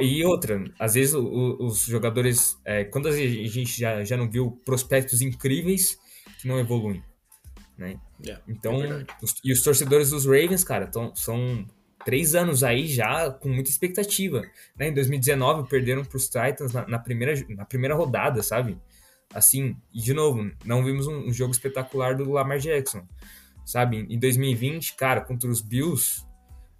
E, 0.00 0.04
e 0.04 0.24
outra, 0.24 0.64
às 0.78 0.94
vezes 0.94 1.14
o, 1.14 1.56
os 1.60 1.84
jogadores. 1.84 2.56
É, 2.64 2.84
quando 2.84 3.08
a 3.08 3.12
gente 3.12 3.78
já, 3.78 4.04
já 4.04 4.16
não 4.16 4.30
viu 4.30 4.52
prospectos 4.64 5.20
incríveis 5.20 5.98
que 6.40 6.46
não 6.46 6.60
evoluem. 6.60 7.02
Né? 7.76 7.98
Yeah, 8.24 8.42
é 8.46 8.52
então, 8.52 8.82
é 8.82 9.04
os, 9.22 9.34
e 9.44 9.52
os 9.52 9.62
torcedores 9.62 10.10
dos 10.10 10.24
Ravens, 10.24 10.64
cara, 10.64 10.86
tão, 10.86 11.14
são 11.14 11.66
três 12.04 12.34
anos 12.34 12.64
aí 12.64 12.86
já 12.86 13.30
com 13.30 13.48
muita 13.48 13.70
expectativa. 13.70 14.42
Né? 14.76 14.88
Em 14.88 14.94
2019 14.94 15.68
perderam 15.68 16.04
para 16.04 16.16
os 16.16 16.26
Titans 16.26 16.72
na, 16.72 16.86
na, 16.86 16.98
primeira, 16.98 17.34
na 17.50 17.64
primeira 17.64 17.94
rodada, 17.94 18.42
sabe? 18.42 18.78
Assim, 19.32 19.76
e 19.92 20.00
de 20.00 20.14
novo, 20.14 20.50
não 20.64 20.82
vimos 20.82 21.06
um, 21.06 21.26
um 21.26 21.32
jogo 21.32 21.52
espetacular 21.52 22.16
do 22.16 22.30
Lamar 22.30 22.58
Jackson, 22.58 23.06
sabe? 23.64 24.06
Em 24.08 24.18
2020, 24.18 24.94
cara, 24.94 25.20
contra 25.20 25.50
os 25.50 25.60
Bills, 25.60 26.24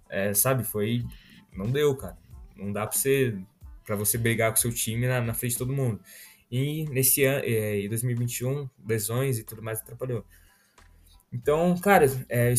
é, 0.09 0.33
sabe, 0.33 0.63
foi. 0.63 1.05
Não 1.53 1.69
deu, 1.69 1.95
cara. 1.95 2.17
Não 2.55 2.71
dá 2.71 2.87
pra 2.87 2.97
você, 2.97 3.37
pra 3.85 3.95
você 3.95 4.17
brigar 4.17 4.51
com 4.51 4.57
seu 4.57 4.73
time 4.73 5.07
na, 5.07 5.21
na 5.21 5.33
frente 5.33 5.51
de 5.51 5.57
todo 5.59 5.71
mundo. 5.71 5.99
E 6.51 6.85
nesse 6.85 7.23
ano, 7.23 7.43
é, 7.45 7.81
em 7.81 7.89
2021, 7.89 8.67
lesões 8.87 9.37
e 9.37 9.43
tudo 9.43 9.61
mais 9.61 9.79
atrapalhou. 9.79 10.25
Então, 11.31 11.77
cara, 11.77 12.05
é, 12.27 12.53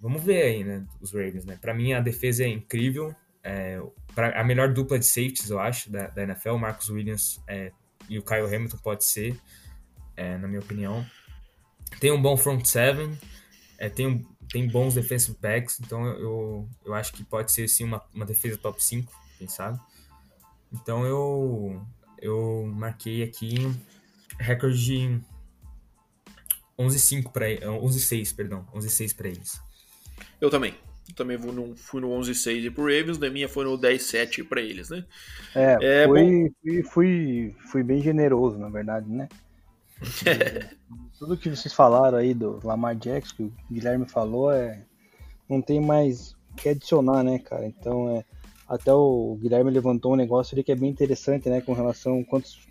vamos 0.00 0.22
ver 0.22 0.42
aí, 0.42 0.64
né, 0.64 0.86
os 1.00 1.12
Ravens, 1.12 1.44
né? 1.44 1.58
Pra 1.60 1.74
mim, 1.74 1.92
a 1.92 2.00
defesa 2.00 2.44
é 2.44 2.48
incrível. 2.48 3.14
É, 3.42 3.80
pra, 4.14 4.40
a 4.40 4.42
melhor 4.42 4.72
dupla 4.72 4.98
de 4.98 5.06
safeties, 5.06 5.50
eu 5.50 5.60
acho, 5.60 5.90
da, 5.92 6.08
da 6.08 6.22
NFL. 6.22 6.52
O 6.52 6.58
Marcus 6.58 6.88
Williams 6.88 7.42
é 7.46 7.70
e 8.08 8.18
o 8.18 8.22
Kyle 8.22 8.44
Hamilton 8.44 8.78
pode 8.78 9.04
ser, 9.04 9.38
é, 10.16 10.36
na 10.38 10.48
minha 10.48 10.60
opinião. 10.60 11.04
Tem 12.00 12.12
um 12.12 12.20
bom 12.20 12.36
front 12.36 12.64
seven, 12.64 13.18
é, 13.78 13.88
tem, 13.88 14.06
um, 14.06 14.24
tem 14.50 14.68
bons 14.68 14.94
defensive 14.94 15.36
backs, 15.40 15.80
então 15.80 16.06
eu, 16.06 16.68
eu 16.84 16.94
acho 16.94 17.12
que 17.12 17.24
pode 17.24 17.52
ser 17.52 17.68
sim 17.68 17.84
uma, 17.84 18.02
uma 18.14 18.26
defesa 18.26 18.56
top 18.58 18.82
5, 18.82 19.12
quem 19.38 19.48
sabe. 19.48 19.78
Então 20.72 21.04
eu, 21.04 21.84
eu 22.20 22.70
marquei 22.74 23.22
aqui 23.22 23.56
recorde 24.38 24.84
de 24.84 25.20
11-5 26.78 27.32
para 27.32 27.46
11-6, 27.48 28.34
perdão, 28.34 28.66
11-6 28.74 29.16
para 29.16 29.28
eles. 29.28 29.60
Eu 30.40 30.50
também. 30.50 30.74
Também 31.14 31.36
vou 31.36 31.52
no, 31.52 31.76
fui 31.76 32.00
no 32.00 32.08
11-6 32.10 32.72
pro 32.72 32.84
Ravens, 32.84 33.18
da 33.18 33.30
minha 33.30 33.48
foi 33.48 33.64
no 33.64 33.78
10-7 33.78 34.46
para 34.46 34.60
eles, 34.60 34.90
né? 34.90 35.04
É, 35.54 36.02
é 36.02 36.06
fui, 36.06 36.52
fui, 36.62 36.82
fui, 36.82 37.56
fui, 37.70 37.82
bem 37.82 38.02
generoso, 38.02 38.58
na 38.58 38.68
verdade, 38.68 39.08
né? 39.10 39.28
Tudo 41.18 41.36
que 41.36 41.50
vocês 41.50 41.74
falaram 41.74 42.18
aí 42.18 42.34
do 42.34 42.60
Lamar 42.62 42.94
Jackson, 42.94 43.34
que 43.36 43.42
o 43.42 43.52
Guilherme 43.70 44.08
falou, 44.08 44.52
é 44.52 44.84
não 45.48 45.62
tem 45.62 45.80
mais 45.80 46.32
o 46.52 46.56
que 46.56 46.68
adicionar, 46.68 47.22
né, 47.24 47.38
cara? 47.38 47.66
Então, 47.66 48.10
é, 48.10 48.24
até 48.68 48.92
o 48.92 49.38
Guilherme 49.40 49.70
levantou 49.70 50.12
um 50.12 50.16
negócio 50.16 50.54
ali 50.54 50.62
que 50.62 50.72
é 50.72 50.76
bem 50.76 50.90
interessante, 50.90 51.48
né, 51.48 51.60
com 51.60 51.72
relação 51.72 52.20
a 52.20 52.24
quantos 52.24 52.68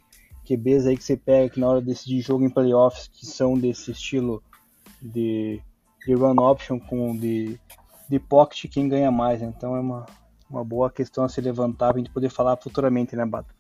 QBs 0.48 0.86
aí 0.86 0.96
que 0.96 1.04
você 1.04 1.18
pega 1.18 1.50
que 1.50 1.60
na 1.60 1.68
hora 1.68 1.82
de 1.82 1.88
decidir 1.88 2.22
jogo 2.22 2.46
em 2.46 2.50
playoffs 2.50 3.08
que 3.08 3.26
são 3.26 3.58
desse 3.58 3.92
estilo 3.92 4.42
de, 5.02 5.62
de 6.06 6.14
run 6.14 6.40
option 6.40 6.80
com 6.80 7.18
de, 7.18 7.60
de 8.10 8.20
pocket, 8.20 8.72
quem 8.72 8.88
ganha 8.88 9.12
mais. 9.12 9.42
Né? 9.42 9.54
Então 9.56 9.76
é 9.76 9.80
uma, 9.80 10.06
uma 10.50 10.64
boa 10.64 10.90
questão 10.90 11.24
a 11.24 11.30
se 11.30 11.42
levantar 11.42 11.90
para 11.90 11.98
a 11.98 12.00
gente 12.00 12.12
poder 12.12 12.30
falar 12.30 12.58
futuramente, 12.58 13.16
né, 13.16 13.26
Bato? 13.26 13.58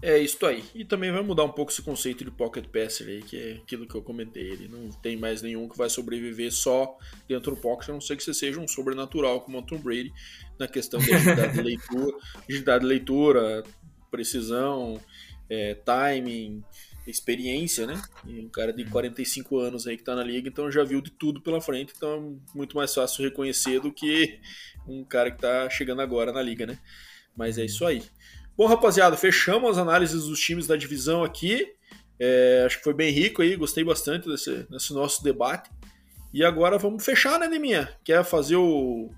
É 0.00 0.16
isso 0.18 0.44
aí. 0.46 0.64
E 0.74 0.84
também 0.84 1.12
vai 1.12 1.22
mudar 1.22 1.44
um 1.44 1.52
pouco 1.52 1.70
esse 1.70 1.82
conceito 1.82 2.24
de 2.24 2.30
pocket 2.30 2.66
passer 2.66 3.06
aí, 3.06 3.22
que 3.22 3.36
é 3.36 3.52
aquilo 3.54 3.86
que 3.86 3.94
eu 3.94 4.02
comentei. 4.02 4.50
Ele 4.50 4.68
não 4.68 4.90
tem 4.90 5.16
mais 5.16 5.42
nenhum 5.42 5.68
que 5.68 5.76
vai 5.76 5.90
sobreviver 5.90 6.52
só 6.52 6.96
dentro 7.28 7.54
do 7.54 7.60
pocket, 7.60 7.90
a 7.90 7.92
não 7.92 8.00
ser 8.00 8.16
que 8.16 8.22
você 8.22 8.32
seja 8.32 8.60
um 8.60 8.68
sobrenatural 8.68 9.40
como 9.42 9.58
o 9.58 9.62
Tom 9.62 9.78
Brady 9.78 10.12
na 10.58 10.66
questão 10.66 10.98
de 11.00 11.12
agilidade 11.12 11.52
de 11.54 11.62
leitura, 11.62 12.16
agilidade 12.48 12.80
de 12.80 12.86
leitura, 12.86 13.62
precisão, 14.10 15.00
é, 15.50 15.74
timing, 15.74 16.62
experiência, 17.10 17.86
né? 17.86 18.00
E 18.26 18.40
um 18.40 18.48
cara 18.48 18.72
de 18.72 18.84
45 18.84 19.58
anos 19.58 19.86
aí 19.86 19.96
que 19.96 20.04
tá 20.04 20.14
na 20.14 20.22
liga, 20.22 20.48
então 20.48 20.70
já 20.70 20.84
viu 20.84 21.00
de 21.00 21.10
tudo 21.10 21.40
pela 21.40 21.60
frente, 21.60 21.92
então 21.96 22.40
é 22.52 22.56
muito 22.56 22.76
mais 22.76 22.94
fácil 22.94 23.24
reconhecer 23.24 23.80
do 23.80 23.92
que 23.92 24.40
um 24.86 25.04
cara 25.04 25.30
que 25.30 25.38
tá 25.38 25.68
chegando 25.70 26.02
agora 26.02 26.32
na 26.32 26.42
liga, 26.42 26.66
né? 26.66 26.78
Mas 27.36 27.58
é 27.58 27.64
isso 27.64 27.86
aí. 27.86 28.02
Bom, 28.56 28.66
rapaziada, 28.66 29.16
fechamos 29.16 29.70
as 29.70 29.78
análises 29.78 30.24
dos 30.24 30.40
times 30.40 30.66
da 30.66 30.76
divisão 30.76 31.22
aqui. 31.22 31.72
É, 32.18 32.64
acho 32.66 32.78
que 32.78 32.84
foi 32.84 32.94
bem 32.94 33.12
rico 33.12 33.40
aí, 33.40 33.54
gostei 33.54 33.84
bastante 33.84 34.28
desse, 34.28 34.64
desse 34.68 34.92
nosso 34.92 35.22
debate. 35.22 35.70
E 36.32 36.44
agora 36.44 36.76
vamos 36.76 37.04
fechar, 37.04 37.38
né, 37.38 37.48
Neminha? 37.48 37.88
Quer 38.04 38.24
fazer 38.24 38.56
o 38.56 39.10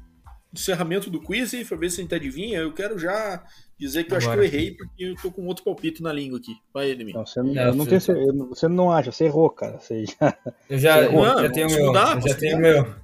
encerramento 0.52 1.10
do 1.10 1.20
quiz 1.20 1.52
e 1.52 1.64
ver 1.64 1.90
se 1.90 2.00
a 2.00 2.02
gente 2.02 2.14
adivinha? 2.14 2.58
Eu 2.58 2.72
quero 2.72 2.98
já 2.98 3.42
dizer 3.80 4.04
que 4.04 4.12
eu 4.12 4.18
agora. 4.18 4.32
acho 4.32 4.40
que 4.40 4.56
eu 4.56 4.60
errei, 4.60 4.76
porque 4.76 5.04
eu 5.04 5.16
tô 5.16 5.32
com 5.32 5.46
outro 5.46 5.64
palpite 5.64 6.02
na 6.02 6.12
língua 6.12 6.38
aqui. 6.38 6.54
Vai, 6.72 6.94
Neminha. 6.94 7.16
Não, 7.16 7.26
você 7.26 7.42
não, 7.42 7.58
é, 7.58 7.72
não 7.72 7.86
tem, 7.86 7.98
você 7.98 8.68
não 8.68 8.92
acha, 8.92 9.10
você 9.10 9.24
errou, 9.24 9.48
cara. 9.48 9.80
Você 9.80 10.04
já, 10.04 10.38
eu 10.68 10.78
já, 10.78 11.02
já 11.42 11.50
tenho 11.50 11.68
o 11.68 11.70
meu. 11.70 11.92
já 11.94 12.34
tenho 12.34 12.56
o 12.56 12.60
meu. 12.60 12.94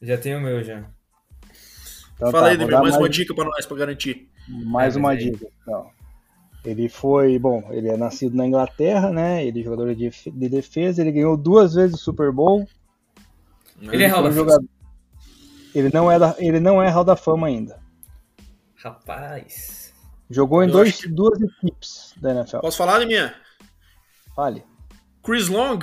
Já 0.00 0.18
tenho 0.18 0.38
o 0.38 0.40
meu 0.40 0.64
já. 0.64 0.84
Então, 2.16 2.30
Fala 2.30 2.44
tá, 2.44 2.50
aí, 2.50 2.56
Neminha, 2.56 2.78
mais, 2.78 2.90
mais 2.90 3.02
uma 3.02 3.08
dica 3.08 3.34
para 3.34 3.44
nós, 3.44 3.66
para 3.66 3.76
garantir. 3.76 4.28
Mais 4.48 4.96
é, 4.96 4.98
uma 4.98 5.16
dica. 5.16 5.46
Então, 5.62 5.90
ele 6.64 6.88
foi, 6.88 7.38
bom, 7.38 7.68
ele 7.70 7.88
é 7.88 7.96
nascido 7.96 8.36
na 8.36 8.46
Inglaterra, 8.46 9.12
né? 9.12 9.44
Ele 9.44 9.60
é 9.60 9.64
jogador 9.64 9.94
de, 9.94 10.10
de 10.10 10.48
defesa, 10.48 11.02
ele 11.02 11.12
ganhou 11.12 11.36
duas 11.36 11.74
vezes 11.74 11.96
o 11.96 12.02
Super 12.02 12.32
Bowl. 12.32 12.66
Ele, 13.80 14.04
é 14.04 14.06
Hall 14.06 14.22
da 14.22 14.30
jogador... 14.30 14.64
Ele 15.74 15.90
não 15.92 16.10
é 16.10 16.18
da, 16.18 16.36
ele 16.38 16.60
não 16.60 16.82
é 16.82 16.88
Hall 16.88 17.04
da 17.04 17.16
Fama 17.16 17.48
ainda. 17.48 17.80
Rapaz. 18.76 19.81
Jogou 20.32 20.62
em 20.62 20.68
dois, 20.68 21.02
que... 21.02 21.08
duas 21.08 21.40
equipes 21.40 22.14
da 22.16 22.32
NFL. 22.32 22.58
Posso 22.58 22.78
falar, 22.78 22.98
de 23.00 23.06
minha? 23.06 23.34
Fale. 24.34 24.64
Chris 25.22 25.48
Long, 25.48 25.80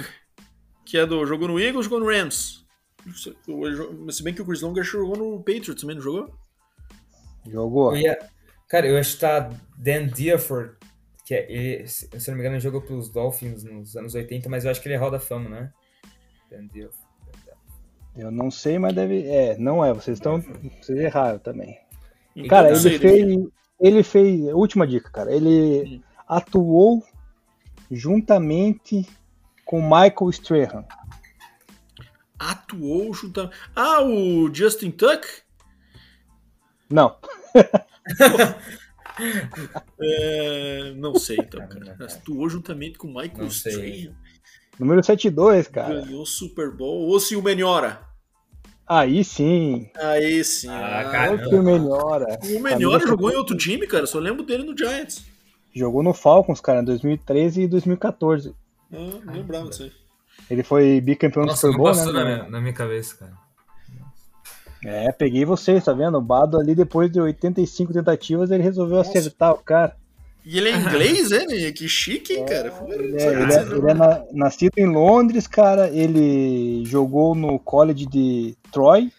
que 0.86 0.98
é 0.98 1.06
do 1.06 1.26
jogou 1.26 1.48
no 1.48 1.60
Eagles, 1.60 1.86
jogou 1.86 2.00
no 2.00 2.08
Rams. 2.08 2.66
Se 4.12 4.24
bem 4.24 4.34
que 4.34 4.42
o 4.42 4.46
Chris 4.46 4.62
Long 4.62 4.76
jogou 4.84 5.18
no 5.18 5.38
Patriots 5.38 5.82
também, 5.82 5.96
não 5.96 6.04
jogou? 6.04 6.34
Jogou. 7.48 7.96
Eu 7.96 8.02
ia... 8.02 8.20
Cara, 8.68 8.88
eu 8.88 8.98
acho 8.98 9.14
que 9.14 9.22
tá 9.22 9.50
Dan 9.78 10.08
Diaford, 10.08 10.76
que 11.26 11.34
é, 11.34 11.52
ele, 11.52 11.88
se 11.88 12.10
não 12.28 12.36
me 12.36 12.42
engano, 12.42 12.56
ele 12.56 12.60
jogou 12.60 12.82
pelos 12.82 13.10
Dolphins 13.10 13.64
nos 13.64 13.96
anos 13.96 14.14
80, 14.14 14.50
mas 14.50 14.66
eu 14.66 14.72
acho 14.72 14.82
que 14.82 14.88
ele 14.88 14.96
é 14.96 14.98
Hall 14.98 15.10
da 15.10 15.20
Fama, 15.20 15.50
né? 15.50 15.74
Dan 16.52 16.68
Diaford. 16.68 17.10
Eu 18.16 18.32
não 18.32 18.52
sei, 18.52 18.78
mas 18.78 18.94
deve. 18.94 19.26
É, 19.28 19.58
não 19.58 19.84
é. 19.84 19.94
Vocês 19.94 20.18
estão. 20.18 20.42
Vocês 20.82 21.00
erraram 21.00 21.40
também. 21.40 21.80
Então, 22.36 22.50
cara, 22.50 22.70
ele 22.70 23.00
fez. 23.00 23.48
Ele 23.80 24.04
fez. 24.04 24.54
Última 24.54 24.86
dica, 24.86 25.10
cara. 25.10 25.34
Ele 25.34 25.98
hum. 25.98 26.02
atuou 26.28 27.04
juntamente 27.90 29.08
com 29.66 29.82
Michael 29.82 30.30
Strahan. 30.32 30.86
Atuou 32.38 33.14
juntamente. 33.14 33.56
Ah, 33.76 34.02
o 34.02 34.54
Justin 34.54 34.92
Tuck? 34.92 35.26
Não. 36.90 37.18
é, 40.00 40.94
não 40.96 41.16
sei, 41.16 41.38
então, 41.40 41.68
cara. 41.68 41.98
Atuou 42.02 42.50
juntamente 42.50 42.98
com 42.98 43.08
Michael 43.08 43.48
Strahan. 43.48 44.16
Número 44.80 45.04
72, 45.04 45.68
cara. 45.68 46.02
Ganhou 46.02 46.26
Super 46.26 46.72
Bowl. 46.72 47.10
Ou 47.10 47.20
se 47.20 47.36
o 47.36 47.42
Menhora. 47.42 48.09
Aí 48.90 49.24
sim. 49.24 49.88
Aí 49.96 50.44
sim. 50.44 50.68
Ah, 50.68 51.08
cara. 51.12 51.48
O 51.48 51.62
Menhora. 51.62 52.40
O 52.44 52.60
Menhora 52.60 53.06
jogou 53.06 53.32
em 53.32 53.36
outro 53.36 53.56
time, 53.56 53.86
cara. 53.86 54.08
Só 54.08 54.18
lembro 54.18 54.44
dele 54.44 54.64
no 54.64 54.76
Giants. 54.76 55.24
Jogou 55.76 56.02
no 56.02 56.12
Falcons, 56.12 56.60
cara, 56.60 56.82
em 56.82 56.86
2013 56.86 57.62
e 57.62 57.68
2014. 57.68 58.56
Ah, 58.92 58.98
não 59.24 59.34
lembrava 59.34 59.70
disso 59.70 59.84
aí. 59.84 59.92
Ele 60.50 60.64
foi 60.64 61.00
bicampeão 61.00 61.46
Nossa, 61.46 61.68
do 61.68 61.74
Super 61.74 61.94
Bowl, 61.94 61.96
né? 61.96 62.12
Na 62.12 62.26
minha, 62.26 62.50
na 62.50 62.62
minha 62.62 62.74
cabeça, 62.74 63.16
cara. 63.16 63.34
É, 64.84 65.12
peguei 65.12 65.46
vocês, 65.46 65.84
tá 65.84 65.94
vendo? 65.94 66.18
O 66.18 66.22
Bado 66.22 66.58
ali, 66.58 66.74
depois 66.74 67.12
de 67.12 67.20
85 67.22 67.94
tentativas, 67.94 68.50
ele 68.50 68.64
resolveu 68.64 68.98
Nossa. 68.98 69.12
acertar 69.12 69.54
o 69.54 69.60
cara. 69.60 69.96
E 70.46 70.58
ele 70.58 70.70
é 70.70 70.78
inglês, 70.78 71.30
né? 71.30 71.72
Que 71.72 71.88
chique, 71.88 72.34
hein, 72.34 72.46
cara? 72.46 72.74
É, 72.88 72.94
ele, 72.94 73.22
é, 73.22 73.28
ele, 73.28 73.54
é, 73.54 73.62
ele 73.62 73.92
é 73.92 73.94
na, 73.94 74.24
nascido 74.32 74.78
em 74.78 74.88
Londres, 74.88 75.48
cara. 75.48 75.90
Ele 75.90 76.84
jogou 76.86 77.36
no 77.36 77.60
college 77.60 78.06
de 78.06 78.58
Troy. 78.72 79.12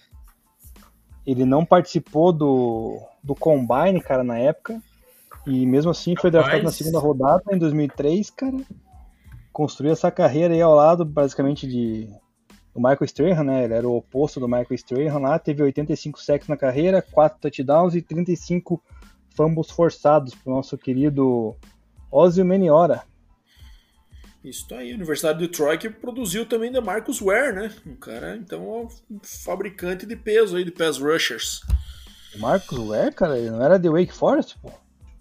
Ele 1.26 1.44
não 1.44 1.64
participou 1.64 2.32
do, 2.32 3.00
do 3.22 3.34
Combine, 3.34 4.00
cara, 4.00 4.24
na 4.24 4.38
época. 4.38 4.82
E 5.46 5.66
mesmo 5.66 5.90
assim 5.90 6.14
foi 6.16 6.30
draftado 6.30 6.62
na 6.62 6.72
segunda 6.72 6.98
rodada 6.98 7.42
em 7.52 7.58
2003, 7.58 8.30
cara. 8.30 8.56
Construiu 9.52 9.92
essa 9.92 10.10
carreira 10.10 10.54
aí 10.54 10.62
ao 10.62 10.74
lado, 10.74 11.04
basicamente, 11.04 11.66
de 11.66 12.08
o 12.74 12.78
Michael 12.80 13.04
Strahan, 13.04 13.44
né? 13.44 13.64
Ele 13.64 13.74
era 13.74 13.88
o 13.88 13.96
oposto 13.96 14.40
do 14.40 14.48
Michael 14.48 14.74
Strahan 14.74 15.18
lá, 15.18 15.38
teve 15.38 15.62
85 15.62 16.20
sacks 16.20 16.48
na 16.48 16.56
carreira, 16.56 17.02
4 17.02 17.38
touchdowns 17.40 17.94
e 17.94 18.02
35 18.02 18.82
fumbles 19.34 19.70
forçados 19.70 20.34
pro 20.34 20.52
nosso 20.52 20.76
querido 20.76 21.56
Ozzy 22.10 22.44
Meniora. 22.44 23.02
Isso 24.42 24.74
aí, 24.74 24.92
a 24.92 24.94
Universidade 24.94 25.38
de 25.38 25.48
Troy 25.48 25.76
que 25.76 25.90
produziu 25.90 26.46
também 26.46 26.72
da 26.72 26.80
Marcus 26.80 27.20
Ware, 27.20 27.54
né? 27.54 27.72
Um 27.86 27.94
cara, 27.94 28.36
então, 28.36 28.88
um 29.10 29.18
fabricante 29.22 30.06
de 30.06 30.16
peso 30.16 30.56
aí, 30.56 30.64
de 30.64 30.70
pass 30.70 30.98
rushers. 30.98 31.60
Marcus 32.36 32.78
Ware, 32.78 33.14
cara, 33.14 33.38
ele 33.38 33.50
não 33.50 33.62
era 33.62 33.78
de 33.78 33.88
Wake 33.88 34.12
Forest, 34.12 34.58
pô? 34.60 34.70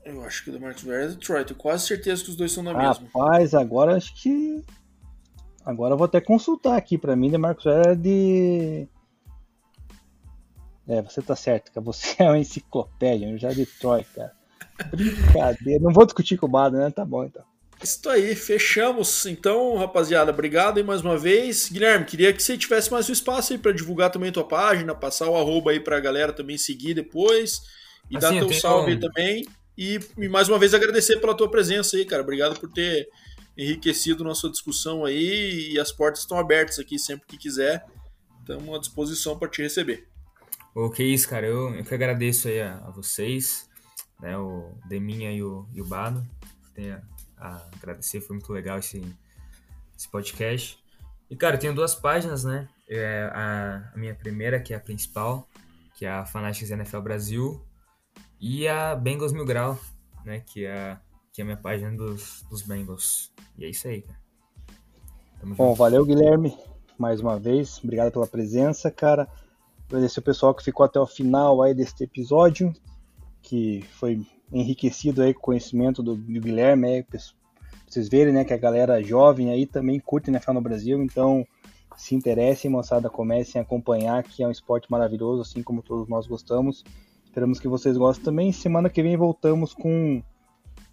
Eu 0.06 0.24
acho 0.24 0.44
que 0.44 0.50
o 0.52 0.60
Marcus 0.60 0.84
Ware 0.84 1.04
é 1.04 1.08
de 1.08 1.18
Troy, 1.18 1.44
tenho 1.44 1.60
quase 1.60 1.86
certeza 1.86 2.24
que 2.24 2.30
os 2.30 2.36
dois 2.38 2.52
são 2.52 2.64
na 2.64 2.74
mesma. 2.74 3.08
Rapaz, 3.14 3.54
agora 3.54 3.98
acho 3.98 4.16
que 4.16 4.64
Agora 5.70 5.94
eu 5.94 5.98
vou 5.98 6.06
até 6.06 6.20
consultar 6.20 6.76
aqui. 6.76 6.98
Para 6.98 7.16
mim, 7.16 7.30
Demarcus 7.30 7.68
era 7.68 7.96
de. 7.96 8.88
É, 10.90 11.04
você 11.04 11.22
tá 11.22 11.36
certo, 11.36 11.72
cara. 11.72 11.86
Você 11.86 12.16
é 12.24 12.26
uma 12.26 12.40
enciclopédia, 12.40 13.38
já 13.38 13.50
de 13.50 13.66
cara. 13.66 14.34
Brincadeira. 14.90 15.84
Não 15.84 15.94
vou 15.94 16.06
discutir 16.06 16.38
com 16.38 16.48
o 16.48 16.50
Bado, 16.50 16.78
né? 16.78 16.90
Tá 16.90 17.06
bom, 17.06 17.24
então. 17.24 17.44
Isso 17.82 18.10
aí, 18.10 18.36
fechamos. 18.36 19.26
Então, 19.26 19.78
rapaziada, 19.78 20.32
obrigado 20.32 20.78
aí 20.78 20.84
mais 20.84 21.02
uma 21.02 21.18
vez. 21.18 21.70
Guilherme, 21.70 22.06
queria 22.06 22.34
que 22.34 22.42
você 22.42 22.58
tivesse 22.58 22.92
mais 22.92 23.08
um 23.10 23.14
espaço 23.14 23.54
aí 23.54 23.60
para 23.60 23.72
divulgar 23.72 24.10
também 24.10 24.30
a 24.30 24.34
tua 24.34 24.48
página, 24.48 24.94
passar 24.94 25.30
o 25.30 25.36
arroba 25.38 25.72
aí 25.72 25.80
pra 25.80 26.00
galera 26.00 26.34
também 26.34 26.58
seguir 26.58 26.94
depois 26.94 27.62
e 28.10 28.18
assim, 28.18 28.40
dar 28.40 28.48
teu 28.48 28.54
salve 28.54 28.92
aí 28.92 29.00
também. 29.00 29.48
E, 29.78 29.98
e 30.18 30.28
mais 30.28 30.50
uma 30.50 30.60
vez 30.60 30.74
agradecer 30.74 31.22
pela 31.22 31.34
tua 31.34 31.50
presença 31.50 31.96
aí, 31.96 32.04
cara. 32.04 32.22
Obrigado 32.22 32.60
por 32.60 32.70
ter 32.70 33.08
enriquecido 33.58 34.26
nossa 34.26 34.50
discussão 34.50 35.06
aí 35.06 35.72
e 35.72 35.80
as 35.80 35.92
portas 35.92 36.22
estão 36.22 36.38
abertas 36.38 36.80
aqui 36.80 37.00
sempre 37.00 37.28
que 37.28 37.38
quiser. 37.38 37.86
Estamos 38.42 38.76
à 38.76 38.80
disposição 38.80 39.38
para 39.38 39.48
te 39.48 39.62
receber. 39.62 40.06
O 40.74 40.90
que 40.90 41.04
isso, 41.04 41.28
cara. 41.28 41.48
Eu, 41.48 41.74
eu 41.76 41.84
que 41.84 41.94
agradeço 41.94 42.48
aí 42.48 42.62
a, 42.62 42.78
a 42.78 42.92
vocês, 42.92 43.70
né, 44.20 44.38
o 44.38 44.74
Deminha 44.88 45.32
e 45.32 45.44
o, 45.44 45.68
e 45.74 45.82
o 45.82 45.86
Bado. 45.86 46.26
Tenho 46.74 47.02
a, 47.38 47.48
a 47.48 47.68
agradecer, 47.76 48.22
foi 48.22 48.36
muito 48.36 48.52
legal 48.54 48.80
esse, 48.80 49.02
esse 49.98 50.10
podcast. 50.10 50.78
E, 51.30 51.36
cara, 51.36 51.56
eu 51.56 51.60
tenho 51.60 51.76
duas 51.76 51.94
páginas, 51.96 52.44
né? 52.44 52.68
É 52.88 53.30
a, 53.34 53.92
a, 53.94 53.98
minha 53.98 54.16
primeira, 54.16 54.60
que 54.60 54.74
é 54.74 54.78
a 54.78 54.80
principal, 54.80 55.48
que 55.96 56.06
é 56.06 56.10
a 56.10 56.26
Fanatics 56.26 56.72
NFL 56.72 57.02
Brasil, 57.02 57.64
e 58.40 58.68
a 58.68 58.96
Bengals 58.96 59.32
Mil 59.32 59.46
Grau, 59.46 59.78
né? 60.26 60.40
Que 60.40 60.66
é 60.66 60.98
que 61.32 61.42
é 61.42 61.44
a 61.44 61.46
minha 61.46 61.58
página 61.58 61.96
dos, 61.96 62.44
dos 62.50 62.64
Bengals. 62.64 63.32
E 63.58 63.64
é 63.64 63.70
isso 63.70 63.88
aí, 63.88 64.02
cara. 64.02 64.20
Tamo 65.40 65.56
Bom, 65.56 65.70
junto. 65.70 65.78
valeu, 65.78 66.06
Guilherme, 66.06 66.58
mais 66.98 67.22
uma 67.22 67.40
vez. 67.40 67.78
Obrigado 67.82 68.12
pela 68.12 68.28
presença, 68.28 68.92
cara. 68.92 69.28
Agradecer 69.90 70.20
o 70.20 70.24
pessoal 70.24 70.54
que 70.54 70.64
ficou 70.64 70.86
até 70.86 71.00
o 71.00 71.08
final 71.08 71.64
aí 71.64 71.74
deste 71.74 72.04
episódio, 72.04 72.72
que 73.42 73.84
foi 73.94 74.24
enriquecido 74.54 75.24
aí 75.24 75.34
com 75.34 75.40
o 75.40 75.44
conhecimento 75.44 76.04
do, 76.04 76.16
do 76.16 76.40
Guilherme, 76.40 76.88
aí, 76.88 77.04
pra 77.04 77.20
vocês 77.88 78.08
verem, 78.08 78.32
né, 78.32 78.46
que 78.46 78.54
a 78.54 78.58
galera 78.58 79.02
jovem 79.02 79.50
aí 79.50 79.66
também 79.66 80.00
curte 80.00 80.30
NFL 80.30 80.54
no 80.54 80.62
Brasil, 80.62 81.02
então 81.02 81.44
se 81.98 82.14
interessem, 82.14 82.70
moçada, 82.70 83.10
comecem 83.10 83.60
a 83.60 83.64
acompanhar, 83.64 84.22
que 84.22 84.44
é 84.44 84.48
um 84.48 84.52
esporte 84.52 84.92
maravilhoso, 84.92 85.42
assim 85.42 85.64
como 85.64 85.82
todos 85.82 86.08
nós 86.08 86.28
gostamos. 86.28 86.84
Esperamos 87.26 87.60
que 87.60 87.68
vocês 87.68 87.98
gostem 87.98 88.24
também. 88.24 88.52
Semana 88.52 88.92
que 88.92 89.02
vem 89.02 89.18
voltamos 89.18 89.74
com, 89.74 90.22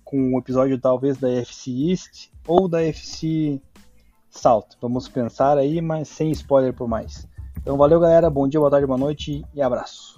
com 0.03 0.19
um 0.19 0.39
episódio 0.39 0.81
talvez 0.81 1.19
da 1.19 1.31
FC 1.31 1.71
East 1.71 2.31
ou 2.47 2.67
da 2.67 2.83
FC 2.83 3.61
South. 4.31 4.69
Vamos 4.81 5.07
pensar 5.07 5.59
aí, 5.59 5.83
mas 5.83 6.09
sem 6.09 6.31
spoiler 6.33 6.73
por 6.73 6.89
mais. 6.89 7.29
Então 7.67 7.77
valeu 7.77 7.99
galera, 7.99 8.31
bom 8.31 8.47
dia, 8.47 8.61
boa 8.61 8.71
tarde, 8.71 8.87
boa 8.87 8.97
noite 8.97 9.45
e 9.53 9.61
abraço. 9.61 10.16